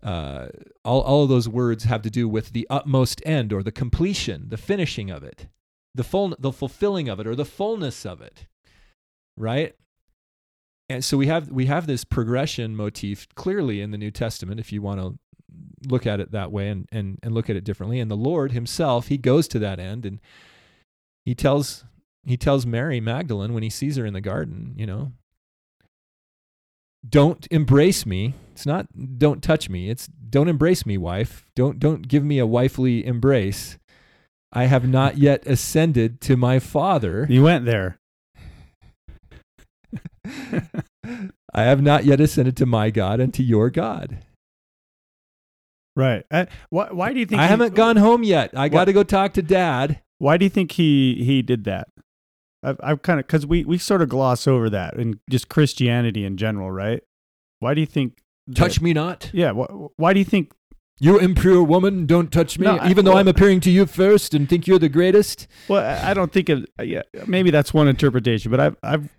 Uh, 0.04 0.48
all, 0.84 1.02
all 1.02 1.24
of 1.24 1.30
those 1.30 1.50
words 1.50 1.86
have 1.86 2.02
to 2.04 2.10
do 2.10 2.28
with 2.28 2.52
the 2.52 2.68
utmost 2.70 3.22
end 3.26 3.52
or 3.52 3.64
the 3.64 3.72
completion, 3.72 4.50
the 4.50 4.58
finishing 4.58 5.10
of 5.10 5.24
it 5.24 5.48
the 5.96 6.04
full 6.04 6.36
the 6.38 6.52
fulfilling 6.52 7.10
of 7.10 7.20
it 7.20 7.26
or 7.26 7.36
the 7.36 7.46
fullness 7.46 8.06
of 8.06 8.22
it 8.22 8.46
right 9.38 9.74
and 10.90 11.04
so 11.04 11.18
we 11.18 11.28
have 11.28 11.50
we 11.50 11.66
have 11.66 11.88
this 11.88 12.04
progression 12.04 12.76
motif 12.76 13.28
clearly 13.34 13.82
in 13.82 13.92
the 13.92 13.98
new 13.98 14.12
testament 14.12 14.60
if 14.60 14.72
you 14.72 14.82
want 14.82 15.00
to 15.00 15.18
look 15.86 16.06
at 16.06 16.20
it 16.20 16.32
that 16.32 16.52
way 16.52 16.70
and, 16.70 16.88
and 16.92 17.20
and 17.24 17.34
look 17.34 17.50
at 17.50 17.56
it 17.56 17.64
differently 17.64 18.00
and 18.00 18.10
the 18.10 18.16
lord 18.16 18.52
himself 18.52 19.08
he 19.08 19.18
goes 19.18 19.48
to 19.48 19.60
that 19.60 19.80
end 19.80 20.06
and 20.06 20.20
he 21.26 21.36
tells 21.36 21.86
he 22.26 22.38
tells 22.38 22.66
mary 22.66 23.00
magdalene 23.00 23.54
when 23.54 23.64
he 23.64 23.70
sees 23.70 23.96
her 23.98 24.06
in 24.06 24.14
the 24.14 24.22
garden 24.22 24.74
you 24.78 24.86
know 24.86 25.12
don't 27.08 27.48
embrace 27.52 28.06
me 28.06 28.34
it's 28.52 28.66
not 28.66 28.88
don't 29.18 29.44
touch 29.44 29.70
me 29.70 29.90
it's 29.90 30.08
don't 30.08 30.48
embrace 30.48 30.86
me 30.86 30.98
wife 30.98 31.46
don't 31.56 31.80
don't 31.80 32.08
give 32.08 32.24
me 32.24 32.40
a 32.40 32.48
wifely 32.48 33.06
embrace 33.06 33.78
I 34.56 34.66
have 34.66 34.88
not 34.88 35.18
yet 35.18 35.46
ascended 35.46 36.22
to 36.22 36.38
my 36.38 36.60
Father. 36.60 37.28
You 37.30 37.44
went 37.44 37.66
there. 37.66 38.00
I 41.54 41.64
have 41.64 41.82
not 41.82 42.06
yet 42.06 42.22
ascended 42.22 42.56
to 42.58 42.66
my 42.66 42.90
God 42.90 43.20
and 43.20 43.34
to 43.34 43.44
your 43.44 43.70
God. 43.70 44.20
Right. 45.96 46.24
Uh, 46.30 46.46
why, 46.70 46.90
why 46.92 47.14
do 47.14 47.20
you 47.20 47.26
think 47.26 47.40
I 47.40 47.46
he- 47.46 47.50
haven't 47.50 47.74
gone 47.76 47.96
home 47.98 48.24
yet. 48.24 48.52
I 48.56 48.68
got 48.70 48.86
to 48.86 48.94
go 48.94 49.04
talk 49.04 49.34
to 49.34 49.42
dad. 49.42 50.02
Why 50.18 50.38
do 50.38 50.46
you 50.46 50.50
think 50.50 50.74
he 50.74 51.24
he 51.24 51.42
did 51.42 51.64
that? 51.66 51.88
I've, 52.64 52.80
I've 52.84 53.02
kind 53.02 53.20
of 53.20 53.28
because 53.28 53.46
we 53.46 53.64
we 53.64 53.78
sort 53.78 54.02
of 54.02 54.10
gloss 54.10 54.48
over 54.48 54.70
that 54.70 54.96
and 54.98 55.20
just 55.30 55.50
Christianity 55.50 56.26
in 56.26 56.36
general, 56.38 56.72
right? 56.72 57.02
Why 57.60 57.74
do 57.74 57.82
you 57.82 57.88
think? 57.88 58.18
that- 58.48 58.56
Touch 58.56 58.82
me 58.82 58.94
not. 58.94 59.30
Yeah. 59.34 59.52
Wh- 59.54 59.98
why 60.00 60.14
do 60.14 60.20
you 60.20 60.26
think? 60.26 60.52
You 60.98 61.20
impure 61.20 61.62
woman, 61.62 62.06
don't 62.06 62.32
touch 62.32 62.58
me. 62.58 62.66
No, 62.68 62.78
I- 62.78 62.90
even 62.90 63.04
though 63.04 63.12
well- 63.12 63.20
I'm 63.20 63.28
appearing 63.28 63.60
to 63.62 63.70
you 63.72 63.86
first 63.86 64.34
and 64.34 64.48
think 64.48 64.66
you're 64.68 64.80
the 64.80 64.88
greatest. 64.90 65.48
Well, 65.68 65.84
I 65.84 66.12
I 66.12 66.14
don't 66.14 66.32
think 66.32 66.48
of. 66.50 66.66
Yeah, 66.82 67.02
maybe 67.28 67.52
that's 67.52 67.74
one 67.74 67.88
interpretation, 67.88 68.50
but 68.52 68.60
I've 68.60 68.76
I've. 68.84 69.10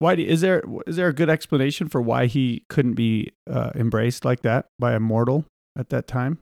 Why 0.00 0.14
do, 0.16 0.22
is 0.24 0.40
there 0.40 0.62
is 0.86 0.96
there 0.96 1.08
a 1.08 1.12
good 1.12 1.28
explanation 1.30 1.88
for 1.88 2.00
why 2.00 2.26
he 2.26 2.64
couldn't 2.68 2.94
be 2.94 3.30
uh, 3.48 3.70
embraced 3.74 4.24
like 4.24 4.40
that 4.42 4.66
by 4.78 4.92
a 4.94 5.00
mortal 5.00 5.44
at 5.76 5.88
that 5.90 6.06
time? 6.06 6.38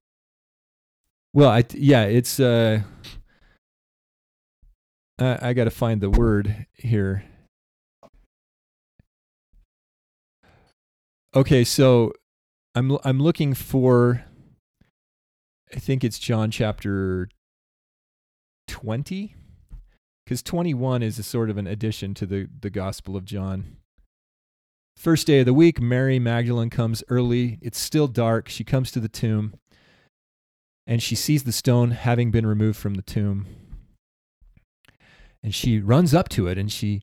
Well, 1.33 1.51
I 1.51 1.65
yeah, 1.75 2.05
it's 2.05 2.41
uh 2.41 2.83
I, 5.19 5.39
I 5.51 5.53
got 5.53 5.65
to 5.65 5.71
find 5.71 6.01
the 6.01 6.11
word 6.11 6.67
here. 6.75 7.25
Okay, 11.35 11.65
so 11.65 12.13
I'm 12.75 12.99
I'm 13.05 13.21
looking 13.21 13.55
for 13.55 14.25
I 15.75 15.79
think 15.79 16.05
it's 16.05 16.19
John 16.19 16.51
chapter 16.51 17.29
20 18.69 19.35
cuz 20.27 20.43
21 20.43 21.03
is 21.03 21.19
a 21.19 21.23
sort 21.23 21.51
of 21.51 21.59
an 21.59 21.67
addition 21.67 22.15
to 22.15 22.27
the 22.27 22.49
the 22.61 22.71
Gospel 22.71 23.17
of 23.17 23.25
John. 23.25 23.78
First 24.99 25.29
day 25.29 25.39
of 25.39 25.47
the 25.47 25.55
week, 25.55 25.81
Mary 25.81 26.19
Magdalene 26.19 26.71
comes 26.71 27.05
early. 27.09 27.61
It's 27.63 27.79
still 27.79 28.09
dark. 28.09 28.49
She 28.49 28.65
comes 28.65 28.91
to 28.91 28.99
the 28.99 29.09
tomb 29.09 29.55
and 30.89 31.01
she 31.01 31.15
sees 31.15 31.45
the 31.45 31.53
stone 31.53 31.93
having 31.93 32.33
been 32.33 32.45
removed 32.45 32.81
from 32.81 32.95
the 32.95 33.03
tomb. 33.03 33.47
And 35.41 35.55
she 35.55 35.79
runs 35.79 36.15
up 36.15 36.29
to 36.31 36.49
it 36.49 36.59
and 36.59 36.71
she 36.71 37.03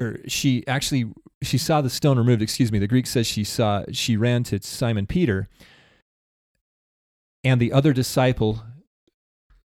or 0.00 0.18
she 0.26 0.66
actually 0.66 1.12
she 1.40 1.56
saw 1.56 1.80
the 1.80 1.90
stone 1.90 2.18
removed, 2.18 2.42
excuse 2.42 2.72
me. 2.72 2.80
The 2.80 2.88
Greek 2.88 3.06
says 3.06 3.28
she 3.28 3.44
saw 3.44 3.84
she 3.92 4.16
ran 4.16 4.42
to 4.42 4.60
Simon 4.60 5.06
Peter 5.06 5.48
and 7.44 7.60
the 7.60 7.72
other 7.72 7.92
disciple 7.92 8.64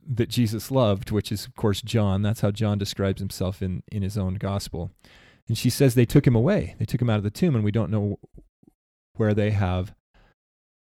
that 0.08 0.28
Jesus 0.28 0.70
loved, 0.70 1.10
which 1.10 1.32
is 1.32 1.46
of 1.46 1.54
course 1.54 1.82
John. 1.82 2.22
That's 2.22 2.40
how 2.40 2.50
John 2.50 2.78
describes 2.78 3.20
himself 3.20 3.62
in 3.62 3.82
in 3.90 4.02
his 4.02 4.16
own 4.16 4.34
gospel. 4.34 4.90
And 5.48 5.56
she 5.56 5.70
says 5.70 5.94
they 5.94 6.06
took 6.06 6.26
him 6.26 6.34
away. 6.34 6.74
They 6.78 6.84
took 6.84 7.00
him 7.00 7.10
out 7.10 7.18
of 7.18 7.24
the 7.24 7.30
tomb 7.30 7.54
and 7.54 7.64
we 7.64 7.70
don't 7.70 7.90
know 7.90 8.18
where 9.14 9.34
they 9.34 9.50
have 9.50 9.94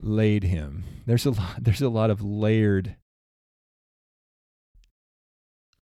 laid 0.01 0.45
him. 0.45 0.85
There's 1.07 1.27
a 1.27 1.31
lot, 1.31 1.57
there's 1.61 1.83
a 1.83 1.89
lot 1.89 2.11
of 2.11 2.23
layered 2.23 2.97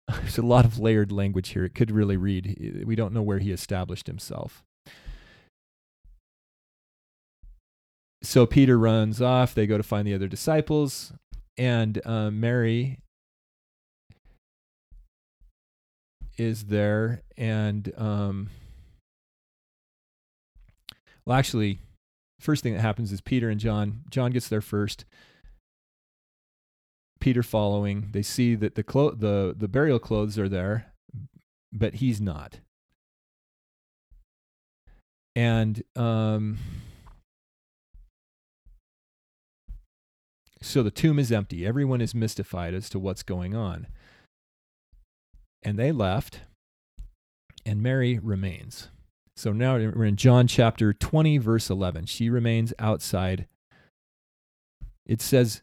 there's 0.09 0.39
a 0.39 0.43
lot 0.43 0.65
of 0.65 0.79
layered 0.79 1.13
language 1.13 1.51
here. 1.51 1.65
It 1.65 1.75
could 1.75 1.91
really 1.91 2.17
read. 2.17 2.85
We 2.87 2.97
don't 2.97 3.13
know 3.13 3.23
where 3.23 3.39
he 3.39 3.53
established 3.53 4.07
himself. 4.07 4.65
So 8.23 8.47
Peter 8.47 8.79
runs 8.79 9.21
off. 9.23 9.55
They 9.55 9.67
go 9.67 9.77
to 9.77 9.83
find 9.83 10.07
the 10.07 10.15
other 10.15 10.27
disciples, 10.27 11.13
and 11.57 12.05
uh, 12.05 12.31
Mary 12.31 12.99
is 16.39 16.67
there. 16.67 17.23
And 17.37 17.93
um, 17.99 18.51
well, 21.25 21.37
actually, 21.37 21.81
first 22.41 22.63
thing 22.63 22.73
that 22.75 22.81
happens 22.81 23.13
is 23.13 23.21
Peter 23.21 23.51
and 23.51 23.61
John. 23.61 24.05
John 24.09 24.31
gets 24.31 24.49
there 24.49 24.61
first. 24.61 25.05
Peter 27.21 27.43
following. 27.43 28.09
They 28.13 28.23
see 28.23 28.55
that 28.55 28.77
the 28.77 28.83
clo- 28.83 29.11
the 29.11 29.55
the 29.57 29.69
burial 29.69 29.99
clothes 29.99 30.39
are 30.39 30.49
there, 30.49 30.93
but 31.73 31.97
he's 31.97 32.21
not. 32.21 32.61
And 35.35 35.83
um, 35.95 36.59
so 40.61 40.83
the 40.83 40.91
tomb 40.91 41.19
is 41.19 41.31
empty. 41.31 41.67
Everyone 41.67 42.01
is 42.01 42.15
mystified 42.15 42.75
as 42.75 42.89
to 42.91 42.99
what's 42.99 43.23
going 43.23 43.55
on. 43.55 43.87
And 45.63 45.79
they 45.79 45.93
left, 45.93 46.41
and 47.67 47.83
Mary 47.83 48.19
remains. 48.19 48.89
So 49.37 49.53
now 49.53 49.75
we're 49.75 50.05
in 50.05 50.17
John 50.17 50.47
chapter 50.47 50.93
20, 50.93 51.39
verse 51.39 51.71
11. 51.71 52.07
She 52.07 52.29
remains 52.31 52.73
outside. 52.79 53.47
It 55.07 55.23
says, 55.23 55.63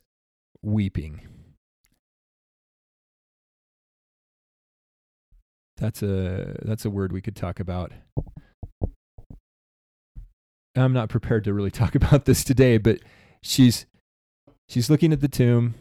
weeping. 0.61 1.21
That's 5.77 6.01
a 6.01 6.57
that's 6.63 6.85
a 6.85 6.89
word 6.89 7.11
we 7.11 7.21
could 7.21 7.35
talk 7.35 7.59
about. 7.59 7.91
I'm 10.75 10.93
not 10.93 11.09
prepared 11.09 11.43
to 11.45 11.53
really 11.53 11.71
talk 11.71 11.95
about 11.95 12.25
this 12.25 12.43
today, 12.43 12.77
but 12.77 12.99
she's 13.41 13.85
she's 14.67 14.89
looking 14.89 15.13
at 15.13 15.21
the 15.21 15.27
tomb. 15.27 15.75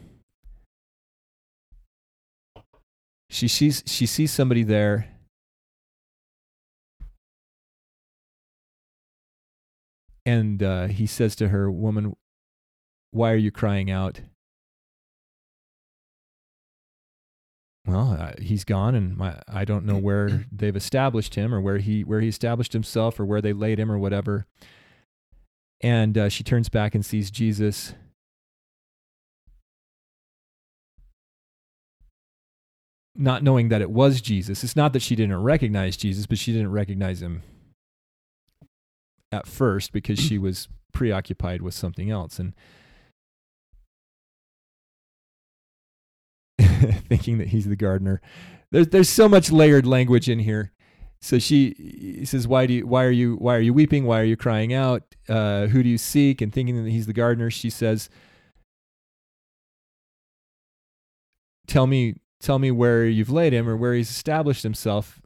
She 3.35 3.49
sees 3.49 3.83
she 3.85 4.05
sees 4.05 4.31
somebody 4.31 4.63
there. 4.63 5.09
And 10.25 10.63
uh, 10.63 10.87
he 10.87 11.05
says 11.05 11.35
to 11.35 11.49
her, 11.49 11.69
"Woman, 11.69 12.15
why 13.11 13.33
are 13.33 13.35
you 13.35 13.51
crying 13.51 13.91
out?" 13.91 14.21
well, 17.85 18.17
uh, 18.17 18.31
he's 18.41 18.63
gone, 18.63 18.95
and 18.95 19.17
my, 19.17 19.37
I 19.49 19.65
don't 19.65 19.85
know 19.85 19.97
where 19.97 20.45
they've 20.53 20.73
established 20.73 21.35
him, 21.35 21.53
or 21.53 21.59
where 21.59 21.79
he 21.79 22.05
where 22.05 22.21
he 22.21 22.29
established 22.29 22.71
himself, 22.71 23.19
or 23.19 23.25
where 23.25 23.41
they 23.41 23.51
laid 23.51 23.81
him, 23.81 23.91
or 23.91 23.99
whatever. 23.99 24.45
And 25.81 26.17
uh, 26.17 26.29
she 26.29 26.45
turns 26.45 26.69
back 26.69 26.95
and 26.95 27.05
sees 27.05 27.29
Jesus. 27.29 27.95
Not 33.15 33.43
knowing 33.43 33.69
that 33.69 33.81
it 33.81 33.91
was 33.91 34.21
Jesus. 34.21 34.63
It's 34.63 34.75
not 34.75 34.93
that 34.93 35.01
she 35.01 35.15
didn't 35.15 35.41
recognize 35.41 35.95
Jesus, 35.95 36.25
but 36.25 36.37
she 36.37 36.51
didn't 36.51 36.71
recognize 36.71 37.21
him 37.21 37.43
at 39.31 39.47
first 39.47 39.93
because 39.93 40.19
she 40.19 40.37
was 40.37 40.67
preoccupied 40.91 41.61
with 41.61 41.73
something 41.73 42.11
else. 42.11 42.39
And 42.39 42.53
thinking 47.07 47.37
that 47.37 47.49
he's 47.49 47.65
the 47.65 47.75
gardener. 47.75 48.21
There's 48.71 48.87
there's 48.87 49.09
so 49.09 49.29
much 49.29 49.51
layered 49.51 49.85
language 49.85 50.29
in 50.29 50.39
here. 50.39 50.71
So 51.21 51.39
she 51.39 52.23
says, 52.25 52.47
"Why 52.47 52.65
do 52.65 52.73
you? 52.73 52.87
Why 52.87 53.05
are 53.05 53.11
you? 53.11 53.35
Why 53.35 53.55
are 53.55 53.61
you 53.61 53.73
weeping? 53.73 54.05
Why 54.05 54.19
are 54.19 54.25
you 54.25 54.37
crying 54.37 54.73
out? 54.73 55.03
Uh, 55.27 55.67
who 55.67 55.81
do 55.81 55.89
you 55.89 55.97
seek?" 55.97 56.41
And 56.41 56.53
thinking 56.53 56.83
that 56.83 56.89
he's 56.89 57.07
the 57.07 57.13
gardener, 57.13 57.49
she 57.49 57.69
says, 57.69 58.09
"Tell 61.67 61.87
me, 61.87 62.15
tell 62.45 62.59
me 62.59 62.71
where 62.71 63.05
you've 63.05 63.29
laid 63.29 63.53
him, 63.53 63.67
or 63.67 63.75
where 63.75 63.93
he's 63.93 64.09
established 64.09 64.63
himself, 64.63 65.21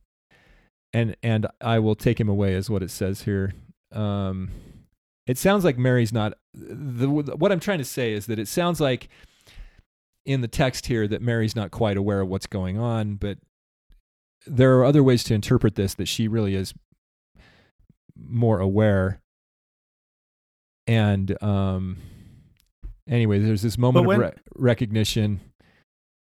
and 0.93 1.15
and 1.21 1.47
I 1.61 1.79
will 1.79 1.95
take 1.95 2.19
him 2.19 2.29
away." 2.29 2.53
Is 2.53 2.69
what 2.69 2.83
it 2.83 2.91
says 2.91 3.23
here. 3.23 3.53
Um, 3.91 4.51
it 5.27 5.37
sounds 5.37 5.63
like 5.63 5.77
Mary's 5.77 6.13
not. 6.13 6.33
The, 6.53 7.09
what 7.09 7.51
I'm 7.51 7.59
trying 7.59 7.77
to 7.77 7.85
say 7.85 8.13
is 8.13 8.25
that 8.27 8.39
it 8.39 8.47
sounds 8.47 8.79
like 8.79 9.09
in 10.25 10.41
the 10.41 10.47
text 10.47 10.87
here 10.87 11.07
that 11.07 11.21
Mary's 11.21 11.55
not 11.55 11.71
quite 11.71 11.97
aware 11.97 12.21
of 12.21 12.27
what's 12.27 12.47
going 12.47 12.77
on, 12.77 13.15
but 13.15 13.37
there 14.45 14.77
are 14.77 14.85
other 14.85 15.03
ways 15.03 15.23
to 15.25 15.33
interpret 15.33 15.75
this 15.75 15.93
that 15.95 16.07
she 16.07 16.27
really 16.27 16.55
is 16.55 16.73
more 18.15 18.59
aware. 18.59 19.21
And 20.87 21.41
um, 21.43 21.97
anyway, 23.07 23.39
there's 23.39 23.61
this 23.61 23.77
moment 23.77 24.07
when, 24.07 24.21
of 24.21 24.21
re- 24.21 24.37
recognition 24.55 25.39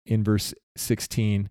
in 0.07 0.25
verse 0.25 0.55
16, 0.77 1.51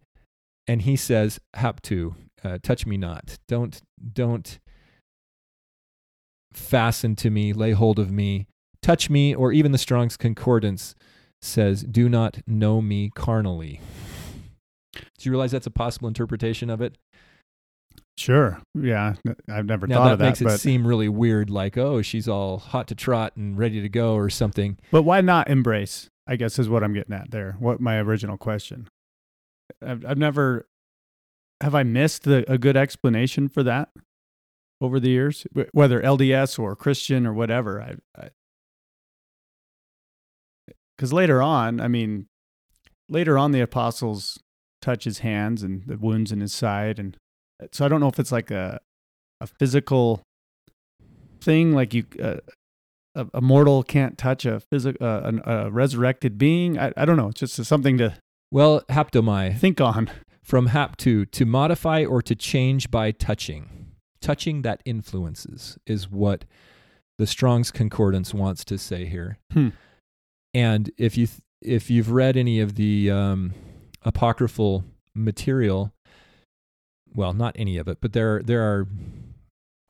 and 0.67 0.81
he 0.83 0.95
says, 0.95 1.39
"Haptu, 1.55 2.15
uh, 2.43 2.57
touch 2.61 2.85
me 2.85 2.97
not. 2.97 3.37
Don't 3.47 3.81
don't 4.13 4.59
fasten 6.53 7.15
to 7.15 7.29
me, 7.29 7.53
lay 7.53 7.71
hold 7.71 7.99
of 7.99 8.11
me, 8.11 8.47
touch 8.81 9.09
me." 9.09 9.33
Or 9.33 9.51
even 9.51 9.71
the 9.71 9.77
Strong's 9.77 10.17
Concordance 10.17 10.95
says, 11.41 11.83
Do 11.83 12.07
not 12.07 12.39
know 12.47 12.81
me 12.81 13.11
carnally. 13.13 13.81
Do 14.93 15.01
you 15.21 15.31
realize 15.31 15.51
that's 15.51 15.67
a 15.67 15.71
possible 15.71 16.07
interpretation 16.07 16.69
of 16.69 16.81
it? 16.81 16.97
Sure. 18.17 18.61
Yeah. 18.75 19.15
I've 19.49 19.65
never 19.65 19.87
now 19.87 19.95
thought 19.95 20.03
that 20.05 20.13
of 20.13 20.19
that. 20.19 20.25
makes 20.25 20.41
but... 20.41 20.53
it 20.53 20.59
seem 20.59 20.85
really 20.85 21.09
weird, 21.09 21.49
like, 21.49 21.77
oh, 21.77 22.01
she's 22.01 22.27
all 22.27 22.57
hot 22.57 22.87
to 22.89 22.95
trot 22.95 23.35
and 23.35 23.57
ready 23.57 23.81
to 23.81 23.89
go 23.89 24.15
or 24.15 24.29
something. 24.29 24.77
But 24.91 25.03
why 25.03 25.21
not 25.21 25.49
embrace? 25.49 26.09
I 26.31 26.37
guess 26.37 26.57
is 26.57 26.69
what 26.69 26.81
I'm 26.81 26.93
getting 26.93 27.13
at 27.13 27.29
there. 27.31 27.57
What 27.59 27.81
my 27.81 27.99
original 27.99 28.37
question. 28.37 28.87
I've, 29.85 30.05
I've 30.05 30.17
never, 30.17 30.65
have 31.59 31.75
I 31.75 31.83
missed 31.83 32.23
the, 32.23 32.49
a 32.49 32.57
good 32.57 32.77
explanation 32.77 33.49
for 33.49 33.63
that 33.63 33.89
over 34.79 34.97
the 34.97 35.09
years? 35.09 35.45
Whether 35.73 36.01
LDS 36.01 36.57
or 36.57 36.73
Christian 36.77 37.27
or 37.27 37.33
whatever, 37.33 37.97
I, 38.15 38.29
because 40.95 41.11
later 41.11 41.41
on, 41.41 41.81
I 41.81 41.89
mean, 41.89 42.27
later 43.09 43.37
on, 43.37 43.51
the 43.51 43.59
apostles 43.59 44.39
touch 44.81 45.03
his 45.03 45.19
hands 45.19 45.63
and 45.63 45.83
the 45.85 45.97
wounds 45.97 46.31
in 46.31 46.39
his 46.39 46.53
side, 46.53 46.97
and 46.97 47.17
uh, 47.61 47.67
so 47.73 47.83
I 47.83 47.89
don't 47.89 47.99
know 47.99 48.07
if 48.07 48.19
it's 48.19 48.31
like 48.31 48.51
a 48.51 48.79
a 49.41 49.47
physical 49.47 50.21
thing, 51.41 51.73
like 51.73 51.93
you 51.93 52.05
uh, 52.23 52.37
a, 53.15 53.27
a, 53.33 53.41
mortal 53.41 53.83
can't 53.83 54.17
touch 54.17 54.45
a 54.45 54.59
physical 54.59 55.05
uh, 55.05 55.31
a, 55.45 55.51
a, 55.51 55.71
resurrected 55.71 56.37
being. 56.37 56.77
I, 56.77 56.93
I 56.95 57.05
don't 57.05 57.17
know. 57.17 57.29
It's 57.29 57.39
just 57.39 57.63
something 57.65 57.97
to 57.97 58.15
well 58.51 58.81
haptomai 58.89 59.57
think 59.57 59.81
on 59.81 60.09
from 60.43 60.69
haptu 60.69 61.29
to 61.31 61.45
modify 61.45 62.03
or 62.05 62.21
to 62.21 62.35
change 62.35 62.91
by 62.91 63.11
touching. 63.11 63.87
Touching 64.21 64.61
that 64.61 64.81
influences 64.85 65.77
is 65.87 66.09
what 66.09 66.45
the 67.17 67.25
Strong's 67.25 67.71
Concordance 67.71 68.33
wants 68.33 68.63
to 68.65 68.77
say 68.77 69.05
here. 69.05 69.39
Hmm. 69.51 69.69
And 70.53 70.91
if 70.97 71.17
you 71.17 71.27
th- 71.27 71.41
if 71.61 71.89
you've 71.89 72.11
read 72.11 72.37
any 72.37 72.59
of 72.59 72.75
the 72.75 73.11
um, 73.11 73.53
apocryphal 74.03 74.83
material, 75.13 75.93
well, 77.13 77.33
not 77.33 77.55
any 77.57 77.77
of 77.77 77.87
it, 77.87 77.99
but 78.01 78.13
there 78.13 78.41
there 78.43 78.61
are 78.61 78.87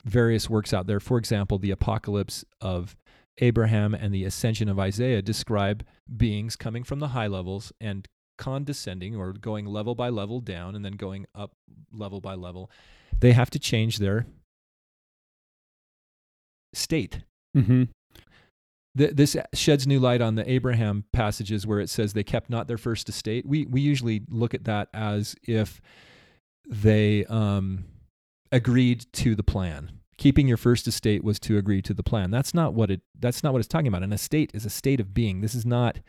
various 0.03 0.49
works 0.49 0.73
out 0.73 0.87
there. 0.87 0.99
For 0.99 1.17
example, 1.17 1.57
the 1.57 1.71
Apocalypse 1.71 2.43
of 2.59 2.95
Abraham 3.39 3.93
and 3.93 4.13
the 4.13 4.25
Ascension 4.25 4.69
of 4.69 4.79
Isaiah 4.79 5.21
describe 5.21 5.85
beings 6.15 6.55
coming 6.55 6.83
from 6.83 6.99
the 6.99 7.09
high 7.09 7.27
levels 7.27 7.71
and 7.79 8.07
condescending 8.37 9.15
or 9.15 9.33
going 9.33 9.65
level 9.65 9.95
by 9.95 10.09
level 10.09 10.39
down 10.39 10.75
and 10.75 10.83
then 10.83 10.93
going 10.93 11.25
up 11.35 11.51
level 11.91 12.21
by 12.21 12.35
level. 12.35 12.69
They 13.19 13.33
have 13.33 13.49
to 13.51 13.59
change 13.59 13.97
their 13.97 14.25
state. 16.73 17.21
Mm-hmm 17.55 17.83
this 18.93 19.37
sheds 19.53 19.87
new 19.87 19.99
light 19.99 20.21
on 20.21 20.35
the 20.35 20.49
Abraham 20.49 21.05
passages 21.13 21.65
where 21.65 21.79
it 21.79 21.89
says 21.89 22.13
they 22.13 22.23
kept 22.23 22.49
not 22.49 22.67
their 22.67 22.77
first 22.77 23.07
estate. 23.07 23.45
We 23.45 23.65
we 23.65 23.81
usually 23.81 24.23
look 24.29 24.53
at 24.53 24.65
that 24.65 24.89
as 24.93 25.35
if 25.43 25.81
they 26.67 27.25
um, 27.25 27.85
agreed 28.51 29.05
to 29.13 29.35
the 29.35 29.43
plan. 29.43 30.00
Keeping 30.21 30.47
your 30.47 30.57
first 30.57 30.87
estate 30.87 31.23
was 31.23 31.39
to 31.39 31.57
agree 31.57 31.81
to 31.81 31.93
the 31.93 32.03
plan. 32.03 32.29
That's 32.29 32.53
not 32.53 32.73
what 32.73 32.91
it. 32.91 33.01
That's 33.19 33.43
not 33.43 33.53
what 33.53 33.59
it's 33.59 33.67
talking 33.67 33.87
about. 33.87 34.03
An 34.03 34.13
estate 34.13 34.51
is 34.53 34.65
a 34.65 34.69
state 34.69 34.99
of 34.99 35.13
being. 35.13 35.41
This 35.41 35.55
is 35.55 35.65
not. 35.65 35.99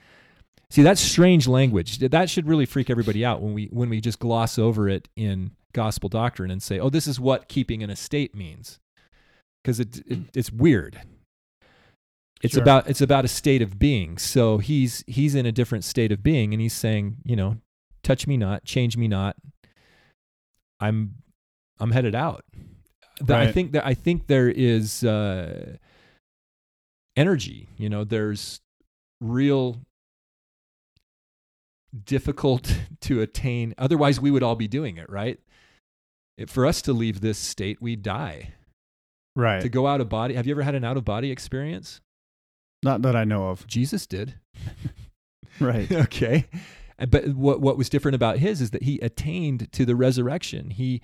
See, 0.71 0.83
that's 0.83 1.01
strange 1.01 1.49
language. 1.49 1.99
That 1.99 2.29
should 2.31 2.47
really 2.47 2.67
freak 2.67 2.91
everybody 2.91 3.25
out 3.25 3.41
when 3.41 3.55
we 3.55 3.67
when 3.73 3.89
we 3.89 4.01
just 4.01 4.19
gloss 4.19 4.59
over 4.59 4.89
it 4.89 5.09
in 5.17 5.53
gospel 5.73 6.09
doctrine 6.09 6.51
and 6.51 6.63
say, 6.63 6.79
"Oh, 6.79 6.91
this 6.91 7.07
is 7.07 7.19
what 7.19 7.49
keeping 7.49 7.83
an 7.83 7.91
estate 7.91 8.35
means," 8.35 8.81
because 9.63 9.81
it, 9.81 10.03
it 10.07 10.19
it's 10.35 10.53
weird 10.53 11.01
it's 12.43 12.55
sure. 12.55 12.63
about 12.63 12.91
it's 12.91 13.01
about 13.01 13.25
a 13.25 13.29
state 13.29 13.63
of 13.63 13.79
being. 13.79 14.19
So 14.19 14.59
he's 14.59 15.05
he's 15.07 15.35
in 15.35 15.47
a 15.47 15.53
different 15.53 15.85
state 15.85 16.11
of 16.13 16.23
being, 16.23 16.53
and 16.53 16.61
he's 16.61 16.75
saying, 16.75 17.19
you 17.25 17.37
know, 17.37 17.59
touch 18.03 18.27
me 18.27 18.37
not, 18.37 18.65
change 18.65 18.97
me 18.97 19.09
not. 19.09 19.37
I'm 20.81 21.15
I'm 21.79 21.93
headed 21.93 22.15
out. 22.15 22.45
Right. 23.21 23.49
I 23.49 23.53
think 23.53 23.73
that 23.73 23.87
I 23.87 23.95
think 23.95 24.27
there 24.27 24.49
is 24.49 25.05
uh, 25.05 25.77
energy. 27.17 27.69
You 27.77 27.89
know, 27.89 28.05
there's 28.05 28.61
real 29.21 29.81
difficult 32.05 32.81
to 33.03 33.21
attain. 33.21 33.75
Otherwise, 33.79 34.21
we 34.21 34.31
would 34.31 34.43
all 34.43 34.57
be 34.57 34.69
doing 34.69 34.97
it, 34.97 35.09
right? 35.11 35.39
It, 36.39 36.51
for 36.51 36.67
us 36.67 36.83
to 36.83 36.93
leave 36.93 37.21
this 37.21 37.39
state, 37.39 37.81
we 37.81 37.97
die. 37.97 38.55
Right. 39.35 39.63
To 39.63 39.69
go 39.69 39.87
out 39.87 40.01
of 40.01 40.09
body. 40.09 40.35
Have 40.35 40.47
you 40.47 40.53
ever 40.53 40.63
had 40.63 40.75
an 40.75 40.85
out 40.85 40.97
of 40.97 41.05
body 41.05 41.31
experience? 41.31 42.01
Not 42.83 43.03
that 43.03 43.17
I 43.17 43.25
know 43.25 43.49
of. 43.49 43.67
Jesus 43.67 44.07
did. 44.07 44.35
right. 45.61 45.91
okay. 45.93 46.49
But 47.09 47.29
what 47.29 47.61
what 47.61 47.77
was 47.77 47.89
different 47.89 48.15
about 48.15 48.39
his 48.39 48.61
is 48.61 48.71
that 48.71 48.83
he 48.83 48.99
attained 48.99 49.73
to 49.73 49.85
the 49.85 49.97
resurrection. 49.97 50.71
He 50.71 51.01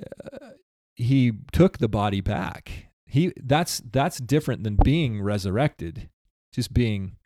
uh, 0.00 0.50
he 0.98 1.32
took 1.52 1.78
the 1.78 1.88
body 1.88 2.20
back. 2.20 2.88
He 3.06 3.32
that's 3.42 3.80
that's 3.90 4.18
different 4.18 4.64
than 4.64 4.76
being 4.82 5.22
resurrected. 5.22 6.10
Just 6.52 6.74
being 6.74 7.16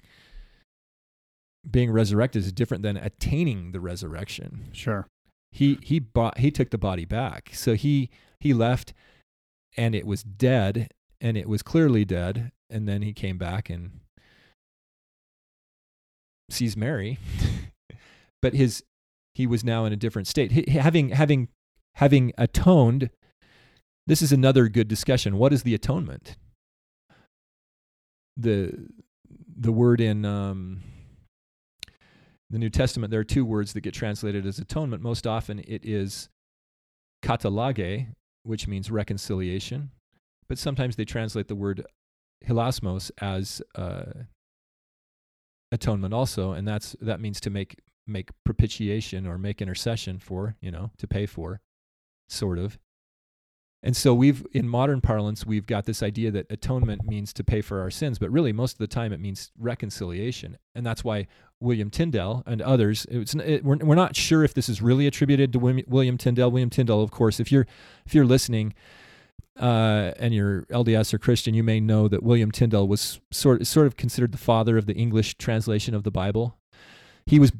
being 1.69 1.91
resurrected 1.91 2.45
is 2.45 2.53
different 2.53 2.83
than 2.83 2.97
attaining 2.97 3.73
the 3.73 3.81
resurrection. 3.81 4.69
Sure. 4.73 5.09
He 5.51 5.79
he 5.83 5.99
bought 5.99 6.39
he 6.39 6.51
took 6.51 6.71
the 6.71 6.79
body 6.79 7.05
back. 7.05 7.51
So 7.55 7.75
he 7.75 8.11
he 8.39 8.53
left 8.53 8.93
and 9.77 9.95
it 9.95 10.07
was 10.07 10.23
dead 10.23 10.93
and 11.21 11.37
it 11.37 11.49
was 11.49 11.63
clearly 11.63 12.05
dead 12.05 12.53
and 12.69 12.87
then 12.87 13.03
he 13.03 13.13
came 13.13 13.39
back 13.39 13.71
and 13.71 14.01
sees 16.51 16.77
Mary. 16.77 17.19
but 18.43 18.55
his 18.55 18.85
he 19.35 19.47
was 19.47 19.65
now 19.65 19.87
in 19.87 19.93
a 19.95 19.97
different 19.97 20.29
state. 20.29 20.53
He, 20.53 20.79
having 20.79 21.09
having 21.09 21.49
having 21.95 22.33
atoned 22.37 23.11
this 24.07 24.23
is 24.23 24.33
another 24.33 24.69
good 24.69 24.89
discussion. 24.89 25.39
What 25.39 25.53
is 25.53 25.63
the 25.63 25.75
atonement? 25.75 26.37
The 28.37 28.89
the 29.55 29.73
word 29.73 30.01
in 30.01 30.25
um, 30.25 30.83
the 32.51 32.59
New 32.59 32.71
Testament, 32.71 33.11
there 33.11 33.21
are 33.21 33.25
two 33.25 33.45
words 33.45 33.73
that 33.73 33.83
get 33.83 33.95
translated 33.95 34.47
as 34.47 34.59
atonement. 34.59 35.03
Most 35.03 35.27
often 35.27 35.61
it 35.61 35.85
is 35.85 36.29
katallage, 37.23 38.09
which 38.43 38.67
means 38.67 38.91
reconciliation, 38.91 39.91
but 40.49 40.59
sometimes 40.59 40.97
they 40.97 41.05
translate 41.05 41.49
the 41.49 41.55
word 41.55 41.85
hilasmos 42.47 43.11
as 43.21 43.63
uh, 43.75 44.05
atonement 45.71 46.13
also, 46.13 46.53
and 46.53 46.67
that's 46.67 46.97
that 47.01 47.21
means 47.21 47.41
to 47.41 47.51
make 47.51 47.77
make 48.07 48.31
propitiation 48.45 49.27
or 49.27 49.39
make 49.39 49.63
intercession 49.63 50.19
for, 50.19 50.57
you 50.61 50.71
know, 50.71 50.91
to 50.99 51.07
pay 51.07 51.27
for, 51.27 51.61
sort 52.29 52.59
of. 52.59 52.79
And 53.83 53.97
so 53.97 54.15
we've, 54.15 54.47
in 54.53 54.69
modern 54.69 55.01
parlance, 55.01 55.45
we've 55.45 55.67
got 55.67 55.87
this 55.87 56.03
idea 56.03 56.31
that 56.31 56.47
atonement 56.51 57.05
means 57.05 57.33
to 57.33 57.43
pay 57.43 57.61
for 57.61 57.81
our 57.81 57.91
sins, 57.91 58.19
but 58.19 58.31
really 58.31 58.53
most 58.53 58.75
of 58.75 58.79
the 58.79 58.87
time 58.87 59.13
it 59.13 59.19
means 59.19 59.51
reconciliation. 59.59 60.57
And 60.75 60.87
that's 60.87 61.03
why 61.03 61.27
William 61.59 61.91
Tyndale 61.91 62.45
and 62.47 62.63
others, 62.63 63.07
it, 63.11 63.65
we're, 63.65 63.77
we're 63.77 63.95
not 63.97 64.15
sure 64.15 64.45
if 64.45 64.55
this 64.55 64.69
is 64.69 64.81
really 64.81 65.09
attributed 65.09 65.53
to 65.53 65.59
William 65.59 66.17
Tyndale. 66.17 66.51
William 66.51 66.71
Tyndale, 66.71 67.03
of 67.03 67.11
course, 67.11 67.41
if 67.41 67.51
you're, 67.51 67.67
if 68.07 68.15
you're 68.15 68.27
listening 68.27 68.73
uh, 69.59 70.13
and 70.17 70.33
you're 70.33 70.63
LDS 70.71 71.13
or 71.13 71.19
Christian, 71.19 71.53
you 71.53 71.65
may 71.65 71.81
know 71.81 72.07
that 72.07 72.23
William 72.23 72.53
Tyndale 72.53 72.87
was 72.87 73.21
sort, 73.33 73.67
sort 73.67 73.89
of 73.89 73.97
considered 73.97 74.31
the 74.31 74.39
father 74.39 74.79
of 74.79 74.87
the 74.87 74.95
English 74.95 75.39
translation 75.39 75.93
of 75.93 76.05
the 76.05 76.13
Bible. 76.13 76.57
He 77.27 77.41
was 77.41 77.51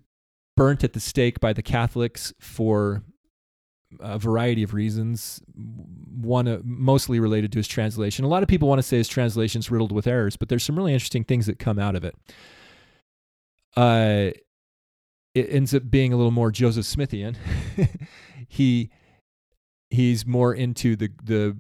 burnt 0.57 0.85
at 0.85 0.93
the 0.93 1.01
stake 1.01 1.41
by 1.41 1.53
the 1.53 1.63
Catholics 1.63 2.33
for 2.39 3.03
a 4.01 4.19
variety 4.19 4.63
of 4.63 4.75
reasons. 4.75 5.41
One 5.55 6.49
uh, 6.49 6.59
mostly 6.65 7.21
related 7.21 7.53
to 7.53 7.59
his 7.59 7.69
translation. 7.69 8.25
A 8.25 8.29
lot 8.29 8.43
of 8.43 8.49
people 8.49 8.69
want 8.69 8.79
to 8.79 8.83
say 8.83 8.99
his 8.99 9.09
translation 9.09 9.61
is 9.61 9.71
riddled 9.71 9.93
with 9.93 10.07
errors, 10.07 10.37
but 10.37 10.49
there's 10.49 10.63
some 10.63 10.77
really 10.77 10.93
interesting 10.93 11.25
things 11.25 11.47
that 11.47 11.59
come 11.59 11.79
out 11.79 11.95
of 11.95 12.05
it. 12.05 12.15
Uh, 13.77 14.31
it 15.35 15.49
ends 15.49 15.75
up 15.75 15.91
being 15.91 16.13
a 16.13 16.17
little 16.17 16.31
more 16.31 16.51
Joseph 16.51 16.85
Smithian. 16.85 17.37
he 18.49 18.91
he's 19.91 20.27
more 20.27 20.55
into 20.55 20.97
the 20.97 21.11
the 21.23 21.57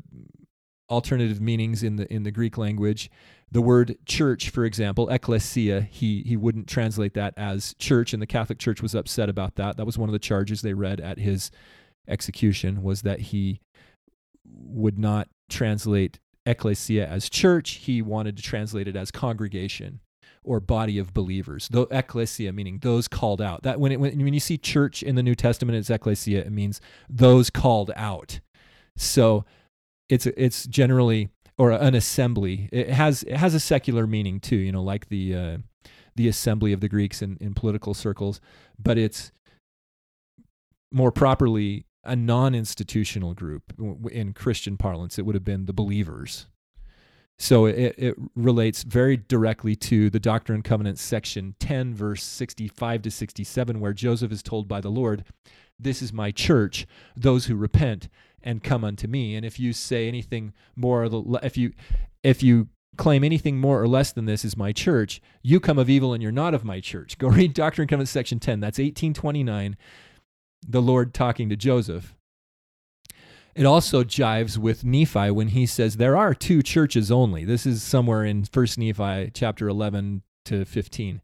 alternative 0.90 1.40
meanings 1.40 1.82
in 1.82 1.96
the 1.96 2.12
in 2.12 2.22
the 2.22 2.30
Greek 2.30 2.58
language. 2.58 3.10
The 3.50 3.62
word 3.62 3.96
church, 4.06 4.50
for 4.50 4.64
example, 4.64 5.08
ecclesia, 5.10 5.82
he 5.82 6.22
he 6.22 6.36
wouldn't 6.36 6.68
translate 6.68 7.14
that 7.14 7.34
as 7.36 7.74
church, 7.78 8.12
and 8.12 8.22
the 8.22 8.26
Catholic 8.26 8.58
Church 8.58 8.82
was 8.82 8.94
upset 8.94 9.28
about 9.28 9.56
that. 9.56 9.76
That 9.76 9.86
was 9.86 9.98
one 9.98 10.08
of 10.08 10.12
the 10.12 10.18
charges 10.18 10.62
they 10.62 10.74
read 10.74 11.00
at 11.00 11.18
his 11.18 11.50
execution 12.08 12.82
was 12.82 13.02
that 13.02 13.20
he 13.20 13.60
would 14.44 14.98
not 14.98 15.28
translate 15.48 16.18
ecclesia 16.46 17.06
as 17.06 17.28
church. 17.28 17.72
He 17.72 18.02
wanted 18.02 18.36
to 18.36 18.42
translate 18.42 18.88
it 18.88 18.96
as 18.96 19.10
congregation 19.10 20.00
or 20.44 20.60
body 20.60 20.98
of 20.98 21.14
believers. 21.14 21.68
Though 21.70 21.86
ecclesia 21.90 22.52
meaning 22.52 22.78
those 22.82 23.08
called 23.08 23.40
out. 23.40 23.62
That 23.62 23.78
when 23.78 23.92
it, 23.92 24.00
when, 24.00 24.18
when 24.18 24.34
you 24.34 24.40
see 24.40 24.58
church 24.58 25.02
in 25.02 25.14
the 25.14 25.22
New 25.22 25.34
Testament, 25.34 25.78
it's 25.78 25.90
ecclesia. 25.90 26.40
It 26.40 26.52
means 26.52 26.80
those 27.08 27.50
called 27.50 27.90
out. 27.96 28.40
So 28.96 29.44
it's 30.08 30.26
it's 30.26 30.66
generally 30.66 31.30
or 31.58 31.70
an 31.70 31.94
assembly. 31.94 32.68
It 32.72 32.90
has 32.90 33.22
it 33.22 33.36
has 33.36 33.54
a 33.54 33.60
secular 33.60 34.06
meaning 34.06 34.40
too. 34.40 34.56
You 34.56 34.72
know, 34.72 34.82
like 34.82 35.08
the 35.08 35.34
uh, 35.34 35.58
the 36.16 36.28
assembly 36.28 36.72
of 36.72 36.80
the 36.80 36.88
Greeks 36.88 37.22
in, 37.22 37.38
in 37.40 37.54
political 37.54 37.94
circles, 37.94 38.40
but 38.78 38.98
it's 38.98 39.32
more 40.92 41.10
properly 41.10 41.86
a 42.04 42.16
non-institutional 42.16 43.34
group 43.34 43.72
in 44.10 44.32
Christian 44.32 44.76
parlance. 44.76 45.18
It 45.18 45.26
would 45.26 45.34
have 45.34 45.44
been 45.44 45.66
the 45.66 45.72
believers. 45.72 46.46
So 47.38 47.66
it, 47.66 47.94
it 47.98 48.14
relates 48.36 48.82
very 48.82 49.16
directly 49.16 49.74
to 49.76 50.10
the 50.10 50.20
Doctrine 50.20 50.56
and 50.56 50.64
Covenants 50.64 51.02
section 51.02 51.54
10, 51.58 51.94
verse 51.94 52.22
65 52.22 53.02
to 53.02 53.10
67, 53.10 53.80
where 53.80 53.92
Joseph 53.92 54.32
is 54.32 54.42
told 54.42 54.68
by 54.68 54.80
the 54.80 54.90
Lord, 54.90 55.24
This 55.78 56.02
is 56.02 56.12
my 56.12 56.30
church, 56.30 56.86
those 57.16 57.46
who 57.46 57.56
repent 57.56 58.08
and 58.42 58.62
come 58.62 58.84
unto 58.84 59.08
me. 59.08 59.34
And 59.34 59.44
if 59.44 59.58
you 59.58 59.72
say 59.72 60.08
anything 60.08 60.52
more, 60.76 61.08
if 61.42 61.56
you 61.56 61.72
if 62.22 62.42
you 62.42 62.68
claim 62.96 63.24
anything 63.24 63.58
more 63.58 63.80
or 63.80 63.88
less 63.88 64.12
than 64.12 64.26
this 64.26 64.44
is 64.44 64.56
my 64.56 64.72
church, 64.72 65.20
you 65.42 65.58
come 65.58 65.78
of 65.78 65.88
evil 65.88 66.12
and 66.12 66.22
you're 66.22 66.30
not 66.30 66.54
of 66.54 66.64
my 66.64 66.80
church. 66.80 67.18
Go 67.18 67.28
read 67.28 67.54
Doctrine 67.54 67.84
and 67.84 67.90
Covenants 67.90 68.12
section 68.12 68.38
10. 68.38 68.60
That's 68.60 68.78
1829 68.78 69.76
the 70.66 70.82
Lord 70.82 71.14
talking 71.14 71.48
to 71.48 71.56
Joseph. 71.56 72.14
It 73.54 73.66
also 73.66 74.02
jives 74.02 74.56
with 74.56 74.84
Nephi 74.84 75.30
when 75.30 75.48
he 75.48 75.66
says 75.66 75.96
there 75.96 76.16
are 76.16 76.34
two 76.34 76.62
churches 76.62 77.10
only. 77.10 77.44
This 77.44 77.66
is 77.66 77.82
somewhere 77.82 78.24
in 78.24 78.44
First 78.44 78.78
Nephi 78.78 79.30
chapter 79.34 79.68
11 79.68 80.22
to 80.46 80.64
15. 80.64 81.20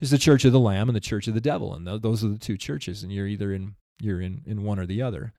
There's 0.00 0.10
the 0.10 0.18
church 0.18 0.44
of 0.44 0.52
the 0.52 0.58
Lamb 0.58 0.88
and 0.88 0.96
the 0.96 1.00
church 1.00 1.28
of 1.28 1.34
the 1.34 1.40
devil, 1.40 1.74
and 1.74 1.86
those 1.86 2.24
are 2.24 2.28
the 2.28 2.38
two 2.38 2.56
churches, 2.56 3.02
and 3.02 3.12
you're 3.12 3.26
either 3.26 3.52
in 3.52 3.74
you're 4.00 4.20
in, 4.20 4.40
in 4.46 4.62
one 4.62 4.78
or 4.78 4.86
the 4.86 5.02
other. 5.02 5.34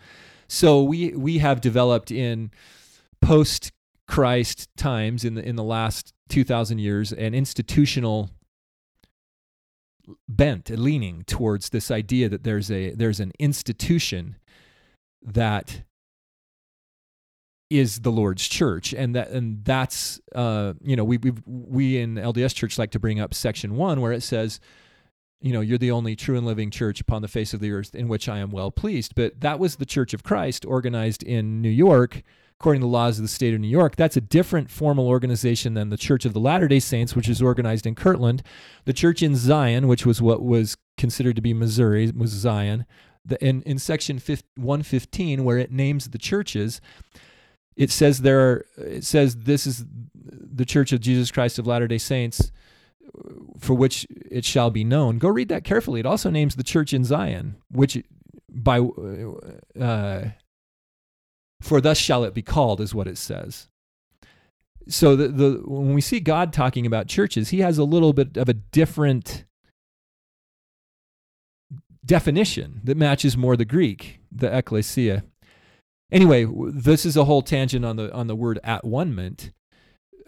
So 0.47 0.83
we 0.83 1.15
we 1.15 1.39
have 1.39 1.61
developed 1.61 2.11
in 2.11 2.51
post 3.21 3.71
Christ 4.07 4.69
times 4.77 5.25
in 5.25 5.33
the 5.33 5.43
in 5.43 5.55
the 5.55 5.63
last 5.63 6.13
2,000 6.29 6.79
years 6.79 7.11
an 7.11 7.33
institutional 7.33 8.29
bent, 10.27 10.69
and 10.69 10.81
leaning 10.81 11.23
towards 11.23 11.69
this 11.69 11.91
idea 11.91 12.29
that 12.29 12.43
there's 12.43 12.71
a 12.71 12.91
there's 12.91 13.19
an 13.19 13.31
institution 13.39 14.37
that 15.21 15.83
is 17.69 18.01
the 18.01 18.11
Lord's 18.11 18.47
church, 18.47 18.93
and 18.93 19.15
that 19.15 19.29
and 19.29 19.63
that's 19.63 20.19
uh, 20.35 20.73
you 20.81 20.95
know 20.95 21.03
we 21.03 21.17
we 21.17 21.31
we 21.45 21.97
in 21.97 22.15
LDS 22.15 22.53
Church 22.53 22.77
like 22.77 22.91
to 22.91 22.99
bring 22.99 23.19
up 23.19 23.33
section 23.33 23.75
one 23.75 24.01
where 24.01 24.11
it 24.11 24.23
says, 24.23 24.59
you 25.41 25.53
know, 25.53 25.61
you're 25.61 25.77
the 25.77 25.91
only 25.91 26.15
true 26.15 26.37
and 26.37 26.45
living 26.45 26.69
church 26.69 27.01
upon 27.01 27.21
the 27.21 27.27
face 27.27 27.53
of 27.53 27.59
the 27.59 27.71
earth 27.71 27.95
in 27.95 28.07
which 28.07 28.29
I 28.29 28.39
am 28.39 28.51
well 28.51 28.71
pleased. 28.71 29.15
But 29.15 29.41
that 29.41 29.57
was 29.57 29.77
the 29.77 29.85
Church 29.85 30.13
of 30.13 30.23
Christ 30.23 30.65
organized 30.65 31.23
in 31.23 31.61
New 31.61 31.69
York 31.69 32.21
according 32.61 32.79
to 32.79 32.85
the 32.85 32.91
laws 32.91 33.17
of 33.17 33.23
the 33.23 33.27
state 33.27 33.55
of 33.55 33.59
New 33.59 33.67
York. 33.67 33.95
That's 33.95 34.15
a 34.15 34.21
different 34.21 34.69
formal 34.69 35.07
organization 35.07 35.73
than 35.73 35.89
the 35.89 35.97
Church 35.97 36.25
of 36.25 36.33
the 36.33 36.39
Latter 36.39 36.67
day 36.67 36.79
Saints, 36.79 37.15
which 37.15 37.27
is 37.27 37.41
organized 37.41 37.87
in 37.87 37.95
Kirtland. 37.95 38.43
The 38.85 38.93
church 38.93 39.23
in 39.23 39.35
Zion, 39.35 39.87
which 39.87 40.05
was 40.05 40.21
what 40.21 40.43
was 40.43 40.77
considered 40.95 41.35
to 41.37 41.41
be 41.41 41.55
Missouri, 41.55 42.11
was 42.15 42.29
Zion. 42.29 42.85
The, 43.25 43.43
in, 43.43 43.63
in 43.63 43.79
section 43.79 44.17
115, 44.19 45.43
where 45.43 45.57
it 45.57 45.71
names 45.71 46.09
the 46.09 46.19
churches, 46.19 46.81
it 47.75 47.89
says 47.89 48.21
there 48.21 48.39
are, 48.39 48.65
it 48.77 49.05
says 49.05 49.37
this 49.37 49.65
is 49.65 49.83
the 50.13 50.65
Church 50.65 50.91
of 50.91 50.99
Jesus 50.99 51.31
Christ 51.31 51.57
of 51.57 51.65
Latter 51.65 51.87
day 51.87 51.97
Saints 51.97 52.51
for 53.59 53.73
which 53.73 54.05
it 54.29 54.45
shall 54.45 54.69
be 54.69 54.83
known. 54.83 55.17
Go 55.17 55.29
read 55.29 55.49
that 55.49 55.63
carefully. 55.63 55.99
It 55.99 56.05
also 56.05 56.29
names 56.29 56.55
the 56.55 56.63
church 56.63 56.93
in 56.93 57.05
Zion, 57.05 57.55
which 57.71 58.03
by 58.47 58.79
uh, 59.79 60.25
for 61.61 61.79
thus 61.79 61.97
shall 61.97 62.23
it 62.23 62.33
be 62.33 62.41
called, 62.41 62.81
is 62.81 62.93
what 62.93 63.07
it 63.07 63.17
says. 63.17 63.67
So 64.87 65.15
the, 65.15 65.27
the 65.27 65.61
when 65.63 65.93
we 65.93 66.01
see 66.01 66.19
God 66.19 66.51
talking 66.51 66.85
about 66.85 67.07
churches, 67.07 67.49
he 67.49 67.59
has 67.59 67.77
a 67.77 67.83
little 67.83 68.13
bit 68.13 68.35
of 68.35 68.49
a 68.49 68.53
different 68.53 69.45
definition 72.05 72.81
that 72.83 72.97
matches 72.97 73.37
more 73.37 73.55
the 73.55 73.65
Greek, 73.65 74.19
the 74.31 74.55
ecclesia. 74.55 75.23
Anyway, 76.11 76.45
this 76.73 77.05
is 77.05 77.15
a 77.15 77.25
whole 77.25 77.41
tangent 77.41 77.85
on 77.85 77.95
the 77.95 78.11
on 78.13 78.27
the 78.27 78.35
word 78.35 78.59
at 78.63 78.83
one 78.83 79.13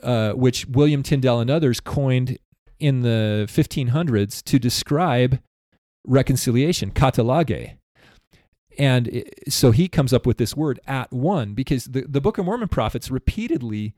uh, 0.01 0.34
which 0.34 0.65
William 0.68 1.03
Tyndale 1.03 1.39
and 1.39 1.49
others 1.49 1.80
coined 1.80 2.38
in 2.80 3.01
the 3.01 3.45
1500s 3.49 4.43
to 4.43 4.60
describe 4.60 5.39
reconciliation, 6.05 6.91
katallage. 6.91 7.77
And 8.78 9.08
it, 9.08 9.34
so 9.50 9.72
he 9.72 9.88
comes 9.88 10.14
up 10.14 10.26
with 10.26 10.38
this 10.38 10.56
word 10.56 10.80
at 10.88 11.12
one 11.12 11.54
because 11.54 11.86
the, 11.86 12.02
the 12.02 12.22
Book 12.22 12.38
of 12.38 12.45
Mormon 12.45 12.70
prophets 12.70 13.12
repeatedly 13.12 13.95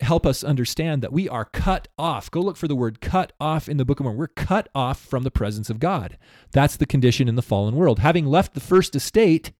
help 0.00 0.24
us 0.24 0.44
understand 0.44 1.02
that 1.02 1.12
we 1.12 1.28
are 1.28 1.44
cut 1.44 1.88
off. 1.98 2.30
Go 2.30 2.40
look 2.40 2.56
for 2.56 2.68
the 2.68 2.76
word 2.76 3.00
cut 3.00 3.32
off 3.40 3.68
in 3.68 3.76
the 3.76 3.84
Book 3.84 4.00
of 4.00 4.04
Mormon. 4.04 4.18
We're 4.18 4.28
cut 4.28 4.68
off 4.74 5.00
from 5.00 5.24
the 5.24 5.30
presence 5.30 5.70
of 5.70 5.80
God. 5.80 6.16
That's 6.52 6.76
the 6.76 6.86
condition 6.86 7.28
in 7.28 7.34
the 7.34 7.42
fallen 7.42 7.74
world. 7.74 7.98
Having 7.98 8.26
left 8.26 8.54
the 8.54 8.60
first 8.60 8.94
estate, 8.94 9.52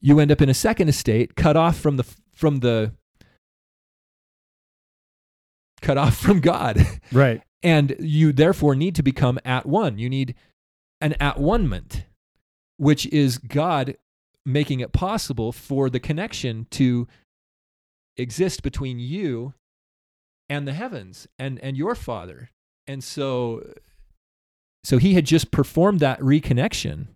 you 0.00 0.18
end 0.18 0.32
up 0.32 0.42
in 0.42 0.48
a 0.48 0.54
second 0.54 0.88
estate, 0.88 1.36
cut 1.36 1.56
off 1.56 1.78
from 1.78 1.96
the 1.96 2.04
from 2.34 2.60
the 2.60 2.92
cut 5.80 5.98
off 5.98 6.16
from 6.16 6.40
God. 6.40 6.84
Right. 7.12 7.42
And 7.60 7.96
you 7.98 8.32
therefore 8.32 8.76
need 8.76 8.94
to 8.94 9.02
become 9.02 9.40
at 9.44 9.66
one. 9.66 9.98
You 9.98 10.08
need 10.08 10.36
an 11.00 11.14
at 11.14 11.38
one-ment, 11.38 12.04
which 12.76 13.06
is 13.06 13.38
God 13.38 13.96
making 14.44 14.80
it 14.80 14.92
possible 14.92 15.52
for 15.52 15.90
the 15.90 16.00
connection 16.00 16.66
to 16.70 17.06
exist 18.16 18.62
between 18.62 18.98
you 18.98 19.54
and 20.48 20.66
the 20.66 20.72
heavens 20.72 21.28
and, 21.38 21.58
and 21.60 21.76
your 21.76 21.94
father. 21.94 22.50
And 22.86 23.04
so 23.04 23.62
so 24.84 24.96
he 24.98 25.14
had 25.14 25.26
just 25.26 25.50
performed 25.50 26.00
that 26.00 26.20
reconnection. 26.20 27.08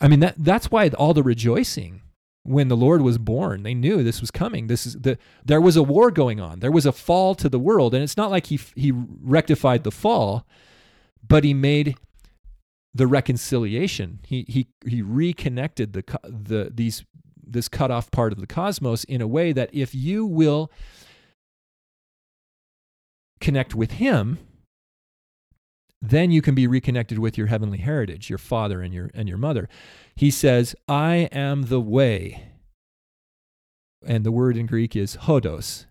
I 0.00 0.08
mean 0.08 0.20
that 0.20 0.34
that's 0.36 0.70
why 0.70 0.88
all 0.88 1.14
the 1.14 1.22
rejoicing 1.22 2.02
when 2.44 2.68
the 2.68 2.76
Lord 2.76 3.02
was 3.02 3.18
born. 3.18 3.62
They 3.62 3.74
knew 3.74 4.02
this 4.02 4.20
was 4.20 4.30
coming. 4.30 4.66
This 4.66 4.86
is 4.86 4.94
the 4.94 5.18
there 5.44 5.60
was 5.60 5.76
a 5.76 5.82
war 5.82 6.10
going 6.10 6.40
on. 6.40 6.60
There 6.60 6.72
was 6.72 6.86
a 6.86 6.92
fall 6.92 7.34
to 7.36 7.48
the 7.48 7.58
world, 7.58 7.94
and 7.94 8.02
it's 8.02 8.16
not 8.16 8.30
like 8.30 8.46
he 8.46 8.58
he 8.74 8.92
rectified 8.92 9.84
the 9.84 9.92
fall, 9.92 10.44
but 11.32 11.44
he 11.44 11.54
made 11.54 11.96
the 12.92 13.06
reconciliation. 13.06 14.20
He 14.26 14.44
he 14.46 14.68
he 14.86 15.00
reconnected 15.00 15.94
the 15.94 16.04
the 16.24 16.70
these 16.72 17.04
this 17.42 17.68
cut 17.68 17.90
off 17.90 18.10
part 18.10 18.32
of 18.32 18.40
the 18.40 18.46
cosmos 18.46 19.04
in 19.04 19.22
a 19.22 19.26
way 19.26 19.52
that 19.52 19.70
if 19.72 19.94
you 19.94 20.26
will 20.26 20.70
connect 23.40 23.74
with 23.74 23.92
him 23.92 24.38
then 26.02 26.30
you 26.30 26.42
can 26.42 26.54
be 26.54 26.66
reconnected 26.66 27.18
with 27.18 27.38
your 27.38 27.46
heavenly 27.46 27.78
heritage, 27.78 28.28
your 28.28 28.38
father 28.38 28.82
and 28.82 28.92
your 28.92 29.08
and 29.14 29.28
your 29.28 29.38
mother. 29.38 29.68
He 30.16 30.30
says, 30.30 30.74
"I 30.88 31.28
am 31.32 31.62
the 31.64 31.80
way." 31.80 32.50
And 34.04 34.26
the 34.26 34.32
word 34.32 34.56
in 34.56 34.66
Greek 34.66 34.96
is 34.96 35.16
hodos. 35.16 35.86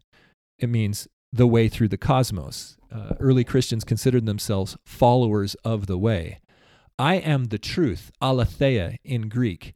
It 0.60 0.68
means 0.68 1.08
the 1.32 1.48
way 1.48 1.68
through 1.70 1.88
the 1.88 1.98
cosmos. 1.98 2.78
Uh, 2.92 3.14
early 3.20 3.44
Christians 3.44 3.84
considered 3.84 4.26
themselves 4.26 4.78
followers 4.86 5.56
of 5.64 5.88
the 5.88 5.98
way. 5.98 6.40
I 7.00 7.16
am 7.16 7.46
the 7.46 7.58
truth, 7.58 8.12
aletheia 8.22 8.98
in 9.04 9.30
Greek. 9.30 9.74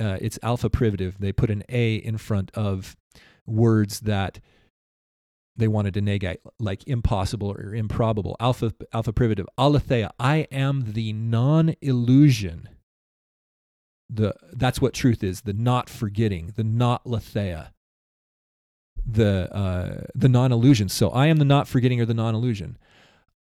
Uh, 0.00 0.18
it's 0.20 0.38
alpha 0.42 0.68
privative. 0.68 1.16
They 1.20 1.32
put 1.32 1.50
an 1.50 1.62
A 1.68 1.94
in 1.94 2.18
front 2.18 2.50
of 2.54 2.96
words 3.46 4.00
that 4.00 4.40
they 5.56 5.68
wanted 5.68 5.94
to 5.94 6.00
negate 6.00 6.40
like 6.58 6.86
impossible 6.86 7.50
or 7.52 7.74
improbable 7.74 8.36
alpha 8.40 8.72
alpha 8.92 9.12
privative 9.12 9.46
aletheia 9.58 10.10
i 10.18 10.38
am 10.50 10.92
the 10.92 11.12
non-illusion 11.12 12.68
the 14.10 14.34
that's 14.52 14.80
what 14.80 14.94
truth 14.94 15.22
is 15.22 15.42
the 15.42 15.52
not 15.52 15.88
forgetting 15.88 16.52
the 16.56 16.64
not 16.64 17.04
letheia 17.04 17.68
the 19.06 19.54
uh, 19.54 20.04
the 20.14 20.28
non-illusion 20.28 20.88
so 20.88 21.10
i 21.10 21.26
am 21.26 21.36
the 21.36 21.44
not 21.44 21.68
forgetting 21.68 22.00
or 22.00 22.06
the 22.06 22.14
non-illusion 22.14 22.78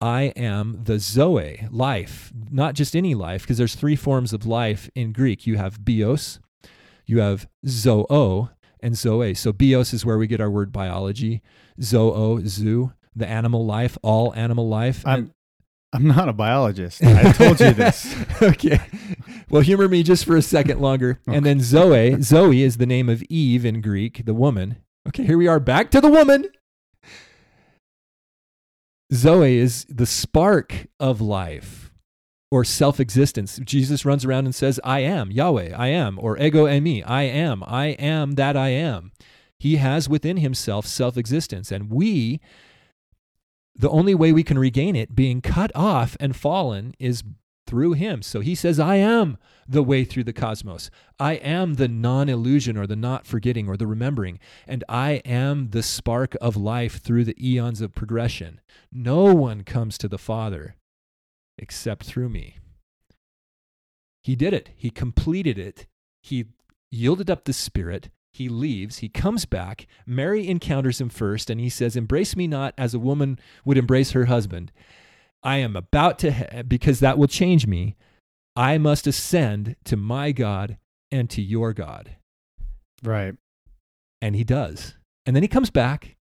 i 0.00 0.24
am 0.36 0.80
the 0.84 0.98
zoe 0.98 1.66
life 1.70 2.32
not 2.50 2.74
just 2.74 2.96
any 2.96 3.14
life 3.14 3.42
because 3.42 3.58
there's 3.58 3.74
three 3.74 3.96
forms 3.96 4.32
of 4.32 4.44
life 4.44 4.90
in 4.94 5.12
greek 5.12 5.46
you 5.46 5.56
have 5.56 5.84
bios 5.84 6.40
you 7.06 7.20
have 7.20 7.46
zoo 7.66 8.48
and 8.80 8.96
zoe 8.96 9.34
so 9.34 9.52
bios 9.52 9.92
is 9.92 10.04
where 10.04 10.18
we 10.18 10.26
get 10.26 10.40
our 10.40 10.50
word 10.50 10.72
biology 10.72 11.42
zoo, 11.80 12.42
zoo, 12.46 12.92
the 13.14 13.26
animal 13.26 13.64
life, 13.64 13.96
all 14.02 14.34
animal 14.34 14.68
life. 14.68 15.02
I'm, 15.06 15.32
I'm 15.92 16.06
not 16.06 16.28
a 16.28 16.32
biologist. 16.32 17.02
I 17.04 17.32
told 17.32 17.60
you 17.60 17.72
this. 17.72 18.14
okay. 18.42 18.80
Well, 19.50 19.62
humor 19.62 19.88
me 19.88 20.02
just 20.02 20.24
for 20.24 20.36
a 20.36 20.42
second 20.42 20.80
longer. 20.80 21.20
Okay. 21.28 21.36
And 21.36 21.44
then 21.44 21.60
Zoe, 21.60 22.20
Zoe 22.22 22.62
is 22.62 22.78
the 22.78 22.86
name 22.86 23.08
of 23.08 23.22
Eve 23.24 23.64
in 23.64 23.80
Greek, 23.80 24.24
the 24.24 24.34
woman. 24.34 24.76
Okay, 25.08 25.24
here 25.24 25.38
we 25.38 25.48
are 25.48 25.60
back 25.60 25.90
to 25.90 26.00
the 26.00 26.08
woman. 26.08 26.46
Zoe 29.12 29.58
is 29.58 29.84
the 29.88 30.06
spark 30.06 30.86
of 31.00 31.20
life 31.20 31.92
or 32.52 32.64
self 32.64 33.00
existence. 33.00 33.58
Jesus 33.64 34.04
runs 34.04 34.24
around 34.24 34.44
and 34.44 34.54
says, 34.54 34.78
I 34.84 35.00
am 35.00 35.32
Yahweh, 35.32 35.74
I 35.76 35.88
am, 35.88 36.18
or 36.20 36.38
ego 36.38 36.66
eimi, 36.66 37.02
I 37.04 37.22
am, 37.22 37.64
I 37.66 37.86
am 37.86 38.32
that 38.32 38.56
I 38.56 38.68
am. 38.68 39.12
He 39.58 39.76
has 39.76 40.08
within 40.08 40.36
himself 40.36 40.86
self 40.86 41.16
existence. 41.16 41.72
And 41.72 41.90
we, 41.90 42.40
the 43.74 43.90
only 43.90 44.14
way 44.14 44.32
we 44.32 44.44
can 44.44 44.58
regain 44.58 44.94
it, 44.94 45.16
being 45.16 45.40
cut 45.40 45.72
off 45.74 46.16
and 46.20 46.36
fallen, 46.36 46.94
is 46.98 47.24
through 47.66 47.92
him. 47.92 48.22
So 48.22 48.40
he 48.40 48.54
says, 48.54 48.78
I 48.80 48.96
am 48.96 49.38
the 49.68 49.82
way 49.82 50.04
through 50.04 50.24
the 50.24 50.32
cosmos. 50.32 50.90
I 51.18 51.34
am 51.34 51.74
the 51.74 51.88
non 51.88 52.28
illusion 52.28 52.76
or 52.76 52.86
the 52.86 52.96
not 52.96 53.26
forgetting 53.26 53.68
or 53.68 53.76
the 53.76 53.86
remembering. 53.86 54.38
And 54.66 54.84
I 54.88 55.22
am 55.24 55.70
the 55.70 55.82
spark 55.82 56.36
of 56.40 56.56
life 56.56 57.00
through 57.00 57.24
the 57.24 57.36
eons 57.38 57.80
of 57.80 57.94
progression. 57.94 58.60
No 58.92 59.34
one 59.34 59.64
comes 59.64 59.96
to 59.98 60.08
the 60.08 60.18
Father 60.18 60.76
except 61.58 62.04
through 62.04 62.28
me. 62.28 62.58
He 64.22 64.36
did 64.36 64.52
it, 64.52 64.70
he 64.76 64.90
completed 64.90 65.58
it. 65.58 65.86
He 66.22 66.46
yielded 66.90 67.30
up 67.30 67.44
the 67.44 67.52
Spirit 67.52 68.10
he 68.32 68.48
leaves. 68.48 68.98
He 68.98 69.10
comes 69.10 69.44
back. 69.44 69.86
Mary 70.06 70.48
encounters 70.48 71.00
him 71.00 71.10
first, 71.10 71.50
and 71.50 71.60
he 71.60 71.68
says, 71.68 71.96
Embrace 71.96 72.34
me 72.34 72.46
not 72.46 72.72
as 72.78 72.94
a 72.94 72.98
woman 72.98 73.38
would 73.64 73.76
embrace 73.76 74.12
her 74.12 74.24
husband. 74.24 74.72
I 75.42 75.58
am 75.58 75.76
about 75.76 76.18
to, 76.20 76.64
because 76.66 77.00
that 77.00 77.18
will 77.18 77.26
change 77.26 77.66
me. 77.66 77.96
I 78.54 78.78
must 78.78 79.06
ascend 79.06 79.76
to 79.84 79.96
my 79.96 80.32
God 80.32 80.78
and 81.10 81.28
to 81.30 81.42
your 81.42 81.72
God. 81.72 82.16
Right. 83.02 83.34
And 84.20 84.36
he 84.36 84.44
does. 84.44 84.94
And 85.26 85.34
then 85.34 85.42
he 85.42 85.48
comes 85.48 85.70
back 85.70 86.16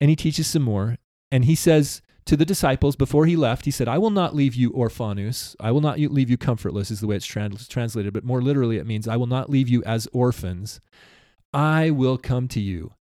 and 0.00 0.10
he 0.10 0.16
teaches 0.16 0.46
some 0.46 0.62
more. 0.62 0.96
And 1.30 1.44
he 1.44 1.54
says 1.54 2.02
to 2.26 2.36
the 2.36 2.44
disciples 2.44 2.96
before 2.96 3.26
he 3.26 3.36
left, 3.36 3.64
he 3.64 3.70
said, 3.70 3.88
I 3.88 3.98
will 3.98 4.10
not 4.10 4.34
leave 4.34 4.54
you 4.54 4.70
orphanous. 4.70 5.54
I 5.60 5.70
will 5.70 5.80
not 5.80 5.98
leave 5.98 6.30
you 6.30 6.36
comfortless, 6.36 6.90
is 6.90 7.00
the 7.00 7.06
way 7.06 7.16
it's 7.16 7.26
translated. 7.26 8.12
But 8.12 8.24
more 8.24 8.42
literally, 8.42 8.78
it 8.78 8.86
means, 8.86 9.06
I 9.06 9.16
will 9.16 9.26
not 9.26 9.50
leave 9.50 9.68
you 9.68 9.82
as 9.84 10.08
orphans. 10.12 10.80
I 11.52 11.90
will 11.90 12.18
come 12.18 12.48
to 12.48 12.60
you. 12.60 12.94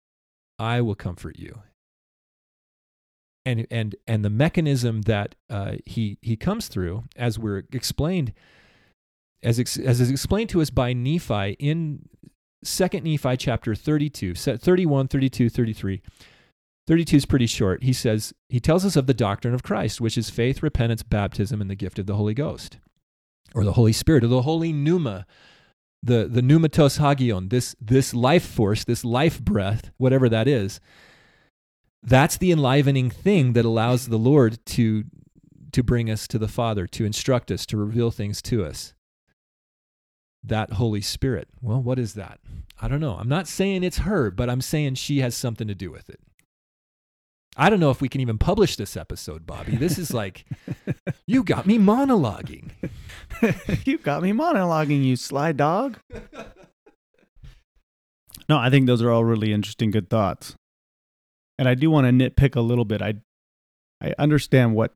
I 0.59 0.81
will 0.81 0.95
comfort 0.95 1.39
you. 1.39 1.61
And, 3.47 3.67
and, 3.71 3.95
and 4.07 4.25
the 4.25 4.31
mechanism 4.31 5.03
that 5.03 5.37
uh, 5.49 5.77
he, 5.87 6.19
he 6.21 6.37
comes 6.37 6.69
through, 6.69 7.05
as 7.17 7.39
we're 7.39 7.63
explained, 7.73 8.33
as, 9.43 9.61
ex, 9.61 9.79
as 9.79 10.01
is 10.01 10.11
explained 10.11 10.51
to 10.51 10.61
us 10.61 10.69
by 10.69 10.93
Nephi 10.93 11.57
in 11.61 12.09
Second 12.65 13.05
Nephi 13.05 13.37
chapter 13.37 13.75
32, 13.75 14.35
31, 14.35 15.09
32, 15.09 15.49
33. 15.49 16.03
32 16.87 17.17
is 17.17 17.27
pretty 17.27 17.47
short. 17.47 17.83
He 17.83 17.93
says, 17.93 18.33
he 18.49 18.61
tells 18.61 18.85
us 18.85 18.97
of 18.97 19.07
the 19.07 19.15
doctrine 19.15 19.55
of 19.55 19.63
Christ, 19.63 20.01
which 20.01 20.17
is 20.19 20.31
faith, 20.31 20.63
repentance, 20.63 21.03
baptism, 21.03 21.61
and 21.61 21.71
the 21.71 21.75
gift 21.75 21.99
of 21.99 22.07
the 22.07 22.15
Holy 22.15 22.35
Ghost, 22.35 22.79
or 23.55 23.65
the 23.65 23.73
Holy 23.73 23.93
Spirit, 23.93 24.25
or 24.25 24.29
the 24.29 24.43
Holy 24.43 24.73
Pneuma, 24.73 25.27
the 26.03 26.29
the 26.31 26.43
pneumatos 26.43 26.99
hagion, 26.99 27.49
this 27.49 27.75
this 27.81 28.15
life 28.15 28.47
force, 28.47 28.85
this 28.85 29.05
life 29.05 29.41
breath, 29.41 29.91
whatever 29.97 30.29
that 30.29 30.47
is, 30.47 30.81
that's 32.03 32.37
the 32.37 32.53
enlivening 32.53 33.11
thing 33.11 33.55
that 33.55 33.65
allows 33.65 34.07
the 34.07 34.19
Lord 34.19 34.65
to 34.67 35.05
to 35.73 35.83
bring 35.83 36.09
us 36.09 36.27
to 36.29 36.39
the 36.39 36.49
Father, 36.49 36.87
to 36.87 37.05
instruct 37.05 37.51
us, 37.51 37.67
to 37.67 37.77
reveal 37.77 38.11
things 38.11 38.41
to 38.41 38.65
us. 38.65 38.95
That 40.43 40.75
Holy 40.75 41.03
Spirit. 41.03 41.49
Well, 41.61 41.83
what 41.83 41.99
is 41.99 42.15
that? 42.15 42.39
I 42.81 42.89
don't 42.89 43.01
know. 43.01 43.17
I'm 43.19 43.29
not 43.29 43.47
saying 43.47 43.83
it's 43.83 43.99
her, 43.99 44.31
but 44.31 44.49
I'm 44.49 44.63
saying 44.63 44.95
she 44.95 45.19
has 45.19 45.35
something 45.35 45.69
to 45.69 45.75
do 45.75 45.91
with 45.91 46.09
it. 46.09 46.21
I 47.59 47.71
don't 47.71 47.81
know 47.81 47.91
if 47.91 48.01
we 48.01 48.09
can 48.09 48.21
even 48.21 48.39
publish 48.39 48.77
this 48.77 48.97
episode, 48.97 49.47
Bobby. 49.47 49.77
This 49.77 49.99
is 49.99 50.13
like, 50.13 50.45
you 51.27 51.43
got 51.43 51.67
me 51.67 51.79
monologuing. 51.79 52.71
you 53.87 53.99
got 53.99 54.23
me 54.23 54.33
monologuing, 54.33 55.05
you 55.05 55.17
sly 55.17 55.53
dog. 55.53 55.99
no, 58.49 58.59
I 58.59 58.69
think 58.69 58.87
those 58.87 59.03
are 59.03 59.11
all 59.11 59.25
really 59.25 59.53
interesting, 59.53 59.91
good 59.91 60.11
thoughts. 60.11 60.55
And 61.59 61.69
I 61.69 61.75
do 61.75 61.91
want 61.91 62.07
to 62.07 62.13
nitpick 62.13 62.55
a 62.57 62.61
little 62.61 62.85
bit. 62.85 63.01
I, 63.01 63.15
I 64.01 64.15
understand 64.19 64.75
what 64.75 64.93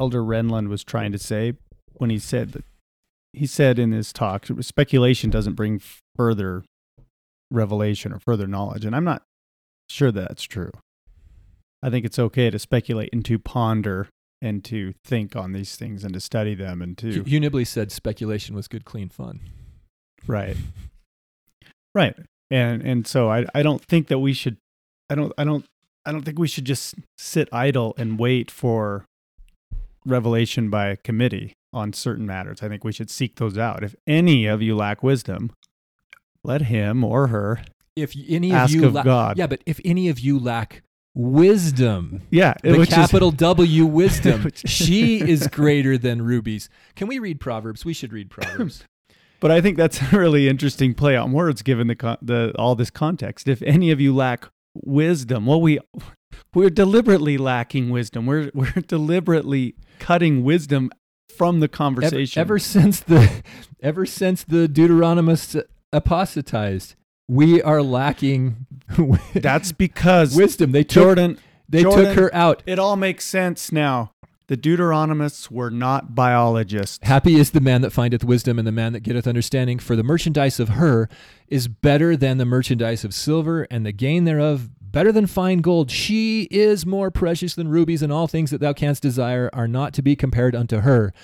Elder 0.00 0.22
Renlund 0.22 0.68
was 0.68 0.82
trying 0.82 1.12
to 1.12 1.18
say 1.18 1.54
when 1.94 2.10
he 2.10 2.18
said 2.18 2.52
that 2.52 2.64
he 3.32 3.46
said 3.46 3.78
in 3.78 3.92
his 3.92 4.12
talk, 4.12 4.46
speculation 4.60 5.28
doesn't 5.28 5.54
bring 5.54 5.80
further 6.16 6.64
revelation 7.50 8.12
or 8.12 8.20
further 8.20 8.46
knowledge. 8.46 8.84
And 8.84 8.94
I'm 8.94 9.04
not 9.04 9.22
sure 9.88 10.12
that's 10.12 10.44
true. 10.44 10.70
I 11.82 11.90
think 11.90 12.06
it's 12.06 12.18
okay 12.18 12.48
to 12.50 12.58
speculate 12.58 13.10
and 13.12 13.24
to 13.24 13.38
ponder 13.38 14.08
and 14.40 14.64
to 14.64 14.94
think 15.04 15.36
on 15.36 15.52
these 15.52 15.76
things 15.76 16.04
and 16.04 16.14
to 16.14 16.20
study 16.20 16.54
them 16.54 16.80
and 16.80 16.96
to. 16.98 17.22
Hugh 17.24 17.40
Nibley 17.40 17.66
said 17.66 17.90
speculation 17.90 18.54
was 18.54 18.68
good, 18.68 18.84
clean 18.84 19.08
fun. 19.08 19.40
Right. 20.26 20.56
Right. 21.94 22.14
And 22.50 22.82
and 22.82 23.06
so 23.06 23.30
I 23.30 23.46
I 23.54 23.62
don't 23.62 23.82
think 23.82 24.08
that 24.08 24.18
we 24.18 24.32
should 24.32 24.56
I 25.10 25.14
don't 25.14 25.32
I 25.36 25.44
don't 25.44 25.64
I 26.06 26.12
don't 26.12 26.22
think 26.24 26.38
we 26.38 26.48
should 26.48 26.64
just 26.64 26.94
sit 27.18 27.48
idle 27.52 27.94
and 27.96 28.18
wait 28.18 28.50
for 28.50 29.04
revelation 30.04 30.70
by 30.70 30.86
a 30.88 30.96
committee. 30.96 31.52
on 31.72 31.92
certain 31.92 32.24
matters. 32.24 32.62
I 32.62 32.68
think 32.68 32.84
we 32.84 32.92
should 32.92 33.10
seek 33.10 33.34
those 33.36 33.58
out. 33.58 33.82
If 33.82 33.96
any 34.06 34.46
of 34.46 34.62
you 34.62 34.76
lack 34.76 35.02
wisdom, 35.02 35.50
let 36.44 36.62
him 36.62 37.02
or 37.02 37.26
her 37.28 37.62
If 37.96 38.14
any 38.28 38.50
of 38.50 38.56
ask 38.56 38.72
you 38.74 38.84
of 38.86 38.92
la- 38.94 39.02
God. 39.02 39.36
Yeah, 39.38 39.48
but 39.48 39.60
if 39.66 39.80
any 39.84 40.08
of 40.08 40.20
you 40.20 40.38
lack 40.38 40.82
wisdom, 41.16 42.22
Yeah, 42.30 42.54
the 42.62 42.78
which 42.78 42.90
is- 42.90 42.94
capital 42.94 43.30
W 43.32 43.86
wisdom, 43.86 44.50
she 44.54 45.18
is 45.20 45.48
greater 45.48 45.98
than 45.98 46.22
rubies. 46.22 46.68
Can 46.94 47.08
we 47.08 47.18
read 47.18 47.40
Proverbs? 47.40 47.84
We 47.84 47.92
should 47.92 48.12
read 48.12 48.30
Proverbs. 48.30 48.84
But 49.40 49.50
I 49.50 49.60
think 49.60 49.76
that's 49.76 50.00
a 50.12 50.16
really 50.18 50.48
interesting 50.48 50.94
play 50.94 51.16
on 51.16 51.32
words 51.32 51.60
given 51.60 51.86
the, 51.88 51.96
con- 51.96 52.16
the 52.22 52.54
all 52.58 52.74
this 52.76 52.88
context. 52.88 53.46
If 53.46 53.60
any 53.62 53.90
of 53.90 54.00
you 54.00 54.14
lack 54.14 54.46
wisdom, 54.74 55.46
well, 55.46 55.60
we 55.60 55.78
we're 56.54 56.70
deliberately 56.70 57.38
lacking 57.38 57.90
wisdom. 57.90 58.26
We're 58.26 58.50
we're 58.54 58.72
deliberately 58.86 59.74
cutting 59.98 60.44
wisdom 60.44 60.90
from 61.36 61.60
the 61.60 61.64
ever, 61.66 61.72
conversation. 61.72 62.40
ever 62.40 62.58
since 62.58 63.00
the 63.00 63.42
ever 63.82 64.06
since 64.06 64.44
the 64.44 64.68
Deuteronomists 64.68 65.60
apostatized, 65.92 66.94
we 67.28 67.62
are 67.62 67.82
lacking 67.82 68.66
that's 69.34 69.72
because 69.72 70.36
wisdom. 70.36 70.72
They 70.72 70.84
took 70.84 71.02
Jordan. 71.02 71.38
they 71.68 71.82
Jordan- 71.82 72.04
took 72.06 72.16
her 72.16 72.34
out. 72.34 72.62
It 72.66 72.78
all 72.78 72.96
makes 72.96 73.24
sense 73.24 73.72
now. 73.72 74.12
The 74.46 74.58
Deuteronomists 74.58 75.50
were 75.50 75.70
not 75.70 76.14
biologists. 76.14 76.98
Happy 77.02 77.36
is 77.36 77.52
the 77.52 77.62
man 77.62 77.80
that 77.80 77.94
findeth 77.94 78.22
wisdom, 78.24 78.58
and 78.58 78.68
the 78.68 78.72
man 78.72 78.92
that 78.92 79.02
getteth 79.02 79.26
understanding. 79.26 79.78
For 79.78 79.96
the 79.96 80.02
merchandise 80.02 80.60
of 80.60 80.70
her 80.70 81.08
is 81.48 81.66
better 81.66 82.14
than 82.14 82.36
the 82.36 82.44
merchandise 82.44 83.04
of 83.04 83.14
silver, 83.14 83.66
and 83.70 83.86
the 83.86 83.92
gain 83.92 84.24
thereof 84.24 84.68
better 84.82 85.12
than 85.12 85.26
fine 85.26 85.60
gold. 85.62 85.90
She 85.90 86.42
is 86.50 86.84
more 86.84 87.10
precious 87.10 87.54
than 87.54 87.68
rubies, 87.68 88.02
and 88.02 88.12
all 88.12 88.26
things 88.26 88.50
that 88.50 88.60
thou 88.60 88.74
canst 88.74 89.02
desire 89.02 89.48
are 89.54 89.66
not 89.66 89.94
to 89.94 90.02
be 90.02 90.14
compared 90.14 90.54
unto 90.54 90.80
her. 90.80 91.14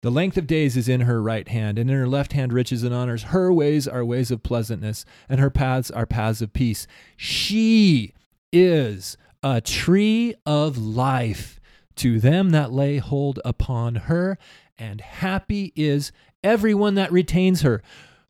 The 0.00 0.10
length 0.10 0.36
of 0.36 0.48
days 0.48 0.76
is 0.76 0.88
in 0.88 1.02
her 1.02 1.22
right 1.22 1.46
hand, 1.46 1.78
and 1.78 1.88
in 1.88 1.96
her 1.96 2.08
left 2.08 2.32
hand 2.32 2.52
riches 2.52 2.82
and 2.82 2.92
honors. 2.92 3.24
Her 3.24 3.52
ways 3.52 3.86
are 3.86 4.04
ways 4.04 4.32
of 4.32 4.42
pleasantness, 4.42 5.04
and 5.28 5.38
her 5.38 5.50
paths 5.50 5.92
are 5.92 6.04
paths 6.04 6.42
of 6.42 6.52
peace. 6.52 6.88
She 7.16 8.12
is 8.52 9.16
a 9.44 9.60
tree 9.60 10.34
of 10.44 10.76
life 10.76 11.60
to 11.96 12.20
them 12.20 12.50
that 12.50 12.72
lay 12.72 12.98
hold 12.98 13.40
upon 13.44 13.94
her, 13.94 14.38
and 14.78 15.00
happy 15.00 15.72
is 15.74 16.12
everyone 16.44 16.94
that 16.94 17.12
retains 17.12 17.62
her. 17.62 17.82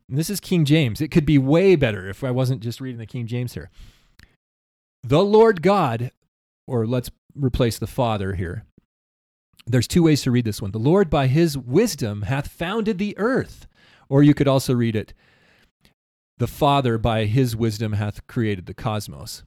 And 0.08 0.16
this 0.16 0.30
is 0.30 0.40
King 0.40 0.64
James. 0.64 1.00
It 1.00 1.10
could 1.10 1.26
be 1.26 1.38
way 1.38 1.76
better 1.76 2.08
if 2.08 2.22
I 2.22 2.30
wasn't 2.30 2.62
just 2.62 2.80
reading 2.80 2.98
the 2.98 3.06
King 3.06 3.26
James 3.26 3.54
here. 3.54 3.70
The 5.02 5.24
Lord 5.24 5.62
God, 5.62 6.10
or 6.66 6.86
let's 6.86 7.10
replace 7.34 7.78
the 7.78 7.86
Father 7.86 8.34
here. 8.34 8.64
There's 9.66 9.88
two 9.88 10.04
ways 10.04 10.22
to 10.22 10.30
read 10.30 10.44
this 10.44 10.62
one. 10.62 10.70
The 10.70 10.78
Lord 10.78 11.10
by 11.10 11.26
his 11.26 11.58
wisdom 11.58 12.22
hath 12.22 12.48
founded 12.48 12.98
the 12.98 13.18
earth. 13.18 13.66
Or 14.08 14.22
you 14.22 14.34
could 14.34 14.48
also 14.48 14.74
read 14.74 14.94
it 14.94 15.12
The 16.38 16.46
Father 16.46 16.98
by 16.98 17.24
his 17.24 17.56
wisdom 17.56 17.94
hath 17.94 18.26
created 18.28 18.66
the 18.66 18.74
cosmos. 18.74 19.42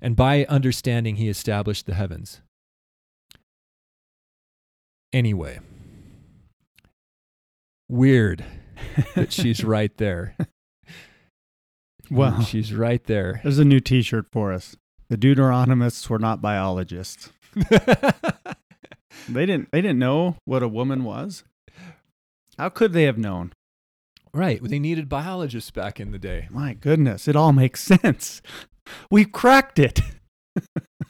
And 0.00 0.16
by 0.16 0.46
understanding 0.46 1.16
he 1.16 1.28
established 1.28 1.84
the 1.84 1.94
heavens. 1.94 2.40
Anyway, 5.12 5.60
weird 7.88 8.44
that 9.14 9.32
she's 9.38 9.64
right 9.64 9.96
there. 9.96 10.36
Well, 12.10 12.42
she's 12.42 12.72
right 12.72 13.04
there. 13.04 13.40
there's 13.42 13.58
a 13.58 13.64
new 13.64 13.80
T-shirt 13.80 14.26
for 14.32 14.52
us. 14.52 14.76
The 15.08 15.16
Deuteronomists 15.16 16.08
were 16.08 16.18
not 16.18 16.40
biologists. 16.42 17.32
They 19.28 19.46
didn't. 19.46 19.70
They 19.72 19.82
didn't 19.82 19.98
know 19.98 20.36
what 20.44 20.62
a 20.62 20.68
woman 20.68 21.04
was. 21.04 21.44
How 22.56 22.68
could 22.68 22.92
they 22.92 23.04
have 23.04 23.18
known? 23.18 23.52
right. 24.32 24.62
They 24.62 24.78
needed 24.78 25.08
biologists 25.08 25.70
back 25.70 25.98
in 25.98 26.12
the 26.12 26.18
day. 26.18 26.46
My 26.50 26.74
goodness, 26.74 27.26
it 27.28 27.34
all 27.36 27.52
makes 27.52 27.82
sense. 28.00 28.40
We 29.10 29.24
cracked 29.24 29.78
it. 29.78 30.00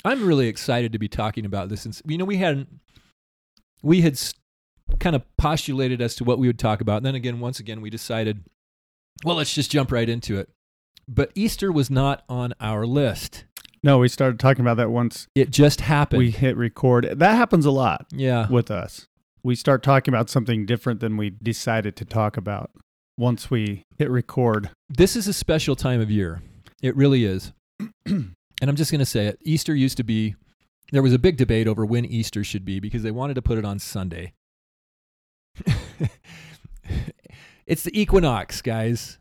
I'm 0.05 0.27
really 0.27 0.49
excited 0.49 0.93
to 0.93 0.99
be 0.99 1.09
talking 1.09 1.45
about 1.45 1.69
this. 1.69 1.85
And 1.85 2.01
you 2.07 2.17
know, 2.19 2.25
we 2.25 2.37
hadn't, 2.39 2.81
we 3.83 4.03
had 4.03 4.21
kind 4.99 5.15
of 5.15 5.23
postulated 5.37 6.01
as 6.01 6.15
to 6.17 6.25
what 6.25 6.39
we 6.39 6.47
would 6.47 6.59
talk 6.59 6.81
about. 6.81 6.99
And 6.99 7.07
then 7.07 7.15
again, 7.15 7.41
once 7.41 7.61
again, 7.61 7.81
we 7.81 7.91
decided, 7.91 8.45
well, 9.25 9.37
let's 9.37 9.55
just 9.55 9.71
jump 9.71 9.93
right 9.93 10.09
into 10.09 10.39
it. 10.39 10.49
But 11.07 11.31
Easter 11.35 11.73
was 11.73 11.91
not 11.91 12.25
on 12.29 12.55
our 12.61 12.87
list. 12.87 13.45
No, 13.83 13.99
we 13.99 14.09
started 14.09 14.41
talking 14.41 14.63
about 14.63 14.77
that 14.77 14.91
once 14.91 15.29
It 15.35 15.51
just 15.51 15.83
happened. 15.83 16.19
we 16.19 16.31
hit 16.31 16.57
record. 16.57 17.05
That 17.17 17.37
happens 17.37 17.65
a 17.65 17.71
lot 17.71 18.07
yeah. 18.11 18.49
with 18.49 18.71
us. 18.71 19.07
We 19.43 19.55
start 19.55 19.83
talking 19.83 20.13
about 20.13 20.29
something 20.29 20.67
different 20.67 21.01
than 21.01 21.17
we 21.17 21.31
decided 21.31 21.97
to 21.97 22.05
talk 22.05 22.37
about 22.37 22.71
once 23.17 23.51
we 23.51 23.85
hit 23.97 24.11
record. 24.11 24.71
This 24.89 25.17
is 25.17 25.29
a 25.29 25.33
special 25.33 25.77
time 25.77 26.01
of 26.01 26.11
year. 26.11 26.43
It 26.83 26.97
really 26.97 27.25
is. 27.25 27.53
and 28.07 28.35
I'm 28.61 28.77
just 28.77 28.91
going 28.91 28.99
to 28.99 29.07
say 29.07 29.27
it. 29.27 29.39
Easter 29.43 29.75
used 29.75 29.97
to 29.99 30.05
be, 30.05 30.35
there 30.93 31.03
was 31.03 31.13
a 31.13 31.19
big 31.19 31.37
debate 31.37 31.67
over 31.69 31.85
when 31.85 32.05
Easter 32.05 32.43
should 32.45 32.65
be 32.65 32.81
because 32.81 33.03
they 33.03 33.11
wanted 33.11 33.35
to 33.35 33.43
put 33.43 33.59
it 33.59 33.65
on 33.65 33.79
Sunday. 33.79 34.33
it's 37.67 37.83
the 37.83 37.99
equinox, 38.01 38.63
guys. 38.63 39.19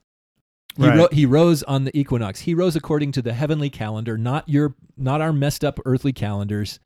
He, 0.77 0.84
Right. 0.88 0.98
ro- 0.98 1.07
he 1.11 1.26
rose 1.26 1.64
on 1.64 1.85
the 1.85 1.98
equinox. 1.98 2.41
He 2.41 2.53
rose 2.53 2.76
according 2.76 3.11
to 3.14 3.22
the 3.22 3.34
heavenly 3.34 3.69
calendar, 3.69 4.18
not 4.18 4.48
your, 4.48 4.76
not 4.95 5.22
our 5.22 5.34
messed 5.34 5.65
up 5.65 5.80
earthly 5.85 6.14
calendars. 6.14 6.80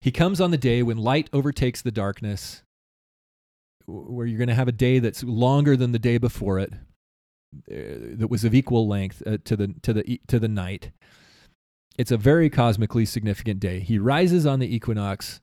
He 0.00 0.10
comes 0.10 0.40
on 0.40 0.50
the 0.52 0.58
day 0.58 0.82
when 0.82 0.96
light 0.96 1.28
overtakes 1.32 1.82
the 1.82 1.90
darkness, 1.90 2.62
where 3.86 4.26
you're 4.26 4.38
going 4.38 4.48
to 4.48 4.54
have 4.54 4.68
a 4.68 4.72
day 4.72 4.98
that's 5.00 5.22
longer 5.22 5.76
than 5.76 5.92
the 5.92 5.98
day 5.98 6.16
before 6.18 6.58
it, 6.58 6.72
uh, 7.70 8.16
that 8.18 8.28
was 8.30 8.44
of 8.44 8.54
equal 8.54 8.88
length 8.88 9.22
uh, 9.26 9.36
to 9.44 9.56
the 9.56 9.74
to 9.82 9.92
the 9.92 10.20
to 10.28 10.38
the 10.38 10.48
night. 10.48 10.90
It's 11.98 12.10
a 12.10 12.16
very 12.16 12.50
cosmically 12.50 13.04
significant 13.06 13.58
day. 13.60 13.80
He 13.80 13.98
rises 13.98 14.44
on 14.46 14.58
the 14.58 14.74
equinox, 14.74 15.40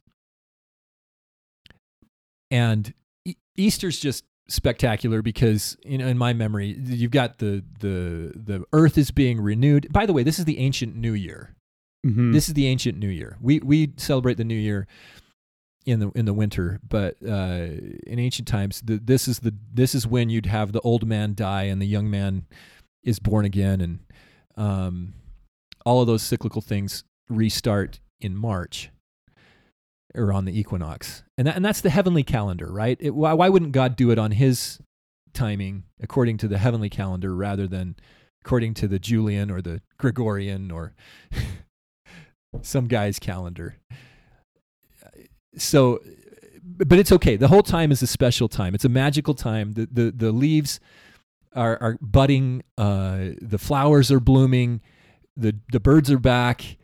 and 2.52 2.94
e- 3.26 3.36
Easter's 3.56 4.00
just 4.00 4.24
spectacular 4.50 5.22
because 5.22 5.78
you 5.86 5.98
know 5.98 6.06
in 6.06 6.18
my 6.18 6.34
memory 6.34 6.76
you've 6.84 7.12
got 7.12 7.38
the 7.40 7.64
the 7.80 8.34
the 8.36 8.64
earth 8.74 8.98
is 8.98 9.10
being 9.10 9.40
renewed 9.40 9.88
by 9.92 10.06
the 10.06 10.12
way 10.12 10.22
this 10.22 10.38
is 10.38 10.44
the 10.46 10.60
ancient 10.60 10.96
new 10.96 11.14
year 11.14 11.56
Mhm. 12.06 12.34
this 12.34 12.50
is 12.50 12.54
the 12.54 12.68
ancient 12.68 12.98
new 13.00 13.08
year 13.08 13.38
we 13.40 13.60
we 13.62 13.94
celebrate 13.96 14.36
the 14.36 14.44
new 14.44 14.54
year 14.58 14.86
in 15.86 16.02
the 16.02 16.10
in 16.14 16.26
the 16.26 16.34
winter 16.34 16.82
but 16.88 17.16
uh 17.26 17.68
in 18.06 18.20
ancient 18.20 18.46
times 18.46 18.82
the, 18.82 18.98
this 19.02 19.30
is 19.30 19.40
the 19.40 19.56
this 19.74 19.96
is 19.96 20.06
when 20.06 20.30
you'd 20.30 20.46
have 20.46 20.74
the 20.74 20.82
old 20.82 21.08
man 21.08 21.34
die 21.34 21.64
and 21.64 21.82
the 21.82 21.88
young 21.88 22.10
man 22.12 22.46
is 23.02 23.20
born 23.20 23.46
again 23.46 23.80
and 23.80 24.00
um 24.58 25.14
all 25.86 26.02
of 26.02 26.08
those 26.08 26.24
cyclical 26.24 26.62
things 26.62 27.04
restart 27.30 28.00
in 28.20 28.36
march 28.36 28.92
or 30.16 30.32
on 30.32 30.46
the 30.46 30.58
equinox 30.58 31.24
and 31.38 31.48
that, 31.48 31.56
and 31.56 31.66
that's 31.66 31.82
the 31.82 31.90
heavenly 31.90 32.24
calendar 32.24 32.72
right 32.72 32.98
it, 33.00 33.16
why, 33.16 33.34
why 33.34 33.50
wouldn't 33.50 33.72
god 33.72 33.96
do 33.96 34.12
it 34.12 34.20
on 34.20 34.32
his 34.32 34.80
timing 35.34 35.84
according 36.02 36.38
to 36.38 36.48
the 36.48 36.58
heavenly 36.58 36.90
calendar 36.90 37.36
rather 37.36 37.68
than 37.68 37.96
according 38.46 38.74
to 38.74 38.88
the 38.88 39.00
julian 39.00 39.50
or 39.50 39.62
the 39.62 39.82
gregorian 39.98 40.70
or 40.70 40.94
some 42.62 42.88
guy's 42.88 43.20
calendar. 43.20 43.78
So, 45.58 46.00
but 46.64 46.98
it's 47.00 47.12
okay. 47.12 47.36
The 47.36 47.48
whole 47.48 47.64
time 47.64 47.92
is 47.92 48.02
a 48.02 48.08
special 48.08 48.48
time. 48.48 48.76
It's 48.76 48.86
a 48.86 48.90
magical 48.90 49.34
time. 49.34 49.74
The 49.74 49.88
the 49.92 50.12
the 50.12 50.32
leaves 50.32 50.80
are 51.56 51.78
are 51.82 51.98
budding. 52.02 52.64
Uh, 52.78 53.30
the 53.42 53.60
flowers 53.60 54.12
are 54.12 54.20
blooming. 54.20 54.82
The 55.36 55.56
the 55.72 55.80
birds 55.80 56.12
are 56.12 56.20
back. 56.20 56.78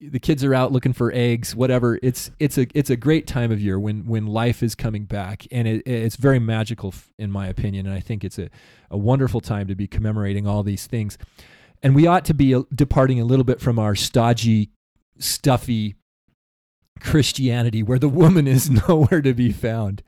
The 0.00 0.18
kids 0.18 0.42
are 0.44 0.54
out 0.54 0.72
looking 0.72 0.92
for 0.92 1.12
eggs. 1.12 1.54
Whatever. 1.54 1.98
It's 2.02 2.30
it's 2.38 2.56
a 2.56 2.66
it's 2.74 2.90
a 2.90 2.96
great 2.96 3.26
time 3.26 3.52
of 3.52 3.60
year 3.60 3.78
when 3.78 4.06
when 4.06 4.26
life 4.26 4.62
is 4.62 4.74
coming 4.74 5.04
back, 5.04 5.46
and 5.50 5.68
it, 5.68 5.86
it's 5.86 6.16
very 6.16 6.38
magical 6.38 6.94
in 7.18 7.30
my 7.30 7.46
opinion. 7.48 7.86
And 7.86 7.94
I 7.94 8.00
think 8.00 8.24
it's 8.24 8.38
a 8.38 8.48
a 8.90 8.98
wonderful 8.98 9.40
time 9.40 9.66
to 9.68 9.74
be 9.74 9.86
commemorating 9.86 10.46
all 10.46 10.62
these 10.62 10.86
things. 10.86 11.18
And 11.82 11.94
we 11.94 12.06
ought 12.06 12.24
to 12.26 12.34
be 12.34 12.54
uh, 12.54 12.62
departing 12.74 13.20
a 13.20 13.24
little 13.24 13.44
bit 13.44 13.60
from 13.60 13.78
our 13.78 13.94
stodgy, 13.94 14.70
stuffy 15.18 15.96
Christianity 17.00 17.82
where 17.82 17.98
the 17.98 18.08
woman 18.08 18.46
is 18.46 18.70
nowhere 18.88 19.22
to 19.22 19.34
be 19.34 19.52
found. 19.52 20.02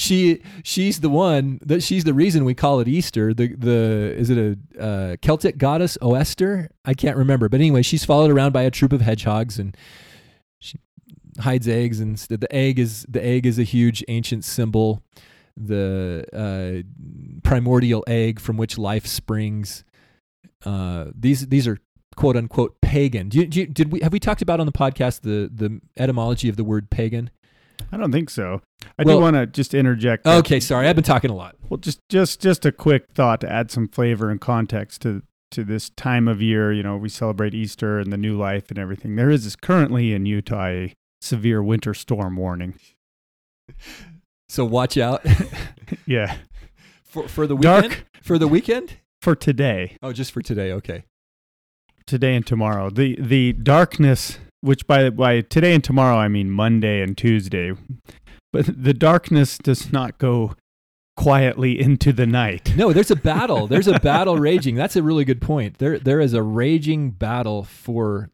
She 0.00 0.40
she's 0.64 1.00
the 1.00 1.10
one 1.10 1.60
that 1.60 1.82
she's 1.82 2.04
the 2.04 2.14
reason 2.14 2.46
we 2.46 2.54
call 2.54 2.80
it 2.80 2.88
Easter. 2.88 3.34
The 3.34 3.54
the 3.54 4.14
is 4.16 4.30
it 4.30 4.38
a 4.38 4.82
uh, 4.82 5.16
Celtic 5.20 5.58
goddess 5.58 5.98
Oester? 6.00 6.68
I 6.86 6.94
can't 6.94 7.18
remember, 7.18 7.50
but 7.50 7.60
anyway, 7.60 7.82
she's 7.82 8.02
followed 8.02 8.30
around 8.30 8.52
by 8.52 8.62
a 8.62 8.70
troop 8.70 8.94
of 8.94 9.02
hedgehogs 9.02 9.58
and 9.58 9.76
she 10.58 10.78
hides 11.38 11.68
eggs 11.68 12.00
and 12.00 12.16
the 12.16 12.48
egg 12.50 12.78
is 12.78 13.04
the 13.10 13.22
egg 13.22 13.44
is 13.44 13.58
a 13.58 13.62
huge 13.62 14.02
ancient 14.08 14.42
symbol. 14.46 15.02
The 15.54 16.24
uh, 16.32 17.42
primordial 17.42 18.02
egg 18.06 18.40
from 18.40 18.56
which 18.56 18.78
life 18.78 19.06
springs. 19.06 19.84
Uh, 20.64 21.08
these 21.14 21.48
these 21.48 21.68
are 21.68 21.76
quote 22.16 22.38
unquote 22.38 22.80
pagan. 22.80 23.28
Do 23.28 23.40
you, 23.40 23.46
do 23.46 23.60
you, 23.60 23.66
did 23.66 23.92
we 23.92 24.00
have 24.00 24.14
we 24.14 24.18
talked 24.18 24.40
about 24.40 24.60
on 24.60 24.66
the 24.66 24.72
podcast 24.72 25.20
the 25.20 25.50
the 25.52 25.78
etymology 25.98 26.48
of 26.48 26.56
the 26.56 26.64
word 26.64 26.88
pagan? 26.88 27.28
I 27.92 27.96
don't 27.96 28.12
think 28.12 28.30
so. 28.30 28.60
I 28.98 29.02
Well- 29.04 29.16
do 29.18 29.22
want 29.22 29.36
to 29.36 29.46
just 29.46 29.74
interject. 29.74 30.24
that- 30.24 30.38
Okay, 30.38 30.60
sorry, 30.60 30.86
I've 30.88 30.96
been 30.96 31.04
talking 31.04 31.30
a 31.30 31.34
lot. 31.34 31.56
Well, 31.68 31.78
just 31.78 32.00
just 32.08 32.40
just 32.40 32.64
a 32.66 32.72
quick 32.72 33.06
thought 33.14 33.40
to 33.42 33.50
add 33.52 33.70
some 33.70 33.88
flavor 33.88 34.30
and 34.30 34.40
context 34.40 35.02
to 35.02 35.22
to 35.52 35.64
this 35.64 35.90
time 35.90 36.28
of 36.28 36.40
year. 36.40 36.72
You 36.72 36.82
know, 36.82 36.96
we 36.96 37.08
celebrate 37.08 37.54
Easter 37.54 37.98
and 37.98 38.12
the 38.12 38.16
new 38.16 38.36
life 38.36 38.70
and 38.70 38.78
everything. 38.78 39.16
There 39.16 39.30
is 39.30 39.54
currently 39.56 40.12
in 40.14 40.24
Utah 40.26 40.66
a 40.66 40.94
severe 41.20 41.62
winter 41.62 41.92
storm 41.94 42.36
warning. 42.36 42.74
So 44.48 44.64
watch 44.64 44.96
out 44.98 45.24
Yeah, 46.06 46.36
for 47.04 47.28
for 47.28 47.46
the 47.46 47.56
weekend. 47.56 47.90
dark 47.92 48.04
For 48.22 48.38
the 48.38 48.48
weekend? 48.48 48.96
for 49.20 49.34
today, 49.34 49.96
Oh, 50.02 50.12
just 50.12 50.32
for 50.32 50.42
today. 50.42 50.72
Okay. 50.72 51.04
today 52.06 52.34
and 52.34 52.46
tomorrow. 52.46 52.90
The 52.90 53.16
the 53.20 53.52
darkness, 53.52 54.38
which 54.60 54.86
by 54.86 55.10
by 55.10 55.40
today 55.40 55.74
and 55.74 55.82
tomorrow 55.84 56.16
I 56.16 56.28
mean 56.28 56.50
Monday 56.50 57.02
and 57.02 57.16
Tuesday, 57.16 57.72
but 58.52 58.66
the 58.82 58.94
darkness 58.94 59.58
does 59.58 59.92
not 59.92 60.18
go 60.18 60.54
quietly 61.16 61.78
into 61.78 62.12
the 62.14 62.26
night. 62.26 62.74
No, 62.76 62.94
there's 62.94 63.10
a 63.10 63.16
battle. 63.16 63.66
There's 63.66 63.88
a 63.88 63.98
battle 64.00 64.38
raging. 64.38 64.74
That's 64.74 64.96
a 64.96 65.02
really 65.02 65.24
good 65.26 65.40
point. 65.42 65.76
There, 65.76 65.98
there 65.98 66.18
is 66.18 66.32
a 66.32 66.42
raging 66.42 67.10
battle 67.10 67.64
for 67.64 68.30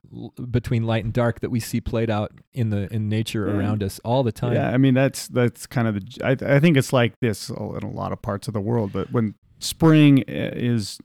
between 0.51 0.85
light 0.85 1.03
and 1.03 1.13
dark 1.13 1.41
that 1.41 1.51
we 1.51 1.59
see 1.59 1.81
played 1.81 2.11
out 2.11 2.31
in 2.53 2.71
the 2.71 2.93
in 2.95 3.09
nature 3.09 3.49
Yeah. 3.49 3.55
around 3.55 3.83
us 3.83 3.99
all 4.05 4.23
the 4.23 4.31
time. 4.33 4.53
Yeah, 4.55 4.71
I 4.71 4.77
mean 4.79 4.95
that's 4.95 5.27
that's 5.29 5.67
kind 5.67 5.89
of 5.89 5.95
the. 5.95 6.25
I, 6.25 6.55
I 6.57 6.61
think 6.61 6.77
it's 6.77 6.93
like 6.93 7.15
this 7.21 7.49
in 7.51 7.57
a 7.83 7.91
lot 7.91 8.13
of 8.13 8.23
parts 8.23 8.47
of 8.47 8.55
the 8.55 8.61
world. 8.61 8.93
But 8.93 9.11
when 9.11 9.35
spring 9.59 10.21
uh, 10.21 10.23
is 10.55 10.99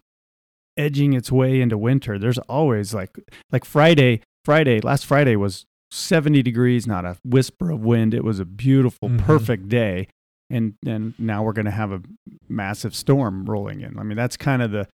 edging 0.77 1.13
its 1.13 1.31
way 1.31 1.61
into 1.61 1.77
winter, 1.77 2.19
there's 2.19 2.37
always 2.39 2.93
like 2.93 3.17
like 3.51 3.65
Friday. 3.65 4.21
Friday 4.45 4.79
last 4.81 5.05
Friday 5.05 5.35
was 5.35 5.65
70 5.91 6.41
degrees, 6.41 6.87
not 6.87 7.05
a 7.05 7.17
whisper 7.23 7.69
of 7.71 7.81
wind. 7.81 8.13
It 8.13 8.23
was 8.23 8.39
a 8.39 8.45
beautiful, 8.45 9.09
Mhm. 9.09 9.19
perfect 9.19 9.69
day. 9.69 10.07
And 10.49 10.73
and 10.85 11.13
now 11.17 11.43
we're 11.43 11.53
going 11.53 11.65
to 11.65 11.71
have 11.71 11.91
a 11.91 12.01
massive 12.49 12.93
storm 12.95 13.45
rolling 13.45 13.81
in. 13.81 13.97
I 13.99 14.03
mean 14.03 14.17
that's 14.17 14.37
kind 14.37 14.61
of 14.61 14.71
the 14.71 14.87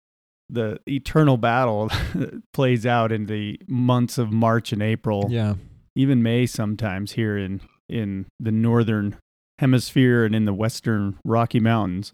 the 0.50 0.78
eternal 0.88 1.36
battle 1.36 1.88
that 2.14 2.42
plays 2.54 2.86
out 2.86 3.12
in 3.12 3.26
the 3.26 3.60
months 3.68 4.16
of 4.18 4.32
March 4.32 4.72
and 4.72 4.82
April 4.82 5.26
Yeah. 5.30 5.54
even 5.94 6.22
May 6.22 6.46
sometimes 6.46 7.12
here 7.12 7.36
in 7.36 7.60
in 7.88 8.26
the 8.40 8.52
northern 8.52 9.16
hemisphere 9.58 10.24
and 10.24 10.34
in 10.34 10.44
the 10.44 10.54
western 10.54 11.16
Rocky 11.24 11.58
Mountains. 11.60 12.12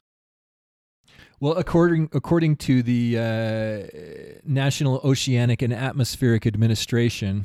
Well, 1.44 1.58
according 1.58 2.08
according 2.14 2.56
to 2.56 2.82
the 2.82 3.18
uh, 3.18 4.38
National 4.46 5.02
Oceanic 5.04 5.60
and 5.60 5.74
Atmospheric 5.74 6.46
Administration, 6.46 7.44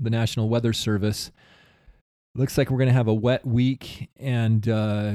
the 0.00 0.10
National 0.10 0.48
Weather 0.48 0.72
Service, 0.72 1.30
looks 2.34 2.58
like 2.58 2.72
we're 2.72 2.78
going 2.78 2.88
to 2.88 2.92
have 2.92 3.06
a 3.06 3.14
wet 3.14 3.46
week, 3.46 4.10
and 4.16 4.68
uh, 4.68 5.12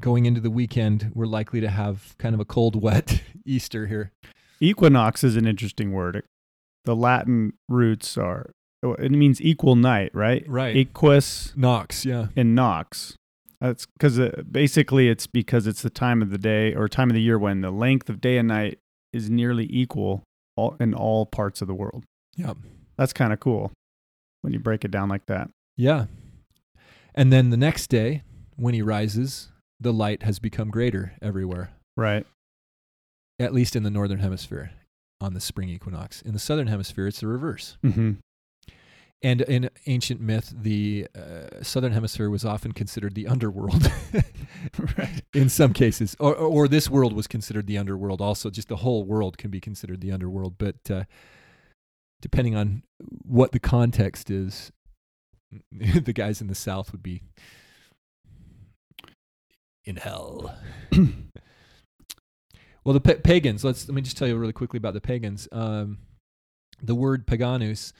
going 0.00 0.24
into 0.24 0.40
the 0.40 0.48
weekend, 0.48 1.12
we're 1.14 1.26
likely 1.26 1.60
to 1.60 1.68
have 1.68 2.16
kind 2.16 2.34
of 2.34 2.40
a 2.40 2.46
cold, 2.46 2.82
wet 2.82 3.20
Easter 3.44 3.88
here. 3.88 4.10
Equinox 4.60 5.22
is 5.22 5.36
an 5.36 5.46
interesting 5.46 5.92
word. 5.92 6.22
The 6.86 6.96
Latin 6.96 7.52
roots 7.68 8.16
are 8.16 8.52
it 8.82 9.12
means 9.12 9.38
equal 9.42 9.76
night, 9.76 10.12
right? 10.14 10.48
Right. 10.48 10.74
Equus 10.74 11.52
nox, 11.54 12.06
yeah. 12.06 12.28
and 12.34 12.54
nox. 12.54 13.18
That's 13.60 13.86
because 13.86 14.18
uh, 14.18 14.42
basically 14.50 15.08
it's 15.08 15.26
because 15.26 15.66
it's 15.66 15.82
the 15.82 15.90
time 15.90 16.22
of 16.22 16.30
the 16.30 16.38
day 16.38 16.74
or 16.74 16.88
time 16.88 17.10
of 17.10 17.14
the 17.14 17.20
year 17.20 17.38
when 17.38 17.60
the 17.60 17.70
length 17.70 18.08
of 18.08 18.20
day 18.20 18.38
and 18.38 18.48
night 18.48 18.78
is 19.12 19.28
nearly 19.28 19.66
equal 19.70 20.22
all, 20.56 20.76
in 20.80 20.94
all 20.94 21.26
parts 21.26 21.60
of 21.60 21.68
the 21.68 21.74
world. 21.74 22.04
Yeah. 22.36 22.54
That's 22.96 23.12
kind 23.12 23.32
of 23.32 23.40
cool 23.40 23.72
when 24.42 24.52
you 24.52 24.58
break 24.58 24.84
it 24.84 24.90
down 24.90 25.08
like 25.08 25.26
that. 25.26 25.50
Yeah. 25.76 26.06
And 27.14 27.32
then 27.32 27.50
the 27.50 27.56
next 27.56 27.88
day, 27.88 28.22
when 28.56 28.72
he 28.72 28.82
rises, 28.82 29.50
the 29.78 29.92
light 29.92 30.22
has 30.22 30.38
become 30.38 30.70
greater 30.70 31.14
everywhere, 31.20 31.70
Right. 31.96 32.26
at 33.38 33.52
least 33.52 33.74
in 33.76 33.82
the 33.82 33.90
northern 33.90 34.20
hemisphere 34.20 34.70
on 35.20 35.34
the 35.34 35.40
spring 35.40 35.68
equinox. 35.68 36.22
In 36.22 36.32
the 36.32 36.38
southern 36.38 36.66
hemisphere, 36.68 37.06
it's 37.08 37.20
the 37.20 37.26
reverse. 37.26 37.76
Mm-hmm. 37.84 38.12
And 39.22 39.42
in 39.42 39.68
ancient 39.86 40.20
myth, 40.20 40.54
the 40.56 41.06
uh, 41.14 41.62
southern 41.62 41.92
hemisphere 41.92 42.30
was 42.30 42.44
often 42.44 42.72
considered 42.72 43.14
the 43.14 43.26
underworld. 43.26 43.92
right. 44.98 45.22
in 45.34 45.50
some 45.50 45.74
cases, 45.74 46.16
or, 46.18 46.34
or, 46.34 46.66
this 46.66 46.88
world 46.88 47.12
was 47.12 47.26
considered 47.26 47.66
the 47.66 47.76
underworld. 47.76 48.22
Also, 48.22 48.48
just 48.48 48.68
the 48.68 48.76
whole 48.76 49.04
world 49.04 49.36
can 49.36 49.50
be 49.50 49.60
considered 49.60 50.00
the 50.00 50.10
underworld. 50.10 50.56
But 50.56 50.90
uh, 50.90 51.04
depending 52.22 52.56
on 52.56 52.82
what 52.98 53.52
the 53.52 53.60
context 53.60 54.30
is, 54.30 54.72
the 55.72 56.14
guys 56.14 56.40
in 56.40 56.46
the 56.46 56.54
south 56.54 56.90
would 56.92 57.02
be 57.02 57.22
in 59.84 59.96
hell. 59.96 60.54
well, 62.84 62.94
the 62.94 63.00
pa- 63.00 63.20
pagans. 63.22 63.64
Let's 63.64 63.86
let 63.86 63.94
me 63.94 64.00
just 64.00 64.16
tell 64.16 64.28
you 64.28 64.36
really 64.36 64.54
quickly 64.54 64.78
about 64.78 64.94
the 64.94 65.00
pagans. 65.02 65.46
Um, 65.52 65.98
the 66.82 66.94
word 66.94 67.26
paganus 67.26 67.92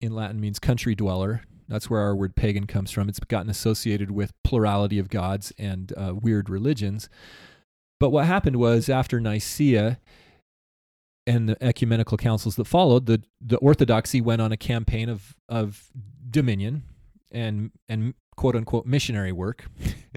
in 0.00 0.14
Latin 0.14 0.40
means 0.40 0.58
country 0.58 0.94
dweller. 0.94 1.42
That's 1.68 1.90
where 1.90 2.00
our 2.00 2.14
word 2.14 2.36
pagan 2.36 2.66
comes 2.66 2.90
from. 2.90 3.08
It's 3.08 3.18
gotten 3.20 3.50
associated 3.50 4.10
with 4.10 4.32
plurality 4.44 4.98
of 4.98 5.08
gods 5.08 5.52
and 5.58 5.92
uh, 5.96 6.14
weird 6.14 6.48
religions. 6.48 7.08
But 7.98 8.10
what 8.10 8.26
happened 8.26 8.56
was 8.56 8.88
after 8.88 9.20
Nicaea 9.20 9.98
and 11.26 11.48
the 11.48 11.62
ecumenical 11.64 12.16
councils 12.16 12.56
that 12.56 12.66
followed, 12.66 13.06
the, 13.06 13.22
the 13.40 13.56
orthodoxy 13.56 14.20
went 14.20 14.40
on 14.40 14.52
a 14.52 14.56
campaign 14.56 15.08
of, 15.08 15.34
of 15.48 15.90
dominion 16.30 16.84
and, 17.32 17.72
and 17.88 18.14
quote 18.36 18.54
unquote 18.54 18.86
missionary 18.86 19.32
work, 19.32 19.64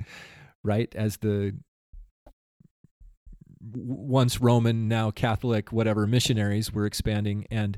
right? 0.63 0.93
As 0.95 1.17
the 1.17 1.55
once 3.61 4.39
Roman, 4.39 4.87
now 4.87 5.09
Catholic, 5.11 5.71
whatever 5.71 6.05
missionaries 6.05 6.71
were 6.71 6.85
expanding. 6.85 7.47
And 7.49 7.77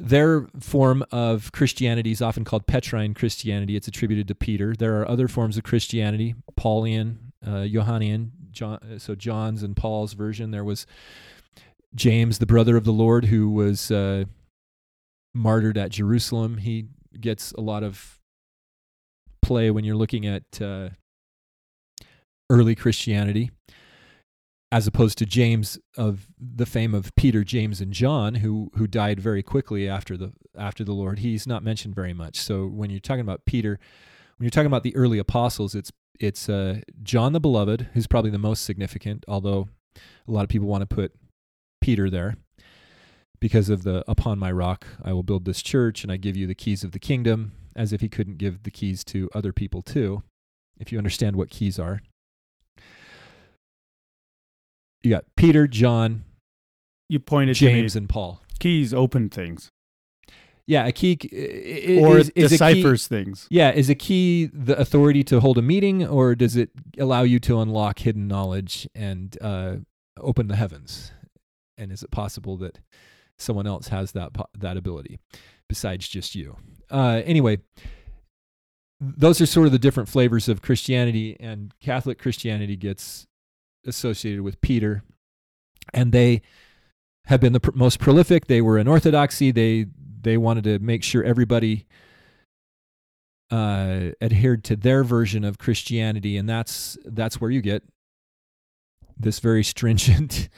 their 0.00 0.46
form 0.60 1.04
of 1.10 1.52
Christianity 1.52 2.10
is 2.10 2.22
often 2.22 2.44
called 2.44 2.66
Petrine 2.66 3.14
Christianity. 3.14 3.76
It's 3.76 3.88
attributed 3.88 4.28
to 4.28 4.34
Peter. 4.34 4.74
There 4.74 5.00
are 5.00 5.08
other 5.08 5.28
forms 5.28 5.56
of 5.56 5.64
Christianity, 5.64 6.34
Paulian, 6.58 7.16
uh, 7.46 7.66
Johannian, 7.66 8.32
John, 8.50 8.78
uh, 8.78 8.98
so 8.98 9.14
John's 9.14 9.62
and 9.62 9.76
Paul's 9.76 10.12
version. 10.12 10.50
There 10.50 10.64
was 10.64 10.86
James, 11.94 12.38
the 12.38 12.46
brother 12.46 12.76
of 12.76 12.84
the 12.84 12.92
Lord, 12.92 13.26
who 13.26 13.50
was 13.50 13.90
uh, 13.90 14.24
martyred 15.34 15.78
at 15.78 15.90
Jerusalem. 15.90 16.58
He 16.58 16.86
gets 17.20 17.52
a 17.52 17.60
lot 17.60 17.82
of 17.82 18.20
play 19.42 19.70
when 19.70 19.84
you're 19.84 19.96
looking 19.96 20.26
at 20.26 20.60
uh, 20.60 20.90
early 22.50 22.74
Christianity 22.74 23.50
as 24.70 24.86
opposed 24.86 25.16
to 25.18 25.26
James 25.26 25.78
of 25.96 26.28
the 26.38 26.66
fame 26.66 26.94
of 26.94 27.14
Peter, 27.16 27.42
James, 27.42 27.80
and 27.80 27.92
John, 27.92 28.36
who 28.36 28.70
who 28.74 28.86
died 28.86 29.20
very 29.20 29.42
quickly 29.42 29.88
after 29.88 30.16
the 30.16 30.32
after 30.56 30.84
the 30.84 30.92
Lord. 30.92 31.20
He's 31.20 31.46
not 31.46 31.62
mentioned 31.62 31.94
very 31.94 32.12
much. 32.12 32.38
So 32.38 32.66
when 32.66 32.90
you're 32.90 33.00
talking 33.00 33.20
about 33.20 33.46
Peter, 33.46 33.78
when 34.36 34.44
you're 34.44 34.50
talking 34.50 34.66
about 34.66 34.82
the 34.82 34.94
early 34.94 35.18
apostles, 35.18 35.74
it's 35.74 35.90
it's 36.20 36.48
uh, 36.48 36.80
John 37.02 37.32
the 37.32 37.40
Beloved, 37.40 37.88
who's 37.94 38.06
probably 38.06 38.30
the 38.30 38.38
most 38.38 38.64
significant. 38.64 39.24
Although 39.26 39.68
a 39.96 40.30
lot 40.30 40.42
of 40.42 40.48
people 40.48 40.68
want 40.68 40.88
to 40.88 40.94
put 40.94 41.14
Peter 41.80 42.10
there 42.10 42.36
because 43.40 43.70
of 43.70 43.84
the 43.84 44.04
"Upon 44.06 44.38
my 44.38 44.52
rock 44.52 44.86
I 45.02 45.14
will 45.14 45.22
build 45.22 45.46
this 45.46 45.62
church, 45.62 46.02
and 46.02 46.12
I 46.12 46.18
give 46.18 46.36
you 46.36 46.46
the 46.46 46.54
keys 46.54 46.84
of 46.84 46.92
the 46.92 46.98
kingdom," 46.98 47.52
as 47.74 47.92
if 47.92 48.02
he 48.02 48.08
couldn't 48.10 48.36
give 48.36 48.64
the 48.64 48.70
keys 48.70 49.02
to 49.04 49.30
other 49.34 49.54
people 49.54 49.80
too. 49.80 50.22
If 50.78 50.92
you 50.92 50.98
understand 50.98 51.36
what 51.36 51.48
keys 51.48 51.78
are, 51.78 52.02
you 55.02 55.10
got 55.10 55.24
Peter, 55.36 55.66
John, 55.66 56.24
You 57.08 57.18
pointed 57.20 57.54
James, 57.56 57.96
and 57.96 58.08
Paul. 58.08 58.42
keys 58.58 58.92
open 58.92 59.28
things 59.30 59.70
Yeah, 60.66 60.86
a 60.86 60.92
key 60.92 61.16
i- 61.32 61.36
i- 61.36 62.04
or 62.04 62.18
is, 62.18 62.30
is 62.30 62.52
a 62.52 62.58
key- 62.58 62.74
deciphers 62.74 63.06
things. 63.06 63.46
yeah, 63.50 63.70
is 63.72 63.88
a 63.88 63.94
key 63.94 64.46
the 64.52 64.78
authority 64.78 65.22
to 65.24 65.40
hold 65.40 65.56
a 65.58 65.62
meeting, 65.62 66.06
or 66.06 66.34
does 66.34 66.56
it 66.56 66.70
allow 66.98 67.22
you 67.22 67.38
to 67.40 67.60
unlock 67.60 68.00
hidden 68.00 68.28
knowledge 68.28 68.86
and 68.94 69.38
uh, 69.40 69.76
open 70.18 70.48
the 70.48 70.56
heavens? 70.56 71.12
And 71.78 71.90
is 71.92 72.02
it 72.02 72.10
possible 72.10 72.56
that 72.58 72.80
someone 73.38 73.66
else 73.66 73.88
has 73.88 74.12
that 74.12 74.32
that 74.58 74.76
ability 74.76 75.20
besides 75.68 76.06
just 76.08 76.34
you? 76.34 76.56
Uh, 76.90 77.22
anyway, 77.24 77.58
those 79.00 79.40
are 79.40 79.46
sort 79.46 79.66
of 79.66 79.72
the 79.72 79.78
different 79.78 80.08
flavors 80.08 80.48
of 80.48 80.60
Christianity, 80.60 81.36
and 81.40 81.72
Catholic 81.80 82.18
Christianity 82.18 82.76
gets 82.76 83.26
associated 83.86 84.42
with 84.42 84.60
Peter, 84.60 85.02
and 85.92 86.12
they 86.12 86.42
have 87.26 87.40
been 87.40 87.52
the 87.52 87.60
pr- 87.60 87.72
most 87.74 87.98
prolific. 87.98 88.46
They 88.46 88.60
were 88.60 88.78
in 88.78 88.88
Orthodoxy. 88.88 89.50
They 89.50 89.86
they 90.20 90.36
wanted 90.36 90.64
to 90.64 90.78
make 90.78 91.02
sure 91.02 91.22
everybody 91.22 91.86
uh, 93.50 94.10
adhered 94.20 94.64
to 94.64 94.76
their 94.76 95.04
version 95.04 95.44
of 95.44 95.58
Christianity, 95.58 96.36
and 96.36 96.48
that's 96.48 96.98
that's 97.04 97.40
where 97.40 97.50
you 97.50 97.60
get 97.60 97.82
this 99.18 99.40
very 99.40 99.64
stringent, 99.64 100.48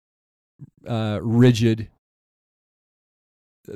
uh, 0.86 1.20
rigid 1.22 1.88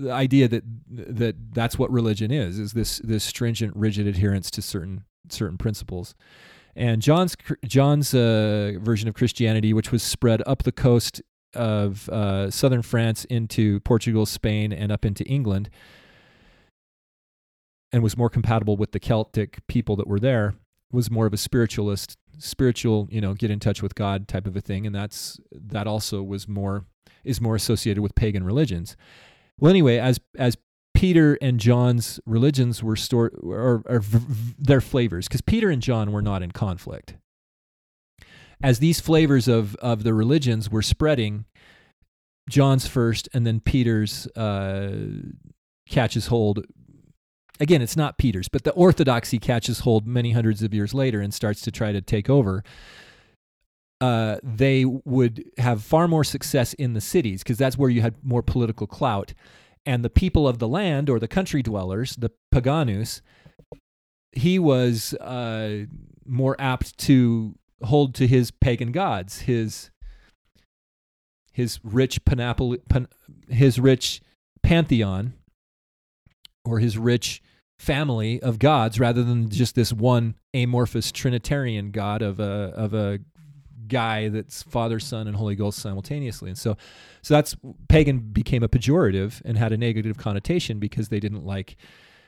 idea 0.09 0.47
that 0.49 0.63
that 0.89 1.35
that's 1.53 1.79
what 1.79 1.91
religion 1.91 2.31
is 2.31 2.59
is 2.59 2.73
this 2.75 2.99
this 2.99 3.25
stringent 3.25 3.75
rigid 3.75 4.07
adherence 4.07 4.51
to 4.51 4.63
certain 4.63 5.05
certain 5.29 5.59
principles 5.59 6.15
and 6.77 7.03
john's 7.03 7.37
john's 7.65 8.15
uh, 8.15 8.73
version 8.81 9.09
of 9.09 9.15
christianity 9.15 9.73
which 9.73 9.93
was 9.93 10.03
spread 10.03 10.43
up 10.47 10.63
the 10.63 10.73
coast 10.73 11.23
of 11.55 12.09
uh, 12.11 12.51
southern 12.51 12.83
france 12.83 13.25
into 13.27 13.81
portugal 13.81 14.27
spain 14.27 14.73
and 14.73 14.93
up 14.93 15.05
into 15.05 15.25
england 15.25 15.69
and 17.93 18.03
was 18.03 18.17
more 18.17 18.31
compatible 18.31 18.77
with 18.77 18.93
the 18.93 19.01
celtic 19.01 19.67
people 19.67 19.97
that 19.97 20.07
were 20.07 20.21
there 20.21 20.55
was 20.93 21.11
more 21.11 21.27
of 21.27 21.33
a 21.33 21.37
spiritualist 21.37 22.17
spiritual 22.39 23.07
you 23.11 23.21
know 23.21 23.35
get 23.35 23.51
in 23.51 23.61
touch 23.61 23.83
with 23.83 23.95
god 23.95 24.27
type 24.27 24.47
of 24.47 24.57
a 24.57 24.61
thing. 24.61 24.87
And 24.87 24.95
that's 24.95 25.39
that 25.53 25.87
also 25.87 26.23
was 26.23 26.49
more 26.49 26.85
is 27.25 27.41
more 27.41 27.55
associated 27.55 28.01
with 28.01 28.15
pagan 28.15 28.45
religions. 28.45 28.97
Well, 29.59 29.71
anyway, 29.71 29.99
as 29.99 30.21
as 30.39 30.57
Peter 31.01 31.39
and 31.41 31.59
John's 31.59 32.21
religions 32.27 32.83
were 32.83 32.95
stored, 32.95 33.35
or, 33.43 33.83
or 33.87 34.03
their 34.59 34.83
flavors, 34.83 35.29
because 35.29 35.41
Peter 35.41 35.71
and 35.71 35.81
John 35.81 36.13
were 36.13 36.21
not 36.21 36.43
in 36.43 36.51
conflict. 36.51 37.15
As 38.63 38.81
these 38.81 39.01
flavors 39.01 39.49
of 39.49 39.75
of 39.77 40.03
the 40.03 40.13
religions 40.13 40.69
were 40.69 40.83
spreading, 40.83 41.47
John's 42.51 42.87
first, 42.87 43.31
and 43.33 43.47
then 43.47 43.61
Peter's 43.61 44.27
uh, 44.37 44.95
catches 45.89 46.27
hold. 46.27 46.67
Again, 47.61 47.81
it's 47.81 47.97
not 47.97 48.19
Peter's, 48.19 48.49
but 48.49 48.65
the 48.65 48.73
orthodoxy 48.73 49.39
catches 49.39 49.81
hold 49.81 50.07
many 50.07 50.33
hundreds 50.33 50.63
of 50.63 50.75
years 50.75 50.93
later 50.93 51.23
and 51.23 51.33
starts 51.33 51.63
to 51.63 51.71
try 51.71 51.93
to 51.93 52.03
take 52.03 52.29
over. 52.29 52.63
Uh, 54.03 54.37
they 54.43 54.85
would 54.85 55.45
have 55.57 55.83
far 55.83 56.07
more 56.07 56.25
success 56.25 56.75
in 56.75 56.93
the 56.93 57.01
cities 57.01 57.43
because 57.43 57.57
that's 57.57 57.79
where 57.79 57.89
you 57.89 58.03
had 58.03 58.17
more 58.23 58.43
political 58.43 58.87
clout. 58.87 59.33
And 59.87 60.05
the 60.05 60.11
people 60.11 60.47
of 60.47 60.59
the 60.59 60.69
land 60.69 61.09
or 61.09 61.19
the 61.19 61.29
country 61.29 61.63
dwellers, 61.63 62.17
the 62.17 62.31
paganus, 62.53 63.23
he 64.33 64.59
was 64.59 65.15
uh, 65.15 65.87
more 66.25 66.57
apt 66.59 66.99
to 66.99 67.55
hold 67.83 68.15
to 68.17 68.27
his 68.27 68.51
pagan 68.51 68.93
gods, 68.93 69.41
his 69.41 69.91
his 71.53 71.81
rich 71.83 72.25
panoply, 72.25 72.79
pan, 72.89 73.09
his 73.49 73.81
rich 73.81 74.21
pantheon, 74.63 75.35
or 76.65 76.79
his 76.79 76.97
rich 76.97 77.43
family 77.79 78.41
of 78.43 78.59
gods, 78.59 79.01
rather 79.01 79.25
than 79.25 79.49
just 79.49 79.75
this 79.75 79.93
one 79.93 80.37
amorphous 80.55 81.11
Trinitarian 81.11 81.91
god 81.91 82.23
of 82.23 82.39
a 82.39 82.73
of 82.77 82.95
a 82.95 83.19
guy 83.91 84.29
that's 84.29 84.63
Father, 84.63 84.99
Son, 84.99 85.27
and 85.27 85.37
Holy 85.37 85.55
Ghost 85.55 85.79
simultaneously. 85.79 86.49
And 86.49 86.59
so, 86.59 86.77
so 87.23 87.35
that's 87.35 87.55
pagan 87.89 88.21
became 88.21 88.63
a 88.63 88.69
pejorative 88.69 89.43
and 89.45 89.59
had 89.59 89.73
a 89.73 89.77
negative 89.77 90.17
connotation 90.17 90.79
because 90.79 91.09
they 91.09 91.21
didn't 91.21 91.45
like 91.45 91.77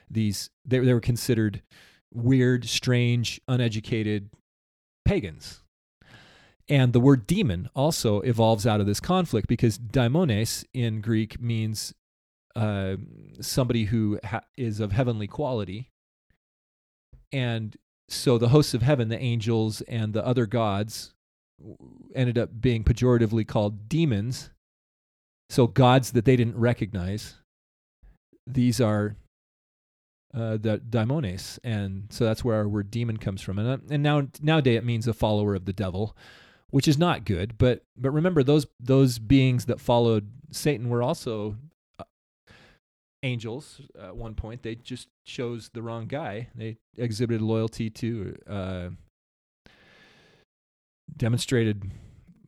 these. 0.09 0.49
They, 0.65 0.79
they 0.79 0.93
were 0.93 0.99
considered 0.99 1.63
weird, 2.13 2.65
strange, 2.65 3.41
uneducated 3.47 4.29
pagans. 5.05 5.61
And 6.69 6.93
the 6.93 6.99
word 6.99 7.27
demon 7.27 7.69
also 7.75 8.21
evolves 8.21 8.65
out 8.65 8.79
of 8.79 8.85
this 8.85 8.99
conflict 8.99 9.47
because 9.47 9.77
daimones 9.77 10.63
in 10.73 11.01
Greek 11.01 11.41
means 11.41 11.93
uh, 12.55 12.95
somebody 13.41 13.85
who 13.85 14.19
ha- 14.23 14.43
is 14.55 14.79
of 14.79 14.91
heavenly 14.91 15.27
quality. 15.27 15.89
And 17.31 17.75
so 18.07 18.37
the 18.37 18.49
hosts 18.49 18.73
of 18.73 18.81
heaven, 18.81 19.09
the 19.09 19.19
angels 19.19 19.81
and 19.81 20.13
the 20.13 20.25
other 20.25 20.45
gods, 20.45 21.13
ended 22.15 22.37
up 22.37 22.49
being 22.59 22.83
pejoratively 22.83 23.47
called 23.47 23.87
demons. 23.89 24.49
So 25.49 25.67
gods 25.67 26.11
that 26.11 26.25
they 26.25 26.35
didn't 26.35 26.57
recognize. 26.57 27.35
These 28.47 28.81
are 28.81 29.15
uh, 30.33 30.57
the 30.57 30.81
daimones, 30.89 31.59
and 31.63 32.07
so 32.09 32.25
that's 32.25 32.43
where 32.43 32.55
our 32.57 32.67
word 32.67 32.89
demon 32.89 33.17
comes 33.17 33.41
from. 33.41 33.59
And 33.59 33.69
uh, 33.69 33.77
and 33.89 34.01
now 34.01 34.27
nowadays 34.41 34.77
it 34.77 34.85
means 34.85 35.07
a 35.07 35.13
follower 35.13 35.53
of 35.53 35.65
the 35.65 35.73
devil, 35.73 36.17
which 36.71 36.87
is 36.87 36.97
not 36.97 37.23
good. 37.23 37.57
But 37.57 37.83
but 37.95 38.11
remember 38.11 38.43
those 38.43 38.65
those 38.79 39.19
beings 39.19 39.65
that 39.65 39.79
followed 39.79 40.31
Satan 40.51 40.89
were 40.89 41.03
also 41.03 41.57
uh, 41.99 42.05
angels 43.21 43.79
at 44.01 44.15
one 44.15 44.33
point. 44.33 44.63
They 44.63 44.75
just 44.75 45.07
chose 45.23 45.69
the 45.71 45.83
wrong 45.83 46.07
guy. 46.07 46.49
They 46.55 46.77
exhibited 46.97 47.41
loyalty 47.41 47.91
to 47.91 48.35
uh, 48.49 48.89
demonstrated 51.17 51.91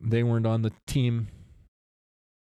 they 0.00 0.22
weren't 0.22 0.46
on 0.46 0.62
the 0.62 0.72
team 0.86 1.28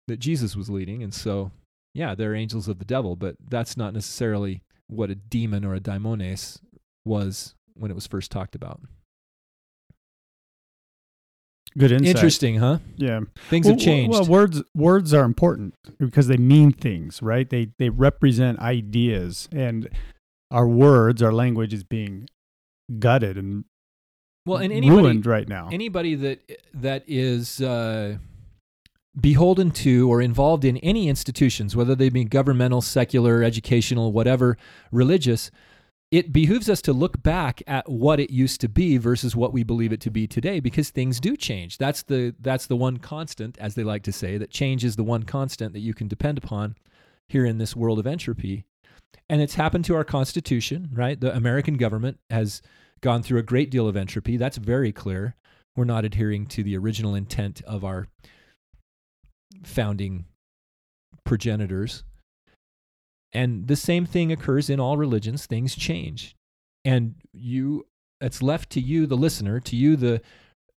that 0.07 0.19
Jesus 0.19 0.57
was 0.57 0.69
leading. 0.69 1.03
And 1.03 1.15
so, 1.15 1.53
yeah, 1.95 2.15
they're 2.15 2.35
angels 2.35 2.69
of 2.69 2.79
the 2.79 2.85
devil, 2.85 3.17
but 3.17 3.37
that's 3.49 3.77
not 3.77 3.95
necessarily 3.95 4.63
what 4.89 5.11
a 5.11 5.15
demon 5.15 5.65
or 5.65 5.75
a 5.75 5.81
daimones 5.81 6.61
was 7.05 7.55
when 7.75 7.91
it 7.91 7.95
was 7.95 8.07
first 8.07 8.31
talked 8.31 8.55
about. 8.55 8.81
Good 11.77 11.93
insight. 11.93 12.09
Interesting, 12.09 12.57
huh? 12.57 12.79
Yeah. 12.97 13.21
Things 13.51 13.67
well, 13.67 13.75
have 13.75 13.83
changed. 13.83 14.13
Well, 14.13 14.25
words 14.25 14.63
words 14.75 15.13
are 15.13 15.25
important 15.25 15.75
because 15.99 16.27
they 16.27 16.39
mean 16.39 16.73
things, 16.73 17.23
right? 17.23 17.49
They 17.49 17.69
they 17.79 17.91
represent 17.91 18.59
ideas, 18.59 19.49
and 19.53 19.89
our 20.51 20.67
words, 20.67 21.23
our 21.23 21.33
language, 21.33 21.75
is 21.75 21.85
being 21.85 22.29
gutted 22.99 23.37
and 23.37 23.65
well, 24.49 24.59
and 24.59 24.73
anybody, 24.73 25.03
ruined 25.03 25.27
right 25.27 25.49
now. 25.49 25.69
Anybody 25.71 26.15
that 26.15 26.63
that 26.75 27.05
is 27.07 27.61
uh, 27.61 28.17
beholden 29.21 29.71
to 29.71 30.11
or 30.11 30.21
involved 30.21 30.65
in 30.65 30.77
any 30.79 31.09
institutions, 31.09 31.77
whether 31.77 31.95
they 31.95 32.09
be 32.09 32.25
governmental, 32.25 32.81
secular, 32.81 33.43
educational, 33.43 34.13
whatever, 34.13 34.57
religious, 34.93 35.51
it 36.11 36.33
behooves 36.33 36.71
us 36.71 36.81
to 36.83 36.93
look 36.93 37.23
back 37.23 37.63
at 37.67 37.89
what 37.89 38.19
it 38.19 38.31
used 38.31 38.61
to 38.63 38.69
be 38.69 38.97
versus 38.97 39.37
what 39.37 39.53
we 39.53 39.63
believe 39.63 39.93
it 39.93 40.01
to 40.01 40.11
be 40.11 40.27
today 40.27 40.59
because 40.59 40.89
things 40.89 41.21
do 41.21 41.37
change. 41.37 41.77
That's 41.79 42.03
the 42.03 42.35
that's 42.41 42.67
the 42.67 42.77
one 42.77 42.97
constant 42.97 43.59
as 43.59 43.75
they 43.75 43.85
like 43.85 44.03
to 44.05 44.13
say 44.13 44.39
that 44.39 44.51
change 44.51 44.85
is 44.85 44.97
the 44.97 45.05
one 45.05 45.25
constant 45.25 45.73
that 45.75 45.81
you 45.81 45.93
can 45.93 46.09
depend 46.09 46.39
upon 46.39 46.77
here 47.29 47.45
in 47.45 47.59
this 47.59 47.77
world 47.77 47.99
of 47.99 48.07
entropy. 48.07 48.65
And 49.29 49.43
it's 49.43 49.57
happened 49.57 49.85
to 49.87 49.95
our 49.95 50.05
constitution, 50.05 50.89
right? 50.95 51.21
The 51.21 51.35
American 51.35 51.77
government 51.77 52.19
has 52.31 52.63
gone 53.01 53.23
through 53.23 53.39
a 53.39 53.45
great 53.45 53.71
deal 53.71 53.89
of 53.89 53.97
entropy. 53.97 54.37
That's 54.37 54.57
very 54.57 54.93
clear. 54.93 55.35
We're 55.77 55.85
not 55.85 56.05
adhering 56.05 56.47
to 56.47 56.63
the 56.63 56.77
original 56.77 57.15
intent 57.15 57.63
of 57.67 57.85
our 57.85 58.09
founding 59.63 60.27
progenitors. 61.25 62.05
And 63.33 63.69
the 63.69 63.77
same 63.77 64.07
thing 64.07 64.33
occurs 64.33 64.71
in 64.71 64.81
all 64.81 64.97
religions. 64.97 65.47
Things 65.47 65.77
change. 65.77 66.35
And 66.85 67.15
you 67.33 67.87
it's 68.21 68.43
left 68.43 68.71
to 68.71 68.81
you 68.81 69.07
the 69.07 69.17
listener, 69.17 69.61
to 69.61 69.77
you 69.77 69.97
the 69.97 70.21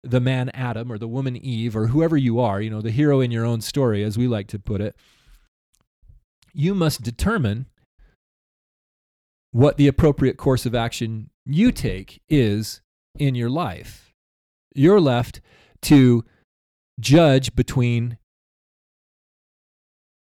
the 0.02 0.20
man 0.20 0.50
Adam 0.54 0.90
or 0.90 0.98
the 0.98 1.08
woman 1.08 1.36
Eve 1.36 1.76
or 1.76 1.88
whoever 1.88 2.16
you 2.16 2.40
are, 2.40 2.60
you 2.60 2.70
know, 2.70 2.80
the 2.80 2.90
hero 2.90 3.20
in 3.20 3.30
your 3.30 3.44
own 3.44 3.60
story 3.60 4.02
as 4.02 4.16
we 4.16 4.26
like 4.26 4.48
to 4.48 4.58
put 4.58 4.80
it. 4.80 4.96
You 6.52 6.74
must 6.74 7.02
determine 7.02 7.66
what 9.52 9.76
the 9.76 9.88
appropriate 9.88 10.36
course 10.36 10.64
of 10.64 10.74
action 10.74 11.30
you 11.54 11.72
take 11.72 12.20
is 12.28 12.80
in 13.18 13.34
your 13.34 13.50
life. 13.50 14.12
You're 14.74 15.00
left 15.00 15.40
to 15.82 16.24
judge 17.00 17.54
between 17.54 18.18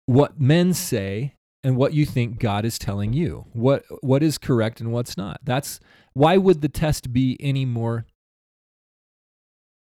what 0.07 0.41
men 0.41 0.75
say 0.75 1.35
and 1.65 1.77
what 1.77 1.95
you 1.95 2.05
think 2.05 2.39
God 2.39 2.65
is 2.65 2.79
telling 2.79 3.13
you. 3.13 3.47
What 3.53 3.85
what 4.01 4.23
is 4.23 4.39
correct 4.39 4.81
and 4.81 4.93
what's 4.93 5.17
not. 5.17 5.41
That's 5.45 5.79
why 6.13 6.37
would 6.37 6.61
the 6.61 6.69
test 6.69 7.13
be 7.13 7.37
any 7.41 7.65
more 7.65 8.05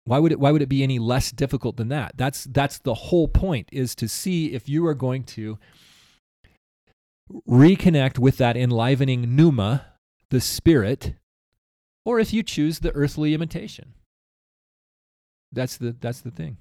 why 0.05 0.19
would 0.19 0.31
it 0.31 0.39
why 0.39 0.51
would 0.51 0.61
it 0.61 0.69
be 0.69 0.83
any 0.83 0.99
less 0.99 1.31
difficult 1.31 1.77
than 1.77 1.89
that? 1.89 2.13
That's 2.15 2.45
that's 2.45 2.79
the 2.79 2.93
whole 2.93 3.27
point 3.27 3.67
is 3.71 3.95
to 3.95 4.07
see 4.07 4.53
if 4.53 4.69
you 4.69 4.85
are 4.85 4.93
going 4.93 5.23
to 5.23 5.57
reconnect 7.49 8.19
with 8.19 8.37
that 8.37 8.55
enlivening 8.55 9.35
pneuma, 9.35 9.85
the 10.29 10.39
spirit, 10.39 11.15
or 12.05 12.19
if 12.19 12.31
you 12.31 12.43
choose 12.43 12.79
the 12.79 12.91
earthly 12.95 13.33
imitation. 13.33 13.93
That's 15.51 15.77
the 15.77 15.95
that's 15.99 16.21
the 16.21 16.31
thing. 16.31 16.57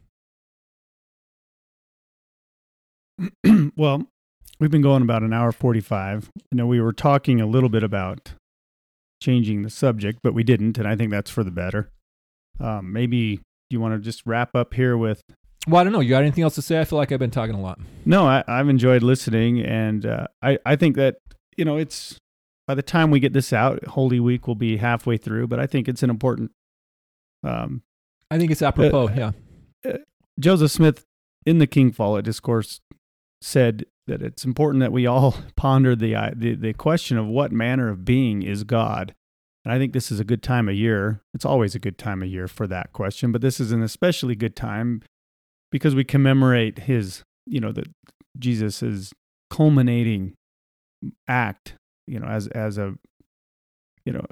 well, 3.76 4.06
we've 4.58 4.70
been 4.70 4.82
going 4.82 5.02
about 5.02 5.22
an 5.22 5.32
hour 5.32 5.52
45. 5.52 6.30
You 6.50 6.56
know, 6.56 6.66
we 6.66 6.80
were 6.80 6.92
talking 6.92 7.40
a 7.40 7.46
little 7.46 7.68
bit 7.68 7.82
about 7.82 8.32
changing 9.20 9.62
the 9.62 9.70
subject, 9.70 10.20
but 10.22 10.34
we 10.34 10.42
didn't, 10.42 10.78
and 10.78 10.88
I 10.88 10.96
think 10.96 11.10
that's 11.10 11.30
for 11.30 11.44
the 11.44 11.50
better. 11.50 11.90
Um, 12.60 12.92
maybe 12.92 13.40
you 13.70 13.80
want 13.80 13.94
to 13.94 14.00
just 14.00 14.22
wrap 14.26 14.54
up 14.54 14.74
here 14.74 14.96
with 14.96 15.22
well, 15.66 15.80
I 15.80 15.84
don't 15.84 15.92
know. 15.92 16.00
You 16.00 16.10
got 16.10 16.22
anything 16.22 16.44
else 16.44 16.56
to 16.56 16.62
say? 16.62 16.78
I 16.78 16.84
feel 16.84 16.98
like 16.98 17.10
I've 17.10 17.18
been 17.18 17.30
talking 17.30 17.54
a 17.54 17.60
lot. 17.60 17.78
No, 18.04 18.26
I, 18.26 18.44
have 18.46 18.68
enjoyed 18.68 19.02
listening, 19.02 19.60
and 19.60 20.04
uh, 20.04 20.26
I 20.42 20.58
I 20.66 20.76
think 20.76 20.96
that 20.96 21.16
you 21.56 21.64
know 21.64 21.78
it's 21.78 22.18
by 22.66 22.74
the 22.74 22.82
time 22.82 23.10
we 23.10 23.20
get 23.20 23.32
this 23.32 23.52
out, 23.52 23.84
Holy 23.84 24.20
Week 24.20 24.46
will 24.46 24.54
be 24.54 24.78
halfway 24.78 25.16
through. 25.16 25.48
But 25.48 25.60
I 25.60 25.66
think 25.66 25.88
it's 25.88 26.02
an 26.02 26.10
important. 26.10 26.50
Um, 27.42 27.82
I 28.30 28.38
think 28.38 28.50
it's 28.50 28.62
apropos. 28.62 29.08
Uh, 29.08 29.14
yeah. 29.16 29.92
Uh, 29.92 29.98
Joseph 30.40 30.70
Smith 30.70 31.04
in 31.46 31.58
the 31.58 31.66
King 31.66 31.92
Follett 31.92 32.24
discourse 32.24 32.80
said 33.40 33.84
that 34.06 34.22
it's 34.22 34.44
important 34.44 34.80
that 34.80 34.92
we 34.92 35.06
all 35.06 35.36
ponder 35.56 35.94
the, 35.94 36.14
uh, 36.14 36.30
the 36.34 36.54
the 36.54 36.72
question 36.72 37.18
of 37.18 37.26
what 37.26 37.52
manner 37.52 37.88
of 37.88 38.04
being 38.04 38.42
is 38.42 38.64
God. 38.64 39.14
And 39.64 39.72
I 39.72 39.78
think 39.78 39.92
this 39.92 40.12
is 40.12 40.20
a 40.20 40.24
good 40.24 40.42
time 40.42 40.68
of 40.68 40.74
year. 40.74 41.22
It's 41.32 41.44
always 41.44 41.74
a 41.74 41.78
good 41.78 41.96
time 41.96 42.22
of 42.22 42.28
year 42.28 42.48
for 42.48 42.66
that 42.66 42.92
question, 42.92 43.32
but 43.32 43.40
this 43.40 43.60
is 43.60 43.72
an 43.72 43.82
especially 43.82 44.34
good 44.34 44.56
time 44.56 45.00
because 45.72 45.94
we 45.94 46.04
commemorate 46.04 46.80
his, 46.80 47.22
you 47.46 47.60
know, 47.60 47.72
that 47.72 47.88
Jesus' 48.38 49.12
culminating 49.50 50.34
act, 51.26 51.74
you 52.06 52.18
know, 52.18 52.26
as 52.26 52.46
as 52.48 52.78
a 52.78 52.94
you 54.04 54.12
know, 54.12 54.24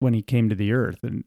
when 0.00 0.14
he 0.14 0.22
came 0.22 0.48
to 0.48 0.54
the 0.54 0.72
earth 0.72 1.02
and 1.02 1.24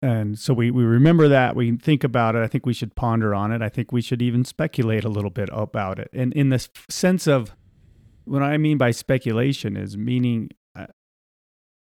and 0.00 0.36
so 0.36 0.52
we, 0.52 0.70
we 0.70 0.82
remember 0.82 1.28
that 1.28 1.54
we 1.54 1.76
think 1.76 2.02
about 2.02 2.34
it 2.34 2.42
i 2.42 2.48
think 2.48 2.66
we 2.66 2.72
should 2.72 2.94
ponder 2.96 3.32
on 3.34 3.52
it 3.52 3.62
i 3.62 3.68
think 3.68 3.92
we 3.92 4.00
should 4.02 4.20
even 4.20 4.44
speculate 4.44 5.04
a 5.04 5.08
little 5.08 5.30
bit 5.30 5.48
about 5.52 5.98
it. 6.00 6.08
And 6.12 6.32
in 6.32 6.48
this 6.48 6.68
sense 6.88 7.26
of 7.28 7.54
what 8.24 8.42
i 8.42 8.56
mean 8.58 8.78
by 8.78 8.90
speculation 8.90 9.76
is 9.76 9.96
meaning 9.96 10.50
uh, 10.76 10.86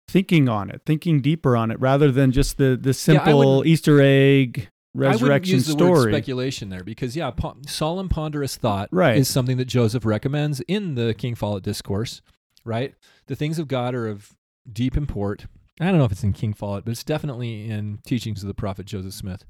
thinking 0.07 0.49
on 0.49 0.69
it 0.71 0.81
thinking 0.85 1.21
deeper 1.21 1.55
on 1.55 1.69
it 1.69 1.79
rather 1.79 2.11
than 2.11 2.31
just 2.31 2.57
the 2.57 2.75
the 2.81 2.93
simple 2.93 3.63
yeah, 3.65 3.71
easter 3.71 4.01
egg 4.01 4.69
resurrection 4.95 5.25
I 5.25 5.33
wouldn't 5.33 5.47
use 5.47 5.65
the 5.67 5.71
story. 5.73 5.91
word 5.91 6.11
speculation 6.13 6.69
there 6.69 6.83
because 6.83 7.15
yeah 7.15 7.29
po- 7.29 7.57
solemn 7.67 8.09
ponderous 8.09 8.55
thought 8.57 8.89
Right. 8.91 9.17
is 9.17 9.27
something 9.27 9.57
that 9.57 9.65
joseph 9.65 10.05
recommends 10.05 10.59
in 10.61 10.95
the 10.95 11.13
king 11.13 11.35
follett 11.35 11.63
discourse 11.63 12.21
right 12.67 12.93
the 13.27 13.35
things 13.35 13.57
of 13.59 13.67
god 13.67 13.95
are 13.95 14.07
of 14.07 14.33
deep 14.71 14.95
import 14.97 15.45
i 15.79 15.85
don't 15.85 15.97
know 15.97 16.05
if 16.05 16.11
it's 16.11 16.23
in 16.23 16.33
king 16.33 16.53
follett 16.53 16.83
but 16.85 16.91
it's 16.91 17.03
definitely 17.03 17.69
in 17.69 17.99
teachings 18.05 18.43
of 18.43 18.47
the 18.47 18.53
prophet 18.53 18.85
joseph 18.85 19.13
smith 19.13 19.45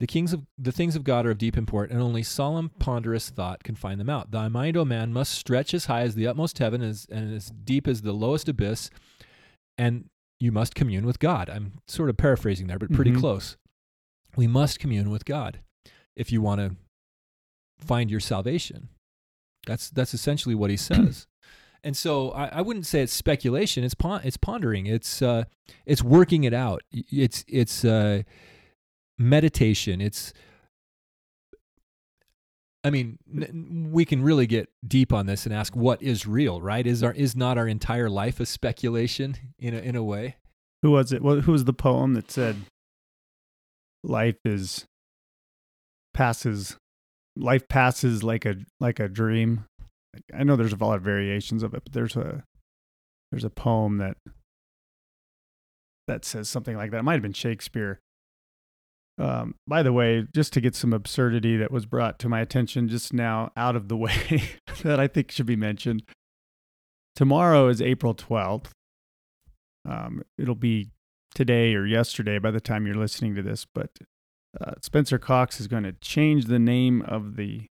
the 0.00 0.06
kings 0.06 0.32
of 0.32 0.46
the 0.58 0.72
things 0.72 0.96
of 0.96 1.04
god 1.04 1.26
are 1.26 1.30
of 1.32 1.38
deep 1.38 1.56
import 1.56 1.90
and 1.90 2.00
only 2.00 2.22
solemn 2.22 2.70
ponderous 2.78 3.28
thought 3.30 3.62
can 3.64 3.74
find 3.74 4.00
them 4.00 4.08
out 4.10 4.30
thy 4.30 4.48
mind 4.48 4.76
o 4.76 4.84
man 4.84 5.12
must 5.12 5.32
stretch 5.32 5.74
as 5.74 5.86
high 5.86 6.02
as 6.02 6.14
the 6.14 6.26
utmost 6.26 6.58
heaven 6.58 6.82
as, 6.82 7.06
and 7.10 7.34
as 7.34 7.50
deep 7.50 7.86
as 7.88 8.02
the 8.02 8.12
lowest 8.12 8.48
abyss 8.48 8.90
and 9.78 10.06
you 10.40 10.50
must 10.52 10.74
commune 10.74 11.04
with 11.06 11.18
god 11.18 11.50
i'm 11.50 11.72
sort 11.86 12.08
of 12.10 12.16
paraphrasing 12.16 12.66
there 12.68 12.78
but 12.78 12.92
pretty 12.92 13.10
Mhm. 13.12 13.20
close 13.20 13.56
we 14.34 14.46
must 14.46 14.78
commune 14.78 15.10
with 15.10 15.26
God 15.26 15.60
if 16.16 16.32
you 16.32 16.40
want 16.40 16.58
to 16.62 16.74
find 17.78 18.10
your 18.10 18.18
salvation. 18.18 18.88
That's 19.66 19.90
that's 19.90 20.14
essentially 20.14 20.54
what 20.54 20.70
he 20.70 20.76
says. 20.78 21.26
And 21.84 21.96
so 21.96 22.30
I, 22.30 22.46
I 22.46 22.60
wouldn't 22.62 22.86
say 22.86 23.02
it's 23.02 23.12
speculation. 23.12 23.84
It's 23.84 23.94
pon- 23.94 24.22
it's 24.24 24.36
pondering. 24.36 24.86
It's 24.86 25.22
uh, 25.22 25.44
it's 25.86 26.02
working 26.02 26.44
it 26.44 26.54
out. 26.54 26.82
It's 26.92 27.44
it's 27.48 27.84
uh, 27.84 28.22
meditation. 29.18 30.00
It's 30.00 30.32
I 32.84 32.90
mean, 32.90 33.18
we 33.92 34.04
can 34.04 34.22
really 34.22 34.46
get 34.46 34.68
deep 34.86 35.12
on 35.12 35.26
this 35.26 35.46
and 35.46 35.54
ask 35.54 35.76
what 35.76 36.02
is 36.02 36.26
real, 36.26 36.60
right? 36.60 36.86
Is 36.86 37.02
our 37.02 37.12
is 37.12 37.36
not 37.36 37.58
our 37.58 37.68
entire 37.68 38.10
life 38.10 38.40
a 38.40 38.46
speculation 38.46 39.36
in 39.58 39.74
a, 39.74 39.78
in 39.78 39.96
a 39.96 40.02
way? 40.02 40.36
who 40.82 40.90
was 40.90 41.12
it 41.12 41.22
well, 41.22 41.40
who 41.40 41.52
was 41.52 41.64
the 41.64 41.72
poem 41.72 42.14
that 42.14 42.30
said 42.30 42.56
life 44.02 44.38
is 44.44 44.84
passes 46.12 46.76
life 47.36 47.66
passes 47.68 48.22
like 48.22 48.44
a 48.44 48.56
like 48.80 49.00
a 49.00 49.08
dream 49.08 49.64
i 50.34 50.42
know 50.42 50.56
there's 50.56 50.72
a 50.72 50.84
lot 50.84 50.96
of 50.96 51.02
variations 51.02 51.62
of 51.62 51.74
it 51.74 51.82
but 51.84 51.92
there's 51.92 52.16
a 52.16 52.44
there's 53.30 53.44
a 53.44 53.50
poem 53.50 53.98
that 53.98 54.16
that 56.08 56.24
says 56.24 56.48
something 56.48 56.76
like 56.76 56.90
that. 56.90 56.98
It 56.98 57.02
might 57.04 57.14
have 57.14 57.22
been 57.22 57.32
shakespeare. 57.32 58.00
Um, 59.18 59.54
by 59.66 59.82
the 59.82 59.92
way 59.92 60.26
just 60.34 60.52
to 60.54 60.60
get 60.60 60.74
some 60.74 60.92
absurdity 60.92 61.56
that 61.58 61.70
was 61.70 61.86
brought 61.86 62.18
to 62.20 62.28
my 62.28 62.40
attention 62.40 62.88
just 62.88 63.12
now 63.12 63.52
out 63.56 63.76
of 63.76 63.88
the 63.88 63.96
way 63.98 64.42
that 64.82 64.98
i 64.98 65.06
think 65.06 65.30
should 65.30 65.44
be 65.44 65.54
mentioned 65.54 66.02
tomorrow 67.14 67.68
is 67.68 67.82
april 67.82 68.14
12th 68.14 68.70
um, 69.84 70.22
it'll 70.38 70.54
be 70.54 70.90
today 71.34 71.74
or 71.74 71.86
yesterday 71.86 72.38
by 72.38 72.50
the 72.50 72.60
time 72.60 72.86
you're 72.86 72.94
listening 72.94 73.34
to 73.34 73.42
this, 73.42 73.66
but 73.74 73.90
uh, 74.60 74.72
Spencer 74.80 75.18
Cox 75.18 75.60
is 75.60 75.66
going 75.66 75.82
to 75.84 75.92
change 75.92 76.46
the 76.46 76.58
name 76.58 77.02
of 77.02 77.36
the 77.36 77.66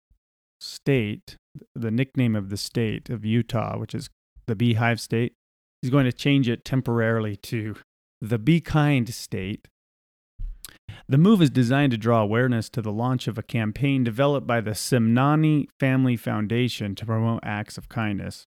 state, 0.61 1.35
the 1.75 1.91
nickname 1.91 2.35
of 2.35 2.49
the 2.49 2.57
state 2.57 3.09
of 3.09 3.25
Utah, 3.25 3.77
which 3.77 3.93
is 3.95 4.09
the 4.47 4.55
Beehive 4.55 4.99
State. 4.99 5.33
He's 5.81 5.91
going 5.91 6.05
to 6.05 6.13
change 6.13 6.49
it 6.49 6.65
temporarily 6.65 7.35
to 7.37 7.75
the 8.21 8.39
Be 8.39 8.61
Kind 8.61 9.13
State. 9.13 9.67
The 11.07 11.17
move 11.17 11.41
is 11.41 11.49
designed 11.49 11.91
to 11.91 11.97
draw 11.97 12.21
awareness 12.21 12.69
to 12.69 12.81
the 12.81 12.91
launch 12.91 13.27
of 13.27 13.37
a 13.37 13.43
campaign 13.43 14.03
developed 14.03 14.45
by 14.45 14.59
the 14.59 14.71
Semnani 14.71 15.67
Family 15.79 16.17
Foundation 16.17 16.95
to 16.95 17.05
promote 17.05 17.39
acts 17.43 17.77
of 17.77 17.87
kindness. 17.87 18.45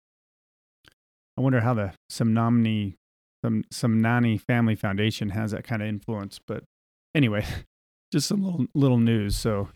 I 1.37 1.41
wonder 1.41 1.61
how 1.61 1.73
the 1.73 1.93
Semnani 2.11 2.95
some 3.71 4.39
Family 4.39 4.75
Foundation 4.75 5.29
has 5.29 5.51
that 5.51 5.63
kind 5.63 5.81
of 5.81 5.87
influence. 5.87 6.39
But 6.45 6.63
anyway, 7.15 7.45
just 8.11 8.27
some 8.27 8.43
little 8.43 8.65
little 8.73 8.99
news. 8.99 9.35
So, 9.35 9.69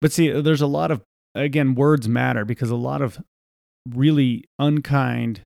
but 0.00 0.12
see, 0.12 0.30
there's 0.30 0.60
a 0.60 0.66
lot 0.66 0.90
of 0.90 1.02
again 1.38 1.74
words 1.74 2.08
matter 2.08 2.44
because 2.44 2.70
a 2.70 2.76
lot 2.76 3.02
of 3.02 3.18
really 3.88 4.44
unkind 4.58 5.42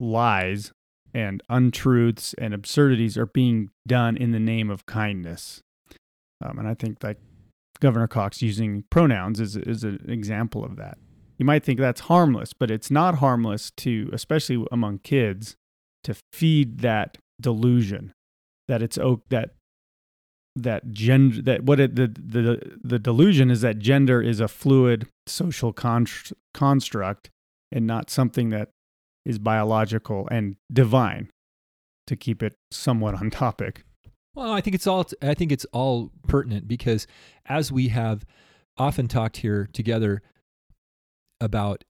lies 0.00 0.72
and 1.14 1.42
untruths 1.48 2.34
and 2.34 2.52
absurdities 2.52 3.16
are 3.16 3.26
being 3.26 3.70
done 3.86 4.16
in 4.16 4.32
the 4.32 4.40
name 4.40 4.70
of 4.70 4.86
kindness. 4.86 5.60
Um, 6.44 6.58
and 6.58 6.68
I 6.68 6.74
think 6.74 7.02
like 7.02 7.18
Governor 7.80 8.06
Cox 8.06 8.42
using 8.42 8.84
pronouns 8.90 9.40
is 9.40 9.56
is 9.56 9.84
an 9.84 10.04
example 10.08 10.64
of 10.64 10.76
that. 10.76 10.98
You 11.38 11.44
might 11.44 11.64
think 11.64 11.78
that's 11.78 12.02
harmless, 12.02 12.52
but 12.52 12.70
it's 12.70 12.90
not 12.90 13.16
harmless 13.16 13.70
to, 13.78 14.08
especially 14.12 14.64
among 14.72 15.00
kids, 15.00 15.54
to 16.04 16.14
feed 16.32 16.78
that 16.78 17.18
delusion 17.40 18.12
that 18.68 18.82
it's 18.82 18.98
o- 18.98 19.22
that 19.28 19.50
that 20.54 20.90
gender 20.90 21.42
that 21.42 21.62
what 21.64 21.78
it, 21.78 21.96
the 21.96 22.08
the 22.08 22.78
the 22.82 22.98
delusion 22.98 23.50
is 23.50 23.60
that 23.60 23.78
gender 23.78 24.22
is 24.22 24.40
a 24.40 24.48
fluid 24.48 25.06
social 25.26 25.72
const- 25.72 26.32
construct 26.54 27.30
and 27.72 27.86
not 27.86 28.10
something 28.10 28.50
that 28.50 28.70
is 29.24 29.38
biological 29.38 30.28
and 30.30 30.56
divine 30.72 31.28
to 32.06 32.16
keep 32.16 32.42
it 32.42 32.54
somewhat 32.70 33.14
on 33.14 33.30
topic 33.30 33.84
Well, 34.34 34.52
I 34.52 34.60
think 34.60 34.74
it's 34.74 34.86
all 34.86 35.04
I 35.22 35.34
think 35.34 35.50
it's 35.50 35.66
all 35.72 36.12
pertinent 36.28 36.68
because 36.68 37.06
as 37.46 37.72
we 37.72 37.88
have 37.88 38.24
often 38.78 39.08
talked 39.08 39.38
here 39.38 39.68
together 39.72 40.22
about 41.40 41.84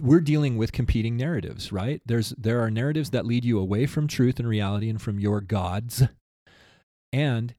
we're 0.00 0.20
dealing 0.20 0.56
with 0.56 0.72
competing 0.72 1.16
narratives, 1.16 1.72
right? 1.72 2.02
There's 2.04 2.30
there 2.36 2.60
are 2.60 2.70
narratives 2.70 3.10
that 3.10 3.24
lead 3.26 3.44
you 3.44 3.58
away 3.58 3.86
from 3.86 4.08
truth 4.08 4.38
and 4.38 4.48
reality 4.48 4.88
and 4.88 5.00
from 5.00 5.18
your 5.18 5.40
gods. 5.40 6.02
And 7.14 7.54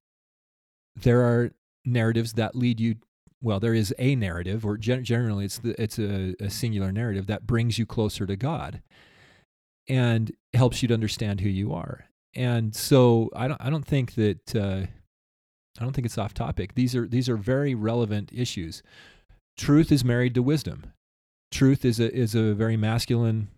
there 0.95 1.21
are 1.21 1.51
narratives 1.85 2.33
that 2.33 2.55
lead 2.55 2.79
you 2.79 2.95
well, 3.43 3.59
there 3.59 3.73
is 3.73 3.93
a 3.99 4.15
narrative 4.15 4.65
or 4.65 4.77
gen- 4.77 5.03
generally 5.03 5.45
it's 5.45 5.59
the, 5.59 5.79
it's 5.79 5.99
a, 5.99 6.33
a 6.39 6.49
singular 6.49 6.91
narrative 6.91 7.27
that 7.27 7.45
brings 7.45 7.77
you 7.77 7.85
closer 7.85 8.25
to 8.25 8.37
God 8.37 8.81
and 9.89 10.31
helps 10.53 10.81
you 10.81 10.87
to 10.87 10.93
understand 10.93 11.41
who 11.41 11.49
you 11.49 11.73
are. 11.73 12.05
And 12.33 12.73
so 12.73 13.29
I 13.35 13.47
don't 13.47 13.61
I 13.61 13.69
don't 13.69 13.85
think 13.85 14.15
that 14.15 14.55
uh, 14.55 14.87
I 15.79 15.83
don't 15.83 15.93
think 15.93 16.05
it's 16.05 16.17
off 16.17 16.33
topic. 16.33 16.73
These 16.73 16.95
are 16.95 17.07
these 17.07 17.27
are 17.29 17.37
very 17.37 17.75
relevant 17.75 18.31
issues. 18.33 18.81
Truth 19.57 19.91
is 19.91 20.05
married 20.05 20.33
to 20.35 20.41
wisdom. 20.41 20.93
Truth 21.51 21.83
is 21.85 21.99
a 21.99 22.11
is 22.11 22.33
a 22.33 22.53
very 22.53 22.77
masculine 22.77 23.49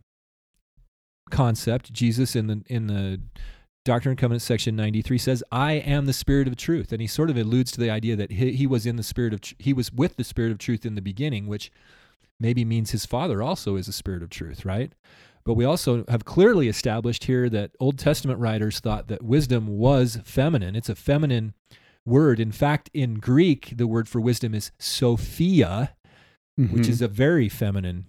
concept. 1.29 1.93
Jesus 1.93 2.35
in 2.35 2.47
the 2.47 2.63
in 2.67 2.87
the 2.87 3.21
Doctrine 3.85 4.11
and 4.11 4.19
Covenants 4.19 4.43
section 4.43 4.75
93 4.75 5.17
says, 5.17 5.43
"I 5.51 5.73
am 5.73 6.05
the 6.07 6.13
spirit 6.13 6.47
of 6.47 6.55
truth." 6.57 6.91
And 6.91 6.99
he 6.99 7.07
sort 7.07 7.29
of 7.29 7.37
alludes 7.37 7.71
to 7.73 7.79
the 7.79 7.89
idea 7.91 8.15
that 8.17 8.31
he, 8.31 8.51
he 8.51 8.67
was 8.67 8.85
in 8.85 8.95
the 8.97 9.03
spirit 9.03 9.33
of 9.33 9.41
tr- 9.41 9.53
he 9.59 9.71
was 9.73 9.93
with 9.93 10.17
the 10.17 10.23
spirit 10.23 10.51
of 10.51 10.57
truth 10.57 10.85
in 10.85 10.95
the 10.95 11.01
beginning, 11.01 11.47
which 11.47 11.71
maybe 12.39 12.65
means 12.65 12.91
his 12.91 13.05
father 13.05 13.41
also 13.41 13.75
is 13.77 13.87
a 13.87 13.93
spirit 13.93 14.21
of 14.23 14.29
truth, 14.29 14.65
right? 14.65 14.91
But 15.45 15.53
we 15.53 15.63
also 15.63 16.03
have 16.09 16.25
clearly 16.25 16.67
established 16.67 17.25
here 17.25 17.47
that 17.49 17.71
Old 17.79 17.99
Testament 17.99 18.39
writers 18.39 18.79
thought 18.79 19.07
that 19.07 19.23
wisdom 19.23 19.67
was 19.77 20.19
feminine. 20.25 20.75
It's 20.75 20.89
a 20.89 20.95
feminine 20.95 21.53
word. 22.03 22.39
In 22.39 22.51
fact, 22.51 22.89
in 22.93 23.15
Greek, 23.19 23.73
the 23.77 23.85
word 23.87 24.09
for 24.09 24.19
wisdom 24.19 24.55
is 24.55 24.71
Sophia, 24.79 25.91
which 26.57 26.83
Mhm. 26.83 26.89
is 26.89 27.01
a 27.01 27.07
very 27.07 27.47
feminine 27.49 28.05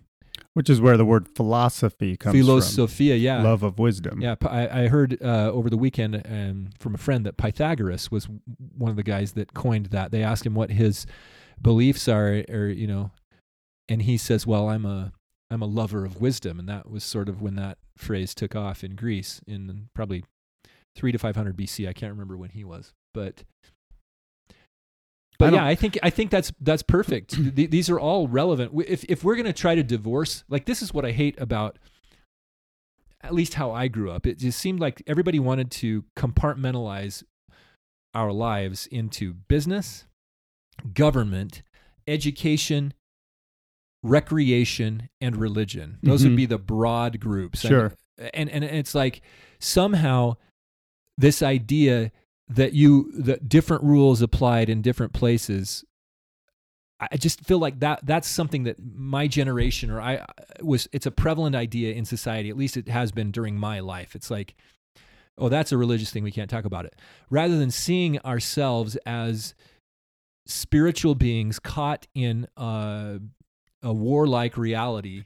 which 0.56 0.70
is 0.70 0.80
where 0.80 0.96
the 0.96 1.04
word 1.04 1.28
philosophy 1.28 2.16
comes 2.16 2.32
from. 2.32 2.40
philosophia. 2.40 3.14
Yeah, 3.14 3.42
love 3.42 3.62
of 3.62 3.78
wisdom 3.78 4.22
Yeah, 4.22 4.36
I 4.40 4.86
heard 4.86 5.22
uh, 5.22 5.50
over 5.52 5.68
the 5.68 5.76
weekend 5.76 6.22
um, 6.24 6.70
from 6.78 6.94
a 6.94 6.98
friend 6.98 7.26
that 7.26 7.36
Pythagoras 7.36 8.10
was 8.10 8.26
one 8.78 8.88
of 8.88 8.96
the 8.96 9.02
guys 9.02 9.32
that 9.32 9.52
coined 9.52 9.86
that. 9.86 10.12
They 10.12 10.22
asked 10.22 10.46
him 10.46 10.54
what 10.54 10.70
his 10.70 11.04
beliefs 11.60 12.08
are, 12.08 12.42
or 12.48 12.68
you 12.68 12.86
know, 12.86 13.10
and 13.86 14.00
he 14.00 14.16
says, 14.16 14.46
"Well, 14.46 14.70
I'm 14.70 14.86
a 14.86 15.12
I'm 15.50 15.60
a 15.60 15.66
lover 15.66 16.06
of 16.06 16.22
wisdom," 16.22 16.58
and 16.58 16.66
that 16.70 16.90
was 16.90 17.04
sort 17.04 17.28
of 17.28 17.42
when 17.42 17.56
that 17.56 17.76
phrase 17.98 18.34
took 18.34 18.56
off 18.56 18.82
in 18.82 18.96
Greece 18.96 19.42
in 19.46 19.90
probably 19.94 20.24
three 20.96 21.12
to 21.12 21.18
five 21.18 21.36
hundred 21.36 21.58
BC. 21.58 21.86
I 21.86 21.92
can't 21.92 22.12
remember 22.12 22.38
when 22.38 22.50
he 22.50 22.64
was, 22.64 22.94
but 23.12 23.44
But 25.38 25.50
don't- 25.50 25.54
yeah, 25.54 25.66
I 25.66 25.74
think 25.74 25.98
I 26.02 26.10
think 26.10 26.30
that's 26.30 26.52
that's 26.60 26.82
perfect. 26.82 27.32
These 27.54 27.90
are 27.90 28.00
all 28.00 28.28
relevant. 28.28 28.72
If 28.86 29.04
if 29.04 29.22
we're 29.24 29.34
going 29.36 29.46
to 29.46 29.52
try 29.52 29.74
to 29.74 29.82
divorce, 29.82 30.44
like 30.48 30.64
this 30.66 30.82
is 30.82 30.94
what 30.94 31.04
I 31.04 31.12
hate 31.12 31.40
about 31.40 31.78
at 33.22 33.34
least 33.34 33.54
how 33.54 33.72
I 33.72 33.88
grew 33.88 34.10
up. 34.10 34.26
It 34.26 34.38
just 34.38 34.58
seemed 34.58 34.78
like 34.80 35.02
everybody 35.06 35.38
wanted 35.40 35.70
to 35.72 36.04
compartmentalize 36.16 37.24
our 38.14 38.30
lives 38.32 38.86
into 38.86 39.34
business, 39.34 40.04
government, 40.94 41.62
education, 42.06 42.94
recreation, 44.02 45.08
and 45.20 45.36
religion. 45.36 45.98
Those 46.02 46.22
Mhm. 46.22 46.28
would 46.28 46.36
be 46.36 46.46
the 46.46 46.58
broad 46.58 47.20
groups. 47.20 47.60
Sure. 47.60 47.92
and 48.32 48.48
and 48.48 48.64
it's 48.64 48.94
like 48.94 49.20
somehow 49.58 50.36
this 51.18 51.42
idea 51.42 52.10
that 52.48 52.72
you 52.72 53.10
that 53.12 53.48
different 53.48 53.82
rules 53.82 54.22
applied 54.22 54.68
in 54.68 54.82
different 54.82 55.12
places 55.12 55.84
I 56.98 57.16
just 57.18 57.42
feel 57.42 57.58
like 57.58 57.80
that 57.80 58.00
that's 58.04 58.26
something 58.26 58.64
that 58.64 58.76
my 58.80 59.26
generation 59.26 59.90
or 59.90 60.00
I 60.00 60.16
uh, 60.16 60.24
was 60.62 60.88
it's 60.92 61.04
a 61.04 61.10
prevalent 61.10 61.54
idea 61.54 61.92
in 61.94 62.04
society 62.04 62.48
at 62.48 62.56
least 62.56 62.76
it 62.76 62.88
has 62.88 63.12
been 63.12 63.30
during 63.30 63.58
my 63.58 63.80
life. 63.80 64.14
It's 64.14 64.30
like 64.30 64.54
oh 65.36 65.50
that's 65.50 65.72
a 65.72 65.76
religious 65.76 66.10
thing 66.10 66.22
we 66.22 66.30
can't 66.30 66.48
talk 66.48 66.64
about 66.64 66.86
it. 66.86 66.94
Rather 67.28 67.58
than 67.58 67.70
seeing 67.70 68.18
ourselves 68.20 68.96
as 69.04 69.54
spiritual 70.46 71.14
beings 71.14 71.58
caught 71.58 72.06
in 72.14 72.46
a, 72.56 73.20
a 73.82 73.92
warlike 73.92 74.56
reality 74.56 75.24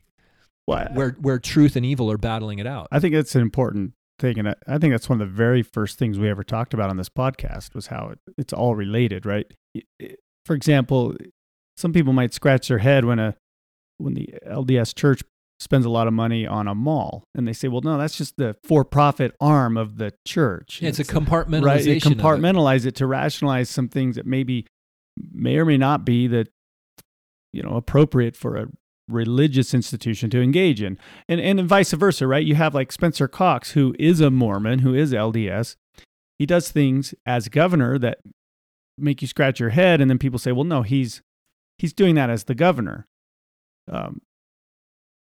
Well, 0.67 0.89
where 0.93 1.11
where 1.21 1.39
truth 1.39 1.77
and 1.77 1.87
evil 1.87 2.11
are 2.11 2.19
battling 2.19 2.59
it 2.59 2.67
out. 2.67 2.89
I 2.91 2.99
think 2.99 3.15
that's 3.15 3.37
an 3.37 3.43
important 3.43 3.93
thing, 4.21 4.39
and 4.39 4.51
I, 4.51 4.55
I 4.67 4.79
think 4.79 4.93
that's 4.93 5.09
one 5.09 5.21
of 5.21 5.29
the 5.29 5.35
very 5.35 5.63
first 5.63 5.99
things 5.99 6.19
we 6.19 6.29
ever 6.29 6.45
talked 6.45 6.75
about 6.75 6.91
on 6.91 6.97
this 6.97 7.09
podcast 7.09 7.75
was 7.75 7.89
how 7.89 8.11
it, 8.13 8.19
it's 8.39 8.53
all 8.53 8.75
related, 8.75 9.27
right? 9.27 9.47
For 10.45 10.55
example, 10.55 11.17
some 11.77 11.93
people 11.93 12.13
might 12.13 12.35
scratch 12.35 12.69
their 12.69 12.79
head 12.79 13.05
when 13.05 13.19
a 13.19 13.37
when 13.99 14.15
the 14.15 14.33
LDS 14.47 14.95
Church 14.95 15.23
spends 15.59 15.85
a 15.85 15.91
lot 15.91 16.07
of 16.07 16.13
money 16.13 16.47
on 16.47 16.67
a 16.67 16.75
mall, 16.75 17.25
and 17.35 17.47
they 17.47 17.53
say, 17.53 17.69
"Well, 17.69 17.83
no, 17.83 17.99
that's 17.99 18.17
just 18.17 18.37
the 18.37 18.57
for-profit 18.65 19.35
arm 19.41 19.77
of 19.77 19.97
the 19.99 20.13
church." 20.27 20.81
Yeah, 20.81 20.89
it's 20.89 20.99
a 20.99 21.05
right. 21.05 21.25
compartmentalization. 21.25 21.87
You 21.87 22.13
of 22.13 22.13
it. 22.13 22.19
compartmentalize 22.19 22.87
it 22.87 22.95
to 22.97 23.07
rationalize 23.07 23.69
some 23.69 23.89
things 23.89 24.17
that 24.17 24.27
maybe 24.27 24.67
may 25.33 25.57
or 25.57 25.65
may 25.65 25.77
not 25.77 26.05
be 26.05 26.27
that 26.29 26.49
you 27.53 27.63
know 27.63 27.77
appropriate 27.77 28.37
for 28.37 28.57
a 28.57 28.67
religious 29.11 29.75
institution 29.75 30.31
to 30.31 30.41
engage 30.41 30.83
in. 30.83 30.99
And 31.29 31.41
and 31.41 31.61
vice 31.69 31.93
versa 31.93 32.27
right? 32.27 32.45
You 32.45 32.55
have 32.55 32.75
like 32.75 32.93
spencer 32.93 33.29
cox 33.29 33.73
who 33.73 33.95
is 33.99 34.21
a 34.21 34.31
mormon 34.31 34.81
who 34.81 34.95
is 34.95 35.13
lds 35.13 35.77
he 36.39 36.47
does 36.47 36.71
things 36.71 37.15
as 37.27 37.49
governor 37.49 37.99
that 37.99 38.19
make 38.97 39.21
you 39.23 39.29
scratch 39.29 39.61
your 39.61 39.71
head 39.71 40.01
and 40.01 40.11
then 40.11 40.19
people 40.19 40.39
say 40.39 40.53
well 40.53 40.65
no 40.65 40.83
he's 40.83 41.23
he's 41.79 41.93
doing 41.93 42.15
that 42.15 42.31
as 42.31 42.45
the 42.45 42.55
governor. 42.55 43.07
Um, 43.91 44.21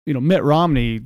you 0.07 0.15
know 0.15 0.21
mitt 0.21 0.43
romney 0.43 1.01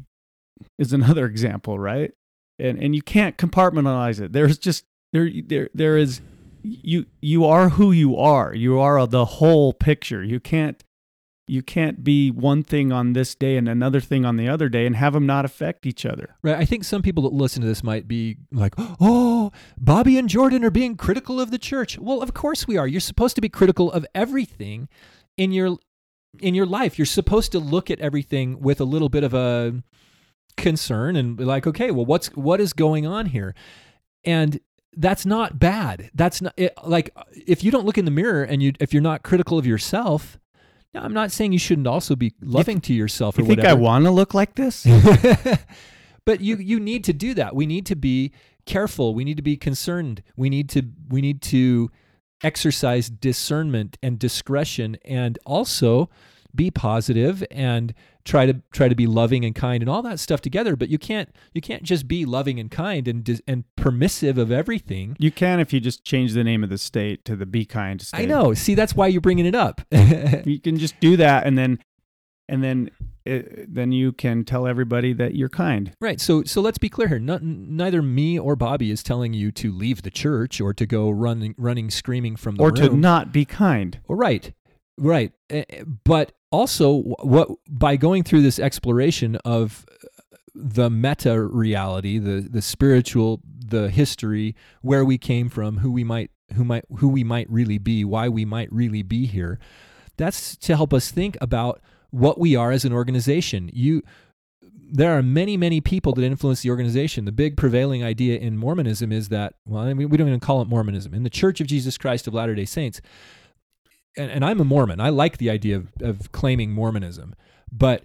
is 0.78 0.92
another 0.92 1.26
example 1.34 1.78
right? 1.78 2.12
And 2.58 2.78
and 2.78 2.94
you 2.94 3.02
can't 3.02 3.36
compartmentalize 3.36 4.20
it. 4.20 4.32
There's 4.32 4.58
just 4.58 4.84
there 5.12 5.30
there 5.46 5.70
there 5.74 5.96
is 5.96 6.20
you 6.64 7.06
you 7.20 7.44
are 7.44 7.68
who 7.70 7.92
you 7.92 8.16
are. 8.16 8.54
You 8.54 8.80
are 8.80 9.06
the 9.06 9.24
whole 9.24 9.72
picture. 9.72 10.24
You 10.24 10.40
can't 10.40 10.82
you 11.46 11.62
can't 11.62 12.02
be 12.02 12.30
one 12.30 12.62
thing 12.62 12.90
on 12.90 13.12
this 13.12 13.34
day 13.34 13.56
and 13.56 13.68
another 13.68 14.00
thing 14.00 14.24
on 14.24 14.36
the 14.36 14.48
other 14.48 14.68
day 14.68 14.86
and 14.86 14.96
have 14.96 15.12
them 15.12 15.26
not 15.26 15.44
affect 15.44 15.84
each 15.86 16.06
other 16.06 16.36
Right. 16.42 16.56
I 16.56 16.64
think 16.64 16.84
some 16.84 17.02
people 17.02 17.22
that 17.24 17.32
listen 17.32 17.62
to 17.62 17.68
this 17.68 17.82
might 17.82 18.08
be 18.08 18.36
like, 18.52 18.74
oh, 18.78 19.52
Bobby 19.78 20.18
and 20.18 20.28
Jordan 20.28 20.64
are 20.64 20.70
being 20.70 20.96
critical 20.96 21.40
of 21.40 21.50
the 21.50 21.58
church. 21.58 21.98
Well, 21.98 22.22
of 22.22 22.34
course 22.34 22.66
we 22.66 22.76
are. 22.76 22.86
You're 22.86 23.00
supposed 23.00 23.34
to 23.36 23.40
be 23.40 23.48
critical 23.48 23.90
of 23.92 24.06
everything 24.14 24.88
in 25.36 25.52
your 25.52 25.76
in 26.40 26.54
your 26.54 26.66
life. 26.66 26.98
You're 26.98 27.06
supposed 27.06 27.52
to 27.52 27.58
look 27.58 27.90
at 27.90 28.00
everything 28.00 28.60
with 28.60 28.80
a 28.80 28.84
little 28.84 29.08
bit 29.08 29.24
of 29.24 29.34
a 29.34 29.82
concern 30.56 31.16
and 31.16 31.36
be 31.36 31.44
like, 31.44 31.66
okay, 31.66 31.90
well, 31.90 32.04
what's 32.04 32.28
what 32.28 32.60
is 32.60 32.72
going 32.72 33.06
on 33.06 33.26
here? 33.26 33.54
And 34.24 34.60
that's 34.96 35.26
not 35.26 35.58
bad. 35.58 36.10
That's 36.14 36.40
not 36.40 36.54
it, 36.56 36.74
like 36.84 37.10
if 37.46 37.64
you 37.64 37.70
don't 37.70 37.84
look 37.84 37.98
in 37.98 38.04
the 38.04 38.10
mirror 38.10 38.42
and 38.42 38.62
you 38.62 38.72
if 38.80 38.92
you're 38.92 39.02
not 39.02 39.22
critical 39.22 39.58
of 39.58 39.66
yourself. 39.66 40.38
Now, 40.94 41.02
I'm 41.02 41.12
not 41.12 41.32
saying 41.32 41.52
you 41.52 41.58
shouldn't 41.58 41.88
also 41.88 42.14
be 42.14 42.32
loving 42.40 42.80
to 42.82 42.94
yourself 42.94 43.36
or 43.36 43.42
you 43.42 43.48
think 43.48 43.58
whatever. 43.58 43.78
i 43.78 43.82
want 43.82 44.04
to 44.04 44.10
look 44.12 44.32
like 44.32 44.54
this 44.54 44.86
but 46.24 46.40
you 46.40 46.56
you 46.56 46.80
need 46.80 47.04
to 47.04 47.12
do 47.12 47.34
that. 47.34 47.54
We 47.54 47.66
need 47.66 47.86
to 47.86 47.96
be 47.96 48.32
careful. 48.66 49.14
We 49.14 49.24
need 49.24 49.36
to 49.36 49.42
be 49.42 49.56
concerned. 49.56 50.22
We 50.36 50.48
need 50.48 50.68
to 50.70 50.82
we 51.08 51.20
need 51.20 51.42
to 51.42 51.90
exercise 52.42 53.08
discernment 53.08 53.96
and 54.02 54.18
discretion 54.18 54.96
and 55.04 55.38
also 55.46 56.10
be 56.54 56.70
positive 56.70 57.44
and 57.50 57.94
try 58.24 58.46
to 58.46 58.60
try 58.72 58.88
to 58.88 58.94
be 58.94 59.06
loving 59.06 59.44
and 59.44 59.54
kind 59.54 59.82
and 59.82 59.90
all 59.90 60.02
that 60.02 60.18
stuff 60.18 60.40
together 60.40 60.76
but 60.76 60.88
you 60.88 60.98
can't 60.98 61.28
you 61.52 61.60
can't 61.60 61.82
just 61.82 62.08
be 62.08 62.24
loving 62.24 62.58
and 62.58 62.70
kind 62.70 63.06
and 63.08 63.40
and 63.46 63.64
permissive 63.76 64.38
of 64.38 64.50
everything 64.50 65.16
you 65.18 65.30
can 65.30 65.60
if 65.60 65.72
you 65.72 65.80
just 65.80 66.04
change 66.04 66.32
the 66.32 66.44
name 66.44 66.64
of 66.64 66.70
the 66.70 66.78
state 66.78 67.24
to 67.24 67.36
the 67.36 67.46
be 67.46 67.64
kind 67.64 68.00
state 68.00 68.20
i 68.20 68.24
know 68.24 68.54
see 68.54 68.74
that's 68.74 68.94
why 68.94 69.06
you're 69.06 69.20
bringing 69.20 69.46
it 69.46 69.54
up 69.54 69.80
you 69.90 70.58
can 70.60 70.78
just 70.78 70.98
do 71.00 71.16
that 71.16 71.46
and 71.46 71.58
then 71.58 71.78
and 72.48 72.62
then 72.62 72.90
it, 73.24 73.72
then 73.72 73.90
you 73.90 74.12
can 74.12 74.44
tell 74.44 74.66
everybody 74.66 75.14
that 75.14 75.34
you're 75.34 75.48
kind 75.48 75.92
Right. 76.00 76.20
So 76.20 76.44
so 76.44 76.60
let's 76.60 76.76
be 76.76 76.90
clear 76.90 77.08
here. 77.08 77.18
No, 77.18 77.38
neither 77.40 78.02
me 78.02 78.38
or 78.38 78.54
Bobby 78.54 78.90
is 78.90 79.02
telling 79.02 79.32
you 79.32 79.50
to 79.52 79.72
leave 79.72 80.02
the 80.02 80.10
church 80.10 80.60
or 80.60 80.74
to 80.74 80.84
go 80.84 81.08
running 81.08 81.54
running 81.56 81.90
screaming 81.90 82.36
from 82.36 82.56
the 82.56 82.62
or 82.62 82.68
room. 82.68 82.76
to 82.76 82.96
not 82.96 83.32
be 83.32 83.46
kind 83.46 83.98
Right. 84.08 84.52
Right. 84.98 85.32
Eh, 85.48 85.64
eh, 85.70 85.84
But 86.04 86.32
also 86.54 87.02
what 87.22 87.48
by 87.68 87.96
going 87.96 88.22
through 88.22 88.42
this 88.42 88.58
exploration 88.58 89.36
of 89.44 89.84
the 90.54 90.88
meta 90.88 91.42
reality, 91.42 92.18
the 92.18 92.46
the 92.48 92.62
spiritual, 92.62 93.40
the 93.44 93.90
history, 93.90 94.54
where 94.82 95.04
we 95.04 95.18
came 95.18 95.48
from, 95.48 95.78
who 95.78 95.90
we 95.90 96.04
might 96.04 96.30
who 96.54 96.64
might 96.64 96.84
who 96.98 97.08
we 97.08 97.24
might 97.24 97.50
really 97.50 97.78
be, 97.78 98.04
why 98.04 98.28
we 98.28 98.44
might 98.44 98.72
really 98.72 99.02
be 99.02 99.26
here. 99.26 99.58
That's 100.16 100.56
to 100.58 100.76
help 100.76 100.94
us 100.94 101.10
think 101.10 101.36
about 101.40 101.80
what 102.10 102.38
we 102.38 102.54
are 102.54 102.70
as 102.70 102.84
an 102.84 102.92
organization. 102.92 103.70
You 103.72 104.02
there 104.92 105.16
are 105.18 105.22
many, 105.22 105.56
many 105.56 105.80
people 105.80 106.12
that 106.12 106.22
influence 106.22 106.60
the 106.60 106.70
organization. 106.70 107.24
The 107.24 107.32
big 107.32 107.56
prevailing 107.56 108.04
idea 108.04 108.38
in 108.38 108.56
Mormonism 108.56 109.10
is 109.10 109.28
that, 109.30 109.54
well, 109.66 109.82
I 109.82 109.94
mean, 109.94 110.08
we 110.08 110.16
don't 110.16 110.28
even 110.28 110.40
call 110.40 110.62
it 110.62 110.68
Mormonism. 110.68 111.14
In 111.14 111.24
the 111.24 111.30
Church 111.30 111.60
of 111.60 111.66
Jesus 111.66 111.98
Christ 111.98 112.28
of 112.28 112.34
Latter 112.34 112.54
day 112.54 112.64
Saints, 112.64 113.00
and, 114.16 114.30
and 114.30 114.44
I'm 114.44 114.60
a 114.60 114.64
Mormon. 114.64 115.00
I 115.00 115.10
like 115.10 115.38
the 115.38 115.50
idea 115.50 115.76
of, 115.76 115.88
of 116.00 116.32
claiming 116.32 116.72
Mormonism. 116.72 117.34
But 117.70 118.04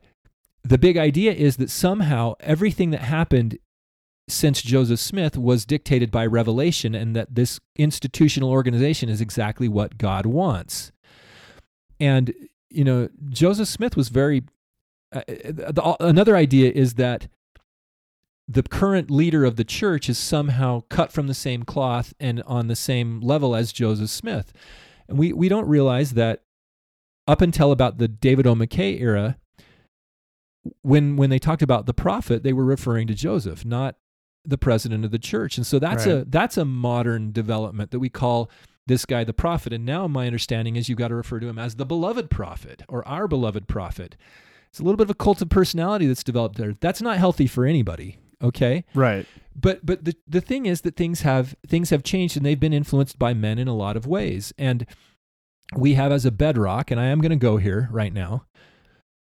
the 0.64 0.78
big 0.78 0.98
idea 0.98 1.34
is 1.34 1.58
that 1.58 1.70
somehow 1.70 2.34
everything 2.40 2.92
that 2.92 3.02
happened 3.02 3.58
since 4.28 4.62
Joseph 4.62 5.00
Smith 5.00 5.38
was 5.38 5.66
dictated 5.66 6.12
by 6.12 6.26
revelation 6.26 6.94
and 6.94 7.16
that 7.16 7.34
this 7.34 7.60
institutional 7.76 8.52
organization 8.52 9.10
is 9.10 9.22
exactly 9.22 9.68
what 9.68 9.98
God 9.98 10.26
wants. 10.26 10.92
And, 12.00 12.34
you 12.70 12.84
know, 12.84 13.10
Joseph 13.30 13.68
Smith 13.68 13.98
was 13.98 14.10
very. 14.10 14.44
Uh, 15.12 15.22
the, 15.28 15.96
another 16.00 16.36
idea 16.36 16.72
is 16.72 16.94
that 16.94 17.28
the 18.48 18.64
current 18.64 19.10
leader 19.10 19.44
of 19.44 19.56
the 19.56 19.64
church 19.64 20.08
is 20.10 20.18
somehow 20.18 20.82
cut 20.90 21.12
from 21.12 21.28
the 21.28 21.34
same 21.34 21.64
cloth 21.64 22.14
and 22.20 22.44
on 22.44 22.68
the 22.68 22.76
same 22.76 23.20
level 23.22 23.56
as 23.56 23.72
Joseph 23.72 24.10
Smith. 24.10 24.54
And 25.10 25.18
we, 25.18 25.34
we 25.34 25.50
don't 25.50 25.68
realize 25.68 26.12
that 26.12 26.44
up 27.28 27.42
until 27.42 27.72
about 27.72 27.98
the 27.98 28.08
David 28.08 28.48
O. 28.48 28.56
McKay 28.56 29.00
era, 29.00 29.38
when 30.82 31.16
when 31.16 31.30
they 31.30 31.40
talked 31.40 31.62
about 31.62 31.86
the 31.86 31.94
prophet, 31.94 32.44
they 32.44 32.54
were 32.54 32.66
referring 32.66 33.08
to 33.08 33.14
Joseph, 33.14 33.66
not 33.66 33.96
the 34.46 34.58
president 34.58 35.06
of 35.06 35.12
the 35.12 35.20
church. 35.20 35.58
And 35.58 35.66
so 35.66 35.80
that's 35.80 36.06
a 36.06 36.26
that's 36.26 36.58
a 36.58 36.66
modern 36.66 37.32
development 37.32 37.92
that 37.92 38.00
we 38.00 38.10
call 38.10 38.50
this 38.88 39.06
guy 39.06 39.24
the 39.24 39.34
prophet. 39.34 39.74
And 39.74 39.86
now 39.86 40.08
my 40.08 40.26
understanding 40.26 40.76
is 40.76 40.90
you've 40.90 40.98
got 40.98 41.10
to 41.10 41.16
refer 41.16 41.40
to 41.40 41.48
him 41.48 41.60
as 41.60 41.76
the 41.76 41.86
beloved 41.86 42.30
prophet 42.30 42.84
or 42.90 43.08
our 43.08 43.28
beloved 43.28 43.68
prophet. 43.68 44.16
It's 44.70 44.80
a 44.80 44.84
little 44.84 44.98
bit 44.98 45.06
of 45.06 45.12
a 45.12 45.16
cult 45.16 45.42
of 45.42 45.50
personality 45.50 46.08
that's 46.08 46.24
developed 46.24 46.58
there. 46.58 46.74
That's 46.80 47.02
not 47.02 47.18
healthy 47.18 47.48
for 47.48 47.66
anybody. 47.66 48.18
Okay 48.42 48.86
right 48.96 49.28
but 49.60 49.86
but 49.86 50.06
the 50.06 50.16
the 50.28 50.42
thing 50.42 50.66
is 50.66 50.82
that 50.82 50.96
things 50.96 51.22
have 51.22 51.56
things 51.68 51.90
have 51.90 52.04
changed 52.04 52.38
and 52.38 52.46
they've 52.46 52.60
been 52.60 52.74
influenced 52.74 53.18
by 53.20 53.34
men 53.34 53.60
in 53.60 53.68
a 53.68 53.76
lot 53.76 53.98
of 53.98 54.08
ways. 54.08 54.54
And 54.58 54.86
we 55.76 55.94
have 55.96 56.12
as 56.12 56.26
a 56.26 56.32
bedrock 56.32 56.92
and 56.92 57.00
I 57.00 57.06
am 57.06 57.22
going 57.22 57.32
to 57.32 57.36
go 57.36 57.58
here 57.58 57.90
right 57.92 58.14
now 58.14 58.46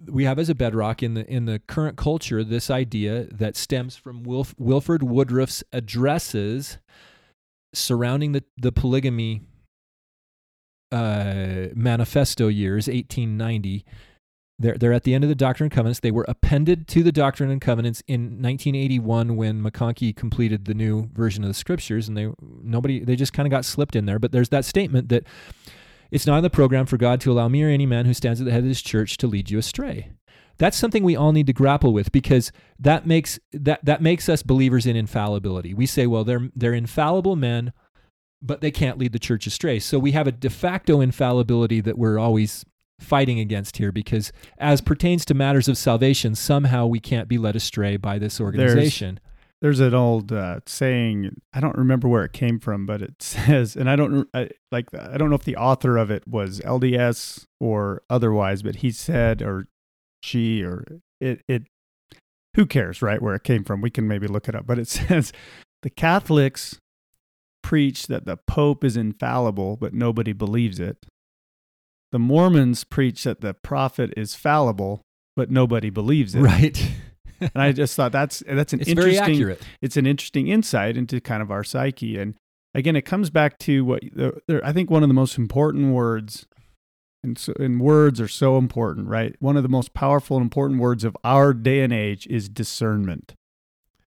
we 0.07 0.25
have 0.25 0.39
as 0.39 0.49
a 0.49 0.55
bedrock 0.55 1.03
in 1.03 1.13
the 1.13 1.29
in 1.29 1.45
the 1.45 1.59
current 1.59 1.97
culture 1.97 2.43
this 2.43 2.69
idea 2.69 3.25
that 3.31 3.55
stems 3.55 3.95
from 3.95 4.23
Wilf, 4.23 4.55
Wilford 4.57 5.03
Woodruff's 5.03 5.63
addresses 5.71 6.77
surrounding 7.73 8.33
the 8.33 8.43
the 8.57 8.71
polygamy 8.71 9.41
uh, 10.91 11.67
manifesto 11.73 12.47
years 12.47 12.87
1890 12.87 13.85
they're, 14.63 14.77
they're 14.77 14.93
at 14.93 15.03
the 15.03 15.13
end 15.13 15.23
of 15.25 15.29
the 15.29 15.35
Doctrine 15.35 15.65
and 15.65 15.71
Covenants. 15.71 15.99
They 15.99 16.09
were 16.11 16.25
appended 16.27 16.87
to 16.87 17.03
the 17.03 17.11
Doctrine 17.11 17.51
and 17.51 17.61
Covenants 17.61 18.01
in 18.07 18.41
1981 18.41 19.35
when 19.35 19.61
McConkie 19.61 20.15
completed 20.15 20.65
the 20.65 20.73
new 20.73 21.09
version 21.13 21.43
of 21.43 21.49
the 21.49 21.53
Scriptures, 21.53 22.07
and 22.07 22.17
they 22.17 22.31
nobody 22.39 23.03
they 23.03 23.15
just 23.17 23.33
kind 23.33 23.45
of 23.45 23.51
got 23.51 23.65
slipped 23.65 23.95
in 23.95 24.05
there. 24.05 24.19
But 24.19 24.31
there's 24.31 24.49
that 24.49 24.65
statement 24.65 25.09
that 25.09 25.25
It's 26.11 26.27
not 26.27 26.37
in 26.37 26.43
the 26.43 26.49
program 26.51 26.85
for 26.85 26.97
God 26.97 27.19
to 27.21 27.31
allow 27.31 27.47
me 27.47 27.63
or 27.63 27.69
any 27.69 27.87
man 27.87 28.05
who 28.05 28.13
stands 28.13 28.39
at 28.39 28.45
the 28.45 28.51
head 28.51 28.59
of 28.61 28.69
this 28.69 28.83
church 28.83 29.17
to 29.17 29.27
lead 29.27 29.49
you 29.49 29.57
astray. 29.57 30.11
That's 30.59 30.77
something 30.77 31.03
we 31.03 31.15
all 31.15 31.31
need 31.31 31.47
to 31.47 31.53
grapple 31.53 31.91
with 31.91 32.11
because 32.11 32.51
that 32.79 33.07
makes 33.07 33.39
that 33.51 33.83
that 33.83 34.01
makes 34.01 34.29
us 34.29 34.43
believers 34.43 34.85
in 34.85 34.95
infallibility. 34.95 35.73
We 35.73 35.87
say, 35.87 36.05
well, 36.05 36.23
they're 36.23 36.49
they're 36.55 36.73
infallible 36.75 37.35
men, 37.35 37.73
but 38.43 38.61
they 38.61 38.69
can't 38.69 38.99
lead 38.99 39.11
the 39.11 39.19
church 39.19 39.47
astray. 39.47 39.79
So 39.79 39.97
we 39.97 40.11
have 40.11 40.27
a 40.27 40.31
de 40.31 40.51
facto 40.51 41.01
infallibility 41.01 41.81
that 41.81 41.97
we're 41.97 42.19
always 42.19 42.63
fighting 42.99 43.39
against 43.39 43.77
here 43.77 43.91
because 43.91 44.31
as 44.57 44.81
pertains 44.81 45.25
to 45.25 45.33
matters 45.33 45.67
of 45.67 45.77
salvation, 45.77 46.35
somehow 46.35 46.85
we 46.85 46.99
can't 46.99 47.27
be 47.27 47.37
led 47.37 47.55
astray 47.55 47.97
by 47.97 48.17
this 48.17 48.39
organization. 48.39 49.19
There's 49.61 49.79
an 49.79 49.93
old 49.93 50.33
uh, 50.33 50.59
saying. 50.65 51.41
I 51.53 51.61
don't 51.61 51.77
remember 51.77 52.09
where 52.09 52.25
it 52.25 52.33
came 52.33 52.59
from, 52.59 52.85
but 52.85 53.01
it 53.01 53.15
says, 53.21 53.77
and 53.77 53.89
I 53.89 53.95
don't 53.95 54.27
I, 54.33 54.49
like. 54.71 54.87
I 54.93 55.17
don't 55.17 55.29
know 55.29 55.37
if 55.37 55.45
the 55.45 55.55
author 55.55 55.97
of 55.97 56.11
it 56.11 56.27
was 56.27 56.59
LDS 56.59 57.45
or 57.61 58.01
otherwise, 58.09 58.61
but 58.61 58.77
he 58.77 58.91
said, 58.91 59.41
or 59.41 59.67
she, 60.21 60.63
or 60.63 60.85
it. 61.21 61.41
It. 61.47 61.63
Who 62.55 62.65
cares, 62.65 63.01
right? 63.01 63.21
Where 63.21 63.33
it 63.35 63.43
came 63.43 63.63
from? 63.63 63.81
We 63.81 63.89
can 63.89 64.07
maybe 64.07 64.27
look 64.27 64.47
it 64.49 64.53
up. 64.53 64.67
But 64.67 64.79
it 64.79 64.87
says 64.89 65.31
the 65.81 65.89
Catholics 65.89 66.77
preach 67.63 68.07
that 68.07 68.25
the 68.25 68.35
Pope 68.35 68.83
is 68.83 68.97
infallible, 68.97 69.77
but 69.77 69.93
nobody 69.93 70.33
believes 70.33 70.77
it. 70.77 70.97
The 72.13 72.19
Mormons 72.19 72.83
preach 72.83 73.23
that 73.23 73.41
the 73.41 73.55
prophet 73.55 74.13
is 74.15 74.35
fallible, 74.35 75.01
but 75.35 75.49
nobody 75.49 75.89
believes 75.89 76.35
it. 76.35 76.41
Right. 76.41 76.91
and 77.41 77.51
I 77.55 77.71
just 77.71 77.95
thought 77.95 78.11
that's 78.11 78.43
that's 78.47 78.71
an 78.71 78.81
it's 78.81 78.93
very 78.93 79.15
interesting 79.17 79.33
accurate. 79.33 79.61
it's 79.81 79.97
an 79.97 80.05
interesting 80.05 80.47
insight 80.47 80.95
into 80.95 81.19
kind 81.19 81.41
of 81.41 81.49
our 81.49 81.63
psyche. 81.63 82.19
And 82.19 82.35
again, 82.75 82.95
it 82.95 83.01
comes 83.01 83.31
back 83.31 83.57
to 83.59 83.83
what 83.83 84.03
I 84.63 84.71
think 84.71 84.91
one 84.91 85.01
of 85.01 85.09
the 85.09 85.15
most 85.15 85.39
important 85.39 85.91
words, 85.91 86.45
and, 87.23 87.35
so, 87.35 87.51
and 87.59 87.81
words 87.81 88.21
are 88.21 88.27
so 88.27 88.59
important, 88.59 89.07
right? 89.07 89.35
One 89.39 89.57
of 89.57 89.63
the 89.63 89.69
most 89.69 89.95
powerful 89.95 90.37
and 90.37 90.43
important 90.43 90.79
words 90.79 91.03
of 91.03 91.17
our 91.23 91.51
day 91.51 91.79
and 91.79 91.91
age 91.91 92.27
is 92.27 92.47
discernment. 92.47 93.33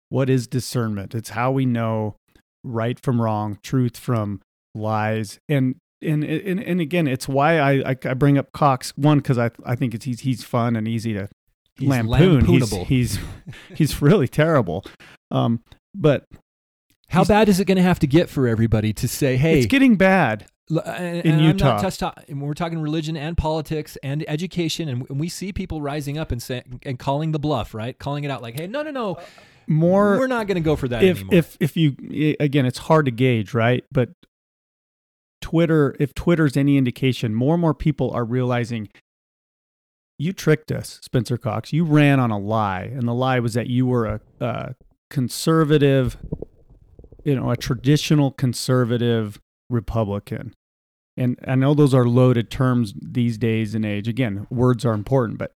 What 0.10 0.32
is 0.32 0.48
discernment? 0.48 1.14
It's 1.14 1.30
how 1.30 1.52
we 1.52 1.68
know 1.68 2.16
right 2.64 3.00
from 3.00 3.22
wrong, 3.22 3.60
truth 3.62 3.98
from 3.98 4.42
lies, 4.74 5.40
and 5.48 5.76
and 6.04 6.24
and, 6.24 6.60
and 6.60 6.82
again, 6.82 7.08
it's 7.08 7.28
why 7.28 7.60
I 7.60 7.96
I, 8.06 8.14
bring 8.14 8.38
up 8.38 8.52
Cox 8.52 8.94
one 8.98 9.18
because 9.18 9.38
I 9.38 9.52
I 9.66 9.76
think 9.76 9.94
it's 9.94 10.06
he's 10.06 10.22
he's 10.22 10.44
fun 10.44 10.76
and 10.76 10.88
easy 10.88 11.14
to 11.14 11.30
He's 11.76 11.90
lampoon. 11.90 12.46
He's, 12.46 12.72
he's 12.72 13.20
he's 13.76 14.02
really 14.02 14.28
terrible. 14.28 14.86
Um, 15.32 15.64
but 15.96 16.26
How 17.10 17.24
bad 17.24 17.50
is 17.50 17.60
it 17.60 17.66
going 17.66 17.78
to 17.78 17.84
have 17.84 18.00
to 18.00 18.08
get 18.08 18.30
for 18.30 18.48
everybody 18.48 18.94
to 18.94 19.08
say, 19.08 19.38
"Hey, 19.38 19.58
it's 19.58 19.68
getting 19.68 19.96
bad. 19.96 20.46
L- 20.72 20.84
and, 20.86 21.18
in 21.26 21.34
and 21.34 21.42
Utah. 21.42 21.74
not 21.74 21.82
touch 21.82 21.98
ta- 21.98 22.14
and 22.28 22.42
we're 22.42 22.54
talking 22.54 22.80
religion 22.80 23.18
and 23.18 23.36
politics 23.36 23.98
and 24.04 24.24
education, 24.28 24.88
and, 24.88 25.10
and 25.10 25.20
we 25.20 25.30
see 25.30 25.52
people 25.52 25.82
rising 25.82 26.18
up 26.18 26.32
and 26.32 26.42
saying 26.42 26.80
and 26.86 27.00
calling 27.00 27.32
the 27.32 27.40
bluff, 27.40 27.74
right? 27.74 27.98
Calling 27.98 28.24
it 28.24 28.30
out, 28.30 28.42
like, 28.42 28.60
"Hey, 28.60 28.68
no, 28.68 28.84
no, 28.84 28.92
no, 28.92 29.18
More 29.68 30.18
we're 30.20 30.28
not 30.28 30.46
going 30.46 30.56
to 30.56 30.62
go 30.62 30.76
for 30.76 30.88
that 30.88 31.04
if 31.04 31.18
anymore." 31.18 31.36
if 31.36 31.58
if 31.60 31.76
you 31.76 32.36
again, 32.40 32.68
it's 32.68 32.78
hard 32.80 33.06
to 33.06 33.12
gauge, 33.12 33.56
right? 33.56 33.84
But 33.92 34.10
Twitter, 35.54 35.96
if 36.00 36.16
Twitter's 36.16 36.58
any 36.58 36.78
indication, 36.78 37.36
more 37.36 37.54
and 37.54 37.62
more 37.62 37.76
people 37.76 38.10
are 38.10 38.26
realizing 38.26 38.90
you 40.18 40.34
tricked 40.34 40.72
us, 40.72 41.00
Spencer 41.04 41.38
Cox. 41.38 41.72
You 41.72 41.86
ran 41.86 42.20
on 42.20 42.32
a 42.32 42.40
lie, 42.40 42.86
and 42.92 43.08
the 43.08 43.14
lie 43.14 43.40
was 43.40 43.54
that 43.54 43.68
you 43.68 43.86
were 43.86 44.08
a, 44.08 44.22
a 44.40 44.76
conservative, 45.12 46.18
you 47.24 47.36
know, 47.36 47.52
a 47.52 47.56
traditional 47.56 48.32
conservative 48.32 49.40
Republican. 49.70 50.56
And 51.18 51.38
I 51.48 51.54
know 51.54 51.76
those 51.76 51.94
are 51.94 52.08
loaded 52.08 52.50
terms 52.50 52.96
these 53.00 53.38
days 53.38 53.76
and 53.76 53.86
age. 53.86 54.08
Again, 54.08 54.48
words 54.50 54.84
are 54.86 54.94
important, 54.94 55.38
but 55.38 55.52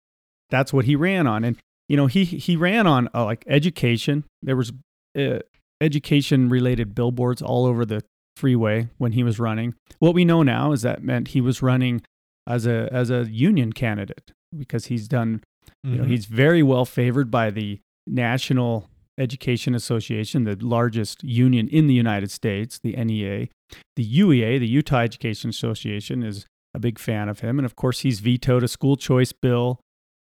that's 0.50 0.74
what 0.74 0.84
he 0.84 0.98
ran 0.98 1.26
on. 1.26 1.46
And 1.46 1.56
you 1.88 1.96
know, 1.96 2.08
he 2.08 2.26
he 2.26 2.58
ran 2.58 2.86
on 2.86 3.08
uh, 3.16 3.24
like 3.24 3.46
education. 3.48 4.26
There 4.42 4.58
was 4.58 4.74
uh, 5.18 5.40
education 5.80 6.50
related 6.50 6.94
billboards 6.96 7.42
all 7.42 7.66
over 7.66 7.86
the 7.86 8.04
freeway 8.46 8.90
when 8.98 9.14
he 9.14 9.24
was 9.24 9.40
running. 9.40 9.76
What 10.00 10.14
we 10.14 10.26
know 10.26 10.44
now 10.44 10.72
is 10.72 10.82
that 10.82 11.04
meant 11.04 11.30
he 11.30 11.42
was 11.42 11.62
running 11.62 12.02
as 12.48 12.66
a 12.68 12.90
as 12.92 13.10
a 13.10 13.26
union 13.30 13.74
candidate 13.74 14.32
because 14.58 14.86
he's 14.86 15.08
done 15.08 15.42
you 15.84 15.96
know 15.98 16.04
Mhm. 16.04 16.10
he's 16.10 16.26
very 16.26 16.62
well 16.62 16.86
favored 16.86 17.32
by 17.32 17.50
the 17.50 17.80
National 18.06 18.88
Education 19.18 19.74
Association, 19.74 20.44
the 20.44 20.56
largest 20.62 21.24
union 21.24 21.68
in 21.70 21.88
the 21.88 21.94
United 21.94 22.30
States, 22.30 22.78
the 22.80 22.96
NEA. 22.96 23.48
The 23.96 24.04
UEA, 24.04 24.60
the 24.60 24.68
Utah 24.68 25.00
Education 25.00 25.50
Association, 25.50 26.22
is 26.22 26.46
a 26.74 26.80
big 26.80 27.00
fan 27.00 27.30
of 27.30 27.40
him, 27.40 27.58
and 27.58 27.66
of 27.66 27.76
course 27.76 28.02
he's 28.02 28.20
vetoed 28.20 28.64
a 28.64 28.68
school 28.68 28.96
choice 28.98 29.32
bill. 29.32 29.80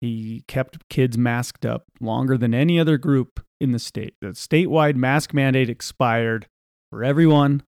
He 0.01 0.43
kept 0.49 0.89
kids 0.91 1.17
masked 1.17 1.65
up 1.65 1.85
longer 2.01 2.37
than 2.37 2.53
any 2.55 2.79
other 2.79 2.99
group 2.99 3.41
in 3.61 3.71
the 3.73 3.79
state. 3.79 4.15
The 4.21 4.29
statewide 4.35 4.97
mask 4.97 5.33
mandate 5.33 5.71
expired 5.71 6.47
for 6.91 7.05
everyone 7.05 7.63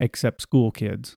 except 0.00 0.42
school 0.42 0.70
kids. 0.70 1.14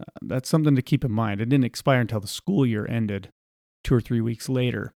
Uh, 0.00 0.04
that's 0.22 0.48
something 0.48 0.76
to 0.76 0.82
keep 0.82 1.04
in 1.04 1.12
mind. 1.12 1.40
It 1.40 1.48
didn't 1.48 1.64
expire 1.64 2.00
until 2.00 2.20
the 2.20 2.26
school 2.26 2.66
year 2.66 2.86
ended, 2.88 3.30
two 3.82 3.94
or 3.94 4.00
three 4.00 4.20
weeks 4.20 4.48
later. 4.48 4.92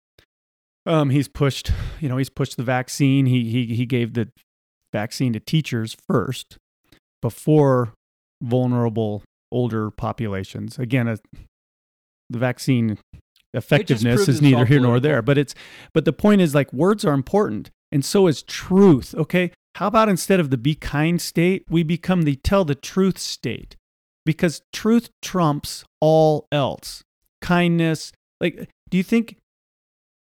Um, 0.87 1.11
he's 1.11 1.29
pushed, 1.29 1.73
you 2.01 2.09
know, 2.09 2.17
he's 2.17 2.31
pushed 2.31 2.57
the 2.57 2.63
vaccine. 2.63 3.27
He 3.27 3.51
he 3.51 3.75
he 3.75 3.87
gave 3.87 4.15
the 4.15 4.29
vaccine 4.93 5.33
to 5.35 5.41
teachers 5.41 5.97
first, 6.09 6.57
before 7.23 7.93
vulnerable 8.43 9.23
older 9.53 9.91
populations. 9.91 10.79
Again, 10.79 11.09
a, 11.09 11.19
the 12.29 12.39
vaccine 12.39 12.99
effectiveness 13.53 14.29
is 14.29 14.41
neither 14.41 14.65
here 14.65 14.81
nor 14.81 15.01
there. 15.01 15.23
But 15.23 15.39
it's 15.39 15.55
but 15.93 16.05
the 16.05 16.13
point 16.13 16.41
is 16.41 16.55
like 16.55 16.73
words 16.73 17.05
are 17.05 17.15
important, 17.15 17.71
and 17.93 18.05
so 18.05 18.27
is 18.27 18.43
truth. 18.43 19.15
Okay, 19.15 19.53
how 19.77 19.87
about 19.87 20.09
instead 20.09 20.41
of 20.41 20.51
the 20.51 20.57
be 20.57 20.75
kind 20.75 21.21
state, 21.21 21.65
we 21.69 21.83
become 21.83 22.23
the 22.23 22.37
tell 22.37 22.65
the 22.65 22.75
truth 22.75 23.19
state, 23.19 23.77
because 24.27 24.63
truth 24.73 25.11
trumps 25.23 25.85
all 26.01 26.47
else. 26.53 27.03
Kindness, 27.41 28.13
like, 28.41 28.69
do 28.89 28.97
you 28.97 29.03
think? 29.03 29.37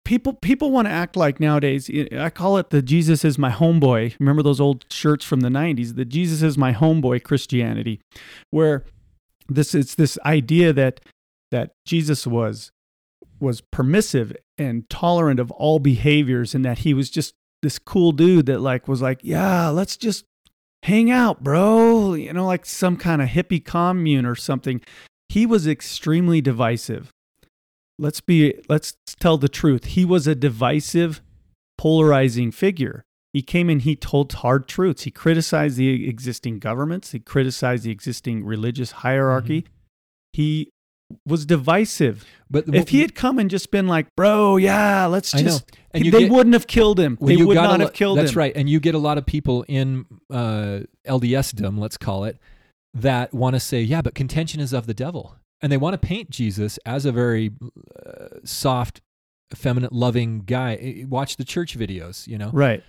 People 0.06 0.32
people 0.32 0.72
want 0.72 0.86
to 0.86 0.92
act 0.92 1.14
like 1.14 1.38
nowadays. 1.38 1.90
I 2.16 2.30
call 2.30 2.56
it 2.56 2.70
the 2.70 2.82
Jesus 2.82 3.24
is 3.24 3.38
my 3.38 3.50
homeboy. 3.50 4.16
Remember 4.18 4.42
those 4.42 4.60
old 4.60 4.86
shirts 4.90 5.24
from 5.24 5.40
the 5.40 5.50
'90s? 5.50 5.94
The 5.94 6.04
Jesus 6.04 6.42
is 6.42 6.56
my 6.56 6.72
homeboy 6.72 7.22
Christianity, 7.22 8.00
where 8.50 8.84
this 9.48 9.74
it's 9.74 9.94
this 9.94 10.18
idea 10.24 10.72
that 10.72 11.00
that 11.50 11.72
Jesus 11.84 12.26
was 12.26 12.72
was 13.40 13.60
permissive 13.60 14.34
and 14.58 14.88
tolerant 14.88 15.40
of 15.40 15.50
all 15.52 15.78
behaviors 15.78 16.54
and 16.54 16.64
that 16.64 16.78
he 16.78 16.94
was 16.94 17.10
just 17.10 17.34
this 17.62 17.78
cool 17.78 18.12
dude 18.12 18.46
that 18.46 18.60
like 18.60 18.88
was 18.88 19.02
like 19.02 19.20
yeah 19.22 19.68
let's 19.68 19.96
just 19.96 20.24
hang 20.82 21.10
out 21.10 21.44
bro 21.44 22.14
you 22.14 22.32
know 22.32 22.46
like 22.46 22.64
some 22.64 22.96
kind 22.96 23.20
of 23.20 23.28
hippie 23.28 23.64
commune 23.64 24.26
or 24.26 24.34
something. 24.34 24.80
He 25.28 25.46
was 25.46 25.68
extremely 25.68 26.40
divisive. 26.40 27.12
Let's 27.98 28.20
be 28.20 28.54
let's 28.68 28.96
tell 29.20 29.38
the 29.38 29.48
truth. 29.48 29.84
He 29.84 30.04
was 30.04 30.26
a 30.26 30.34
divisive 30.34 31.20
polarizing 31.78 32.50
figure. 32.50 33.04
He 33.32 33.42
came 33.42 33.70
in 33.70 33.80
he 33.80 33.94
told 33.94 34.32
hard 34.32 34.66
truths. 34.66 35.02
He 35.02 35.10
criticized 35.10 35.76
the 35.76 36.08
existing 36.08 36.58
governments. 36.58 37.12
He 37.12 37.20
criticized 37.20 37.84
the 37.84 37.92
existing 37.92 38.44
religious 38.44 38.90
hierarchy. 38.90 39.62
Mm-hmm. 39.62 39.72
He 40.32 40.70
was 41.26 41.46
divisive 41.46 42.24
but 42.50 42.64
if 42.74 42.88
he 42.88 43.00
had 43.00 43.14
come 43.14 43.38
and 43.38 43.48
just 43.48 43.70
been 43.70 43.86
like, 43.86 44.08
"Bro, 44.16 44.56
yeah, 44.56 45.06
let's 45.06 45.30
just," 45.30 45.70
And 45.92 46.04
you 46.04 46.10
they 46.10 46.20
get- 46.22 46.32
wouldn't 46.32 46.54
have 46.54 46.66
killed 46.66 46.98
him. 46.98 47.16
Well, 47.20 47.28
they 47.28 47.42
would 47.42 47.54
not 47.54 47.78
lo- 47.78 47.86
have 47.86 47.94
killed 47.94 48.18
That's 48.18 48.22
him. 48.22 48.26
That's 48.26 48.36
right, 48.36 48.52
and 48.56 48.68
you 48.68 48.80
get 48.80 48.96
a 48.96 48.98
lot 48.98 49.18
of 49.18 49.26
people 49.26 49.64
in 49.68 50.04
uh, 50.30 50.80
LDSdom, 51.06 51.78
let's 51.78 51.96
call 51.96 52.24
it, 52.24 52.38
that 52.92 53.32
want 53.32 53.54
to 53.54 53.60
say, 53.60 53.82
"Yeah, 53.82 54.02
but 54.02 54.16
contention 54.16 54.60
is 54.60 54.72
of 54.72 54.86
the 54.86 54.94
devil," 54.94 55.36
and 55.62 55.70
they 55.70 55.76
want 55.76 55.94
to 55.94 55.98
paint 55.98 56.30
Jesus 56.30 56.76
as 56.84 57.06
a 57.06 57.12
very 57.12 57.52
uh, 58.04 58.38
soft, 58.44 59.00
effeminate, 59.52 59.92
loving 59.92 60.40
guy. 60.40 61.04
Watch 61.08 61.36
the 61.36 61.44
church 61.44 61.78
videos, 61.78 62.26
you 62.26 62.36
know. 62.36 62.50
Right. 62.52 62.82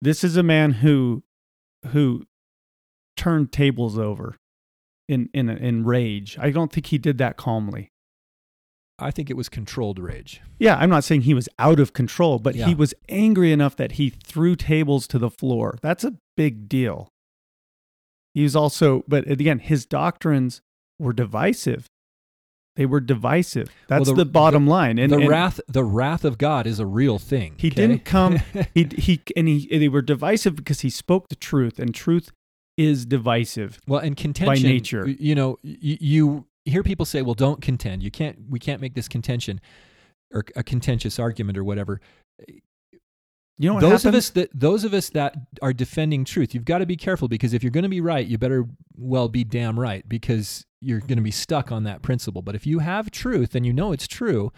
This 0.00 0.24
is 0.24 0.38
a 0.38 0.42
man 0.42 0.72
who, 0.72 1.24
who, 1.88 2.26
turned 3.16 3.52
tables 3.52 3.98
over, 3.98 4.36
in 5.08 5.28
in 5.34 5.48
in 5.48 5.84
rage. 5.84 6.36
I 6.38 6.50
don't 6.50 6.72
think 6.72 6.86
he 6.86 6.98
did 6.98 7.18
that 7.18 7.36
calmly. 7.36 7.90
I 8.98 9.10
think 9.10 9.28
it 9.28 9.36
was 9.36 9.48
controlled 9.48 9.98
rage. 9.98 10.40
Yeah, 10.58 10.76
I'm 10.76 10.88
not 10.90 11.02
saying 11.02 11.22
he 11.22 11.34
was 11.34 11.48
out 11.58 11.80
of 11.80 11.92
control, 11.92 12.38
but 12.38 12.54
Yeah. 12.54 12.66
he 12.66 12.74
was 12.76 12.94
angry 13.08 13.50
enough 13.50 13.74
that 13.76 13.92
he 13.92 14.10
threw 14.10 14.54
tables 14.54 15.08
to 15.08 15.18
the 15.18 15.30
floor. 15.30 15.78
That's 15.82 16.04
a 16.04 16.14
big 16.36 16.68
deal. 16.68 17.08
He 18.34 18.42
was 18.44 18.54
also, 18.54 19.04
but 19.08 19.28
again, 19.28 19.58
his 19.58 19.84
doctrines 19.84 20.60
were 21.00 21.12
divisive. 21.12 21.86
They 22.76 22.86
were 22.86 23.00
divisive. 23.00 23.68
That's 23.88 24.08
the- 24.08 24.14
the, 24.14 24.24
bottom 24.24 24.66
line. 24.66 24.98
And 24.98 25.12
the 25.12 25.18
and 25.18 25.28
wrath, 25.28 25.60
the 25.68 25.84
wrath 25.84 26.24
of 26.24 26.38
God 26.38 26.66
is 26.66 26.78
a 26.80 26.86
real 26.86 27.18
thing. 27.18 27.54
He 27.56 27.68
okay? 27.68 27.74
didn't 27.74 28.04
come. 28.04 28.38
he 28.74 28.88
he 28.96 29.20
and 29.36 29.46
he 29.48 29.66
they 29.78 29.88
were 29.88 30.02
divisive 30.02 30.56
because 30.56 30.80
he 30.80 30.90
spoke 30.90 31.28
the 31.28 31.36
truth, 31.36 31.78
and 31.78 31.94
truth 31.94 32.30
is 32.76 33.06
divisive. 33.06 33.80
Well, 33.86 34.00
and 34.00 34.16
contention 34.16 34.62
by 34.62 34.68
nature. 34.68 35.08
You 35.08 35.34
know, 35.34 35.58
y- 35.62 35.76
you 35.80 36.46
hear 36.64 36.82
people 36.82 37.06
say, 37.06 37.22
"Well, 37.22 37.34
don't 37.34 37.60
contend. 37.60 38.02
You 38.02 38.10
can't. 38.10 38.38
We 38.48 38.58
can't 38.58 38.80
make 38.80 38.94
this 38.94 39.08
contention 39.08 39.60
or 40.32 40.44
a 40.56 40.62
contentious 40.62 41.18
argument 41.18 41.58
or 41.58 41.64
whatever." 41.64 42.00
You 43.56 43.68
know 43.68 43.74
what 43.74 43.80
those 43.80 44.04
of 44.04 44.14
us 44.14 44.30
that 44.30 44.50
those 44.52 44.82
of 44.82 44.92
us 44.94 45.10
that 45.10 45.36
are 45.62 45.72
defending 45.72 46.24
truth, 46.24 46.54
you've 46.54 46.64
got 46.64 46.78
to 46.78 46.86
be 46.86 46.96
careful 46.96 47.28
because 47.28 47.54
if 47.54 47.62
you're 47.62 47.70
going 47.70 47.84
to 47.84 47.88
be 47.88 48.00
right, 48.00 48.26
you 48.26 48.36
better 48.36 48.66
well 48.96 49.28
be 49.28 49.44
damn 49.44 49.78
right 49.78 50.08
because 50.08 50.64
you're 50.80 50.98
going 50.98 51.16
to 51.16 51.22
be 51.22 51.30
stuck 51.30 51.70
on 51.70 51.84
that 51.84 52.02
principle. 52.02 52.42
But 52.42 52.56
if 52.56 52.66
you 52.66 52.80
have 52.80 53.12
truth 53.12 53.54
and 53.54 53.64
you 53.64 53.72
know 53.72 53.92
it's 53.92 54.08
true, 54.08 54.52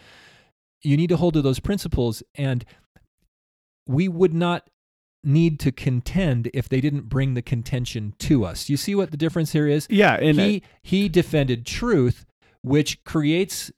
you 0.82 0.96
need 0.96 1.08
to 1.08 1.18
hold 1.18 1.34
to 1.34 1.42
those 1.42 1.60
principles 1.60 2.22
and 2.36 2.64
we 3.86 4.08
would 4.08 4.32
not 4.32 4.68
need 5.26 5.58
to 5.60 5.72
contend 5.72 6.50
if 6.54 6.68
they 6.68 6.80
didn't 6.80 7.08
bring 7.08 7.34
the 7.34 7.42
contention 7.42 8.14
to 8.20 8.44
us. 8.44 8.68
You 8.68 8.76
see 8.76 8.94
what 8.94 9.10
the 9.10 9.16
difference 9.16 9.52
here 9.52 9.66
is? 9.66 9.86
yeah, 9.90 10.14
and 10.14 10.38
he 10.38 10.62
he 10.82 11.08
defended 11.08 11.66
truth 11.66 12.24
which 12.62 13.04
creates 13.04 13.70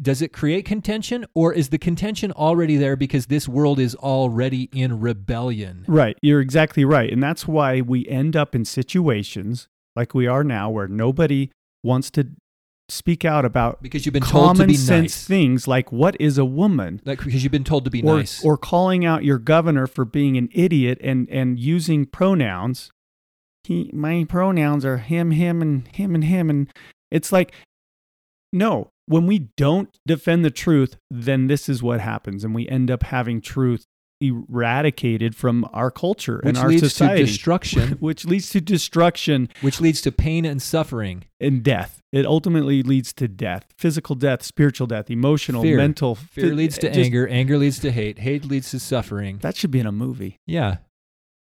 does 0.00 0.22
it 0.22 0.32
create 0.32 0.64
contention 0.64 1.26
or 1.34 1.52
is 1.52 1.70
the 1.70 1.78
contention 1.78 2.30
already 2.32 2.76
there 2.76 2.96
because 2.96 3.26
this 3.26 3.48
world 3.48 3.80
is 3.80 3.94
already 3.96 4.68
in 4.72 5.00
rebellion 5.00 5.84
Right. 5.88 6.16
You're 6.22 6.40
exactly 6.40 6.84
right. 6.84 7.12
And 7.12 7.22
that's 7.22 7.48
why 7.48 7.80
we 7.80 8.06
end 8.06 8.36
up 8.36 8.54
in 8.54 8.64
situations 8.64 9.68
like 9.96 10.14
we 10.14 10.26
are 10.26 10.44
now 10.44 10.70
where 10.70 10.88
nobody 10.88 11.50
wants 11.82 12.10
to 12.12 12.28
speak 12.92 13.24
out 13.24 13.44
about 13.44 13.82
because 13.82 14.04
you've 14.04 14.12
been 14.12 14.22
told 14.22 14.56
to 14.56 14.58
common 14.58 14.66
be 14.68 14.74
sense 14.74 15.02
nice 15.02 15.26
things 15.26 15.66
like 15.66 15.90
what 15.90 16.16
is 16.20 16.38
a 16.38 16.44
woman? 16.44 17.00
like 17.04 17.24
because 17.24 17.42
you've 17.42 17.52
been 17.52 17.64
told 17.64 17.84
to 17.84 17.90
be 17.90 18.02
or, 18.02 18.18
nice 18.18 18.44
or 18.44 18.56
calling 18.56 19.04
out 19.04 19.24
your 19.24 19.38
governor 19.38 19.86
for 19.86 20.04
being 20.04 20.36
an 20.36 20.48
idiot 20.52 20.98
and, 21.02 21.28
and 21.30 21.58
using 21.58 22.06
pronouns. 22.06 22.90
He, 23.64 23.90
my 23.92 24.24
pronouns 24.28 24.84
are 24.84 24.98
him, 24.98 25.30
him, 25.30 25.62
and 25.62 25.86
him, 25.88 26.14
and 26.14 26.24
him. 26.24 26.50
And 26.50 26.68
it's 27.10 27.30
like, 27.30 27.54
no, 28.52 28.90
when 29.06 29.26
we 29.26 29.50
don't 29.56 29.96
defend 30.06 30.44
the 30.44 30.50
truth, 30.50 30.96
then 31.10 31.46
this 31.46 31.68
is 31.68 31.82
what 31.82 32.00
happens. 32.00 32.44
And 32.44 32.54
we 32.54 32.68
end 32.68 32.90
up 32.90 33.04
having 33.04 33.40
truth 33.40 33.86
eradicated 34.22 35.34
from 35.34 35.68
our 35.72 35.90
culture 35.90 36.36
which 36.44 36.48
and 36.50 36.58
our 36.58 36.68
leads 36.68 36.82
society. 36.82 37.20
to 37.20 37.26
destruction 37.30 37.88
which 38.00 38.24
leads 38.24 38.50
to 38.50 38.60
destruction 38.60 39.48
which 39.60 39.80
leads 39.80 40.00
to 40.00 40.12
pain 40.12 40.44
and 40.44 40.62
suffering 40.62 41.24
and 41.40 41.62
death. 41.62 42.00
It 42.12 42.26
ultimately 42.26 42.82
leads 42.82 43.12
to 43.14 43.26
death, 43.26 43.64
physical 43.78 44.14
death, 44.14 44.42
spiritual 44.42 44.86
death, 44.86 45.10
emotional, 45.10 45.62
Fear. 45.62 45.76
mental. 45.78 46.14
fear 46.14 46.54
leads 46.54 46.76
to 46.78 46.88
just- 46.88 46.98
anger 46.98 47.26
anger 47.28 47.58
leads 47.58 47.78
to 47.80 47.90
hate 47.90 48.18
hate 48.20 48.44
leads 48.44 48.70
to 48.70 48.78
suffering 48.80 49.38
That 49.42 49.56
should 49.56 49.70
be 49.70 49.80
in 49.80 49.86
a 49.86 49.92
movie. 49.92 50.36
yeah 50.46 50.76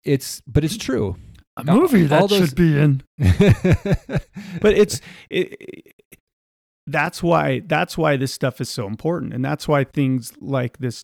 it's 0.04 0.42
but 0.48 0.64
it's 0.64 0.78
true 0.78 1.16
A 1.58 1.64
movie 1.64 2.04
that 2.04 2.30
those- 2.30 2.50
should 2.50 2.56
be 2.56 2.78
in. 2.78 3.02
But 4.62 4.74
it's 4.78 5.02
it, 5.30 5.56
it- 5.60 5.94
that's 6.90 7.22
why 7.22 7.60
that's 7.66 7.98
why 7.98 8.16
this 8.16 8.34
stuff 8.34 8.62
is 8.62 8.70
so 8.70 8.88
important, 8.88 9.34
and 9.34 9.44
that's 9.44 9.68
why 9.68 9.84
things 9.84 10.32
like 10.40 10.78
this, 10.78 11.04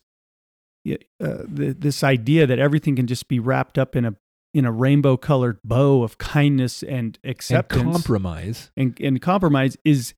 uh, 0.86 1.44
the, 1.48 1.76
this 1.78 2.04
idea 2.04 2.46
that 2.48 2.60
everything 2.60 2.96
can 2.96 3.08
just 3.08 3.28
be 3.28 3.40
wrapped 3.40 3.78
up 3.78 3.96
in 3.96 4.06
a 4.06 4.16
in 4.54 4.66
a 4.66 4.72
rainbow 4.72 5.18
colored 5.18 5.58
bow 5.64 6.04
of 6.04 6.18
kindness 6.18 6.84
and 6.84 6.92
and 6.94 7.20
acceptance 7.24 7.84
compromise 7.92 8.72
and, 8.78 9.00
and 9.00 9.22
compromise 9.22 9.78
is 9.84 10.14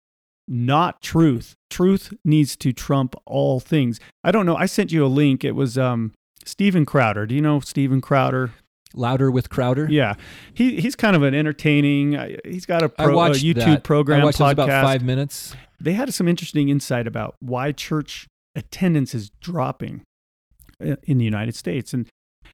not 0.47 1.01
truth. 1.01 1.55
Truth 1.69 2.13
needs 2.23 2.55
to 2.57 2.71
trump 2.73 3.15
all 3.25 3.59
things. 3.59 3.99
I 4.23 4.31
don't 4.31 4.45
know. 4.45 4.55
I 4.55 4.65
sent 4.65 4.91
you 4.91 5.05
a 5.05 5.07
link. 5.07 5.43
It 5.43 5.53
was 5.53 5.77
um, 5.77 6.13
Steven 6.43 6.85
Crowder. 6.85 7.25
Do 7.25 7.33
you 7.33 7.41
know 7.41 7.59
Steven 7.59 8.01
Crowder? 8.01 8.51
louder 8.93 9.29
with 9.29 9.49
crowder 9.49 9.87
Yeah, 9.89 10.13
he 10.53 10.79
he's 10.79 10.95
kind 10.95 11.15
of 11.17 11.23
an 11.23 11.33
entertaining. 11.33 12.15
uh, 12.15 12.29
He's 12.45 12.65
got 12.65 12.81
a, 12.81 12.87
pro, 12.87 13.19
a 13.19 13.29
YouTube 13.31 13.55
that. 13.65 13.83
program 13.83 14.21
I 14.21 14.23
watched 14.25 14.39
podcast. 14.39 14.51
about 14.53 14.83
five 14.85 15.03
minutes 15.03 15.53
They 15.81 15.93
had 15.93 16.13
some 16.13 16.27
interesting 16.29 16.69
insight 16.69 17.05
about 17.05 17.35
why 17.39 17.73
church 17.73 18.27
attendance 18.55 19.13
is 19.13 19.31
dropping 19.41 20.03
Uh, 20.83 20.95
in 21.03 21.17
the 21.17 21.25
United 21.25 21.55
States, 21.55 21.93
and 21.93 22.07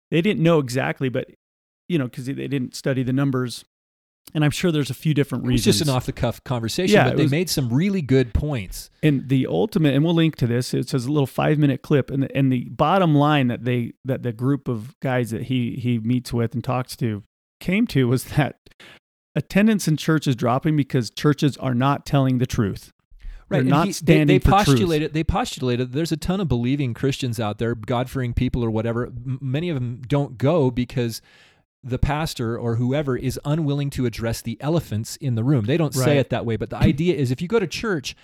they 0.09 0.21
didn't 0.21 0.41
know 0.43 0.59
exactly, 0.59 1.09
but 1.09 1.29
you 1.89 1.97
know, 1.97 2.05
because 2.05 2.25
they 2.25 2.33
didn't 2.33 2.75
study 2.75 3.03
the 3.03 3.11
numbers, 3.13 3.65
and 4.33 4.45
I'm 4.45 4.51
sure 4.51 4.71
there's 4.71 4.89
a 4.89 4.93
few 4.93 5.13
different 5.13 5.43
It 5.43 5.47
was 5.47 5.51
reasons. 5.65 5.77
just 5.79 5.89
an 5.89 5.93
off 5.95 6.05
the 6.05 6.11
cuff 6.13 6.43
conversation, 6.43 6.93
Yeah, 6.93 7.09
but 7.09 7.17
they 7.17 7.23
was- 7.23 7.31
made 7.31 7.49
some 7.49 7.73
really 7.73 8.01
good 8.01 8.33
points. 8.33 8.89
And 9.03 9.27
the 9.27 9.47
ultimate, 9.47 9.93
and 9.95 10.05
we'll 10.05 10.13
link 10.13 10.35
to 10.37 10.47
this. 10.47 10.73
It 10.73 10.87
says 10.89 11.05
a 11.05 11.11
little 11.11 11.27
five 11.27 11.57
minute 11.57 11.81
clip, 11.81 12.09
and 12.11 12.23
the, 12.23 12.35
and 12.37 12.51
the 12.51 12.69
bottom 12.69 13.13
line 13.15 13.47
that 13.47 13.65
they 13.65 13.93
that 14.05 14.23
the 14.23 14.31
group 14.31 14.67
of 14.67 14.97
guys 15.01 15.31
that 15.31 15.43
he 15.43 15.75
he 15.81 15.99
meets 15.99 16.31
with 16.31 16.53
and 16.53 16.63
talks 16.63 16.95
to 16.97 17.23
came 17.59 17.85
to 17.87 18.07
was 18.07 18.23
that 18.35 18.57
attendance 19.35 19.87
in 19.87 19.97
church 19.97 20.27
is 20.27 20.35
dropping 20.35 20.75
because 20.75 21.09
churches 21.09 21.57
are 21.57 21.73
not 21.73 22.05
telling 22.05 22.37
the 22.37 22.45
truth. 22.47 22.91
They're 23.51 23.61
and 23.61 23.69
not 23.69 23.87
he- 23.87 23.93
standing 23.93 24.27
they, 24.27 24.33
they 24.37 24.39
for 24.39 24.51
truth. 24.51 24.65
postulated 24.65 25.13
they 25.13 25.23
postulated 25.23 25.91
there's 25.91 26.11
a 26.11 26.17
ton 26.17 26.39
of 26.41 26.47
believing 26.47 26.93
Christians 26.93 27.39
out 27.39 27.57
there, 27.57 27.75
God-fearing 27.75 28.33
people 28.33 28.63
or 28.63 28.71
whatever. 28.71 29.05
M- 29.07 29.39
many 29.41 29.69
of 29.69 29.75
them 29.75 30.01
don't 30.07 30.37
go 30.37 30.71
because 30.71 31.21
the 31.83 31.97
pastor 31.99 32.57
or 32.57 32.75
whoever 32.75 33.17
is 33.17 33.39
unwilling 33.43 33.89
to 33.91 34.05
address 34.05 34.41
the 34.41 34.57
elephants 34.61 35.15
in 35.17 35.35
the 35.35 35.43
room. 35.43 35.65
They 35.65 35.77
don't 35.77 35.93
say 35.95 36.17
it 36.19 36.29
that 36.29 36.45
way, 36.45 36.55
but 36.55 36.69
the 36.69 36.77
idea 36.77 37.15
is 37.15 37.31
if 37.31 37.41
you 37.41 37.47
go 37.47 37.59
to 37.59 37.65
church 37.67 38.15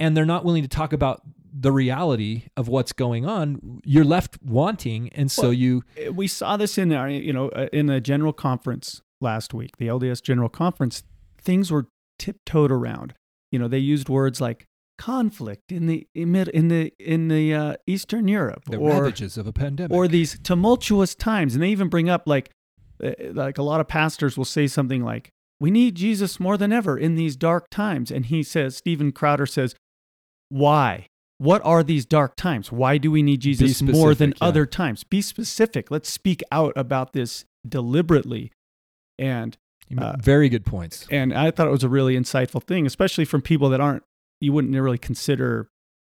and 0.00 0.16
they're 0.16 0.26
not 0.26 0.44
willing 0.44 0.62
to 0.62 0.68
talk 0.68 0.92
about 0.92 1.22
the 1.50 1.72
reality 1.72 2.44
of 2.56 2.68
what's 2.68 2.92
going 2.92 3.24
on, 3.24 3.80
you're 3.84 4.04
left 4.04 4.38
wanting, 4.42 5.08
and 5.10 5.30
so 5.30 5.44
Well, 5.44 5.52
you 5.54 5.84
we 6.12 6.26
saw 6.28 6.56
this 6.56 6.76
in 6.76 6.92
our 6.92 7.08
you 7.08 7.32
know 7.32 7.48
uh, 7.50 7.68
in 7.72 7.86
the 7.86 8.00
general 8.00 8.32
conference 8.32 9.00
last 9.20 9.52
week 9.54 9.76
the 9.78 9.88
lds 9.88 10.22
general 10.22 10.48
conference 10.48 11.02
things 11.40 11.72
were 11.72 11.88
tiptoed 12.20 12.70
around 12.70 13.14
you 13.50 13.58
know 13.58 13.68
they 13.68 13.78
used 13.78 14.08
words 14.08 14.40
like 14.40 14.66
conflict 14.98 15.70
in 15.70 15.86
the 15.86 16.06
in 16.14 16.32
the 16.32 16.92
in 16.98 17.28
the 17.28 17.54
uh, 17.54 17.74
eastern 17.86 18.26
europe 18.26 18.64
the 18.66 18.76
or 18.76 18.90
ravages 18.90 19.38
of 19.38 19.46
a 19.46 19.52
pandemic. 19.52 19.96
or 19.96 20.08
these 20.08 20.38
tumultuous 20.40 21.14
times. 21.14 21.54
And 21.54 21.62
they 21.62 21.68
even 21.68 21.88
bring 21.88 22.10
up 22.10 22.24
like 22.26 22.50
uh, 23.02 23.12
like 23.32 23.58
a 23.58 23.62
lot 23.62 23.80
of 23.80 23.86
pastors 23.86 24.36
will 24.36 24.44
say 24.44 24.66
something 24.66 25.04
like 25.04 25.30
we 25.60 25.70
need 25.70 25.94
jesus 25.94 26.40
more 26.40 26.56
than 26.56 26.72
ever 26.72 26.98
in 26.98 27.14
these 27.14 27.36
dark 27.36 27.70
times. 27.70 28.10
And 28.10 28.26
he 28.26 28.42
says 28.42 28.76
steven 28.76 29.12
crowder 29.12 29.46
says 29.46 29.74
why? 30.48 31.06
What 31.38 31.62
are 31.64 31.84
these 31.84 32.04
dark 32.04 32.34
times? 32.34 32.72
Why 32.72 32.98
do 32.98 33.12
we 33.12 33.22
need 33.22 33.40
jesus 33.40 33.80
more 33.80 34.14
than 34.16 34.30
yeah. 34.30 34.48
other 34.48 34.66
times? 34.66 35.04
Be 35.04 35.22
specific. 35.22 35.92
Let's 35.92 36.10
speak 36.10 36.42
out 36.50 36.72
about 36.74 37.12
this 37.12 37.44
deliberately. 37.66 38.50
And 39.16 39.56
uh, 39.96 40.14
very 40.20 40.48
good 40.48 40.66
points. 40.66 41.06
and 41.10 41.32
i 41.32 41.50
thought 41.50 41.66
it 41.66 41.70
was 41.70 41.84
a 41.84 41.88
really 41.88 42.16
insightful 42.16 42.62
thing 42.62 42.86
especially 42.86 43.24
from 43.24 43.40
people 43.40 43.68
that 43.70 43.80
aren't 43.80 44.02
you 44.40 44.52
wouldn't 44.52 44.74
really 44.74 44.98
consider 44.98 45.68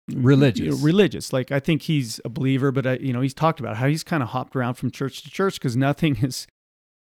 Religious. 0.08 0.64
you 0.64 0.70
know, 0.70 0.76
religious. 0.78 1.32
Like 1.32 1.50
I 1.50 1.58
think 1.58 1.82
he's 1.82 2.20
a 2.24 2.28
believer, 2.28 2.70
but 2.70 2.86
I, 2.86 2.92
you 2.98 3.12
know 3.12 3.22
he's 3.22 3.34
talked 3.34 3.58
about 3.58 3.76
how 3.76 3.88
he's 3.88 4.04
kind 4.04 4.22
of 4.22 4.28
hopped 4.28 4.54
around 4.54 4.74
from 4.74 4.90
church 4.90 5.22
to 5.22 5.30
church 5.30 5.54
because 5.54 5.76
nothing 5.76 6.16
is 6.22 6.46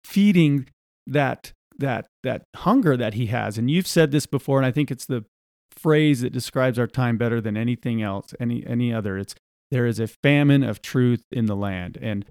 feeding 0.04 0.68
that 1.06 1.52
that 1.78 2.06
that 2.22 2.44
hunger 2.54 2.96
that 2.96 3.14
he 3.14 3.26
has. 3.26 3.58
And 3.58 3.68
you've 3.68 3.88
said 3.88 4.12
this 4.12 4.26
before, 4.26 4.58
and 4.58 4.66
I 4.66 4.70
think 4.70 4.92
it's 4.92 5.06
the 5.06 5.24
phrase 5.72 6.20
that 6.20 6.32
describes 6.32 6.78
our 6.78 6.86
time 6.86 7.18
better 7.18 7.40
than 7.40 7.56
anything 7.56 8.00
else, 8.00 8.32
any 8.38 8.64
any 8.64 8.92
other. 8.92 9.18
It's 9.18 9.34
there 9.72 9.86
is 9.86 9.98
a 9.98 10.06
famine 10.06 10.62
of 10.62 10.80
truth 10.80 11.24
in 11.32 11.46
the 11.46 11.56
land, 11.56 11.98
and 12.00 12.24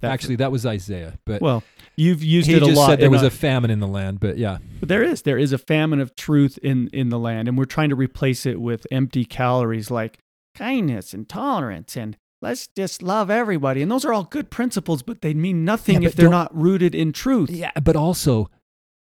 that, 0.00 0.10
Actually, 0.12 0.36
that 0.36 0.50
was 0.52 0.64
Isaiah, 0.66 1.18
but 1.26 1.40
well, 1.42 1.62
you've 1.96 2.22
used 2.22 2.48
it 2.48 2.62
a 2.62 2.66
just 2.66 2.76
lot. 2.76 2.88
said 2.90 3.00
there 3.00 3.10
was 3.10 3.22
a- 3.22 3.26
a 3.26 3.30
famine 3.30 3.70
in 3.70 3.80
the 3.80 3.86
land. 3.88 4.20
But 4.20 4.38
yeah, 4.38 4.58
But 4.80 4.88
there 4.88 5.02
is. 5.02 5.22
There 5.22 5.38
is 5.38 5.52
a 5.52 5.58
famine 5.58 6.00
of 6.00 6.14
truth 6.16 6.58
in, 6.62 6.88
in 6.92 7.08
the 7.10 7.18
land, 7.18 7.48
and 7.48 7.56
we're 7.58 7.64
trying 7.66 7.90
to 7.90 7.96
replace 7.96 8.46
it 8.46 8.60
with 8.60 8.86
empty 8.90 9.24
calories 9.24 9.90
like 9.90 10.18
kindness 10.54 11.12
and 11.14 11.28
tolerance 11.28 11.96
and 11.96 12.16
let's 12.42 12.66
just 12.68 13.02
love 13.02 13.30
everybody. 13.30 13.82
And 13.82 13.90
those 13.90 14.04
are 14.04 14.12
all 14.12 14.24
good 14.24 14.50
principles, 14.50 15.02
but 15.02 15.20
they 15.20 15.34
mean 15.34 15.64
nothing 15.64 16.02
Yeah, 16.02 16.08
if 16.08 16.16
they're 16.16 16.28
don't- 16.30 16.50
rooted 16.52 16.94
in 16.94 17.12
truth. 17.12 17.50
yeah, 17.50 17.70
but 17.82 17.94
also 17.96 18.50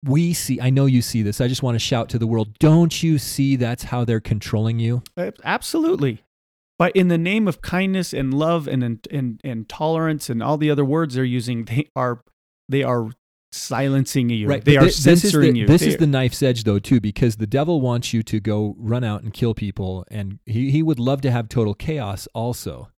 we 0.04 0.32
see. 0.32 0.60
I 0.60 0.70
know 0.70 0.86
you 0.86 1.02
see 1.02 1.22
this. 1.22 1.40
I 1.40 1.48
just 1.48 1.62
want 1.62 1.74
to 1.74 1.78
shout 1.80 2.08
to 2.10 2.18
the 2.18 2.26
world. 2.26 2.56
Don't 2.58 3.02
you 3.02 3.18
see? 3.18 3.56
That's 3.56 3.82
how 3.84 4.04
they're 4.04 4.20
controlling 4.20 4.78
you. 4.78 5.02
Absolutely. 5.44 6.22
But 6.78 6.94
in 6.94 7.08
the 7.08 7.18
name 7.18 7.48
of 7.48 7.60
kindness 7.60 8.12
and 8.12 8.32
love 8.32 8.68
and, 8.68 8.82
and, 9.10 9.40
and, 9.42 9.68
tolerance 9.68 10.30
and 10.30 10.42
all 10.42 10.56
the 10.56 10.70
other 10.70 10.84
words 10.84 11.14
they're 11.16 11.24
using, 11.24 11.64
they 11.64 11.88
are, 11.96 12.22
they 12.68 12.84
are 12.84 13.10
silencing 13.50 14.30
you. 14.30 14.46
Right. 14.46 14.64
They 14.64 14.76
are 14.76 14.82
thi- 14.82 14.86
this 14.86 14.98
is 14.98 15.04
the- 15.04 15.16
censoring 15.16 15.56
you. 15.56 15.66
This 15.66 15.80
They- 15.82 15.88
is 15.88 15.96
the 15.96 16.06
knife's 16.06 16.42
edge, 16.42 16.64
though, 16.64 16.78
too, 16.78 17.00
because 17.00 17.36
the 17.36 17.46
devil 17.46 17.80
wants 17.80 18.12
you 18.12 18.22
to 18.22 18.38
go 18.40 18.76
run 18.78 19.02
out 19.02 19.22
and 19.22 19.32
kill 19.32 19.54
people, 19.54 20.04
and 20.10 20.38
he, 20.46 20.70
he 20.70 20.82
would 20.82 21.00
love 21.00 21.20
to 21.22 21.30
have 21.30 21.48
total 21.48 21.74
chaos 21.74 22.28
also. 22.32 22.90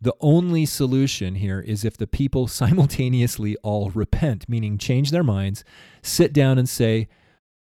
The 0.00 0.14
only 0.20 0.66
solution 0.66 1.36
here 1.36 1.60
is 1.60 1.84
if 1.84 1.96
the 1.96 2.08
people 2.08 2.46
simultaneously 2.48 3.56
all 3.62 3.90
repent, 3.90 4.48
meaning 4.48 4.78
change 4.78 5.12
their 5.12 5.22
minds, 5.22 5.62
sit 6.02 6.32
down 6.32 6.58
and 6.58 6.68
say, 6.68 7.08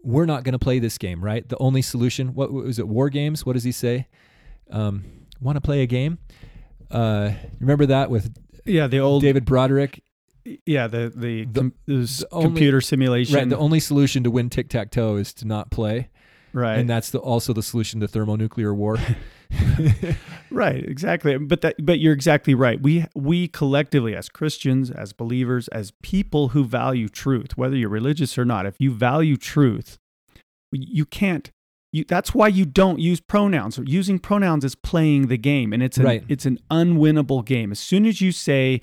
We're 0.03 0.27
not 0.27 0.45
going 0.45 0.53
to 0.53 0.59
play 0.59 0.79
this 0.79 0.99
game, 0.99 1.25
right? 1.25 1.49
The 1.49 1.57
only 1.59 1.81
solution, 1.81 2.35
what 2.35 2.53
was 2.53 2.79
it, 2.79 2.87
war 2.89 3.09
games? 3.09 3.47
What 3.47 3.55
does 3.55 3.65
he 3.65 3.73
say? 3.73 4.07
Um, 4.71 5.05
Want 5.41 5.57
to 5.57 5.61
play 5.61 5.83
a 5.83 5.87
game? 5.87 6.19
Uh, 6.91 7.33
remember 7.61 7.87
that 7.87 8.11
with 8.11 8.35
yeah, 8.65 8.87
the 8.87 8.99
old, 9.01 9.23
David 9.23 9.45
Broderick? 9.45 10.03
yeah, 10.65 10.87
the, 10.87 11.13
the, 11.15 11.45
The- 11.45 11.61
com- 11.61 11.73
the 11.87 12.27
only- 12.33 12.47
computer 12.47 12.81
simulation. 12.81 13.35
Right. 13.37 13.49
The 13.49 13.59
only 13.59 13.81
solution 13.81 14.23
to 14.25 14.31
win 14.31 14.49
tic 14.51 14.69
tac 14.69 14.91
toe 14.91 15.17
is 15.17 15.33
to 15.35 15.45
not 15.47 15.71
play. 15.71 16.09
Right. 16.53 16.79
and 16.79 16.89
that's 16.89 17.11
the, 17.11 17.19
also 17.19 17.53
the 17.53 17.63
solution 17.63 18.01
to 18.01 18.09
thermonuclear 18.09 18.73
war. 18.73 18.97
Right, 20.51 20.83
exactly. 20.85 21.37
But 21.39 21.61
that 21.63 21.75
but 21.85 21.99
you're 21.99 22.13
exactly 22.13 22.55
right. 22.55 22.81
We 22.81 23.05
we 23.15 23.49
collectively 23.49 24.15
as 24.15 24.29
Christians, 24.29 24.91
as 24.91 25.13
believers, 25.13 25.67
as 25.69 25.93
people 26.03 26.49
who 26.49 26.65
value 26.65 27.09
truth, 27.09 27.57
whether 27.59 27.77
you're 27.77 27.89
religious 27.89 28.39
or 28.39 28.45
not, 28.45 28.65
if 28.65 28.77
you 28.79 28.93
value 28.93 29.37
truth, 29.37 29.99
you 30.73 31.05
can't 31.05 31.51
you, 31.97 32.05
that's 32.07 32.35
why 32.35 32.49
you 32.49 32.65
don't 32.65 32.99
use 33.01 33.21
pronouns. 33.21 33.79
Using 33.85 34.19
pronouns 34.19 34.65
is 34.65 34.75
playing 34.75 35.27
the 35.29 35.37
game 35.39 35.73
and 35.73 35.83
it's 35.83 35.97
an, 35.99 36.05
Right. 36.05 36.25
it's 36.29 36.47
an 36.47 36.59
unwinnable 36.71 37.45
game. 37.45 37.73
As 37.73 37.81
soon 37.81 38.07
as 38.07 38.21
you 38.21 38.33
say 38.33 38.81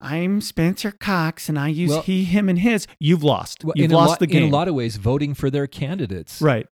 I'm 0.00 0.42
Spencer 0.42 0.90
Cox 0.92 1.48
and 1.48 1.58
I 1.58 1.68
use 1.68 1.88
Well- 1.90 2.02
he, 2.02 2.24
him, 2.24 2.50
and 2.50 2.58
his. 2.58 2.86
You've 3.00 3.22
lost. 3.24 3.64
Well, 3.64 3.72
You've 3.76 3.90
lost 3.92 4.10
lot, 4.10 4.18
the 4.18 4.26
game. 4.26 4.42
In 4.44 4.48
a 4.50 4.52
lot 4.52 4.68
of 4.68 4.74
ways, 4.74 4.96
voting 4.96 5.32
for 5.32 5.48
their 5.50 5.66
candidates. 5.66 6.42
right. 6.42 6.66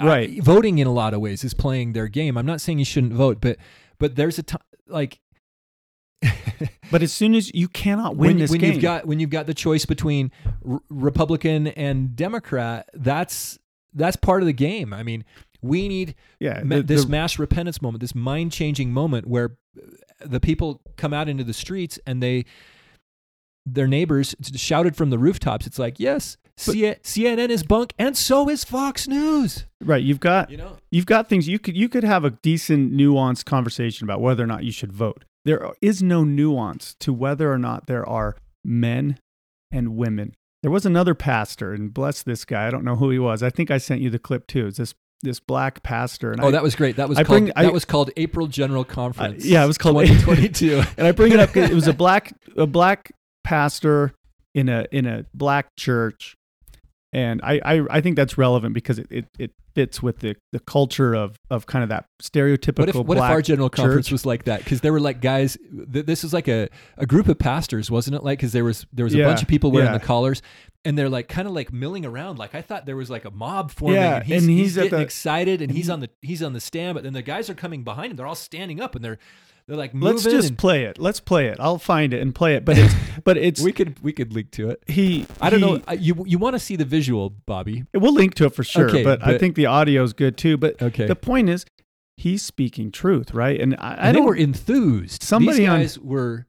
Right. 0.00 0.30
I- 0.30 0.40
voting 0.40 0.78
in 0.78 0.86
a 0.86 0.92
lot 0.92 1.12
of 1.12 1.20
ways 1.20 1.42
is 1.42 1.54
playing 1.54 1.92
their 1.92 2.06
game. 2.06 2.36
I'm 2.38 2.46
not 2.46 2.60
saying 2.60 2.78
you 2.78 2.84
shouldn't 2.84 3.12
vote, 3.14 3.38
but 3.40 3.56
but 3.98 4.14
there's 4.14 4.38
a 4.38 4.44
time 4.44 4.62
like 4.86 5.18
But 6.90 7.02
as 7.02 7.12
soon 7.12 7.34
as 7.34 7.52
you 7.54 7.68
cannot 7.68 8.16
win 8.16 8.30
when, 8.30 8.38
this 8.38 8.50
when 8.50 8.60
game, 8.60 8.72
you've 8.74 8.82
got 8.82 9.06
when 9.06 9.20
you've 9.20 9.30
got 9.30 9.46
the 9.46 9.54
choice 9.54 9.84
between 9.84 10.30
R- 10.68 10.80
Republican 10.88 11.66
and 11.68 12.14
Democrat, 12.16 12.88
that's 12.94 13.58
that's 13.98 14.16
part 14.16 14.42
of 14.42 14.46
the 14.46 14.52
game. 14.52 14.92
I 14.94 15.02
mean, 15.02 15.24
we 15.60 15.88
need 15.88 16.14
yeah, 16.40 16.62
the- 16.64 16.82
this 16.82 17.04
the- 17.04 17.10
mass 17.10 17.38
repentance 17.38 17.82
moment, 17.82 18.00
this 18.00 18.14
mind 18.14 18.52
changing 18.52 18.92
moment 18.92 19.26
where 19.26 19.56
uh, 19.76 19.86
the 20.24 20.40
people 20.40 20.80
come 20.96 21.12
out 21.12 21.28
into 21.28 21.44
the 21.44 21.52
streets 21.52 21.98
and 22.06 22.22
they 22.22 22.44
their 23.66 23.86
neighbors 23.86 24.34
shouted 24.56 24.96
from 24.96 25.10
the 25.10 25.18
rooftops. 25.18 25.66
It's 25.66 25.78
like, 25.78 26.00
yes, 26.00 26.38
C- 26.56 26.94
CNN 27.02 27.50
is 27.50 27.62
bunk, 27.62 27.92
and 27.98 28.16
so 28.16 28.48
is 28.48 28.64
Fox 28.64 29.06
News. 29.06 29.66
right. 29.84 30.02
You've 30.02 30.20
got 30.20 30.50
You 30.50 30.56
know, 30.56 30.76
you've 30.90 31.06
got 31.06 31.28
things 31.28 31.46
you 31.48 31.58
could 31.58 31.76
you 31.76 31.88
could 31.88 32.04
have 32.04 32.24
a 32.24 32.30
decent 32.30 32.92
nuanced 32.92 33.44
conversation 33.44 34.04
about 34.04 34.20
whether 34.20 34.42
or 34.42 34.46
not 34.46 34.64
you 34.64 34.72
should 34.72 34.92
vote. 34.92 35.24
There 35.44 35.70
is 35.82 36.02
no 36.02 36.24
nuance 36.24 36.94
to 37.00 37.12
whether 37.12 37.52
or 37.52 37.58
not 37.58 37.86
there 37.86 38.06
are 38.08 38.36
men 38.64 39.18
and 39.70 39.96
women. 39.96 40.34
There 40.68 40.72
was 40.74 40.84
another 40.84 41.14
pastor, 41.14 41.72
and 41.72 41.94
bless 41.94 42.22
this 42.22 42.44
guy. 42.44 42.66
I 42.66 42.70
don't 42.70 42.84
know 42.84 42.96
who 42.96 43.08
he 43.08 43.18
was. 43.18 43.42
I 43.42 43.48
think 43.48 43.70
I 43.70 43.78
sent 43.78 44.02
you 44.02 44.10
the 44.10 44.18
clip 44.18 44.46
too. 44.46 44.66
It's 44.66 44.76
this 44.76 44.94
this 45.22 45.40
black 45.40 45.82
pastor, 45.82 46.30
and 46.30 46.42
oh, 46.42 46.48
I, 46.48 46.50
that 46.50 46.62
was 46.62 46.74
great. 46.76 46.96
That 46.96 47.08
was 47.08 47.16
I 47.16 47.24
called 47.24 47.40
bring- 47.44 47.52
I- 47.56 47.62
that 47.62 47.72
was 47.72 47.86
called 47.86 48.10
April 48.18 48.46
General 48.48 48.84
Conference. 48.84 49.46
yeah, 49.46 49.64
it 49.64 49.66
was 49.66 49.78
called- 49.78 49.96
2022. 50.06 50.82
and 50.98 51.06
I 51.06 51.12
bring 51.12 51.32
it 51.32 51.40
up 51.40 51.48
because 51.54 51.70
it 51.70 51.74
was 51.74 51.88
a 51.88 51.94
black 51.94 52.34
a 52.54 52.66
black 52.66 53.12
pastor 53.44 54.12
in 54.54 54.68
a 54.68 54.84
in 54.92 55.06
a 55.06 55.24
black 55.32 55.74
church, 55.78 56.36
and 57.12 57.40
I 57.42 57.60
I, 57.64 57.86
I 57.90 58.00
think 58.00 58.16
that's 58.16 58.36
relevant 58.36 58.74
because 58.74 58.98
it, 58.98 59.06
it, 59.10 59.26
it 59.38 59.52
fits 59.74 60.02
with 60.02 60.18
the, 60.18 60.34
the 60.52 60.60
culture 60.60 61.14
of 61.14 61.38
of 61.50 61.66
kind 61.66 61.82
of 61.82 61.88
that 61.88 62.06
stereotypical 62.22 62.78
What 62.78 62.88
if, 62.88 62.96
what 62.96 63.16
if 63.18 63.22
our 63.22 63.42
general 63.42 63.70
conference 63.70 64.10
was 64.10 64.26
like 64.26 64.44
that? 64.44 64.64
Because 64.64 64.80
there 64.80 64.92
were 64.92 65.00
like 65.00 65.20
guys. 65.20 65.56
Th- 65.92 66.04
this 66.04 66.22
was 66.22 66.32
like 66.32 66.48
a, 66.48 66.68
a 66.96 67.06
group 67.06 67.28
of 67.28 67.38
pastors, 67.38 67.90
wasn't 67.90 68.16
it? 68.16 68.24
Like 68.24 68.38
because 68.38 68.52
there 68.52 68.64
was 68.64 68.86
there 68.92 69.04
was 69.04 69.14
a 69.14 69.18
Yeah, 69.18 69.26
bunch 69.26 69.42
of 69.42 69.48
people 69.48 69.70
wearing 69.70 69.92
yeah. 69.92 69.98
the 69.98 70.04
collars, 70.04 70.42
and 70.84 70.98
they're 70.98 71.08
like 71.08 71.28
kind 71.28 71.46
of 71.46 71.54
like 71.54 71.72
milling 71.72 72.04
around. 72.04 72.38
Like 72.38 72.54
I 72.54 72.62
thought 72.62 72.86
there 72.86 72.96
was 72.96 73.10
like 73.10 73.24
a 73.24 73.30
mob 73.30 73.70
forming. 73.70 74.00
Yeah, 74.00 74.16
and 74.16 74.24
he's, 74.24 74.42
and 74.42 74.50
he's, 74.50 74.60
he's 74.60 74.74
getting 74.74 74.98
the- 74.98 75.04
excited, 75.04 75.62
and 75.62 75.70
and 75.70 75.76
he's 75.76 75.86
mm-hmm. 75.86 75.92
on 75.94 76.00
the 76.00 76.10
he's 76.22 76.42
on 76.42 76.52
the 76.52 76.60
stand, 76.60 76.94
but 76.94 77.04
then 77.04 77.12
the 77.12 77.22
guys 77.22 77.48
are 77.48 77.54
coming 77.54 77.84
behind 77.84 78.10
him. 78.10 78.16
They're 78.16 78.26
all 78.26 78.34
standing 78.34 78.80
up, 78.80 78.94
and 78.94 79.04
they're 79.04 79.18
they're 79.68 79.76
like 79.76 79.94
moving. 79.94 80.08
Let's 80.16 80.24
just 80.24 80.48
and 80.48 80.58
play 80.58 80.84
it. 80.84 80.98
Let's 80.98 81.20
play 81.20 81.46
it. 81.46 81.58
I'll 81.60 81.78
find 81.78 82.12
it 82.12 82.20
and 82.20 82.34
play 82.34 82.54
it. 82.56 82.64
But 82.64 82.78
it's 82.78 82.94
but 83.24 83.36
it's 83.36 83.60
we 83.62 83.70
could 83.72 84.02
we 84.02 84.12
could 84.12 84.32
link 84.32 84.50
to 84.52 84.70
it. 84.70 84.82
he. 84.88 85.26
I 85.40 85.50
don't 85.50 85.60
know. 85.60 85.76
he- 85.76 85.84
I- 85.86 85.92
You 85.92 86.24
you 86.26 86.38
want 86.38 86.54
to 86.54 86.58
see 86.60 86.74
the 86.74 86.84
visual, 86.84 87.30
Bobby? 87.46 87.84
We'll 87.94 88.14
link 88.14 88.34
to 88.36 88.46
it 88.46 88.54
for 88.54 88.64
sure. 88.64 88.88
Okay, 88.88 89.04
but, 89.04 89.24
I 89.24 89.38
think 89.38 89.54
the 89.54 89.66
audio 89.66 90.02
is 90.02 90.12
good 90.14 90.36
too. 90.36 90.56
But 90.56 90.80
Okay. 90.82 91.06
the 91.06 91.14
point 91.14 91.48
is, 91.50 91.64
he's 92.16 92.42
speaking 92.42 92.90
truth, 92.90 93.32
right? 93.34 93.60
And 93.60 93.76
I, 93.78 93.90
I 93.90 93.94
and 94.08 94.16
they 94.16 94.20
were 94.22 94.34
enthused. 94.34 95.22
Somebody 95.22 95.66
These 95.68 95.98
on- 95.98 96.06
were. 96.06 96.46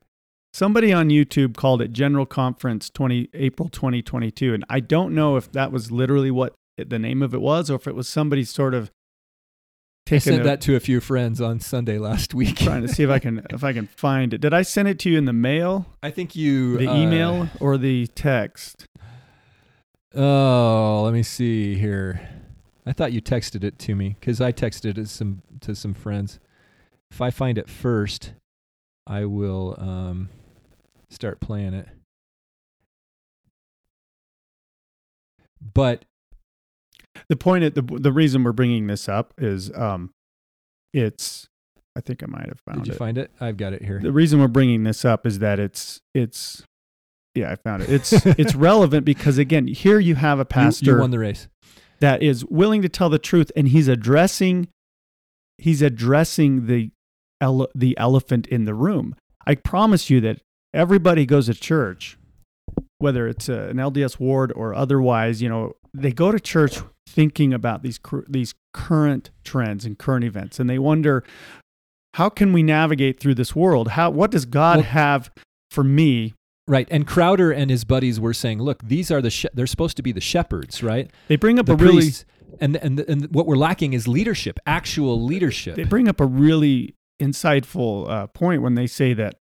somebody 0.53 0.91
on 0.93 1.09
YouTube 1.09 1.55
called 1.57 1.81
it 1.81 1.91
General 1.93 2.25
Conference 2.25 2.89
20 2.89 3.29
April 3.33 3.69
2022, 3.69 4.53
and 4.53 4.63
I 4.69 4.79
don't 4.79 5.13
know 5.13 5.35
if 5.35 5.51
that 5.51 5.71
was 5.71 5.91
literally 5.91 6.31
what 6.31 6.53
the 6.77 6.97
name 6.99 7.21
of 7.21 7.33
it 7.33 7.41
was, 7.41 7.69
or 7.69 7.75
if 7.75 7.85
it 7.87 7.95
was 7.95 8.07
somebody 8.07 8.43
sort 8.45 8.73
of 8.73 8.89
I 10.11 10.17
sent 10.19 10.41
a, 10.41 10.43
that 10.43 10.61
to 10.61 10.75
a 10.75 10.79
few 10.79 10.99
friends 10.99 11.41
on 11.41 11.59
Sunday 11.59 11.97
last 11.97 12.33
week. 12.33 12.57
trying 12.57 12.81
to 12.81 12.87
see 12.87 13.03
if 13.03 13.09
I 13.09 13.19
can 13.19 13.45
if 13.49 13.63
I 13.63 13.73
can 13.73 13.87
find 13.87 14.33
it. 14.33 14.41
Did 14.41 14.53
I 14.53 14.61
send 14.61 14.87
it 14.87 14.99
to 14.99 15.09
you 15.09 15.17
in 15.17 15.25
the 15.25 15.33
mail, 15.33 15.85
I 16.01 16.11
think 16.11 16.35
you 16.35 16.77
the 16.77 16.87
uh, 16.87 16.95
email, 16.95 17.49
or 17.59 17.77
the 17.77 18.07
text? 18.07 18.87
Oh, 20.15 21.01
let 21.03 21.13
me 21.13 21.23
see 21.23 21.75
here. 21.75 22.27
I 22.85 22.93
thought 22.93 23.11
you 23.13 23.21
texted 23.21 23.63
it 23.63 23.77
to 23.79 23.95
me 23.95 24.15
because 24.19 24.41
I 24.41 24.51
texted 24.51 24.97
it 24.97 25.07
some 25.09 25.41
to 25.61 25.75
some 25.75 25.93
friends. 25.93 26.39
If 27.11 27.21
I 27.21 27.29
find 27.29 27.57
it 27.57 27.69
first, 27.69 28.33
I 29.05 29.25
will 29.25 29.75
um, 29.77 30.29
start 31.09 31.39
playing 31.39 31.73
it. 31.73 31.87
But 35.73 36.05
The 37.27 37.35
point, 37.35 37.63
at 37.63 37.75
the 37.75 37.81
the 37.81 38.11
reason 38.11 38.43
we're 38.43 38.51
bringing 38.53 38.87
this 38.87 39.09
up 39.09 39.33
is, 39.37 39.71
um, 39.75 40.11
it's. 40.93 41.47
I 41.95 42.01
think 42.01 42.23
I 42.23 42.27
might 42.27 42.47
have 42.47 42.59
found 42.65 42.77
it. 42.77 42.81
did 42.83 42.87
you 42.87 42.93
it. 42.93 42.97
find 42.97 43.17
it? 43.17 43.31
I've 43.41 43.57
got 43.57 43.73
it 43.73 43.83
here. 43.83 43.99
the 43.99 44.11
reason 44.13 44.39
we're 44.39 44.47
bringing 44.47 44.83
this 44.83 45.03
up 45.03 45.25
is 45.25 45.39
that 45.39 45.59
it's 45.59 45.99
it's 46.13 46.63
yeah 47.35 47.51
i 47.51 47.55
found 47.55 47.83
it 47.83 47.89
it's 47.89 48.11
it's 48.25 48.55
relevant 48.55 49.05
because 49.05 49.37
again 49.37 49.67
here 49.67 49.99
you 49.99 50.15
have 50.15 50.39
a 50.39 50.41
You- 50.41 50.45
pastor 50.45 50.91
you, 50.93 50.97
won 50.99 51.11
the 51.11 51.19
race. 51.19 51.47
that 51.99 52.23
is 52.23 52.45
willing 52.45 52.81
to 52.83 52.89
tell 52.89 53.09
the 53.09 53.19
truth 53.19 53.51
and 53.55 53.67
he's 53.69 53.87
addressing 53.87 54.67
he's 55.57 55.81
addressing 55.81 56.67
the 56.67 56.89
ele- 57.41 57.69
the 57.75 57.97
elephant 57.97 58.47
in 58.47 58.63
the 58.65 58.73
room 58.73 59.15
i 59.45 59.53
promise 59.55 60.09
you 60.09 60.21
that 60.21 60.39
everybody 60.73 61.25
goes 61.25 61.47
to 61.47 61.53
church 61.53 62.17
whether 62.99 63.27
it's 63.27 63.49
a, 63.49 63.67
an 63.69 63.77
lds 63.77 64.19
ward 64.19 64.51
or 64.55 64.73
otherwise 64.73 65.41
you 65.41 65.49
know 65.49 65.73
they 65.93 66.11
go 66.11 66.31
to 66.31 66.39
church 66.39 66.79
thinking 67.07 67.53
about 67.53 67.81
these 67.83 67.99
these 68.27 68.53
current 68.73 69.31
trends 69.43 69.83
and 69.85 69.97
current 69.97 70.23
events 70.23 70.59
and 70.59 70.69
they 70.69 70.77
wonder 70.79 71.23
how 72.15 72.29
can 72.29 72.53
we 72.53 72.61
navigate 72.63 73.19
through 73.19 73.33
this 73.35 73.55
world 73.55 73.89
how 73.89 74.09
what 74.09 74.29
does 74.31 74.45
god 74.45 74.77
Well- 74.77 74.85
have 74.85 75.31
for 75.71 75.83
me 75.83 76.33
Right, 76.67 76.87
and 76.91 77.07
Crowder 77.07 77.51
and 77.51 77.71
his 77.71 77.83
buddies 77.83 78.19
were 78.19 78.31
saying, 78.31 78.59
"Look, 78.61 78.83
these 78.83 79.09
are 79.09 79.23
the 79.23 79.31
she- 79.31 79.47
they're 79.55 79.65
supposed 79.65 79.97
to 79.97 80.03
be 80.03 80.11
the 80.11 80.21
shepherds, 80.21 80.83
right? 80.83 81.09
they 81.27 81.35
bring 81.35 81.57
up 81.57 81.65
The 81.65 81.73
a 81.73 81.75
really 81.75 81.95
priests, 82.03 82.25
and 82.61 82.75
and 82.75 82.99
and 82.99 83.25
what 83.33 83.47
we're 83.47 83.55
lacking 83.55 83.93
is 83.93 84.07
leadership, 84.07 84.59
actual 84.67 85.19
leadership. 85.19 85.75
they 85.77 85.83
bring 85.83 86.07
up 86.07 86.19
a 86.21 86.27
really 86.27 86.93
insightful 87.19 88.07
uh, 88.07 88.27
point 88.27 88.61
when 88.61 88.75
they 88.75 88.85
say 88.85 89.13
that 89.13 89.39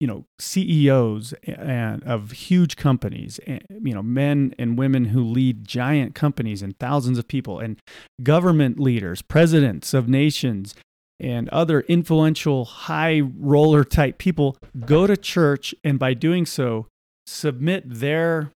you 0.00 0.06
know 0.06 0.24
CEOs 0.38 1.34
and 1.44 2.02
of 2.04 2.30
huge 2.32 2.76
companies, 2.76 3.38
eh, 3.46 3.58
you 3.82 3.94
know 3.94 4.02
men 4.02 4.54
and 4.58 4.78
women 4.78 5.06
who 5.06 5.22
lead 5.22 5.66
giant 5.66 6.14
companies 6.14 6.62
and 6.62 6.76
thousands 6.78 7.18
of 7.18 7.28
people, 7.28 7.58
and 7.58 7.78
government 8.22 8.80
leaders, 8.80 9.20
presidents 9.22 9.92
of 9.94 10.08
nations, 10.08 10.74
and 11.20 11.48
other 11.50 11.82
influential 11.82 12.64
high 12.64 13.20
roller 13.20 13.84
type 13.84 14.16
people 14.18 14.56
go 14.86 15.06
to 15.06 15.16
church, 15.16 15.74
and 15.84 15.98
by 15.98 16.14
doing 16.14 16.46
so, 16.46 16.86
submit 17.26 17.82
their 17.86 18.50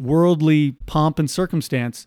worldly 0.00 0.72
pomp 0.86 1.18
and 1.18 1.30
circumstance 1.30 2.06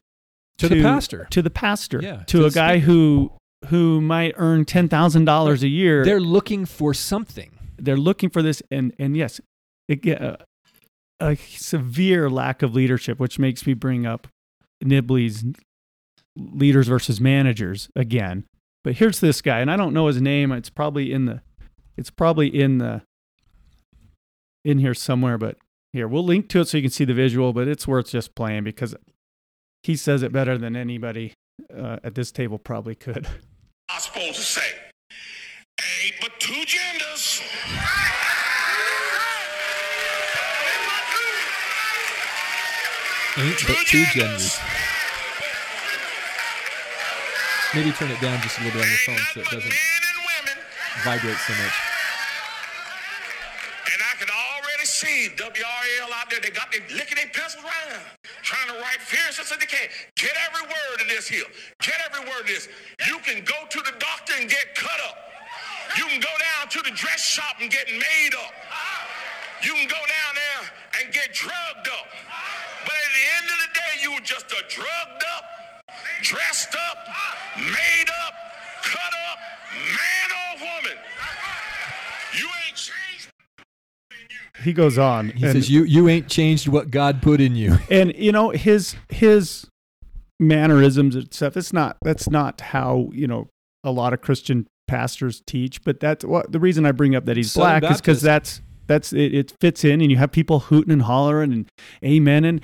to, 0.58 0.68
the 0.68 0.82
pastor. 0.82 1.28
to 1.30 1.42
the 1.42 1.50
pastor, 1.50 2.00
Yeah, 2.02 2.24
to, 2.28 2.40
to 2.40 2.46
a 2.46 2.50
guy 2.52 2.78
speaker. 2.78 2.86
who 2.92 3.32
who 3.68 4.02
might 4.02 4.34
earn 4.38 4.66
ten 4.66 4.88
thousand 4.88 5.26
dollars 5.26 5.64
a 5.64 5.68
year. 5.68 6.04
They're 6.04 6.20
looking 6.20 6.66
for 6.66 6.94
something. 6.94 7.52
They're 7.78 7.98
looking 7.98 8.30
for 8.30 8.42
this, 8.42 8.62
and 8.72 8.94
and 9.00 9.16
yes, 9.16 9.40
it, 9.88 10.02
get 10.02 10.22
a, 10.22 11.36
severe 11.36 12.30
lack 12.30 12.62
of 12.62 12.76
leadership, 12.76 13.20
which 13.20 13.40
makes 13.40 13.66
me 13.66 13.74
bring 13.74 14.06
up 14.06 14.28
Nibley's 14.84 15.44
leaders 16.36 16.88
versus 16.88 17.20
managers 17.20 17.90
again. 17.96 18.46
But 18.84 18.96
here's 18.96 19.20
this 19.20 19.42
guy, 19.42 19.60
and 19.60 19.72
I 19.72 19.78
don't 19.78 19.94
know 19.94 20.08
his 20.08 20.22
name. 20.22 20.52
It's 20.52 20.70
probably 20.70 21.12
in 21.12 21.26
the, 21.26 21.42
it's 21.98 22.10
probably 22.10 22.48
in 22.48 22.78
the, 22.78 23.02
in 24.64 24.80
here 24.80 24.94
somewhere. 24.94 25.38
But 25.38 25.58
here 25.94 26.08
we'll 26.08 26.24
link 26.24 26.50
to 26.50 26.62
it 26.62 26.68
so 26.68 26.78
you 26.78 26.84
can 26.84 26.92
see 26.92 27.06
the 27.06 27.14
visual. 27.14 27.54
But 27.54 27.68
it's 27.68 27.88
worth 27.88 28.10
just 28.10 28.36
playing 28.36 28.64
because 28.64 28.96
he 29.84 29.96
says 29.96 30.24
it 30.24 30.32
better 30.32 30.58
than 30.58 30.76
anybody 30.76 31.34
uh, 31.76 31.98
at 32.04 32.16
this 32.16 32.32
table 32.32 32.60
probably 32.60 32.96
could. 32.96 33.28
I'm 33.90 34.00
supposed 34.02 34.36
to 34.36 34.42
say? 34.42 34.62
Ain't 36.04 36.16
but 36.22 36.32
two 36.40 36.66
genders. 36.66 36.97
Ain't 43.38 43.68
but 43.68 43.78
two 43.86 44.04
genders. 44.18 44.58
Maybe 47.76 47.92
turn 47.92 48.10
it 48.10 48.20
down 48.20 48.42
just 48.42 48.58
a 48.58 48.64
little 48.64 48.80
bit 48.80 48.82
on 48.82 48.90
your 48.90 49.04
phone 49.06 49.22
so 49.34 49.42
it 49.42 49.50
doesn't 49.54 49.74
vibrate 51.06 51.38
so 51.46 51.54
much. 51.54 51.78
And 53.94 54.02
I 54.02 54.18
could 54.18 54.34
already 54.34 54.86
see 54.86 55.30
WRL 55.38 56.10
out 56.18 56.32
there, 56.32 56.40
they 56.42 56.50
got 56.50 56.72
they 56.72 56.82
licking 56.98 57.18
their 57.18 57.30
pencils 57.30 57.64
right 57.64 58.02
trying 58.42 58.74
to 58.74 58.82
write 58.82 58.98
fierce 59.06 59.38
as 59.38 59.52
they 59.52 59.66
can. 59.68 59.86
Get 60.16 60.34
every 60.50 60.66
word 60.66 61.02
of 61.02 61.08
this 61.08 61.28
here. 61.28 61.46
Get 61.82 62.02
every 62.10 62.26
word 62.26 62.42
of 62.42 62.48
this. 62.48 62.68
You 63.06 63.20
can 63.20 63.44
go 63.44 63.68
to 63.70 63.80
the 63.86 63.94
doctor 64.00 64.34
and 64.40 64.50
get 64.50 64.74
cut 64.74 65.00
up. 65.06 65.18
You 65.96 66.06
can 66.06 66.20
go 66.20 66.34
down 66.42 66.70
to 66.70 66.82
the 66.82 66.96
dress 66.96 67.22
shop 67.22 67.58
and 67.62 67.70
get 67.70 67.86
made 67.86 68.34
up. 68.34 68.54
You 69.64 69.74
can 69.74 69.88
go 69.88 69.96
down 69.96 70.34
there 70.36 70.70
and 71.02 71.14
get 71.14 71.34
drugged 71.34 71.88
up. 71.88 72.08
But 72.86 72.94
at 72.94 73.12
the 73.14 73.26
end 73.38 73.46
of 73.50 73.58
the 73.66 73.74
day, 73.74 73.94
you 74.04 74.12
were 74.14 74.22
just 74.22 74.52
a 74.52 74.64
drugged 74.70 75.24
up, 75.36 75.44
dressed 76.22 76.76
up, 76.76 76.98
made 77.58 78.10
up, 78.26 78.34
cut 78.84 79.14
up, 79.32 79.40
man 79.74 80.30
or 80.32 80.60
woman. 80.60 80.98
You 82.34 82.48
ain't 82.68 82.76
changed. 82.76 83.30
He 84.64 84.74
goes 84.74 84.98
on. 84.98 85.30
He 85.30 85.46
and, 85.46 85.54
says, 85.54 85.70
"You 85.70 85.84
you 85.84 86.08
ain't 86.08 86.28
changed 86.28 86.68
what 86.68 86.92
God 86.92 87.22
put 87.22 87.42
in 87.42 87.56
you." 87.56 87.78
and 87.92 88.14
you 88.16 88.32
know 88.32 88.50
his 88.50 88.96
his 89.10 89.68
mannerisms 90.40 91.16
and 91.16 91.34
stuff. 91.34 91.58
It's 91.58 91.74
not 91.74 91.98
that's 92.04 92.30
not 92.30 92.62
how 92.62 93.10
you 93.12 93.28
know 93.28 93.50
a 93.84 93.92
lot 93.92 94.14
of 94.14 94.22
Christian 94.22 94.68
pastors 94.88 95.42
teach. 95.46 95.84
But 95.84 96.00
that's 96.00 96.26
what 96.26 96.52
the 96.52 96.60
reason 96.60 96.86
I 96.86 96.92
bring 96.92 97.16
up 97.16 97.26
that 97.26 97.38
he's 97.38 97.52
Southern 97.52 97.82
black 97.82 97.92
is 97.92 98.02
because 98.02 98.22
that's 98.22 98.62
that's 98.88 99.14
it, 99.14 99.34
it 99.34 99.54
fits 99.60 99.84
in, 99.84 100.02
and 100.02 100.10
you 100.10 100.18
have 100.18 100.32
people 100.32 100.60
hooting 100.60 100.92
and 100.92 101.04
hollering 101.04 101.54
and 101.54 101.70
amen, 102.04 102.46
and 102.46 102.62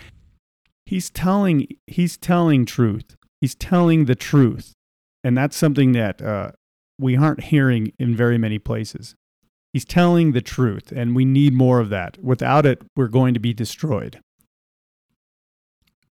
he's 0.85 1.09
telling 1.09 1.67
he's 1.87 2.17
telling 2.17 2.65
truth. 2.65 3.15
He's 3.41 3.55
telling 3.55 4.05
the 4.05 4.15
truth, 4.15 4.73
and 5.23 5.37
that's 5.37 5.57
something 5.57 5.91
that 5.91 6.21
uh, 6.21 6.51
we 6.97 7.17
aren't 7.17 7.43
hearing 7.45 7.91
in 7.99 8.15
very 8.15 8.37
many 8.37 8.57
places. 8.57 9.15
He's 9.73 9.85
telling 9.85 10.31
the 10.31 10.41
truth, 10.41 10.91
and 10.95 11.15
we 11.15 11.25
need 11.25 11.53
more 11.53 11.79
of 11.79 11.89
that. 11.89 12.17
Without 12.23 12.65
it, 12.65 12.83
we're 12.95 13.07
going 13.07 13.33
to 13.33 13.39
be 13.39 13.53
destroyed. 13.53 14.21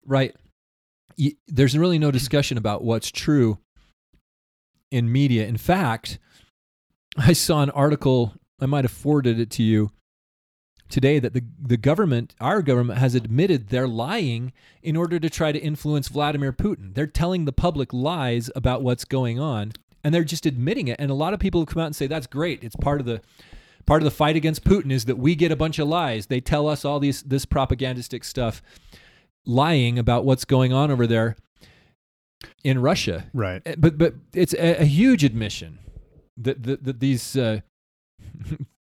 Right. 0.06 0.36
There's 1.48 1.78
really 1.78 1.98
no 1.98 2.12
discussion 2.12 2.58
about 2.58 2.84
what's 2.84 3.12
true 3.12 3.58
in 4.92 5.12
media. 5.12 5.48
In 5.48 5.58
fact, 5.58 6.20
I 7.18 7.34
saw 7.34 7.64
an 7.64 7.72
article, 7.72 8.36
I 8.60 8.66
might 8.66 8.84
have 8.84 8.92
forwarded 8.92 9.40
it 9.40 9.50
to 9.52 9.64
you 9.64 9.92
today, 10.90 11.20
that 11.20 11.34
the, 11.34 11.44
the 11.62 11.76
government, 11.78 12.34
our 12.40 12.62
government, 12.62 13.00
has 13.00 13.14
admitted 13.14 13.68
they're 13.68 13.88
lying 13.88 14.54
in 14.82 14.96
order 14.96 15.20
to 15.20 15.30
try 15.30 15.52
to 15.52 15.60
influence 15.60 16.08
Vladimir 16.08 16.54
Putin. 16.54 16.94
They're 16.96 17.06
telling 17.06 17.44
the 17.44 17.52
public 17.52 17.92
lies 17.92 18.50
about 18.56 18.84
what's 18.84 19.04
going 19.04 19.38
on, 19.38 19.74
and 20.04 20.14
they're 20.16 20.24
just 20.24 20.46
admitting 20.46 20.88
it. 20.88 20.96
And 20.98 21.12
a 21.12 21.14
lot 21.14 21.34
of 21.34 21.42
people 21.42 21.60
have 21.60 21.68
come 21.68 21.82
out 21.82 21.88
and 21.88 21.96
say, 21.96 22.08
that's 22.08 22.28
great. 22.28 22.64
It's 22.64 22.76
part 22.78 23.02
of 23.02 23.06
the 23.06 23.22
part 23.86 24.02
of 24.02 24.06
the 24.06 24.12
fight 24.12 24.36
against 24.36 24.64
Putin 24.64 24.92
is 24.92 25.06
that 25.06 25.18
we 25.18 25.36
get 25.36 25.52
a 25.52 25.56
bunch 25.56 25.80
of 25.80 25.88
lies. 25.88 26.28
They 26.28 26.42
tell 26.42 26.68
us 26.68 26.86
all 26.86 27.00
these 27.00 27.22
this 27.24 27.46
propagandistic 27.46 28.24
stuff 28.24 28.62
lying 29.46 30.00
about 30.00 30.26
what's 30.26 30.46
going 30.46 30.74
on 30.74 30.90
over 30.90 31.06
there 31.06 31.36
in 32.64 32.82
Russia. 32.82 33.26
Right. 33.34 33.62
Uh, 33.66 33.76
But 33.78 33.98
but 33.98 34.14
it's 34.34 34.54
a, 34.54 34.82
a 34.82 34.86
huge 34.86 35.24
admission 35.24 35.80
that 36.38 36.64
that, 36.64 36.84
that 36.86 37.00
these 37.00 37.36
uh, 37.36 37.60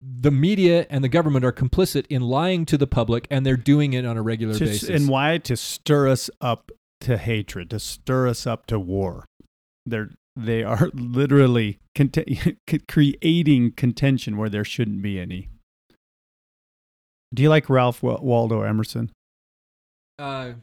the 0.01 0.31
media 0.31 0.85
and 0.89 1.03
the 1.03 1.09
government 1.09 1.45
are 1.45 1.51
complicit 1.51 2.05
in 2.09 2.21
lying 2.21 2.65
to 2.65 2.77
the 2.77 2.87
public, 2.87 3.27
and 3.29 3.45
they're 3.45 3.57
doing 3.57 3.93
it 3.93 4.05
on 4.05 4.17
a 4.17 4.21
regular 4.21 4.53
To- 4.55 4.65
basis. 4.65 4.89
And 4.89 5.07
why? 5.09 5.37
To 5.39 5.55
stir 5.55 6.07
us 6.09 6.29
up 6.41 6.71
to 7.01 7.17
hatred, 7.17 7.69
to 7.71 7.79
stir 7.79 8.27
us 8.27 8.45
up 8.47 8.65
to 8.67 8.79
war. 8.79 9.25
They're 9.85 10.09
they 10.35 10.63
are 10.63 10.89
literally 10.93 11.77
cont- 11.95 12.17
creating 12.87 13.71
contention 13.73 14.37
where 14.37 14.49
there 14.49 14.63
shouldn't 14.63 15.01
be 15.01 15.19
any. 15.19 15.49
Do 17.33 17.43
you 17.43 17.49
like 17.49 17.69
Ralph 17.69 18.01
Wa- 18.03 18.19
Waldo 18.21 18.61
Emerson? 18.61 19.11
uh, 20.19 20.53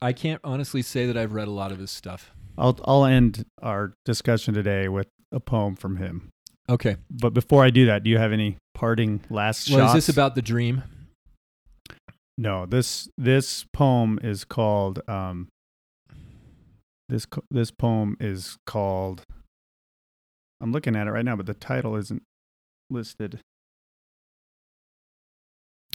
I 0.00 0.12
can't 0.12 0.40
honestly 0.44 0.82
say 0.82 1.06
that 1.06 1.16
I've 1.16 1.32
read 1.32 1.48
a 1.48 1.52
lot 1.52 1.72
of 1.72 1.78
his 1.78 1.90
stuff. 1.90 2.30
I'll 2.58 2.78
I'll 2.84 3.04
end 3.04 3.44
our 3.62 3.94
discussion 4.04 4.54
today 4.54 4.88
with 4.88 5.08
a 5.32 5.40
poem 5.40 5.74
from 5.76 5.96
him. 5.96 6.30
Okay, 6.68 6.96
But 7.10 7.34
before 7.34 7.62
I 7.64 7.70
do 7.70 7.86
that, 7.86 8.04
do 8.04 8.10
you 8.10 8.16
have 8.18 8.32
any 8.32 8.56
parting 8.74 9.20
last 9.28 9.68
well, 9.70 9.80
shots? 9.80 9.98
is 9.98 10.06
this 10.06 10.14
about 10.14 10.34
the 10.34 10.42
dream? 10.42 10.82
No, 12.38 12.64
this 12.66 13.08
this 13.18 13.64
poem 13.72 14.18
is 14.22 14.44
called 14.44 15.00
um 15.08 15.48
this 17.08 17.26
this 17.50 17.70
poem 17.70 18.16
is 18.18 18.56
called 18.66 19.22
I'm 20.60 20.72
looking 20.72 20.96
at 20.96 21.06
it 21.06 21.10
right 21.10 21.24
now, 21.24 21.36
but 21.36 21.46
the 21.46 21.54
title 21.54 21.96
isn't 21.96 22.22
listed. 22.90 23.40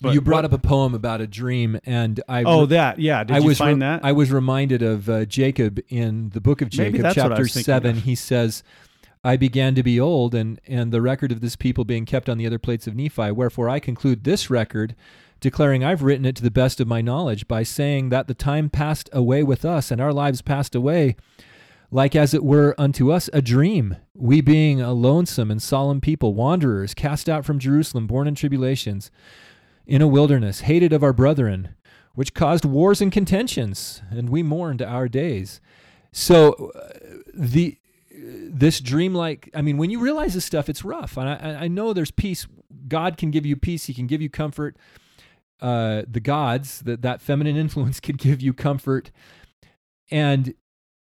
But 0.02 0.14
you 0.14 0.22
brought 0.22 0.44
what- 0.44 0.46
up 0.46 0.54
a 0.54 0.60
poem 0.60 0.94
about 0.94 1.20
a 1.20 1.28
dream, 1.28 1.78
and 1.84 2.22
I 2.30 2.44
Oh, 2.44 2.66
that 2.68 3.00
yeah. 3.00 3.24
Did 3.26 3.36
I 3.36 3.40
you 3.40 3.48
was 3.48 3.58
find 3.58 3.78
re- 3.82 3.88
that? 3.88 4.06
I 4.06 4.12
was 4.14 4.32
reminded 4.32 4.82
of 4.82 5.10
uh, 5.10 5.26
Jacob 5.26 5.80
in 5.90 6.30
the 6.30 6.40
book 6.40 6.62
of 6.62 6.70
Jacob, 6.70 7.02
that's 7.02 7.18
what 7.18 7.26
I 7.26 7.30
chapter 7.30 7.48
seven. 7.48 7.98
of. 7.98 8.04
He 8.04 8.16
says, 8.16 8.64
"I 9.24 9.38
began 9.38 9.76
to 9.76 9.84
be 9.84 10.00
old, 10.00 10.34
and 10.34 10.60
and 10.68 10.92
the 10.92 11.02
record 11.02 11.32
of 11.32 11.42
this 11.42 11.56
people 11.56 11.86
being 11.86 12.06
kept 12.06 12.30
on 12.30 12.38
the 12.38 12.48
other 12.48 12.60
plates 12.60 12.88
of 12.88 12.96
Nephi. 12.96 13.32
Wherefore 13.32 13.70
I 13.70 13.80
conclude 13.80 14.24
this 14.24 14.50
record." 14.50 14.96
Declaring, 15.42 15.86
I've 15.86 16.04
written 16.04 16.26
it 16.26 16.36
to 16.36 16.44
the 16.44 16.52
best 16.52 16.82
of 16.82 16.88
my 16.90 17.00
knowledge 17.00 17.48
by 17.48 17.64
saying 17.64 18.10
that 18.10 18.28
the 18.28 18.34
time 18.34 18.70
passed 18.70 19.10
away 19.14 19.42
with 19.42 19.64
us 19.64 19.90
and 19.90 20.02
our 20.02 20.12
lives 20.12 20.42
passed 20.42 20.76
away, 20.76 21.16
like 21.92 22.14
as 22.14 22.34
it 22.34 22.44
were 22.44 22.76
unto 22.78 23.10
us 23.10 23.30
a 23.32 23.42
dream. 23.42 23.96
We 24.14 24.42
being 24.42 24.82
a 24.82 24.92
lonesome 24.92 25.50
and 25.50 25.62
solemn 25.62 26.02
people, 26.02 26.34
wanderers, 26.34 26.94
cast 26.94 27.30
out 27.30 27.46
from 27.46 27.58
Jerusalem, 27.58 28.06
born 28.06 28.28
in 28.28 28.36
tribulations, 28.36 29.12
in 29.88 30.02
a 30.02 30.10
wilderness, 30.10 30.60
hated 30.60 30.92
of 30.92 31.04
our 31.04 31.14
brethren, 31.14 31.70
which 32.16 32.34
caused 32.34 32.66
wars 32.66 33.00
and 33.00 33.10
contentions, 33.10 34.02
and 34.12 34.30
we 34.30 34.44
mourned 34.44 34.82
our 34.82 35.08
days. 35.08 35.62
So 36.12 36.72
uh, 36.76 36.90
the 37.34 37.78
this 38.22 38.80
dreamlike, 38.80 39.50
I 39.54 39.62
mean, 39.62 39.78
when 39.78 39.90
you 39.90 40.00
realize 40.00 40.34
this 40.34 40.46
stuff, 40.46 40.70
it's 40.70 40.84
rough. 40.84 41.18
And 41.18 41.30
I, 41.30 41.64
I- 41.64 41.68
know 41.68 41.94
there's 41.94 42.12
peace. 42.12 42.48
God 42.88 43.18
can 43.18 43.32
give 43.32 43.46
you 43.46 43.56
peace. 43.56 43.86
He 43.86 43.94
can 43.94 44.08
give 44.08 44.22
you 44.22 44.30
comfort. 44.30 44.78
Uh, 45.62 46.04
the 46.10 46.20
gods, 46.20 46.82
that 46.82 47.02
that 47.02 47.22
feminine 47.22 47.56
influence, 47.66 48.00
can 48.00 48.16
give 48.16 48.42
you 48.42 48.54
comfort. 48.54 49.12
And 50.12 50.54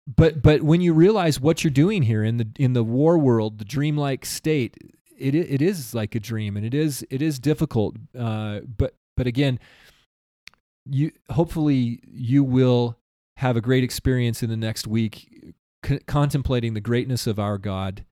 but 0.07 0.43
but 0.43 0.63
when 0.63 0.81
you 0.81 0.93
realize 0.93 1.41
what 1.41 1.65
you're 1.65 1.71
doing 1.71 2.03
here 2.03 2.23
in 2.23 2.37
the 2.37 2.49
in 2.59 2.73
the 2.75 2.85
war 2.85 3.19
world, 3.19 3.59
the 3.59 3.65
dreamlike 3.65 4.25
state, 4.27 4.77
it 5.19 5.35
it 5.35 5.63
is 5.63 5.95
like 5.95 6.15
a 6.15 6.21
dream, 6.21 6.57
and 6.57 6.65
it 6.67 6.75
is 6.75 7.07
it 7.11 7.23
is 7.23 7.39
difficult. 7.39 7.97
Uh, 8.19 8.61
but 8.61 8.95
but 9.17 9.27
again, 9.27 9.59
you 10.85 11.11
hopefully 11.31 12.01
you 12.07 12.45
will 12.45 12.99
have 13.39 13.57
a 13.57 13.61
great 13.61 13.83
experience 13.83 14.43
in 14.43 14.51
the 14.51 14.57
next 14.57 14.87
week, 14.87 15.55
c- 15.85 16.01
contemplating 16.07 16.75
the 16.75 16.81
greatness 16.81 17.27
of 17.27 17.39
our 17.39 17.59
God 17.59 18.05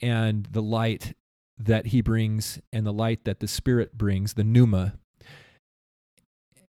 and 0.00 0.46
the 0.50 0.62
light 0.62 1.14
that 1.58 1.86
He 1.86 2.00
brings, 2.00 2.60
and 2.72 2.86
the 2.86 2.92
light 2.92 3.24
that 3.24 3.40
the 3.40 3.48
Spirit 3.48 3.96
brings, 3.96 4.32
the 4.32 4.44
pneuma, 4.44 4.94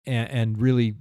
and, 0.05 0.29
and 0.31 0.61
really 0.61 0.95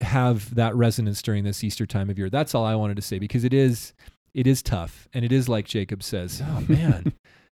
have 0.00 0.54
that 0.54 0.74
resonance 0.76 1.22
during 1.22 1.44
this 1.44 1.64
Easter 1.64 1.86
time 1.86 2.08
of 2.10 2.18
year. 2.18 2.30
That's 2.30 2.54
all 2.54 2.64
I 2.64 2.76
wanted 2.76 2.96
to 2.96 3.02
say 3.02 3.18
because 3.18 3.42
it 3.42 3.52
is 3.52 3.94
it 4.32 4.46
is 4.46 4.62
tough 4.62 5.08
and 5.12 5.24
it 5.24 5.32
is 5.32 5.48
like 5.48 5.66
Jacob 5.66 6.02
says. 6.02 6.42
Oh 6.48 6.64
man, 6.68 7.12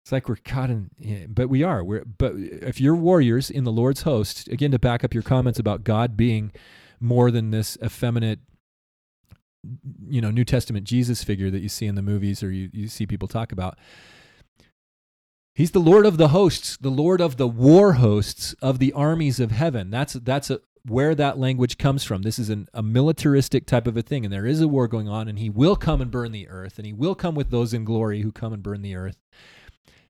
it's 0.03 0.11
like 0.11 0.29
we're 0.29 0.37
caught 0.37 0.69
in, 0.69 0.89
yeah, 0.99 1.25
but 1.27 1.49
we 1.49 1.63
are. 1.63 1.83
We're 1.83 2.05
but 2.05 2.33
if 2.35 2.79
you're 2.79 2.95
warriors 2.95 3.49
in 3.49 3.63
the 3.63 3.71
Lord's 3.71 4.03
host, 4.03 4.47
again 4.47 4.71
to 4.71 4.79
back 4.79 5.03
up 5.03 5.13
your 5.13 5.23
comments 5.23 5.59
about 5.59 5.83
God 5.83 6.15
being 6.15 6.51
more 6.99 7.31
than 7.31 7.51
this 7.51 7.77
effeminate 7.83 8.39
you 10.07 10.21
know 10.21 10.31
New 10.31 10.45
Testament 10.45 10.85
Jesus 10.85 11.23
figure 11.23 11.49
that 11.51 11.59
you 11.59 11.69
see 11.69 11.85
in 11.85 11.95
the 11.95 12.01
movies 12.01 12.43
or 12.43 12.51
you, 12.51 12.69
you 12.73 12.87
see 12.87 13.05
people 13.05 13.27
talk 13.27 13.51
about. 13.51 13.77
He's 15.53 15.71
the 15.71 15.79
Lord 15.79 16.05
of 16.05 16.17
the 16.17 16.29
hosts, 16.29 16.75
the 16.77 16.89
Lord 16.89 17.21
of 17.21 17.37
the 17.37 17.47
war 17.47 17.93
hosts 17.93 18.53
of 18.61 18.79
the 18.79 18.91
armies 18.91 19.39
of 19.39 19.51
heaven. 19.51 19.89
That's 19.89 20.13
that's 20.13 20.49
a, 20.49 20.59
where 20.87 21.15
that 21.15 21.39
language 21.39 21.77
comes 21.77 22.03
from. 22.03 22.21
This 22.21 22.37
is 22.37 22.49
an, 22.49 22.67
a 22.73 22.83
militaristic 22.83 23.65
type 23.65 23.87
of 23.87 23.97
a 23.97 24.01
thing, 24.01 24.23
and 24.25 24.33
there 24.33 24.45
is 24.45 24.61
a 24.61 24.67
war 24.67 24.87
going 24.87 25.07
on, 25.07 25.27
and 25.27 25.39
he 25.39 25.49
will 25.49 25.75
come 25.75 26.01
and 26.01 26.11
burn 26.11 26.31
the 26.31 26.47
earth, 26.49 26.77
and 26.77 26.85
he 26.85 26.93
will 26.93 27.15
come 27.15 27.35
with 27.35 27.49
those 27.49 27.73
in 27.73 27.85
glory 27.85 28.21
who 28.21 28.31
come 28.31 28.53
and 28.53 28.61
burn 28.61 28.81
the 28.81 28.95
earth. 28.95 29.17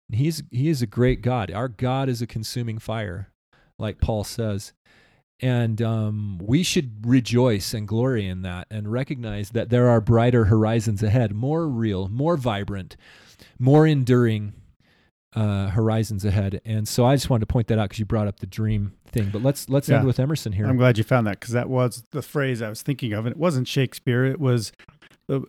And 0.10 0.18
he's 0.18 0.44
he 0.52 0.68
is 0.70 0.82
a 0.82 0.88
great 0.88 1.22
God. 1.22 1.52
Our 1.52 1.68
God 1.68 2.10
is 2.10 2.22
a 2.22 2.28
consuming 2.28 2.80
fire, 2.80 3.32
like 3.78 4.02
Paul 4.02 4.24
says. 4.24 4.74
And 5.42 5.82
um, 5.82 6.40
we 6.42 6.64
should 6.64 7.06
rejoice 7.06 7.74
and 7.74 7.88
glory 7.88 8.26
in 8.26 8.42
that 8.44 8.68
and 8.72 8.90
recognize 8.92 9.50
that 9.50 9.70
there 9.70 9.90
are 9.90 10.00
brighter 10.00 10.46
horizons 10.46 11.04
ahead, 11.04 11.36
more 11.36 11.68
real, 11.68 12.08
more 12.08 12.38
vibrant, 12.38 12.96
more 13.60 13.86
enduring 13.86 14.54
uh, 15.36 15.68
horizons 15.68 16.24
ahead. 16.24 16.62
And 16.64 16.88
so 16.88 17.06
I 17.06 17.16
just 17.16 17.30
wanted 17.30 17.42
to 17.42 17.54
point 17.54 17.68
that 17.68 17.78
out 17.78 17.90
because 17.90 18.00
you 18.00 18.06
brought 18.06 18.28
up 18.28 18.40
the 18.40 18.48
dream 18.48 18.94
thing. 19.08 19.30
But 19.32 19.44
let's 19.44 19.70
let's 19.70 19.90
end 19.90 20.06
with 20.06 20.20
Emerson 20.20 20.54
here. 20.54 20.66
I'm 20.68 20.78
glad 20.78 20.98
you 20.98 21.04
found 21.04 21.28
that 21.28 21.40
because 21.42 21.54
that 21.54 21.70
was 21.70 22.06
the 22.12 22.22
phrase 22.22 22.62
I 22.62 22.70
was 22.70 22.82
thinking 22.82 23.12
of, 23.12 23.26
and 23.26 23.36
it 23.36 23.38
wasn't 23.38 23.68
Shakespeare. 23.68 24.24
It 24.24 24.40
was 24.40 24.72
the 25.28 25.44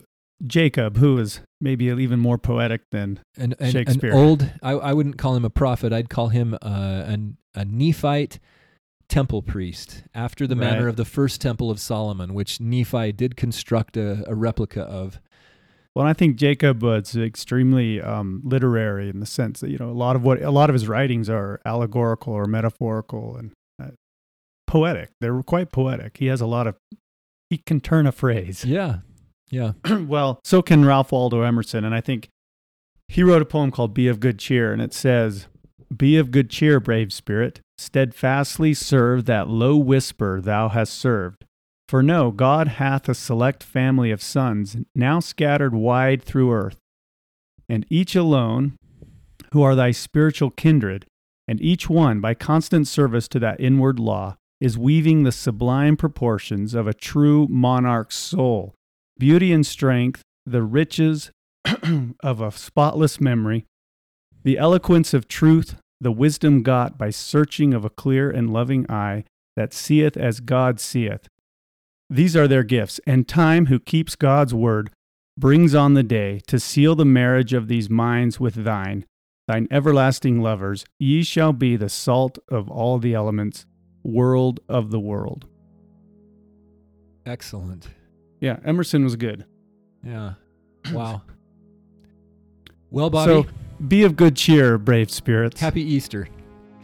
Jacob, 0.45 0.97
who 0.97 1.17
is 1.17 1.41
maybe 1.59 1.85
even 1.85 2.19
more 2.19 2.37
poetic 2.37 2.81
than 2.91 3.19
An, 3.37 3.55
an, 3.59 3.75
an 3.75 4.11
old, 4.11 4.51
I, 4.61 4.71
I 4.73 4.93
wouldn't 4.93 5.17
call 5.17 5.35
him 5.35 5.45
a 5.45 5.49
prophet. 5.49 5.91
I'd 5.91 6.09
call 6.09 6.27
him 6.27 6.53
uh, 6.61 7.03
an, 7.07 7.37
a 7.55 7.65
Nephite 7.65 8.39
temple 9.09 9.41
priest, 9.41 10.03
after 10.13 10.45
the 10.45 10.55
manner 10.55 10.87
of 10.87 10.95
the 10.95 11.05
first 11.05 11.41
temple 11.41 11.71
of 11.71 11.79
Solomon, 11.79 12.33
which 12.33 12.59
Nephi 12.59 13.11
did 13.11 13.37
construct 13.37 13.97
a, 13.97 14.23
a 14.27 14.35
replica 14.35 14.81
of. 14.81 15.19
Well, 15.95 16.05
I 16.05 16.13
think 16.13 16.35
Jacob 16.35 16.83
was 16.83 17.15
extremely 17.15 18.01
um, 18.01 18.41
literary 18.43 19.09
in 19.09 19.19
the 19.19 19.25
sense 19.25 19.61
that 19.61 19.69
you 19.69 19.77
know 19.77 19.89
a 19.89 19.93
lot 19.93 20.15
of 20.15 20.23
what 20.23 20.41
a 20.41 20.51
lot 20.51 20.69
of 20.69 20.73
his 20.73 20.87
writings 20.87 21.29
are 21.29 21.59
allegorical 21.65 22.33
or 22.33 22.45
metaphorical 22.45 23.35
and 23.35 23.51
uh, 23.81 23.91
poetic. 24.67 25.09
They're 25.19 25.41
quite 25.41 25.71
poetic. 25.71 26.17
He 26.17 26.27
has 26.27 26.41
a 26.41 26.45
lot 26.45 26.67
of 26.67 26.75
he 27.49 27.57
can 27.57 27.79
turn 27.79 28.05
a 28.05 28.11
phrase. 28.11 28.63
Yeah, 28.65 28.99
yeah. 29.49 29.71
well, 29.89 30.39
so 30.43 30.61
can 30.61 30.85
Ralph 30.85 31.11
Waldo 31.11 31.41
Emerson, 31.41 31.83
and 31.83 31.95
I 31.95 32.01
think 32.01 32.29
he 33.07 33.23
wrote 33.23 33.41
a 33.41 33.45
poem 33.45 33.71
called 33.71 33.93
"Be 33.93 34.07
of 34.07 34.19
Good 34.19 34.37
Cheer," 34.37 34.71
and 34.71 34.81
it 34.81 34.93
says, 34.93 35.47
"Be 35.95 36.17
of 36.17 36.29
good 36.29 36.49
cheer, 36.49 36.79
brave 36.79 37.11
spirit, 37.11 37.61
steadfastly 37.77 38.73
serve 38.73 39.25
that 39.25 39.49
low 39.49 39.77
whisper 39.77 40.41
thou 40.41 40.69
hast 40.69 40.93
served." 40.93 41.45
For 41.87 42.03
know, 42.03 42.31
God 42.31 42.67
hath 42.67 43.07
a 43.07 43.13
select 43.13 43.63
family 43.63 44.11
of 44.11 44.21
sons 44.21 44.75
now 44.93 45.19
scattered 45.19 45.73
wide 45.73 46.21
through 46.21 46.51
earth, 46.51 46.79
and 47.69 47.85
each 47.89 48.15
alone, 48.15 48.77
who 49.53 49.61
are 49.61 49.75
thy 49.75 49.91
spiritual 49.91 50.49
kindred, 50.51 51.05
and 51.47 51.61
each 51.61 51.89
one, 51.89 52.19
by 52.19 52.33
constant 52.33 52.87
service 52.87 53.27
to 53.29 53.39
that 53.39 53.61
inward 53.61 53.99
law, 53.99 54.35
is 54.59 54.77
weaving 54.77 55.23
the 55.23 55.31
sublime 55.31 55.95
proportions 55.95 56.73
of 56.73 56.87
a 56.87 56.93
true 56.93 57.47
monarch's 57.49 58.15
soul, 58.15 58.73
beauty 59.17 59.53
and 59.53 59.65
strength, 59.65 60.23
the 60.45 60.63
riches 60.63 61.31
of 62.21 62.41
a 62.41 62.51
spotless 62.51 63.21
memory, 63.21 63.65
the 64.43 64.57
eloquence 64.57 65.13
of 65.13 65.27
truth, 65.27 65.79
the 65.99 66.11
wisdom 66.11 66.63
got 66.63 66.97
by 66.97 67.09
searching 67.09 67.73
of 67.73 67.83
a 67.83 67.89
clear 67.89 68.29
and 68.29 68.51
loving 68.51 68.89
eye 68.89 69.23
that 69.55 69.73
seeth 69.73 70.15
as 70.15 70.39
God 70.39 70.79
seeth. 70.79 71.27
These 72.09 72.35
are 72.35 72.47
their 72.47 72.63
gifts, 72.63 72.99
and 73.05 73.27
time, 73.27 73.65
who 73.65 73.79
keeps 73.79 74.15
God's 74.15 74.53
word, 74.53 74.91
brings 75.37 75.75
on 75.75 75.93
the 75.93 76.03
day 76.03 76.41
to 76.47 76.59
seal 76.59 76.95
the 76.95 77.05
marriage 77.05 77.53
of 77.53 77.67
these 77.67 77.89
minds 77.89 78.39
with 78.39 78.63
thine, 78.63 79.05
thine 79.47 79.67
everlasting 79.69 80.41
lovers. 80.41 80.85
Ye 80.99 81.23
shall 81.23 81.53
be 81.53 81.75
the 81.75 81.89
salt 81.89 82.37
of 82.49 82.69
all 82.69 82.97
the 82.97 83.13
elements, 83.13 83.65
world 84.03 84.59
of 84.69 84.89
the 84.91 84.99
world. 84.99 85.47
Excellent. 87.25 87.89
Yeah, 88.39 88.57
Emerson 88.63 89.03
was 89.03 89.15
good. 89.15 89.45
Yeah. 90.03 90.33
Wow. 90.93 91.23
Well, 92.89 93.09
Bobby, 93.09 93.31
So 93.31 93.45
be 93.87 94.03
of 94.03 94.15
good 94.15 94.35
cheer, 94.35 94.77
brave 94.77 95.11
spirits, 95.11 95.59
happy 95.59 95.81
Easter. 95.81 96.27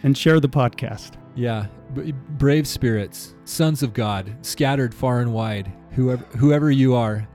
and 0.03 0.18
share 0.18 0.40
the 0.40 0.49
podcast. 0.49 1.14
Yeah, 1.36 1.68
b- 1.95 2.11
brave 2.11 2.68
spirits, 2.68 3.36
sons 3.45 3.82
of 3.84 3.94
God, 3.94 4.36
scattered 4.41 4.94
far 4.94 5.20
and 5.22 5.34
wide. 5.34 5.72
Whoever, 5.91 6.24
whoever 6.38 6.70
you 6.72 6.95
are, 6.95 7.28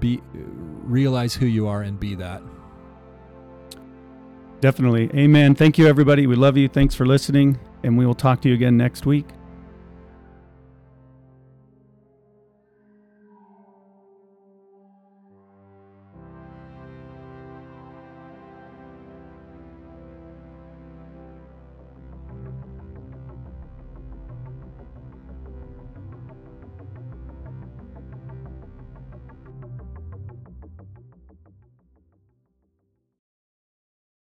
be 0.00 0.20
realize 0.34 1.34
who 1.34 1.46
you 1.46 1.66
are 1.68 1.82
and 1.82 1.98
be 1.98 2.14
that. 2.16 2.42
Definitely. 4.60 5.10
Amen. 5.14 5.54
Thank 5.54 5.78
you, 5.78 5.86
everybody. 5.86 6.26
We 6.26 6.34
love 6.36 6.56
you. 6.56 6.68
Thanks 6.68 6.94
for 6.94 7.06
listening, 7.06 7.58
and 7.82 7.96
we 7.98 8.06
will 8.06 8.14
talk 8.14 8.40
to 8.42 8.48
you 8.48 8.54
again 8.54 8.76
next 8.76 9.04
week. 9.06 9.26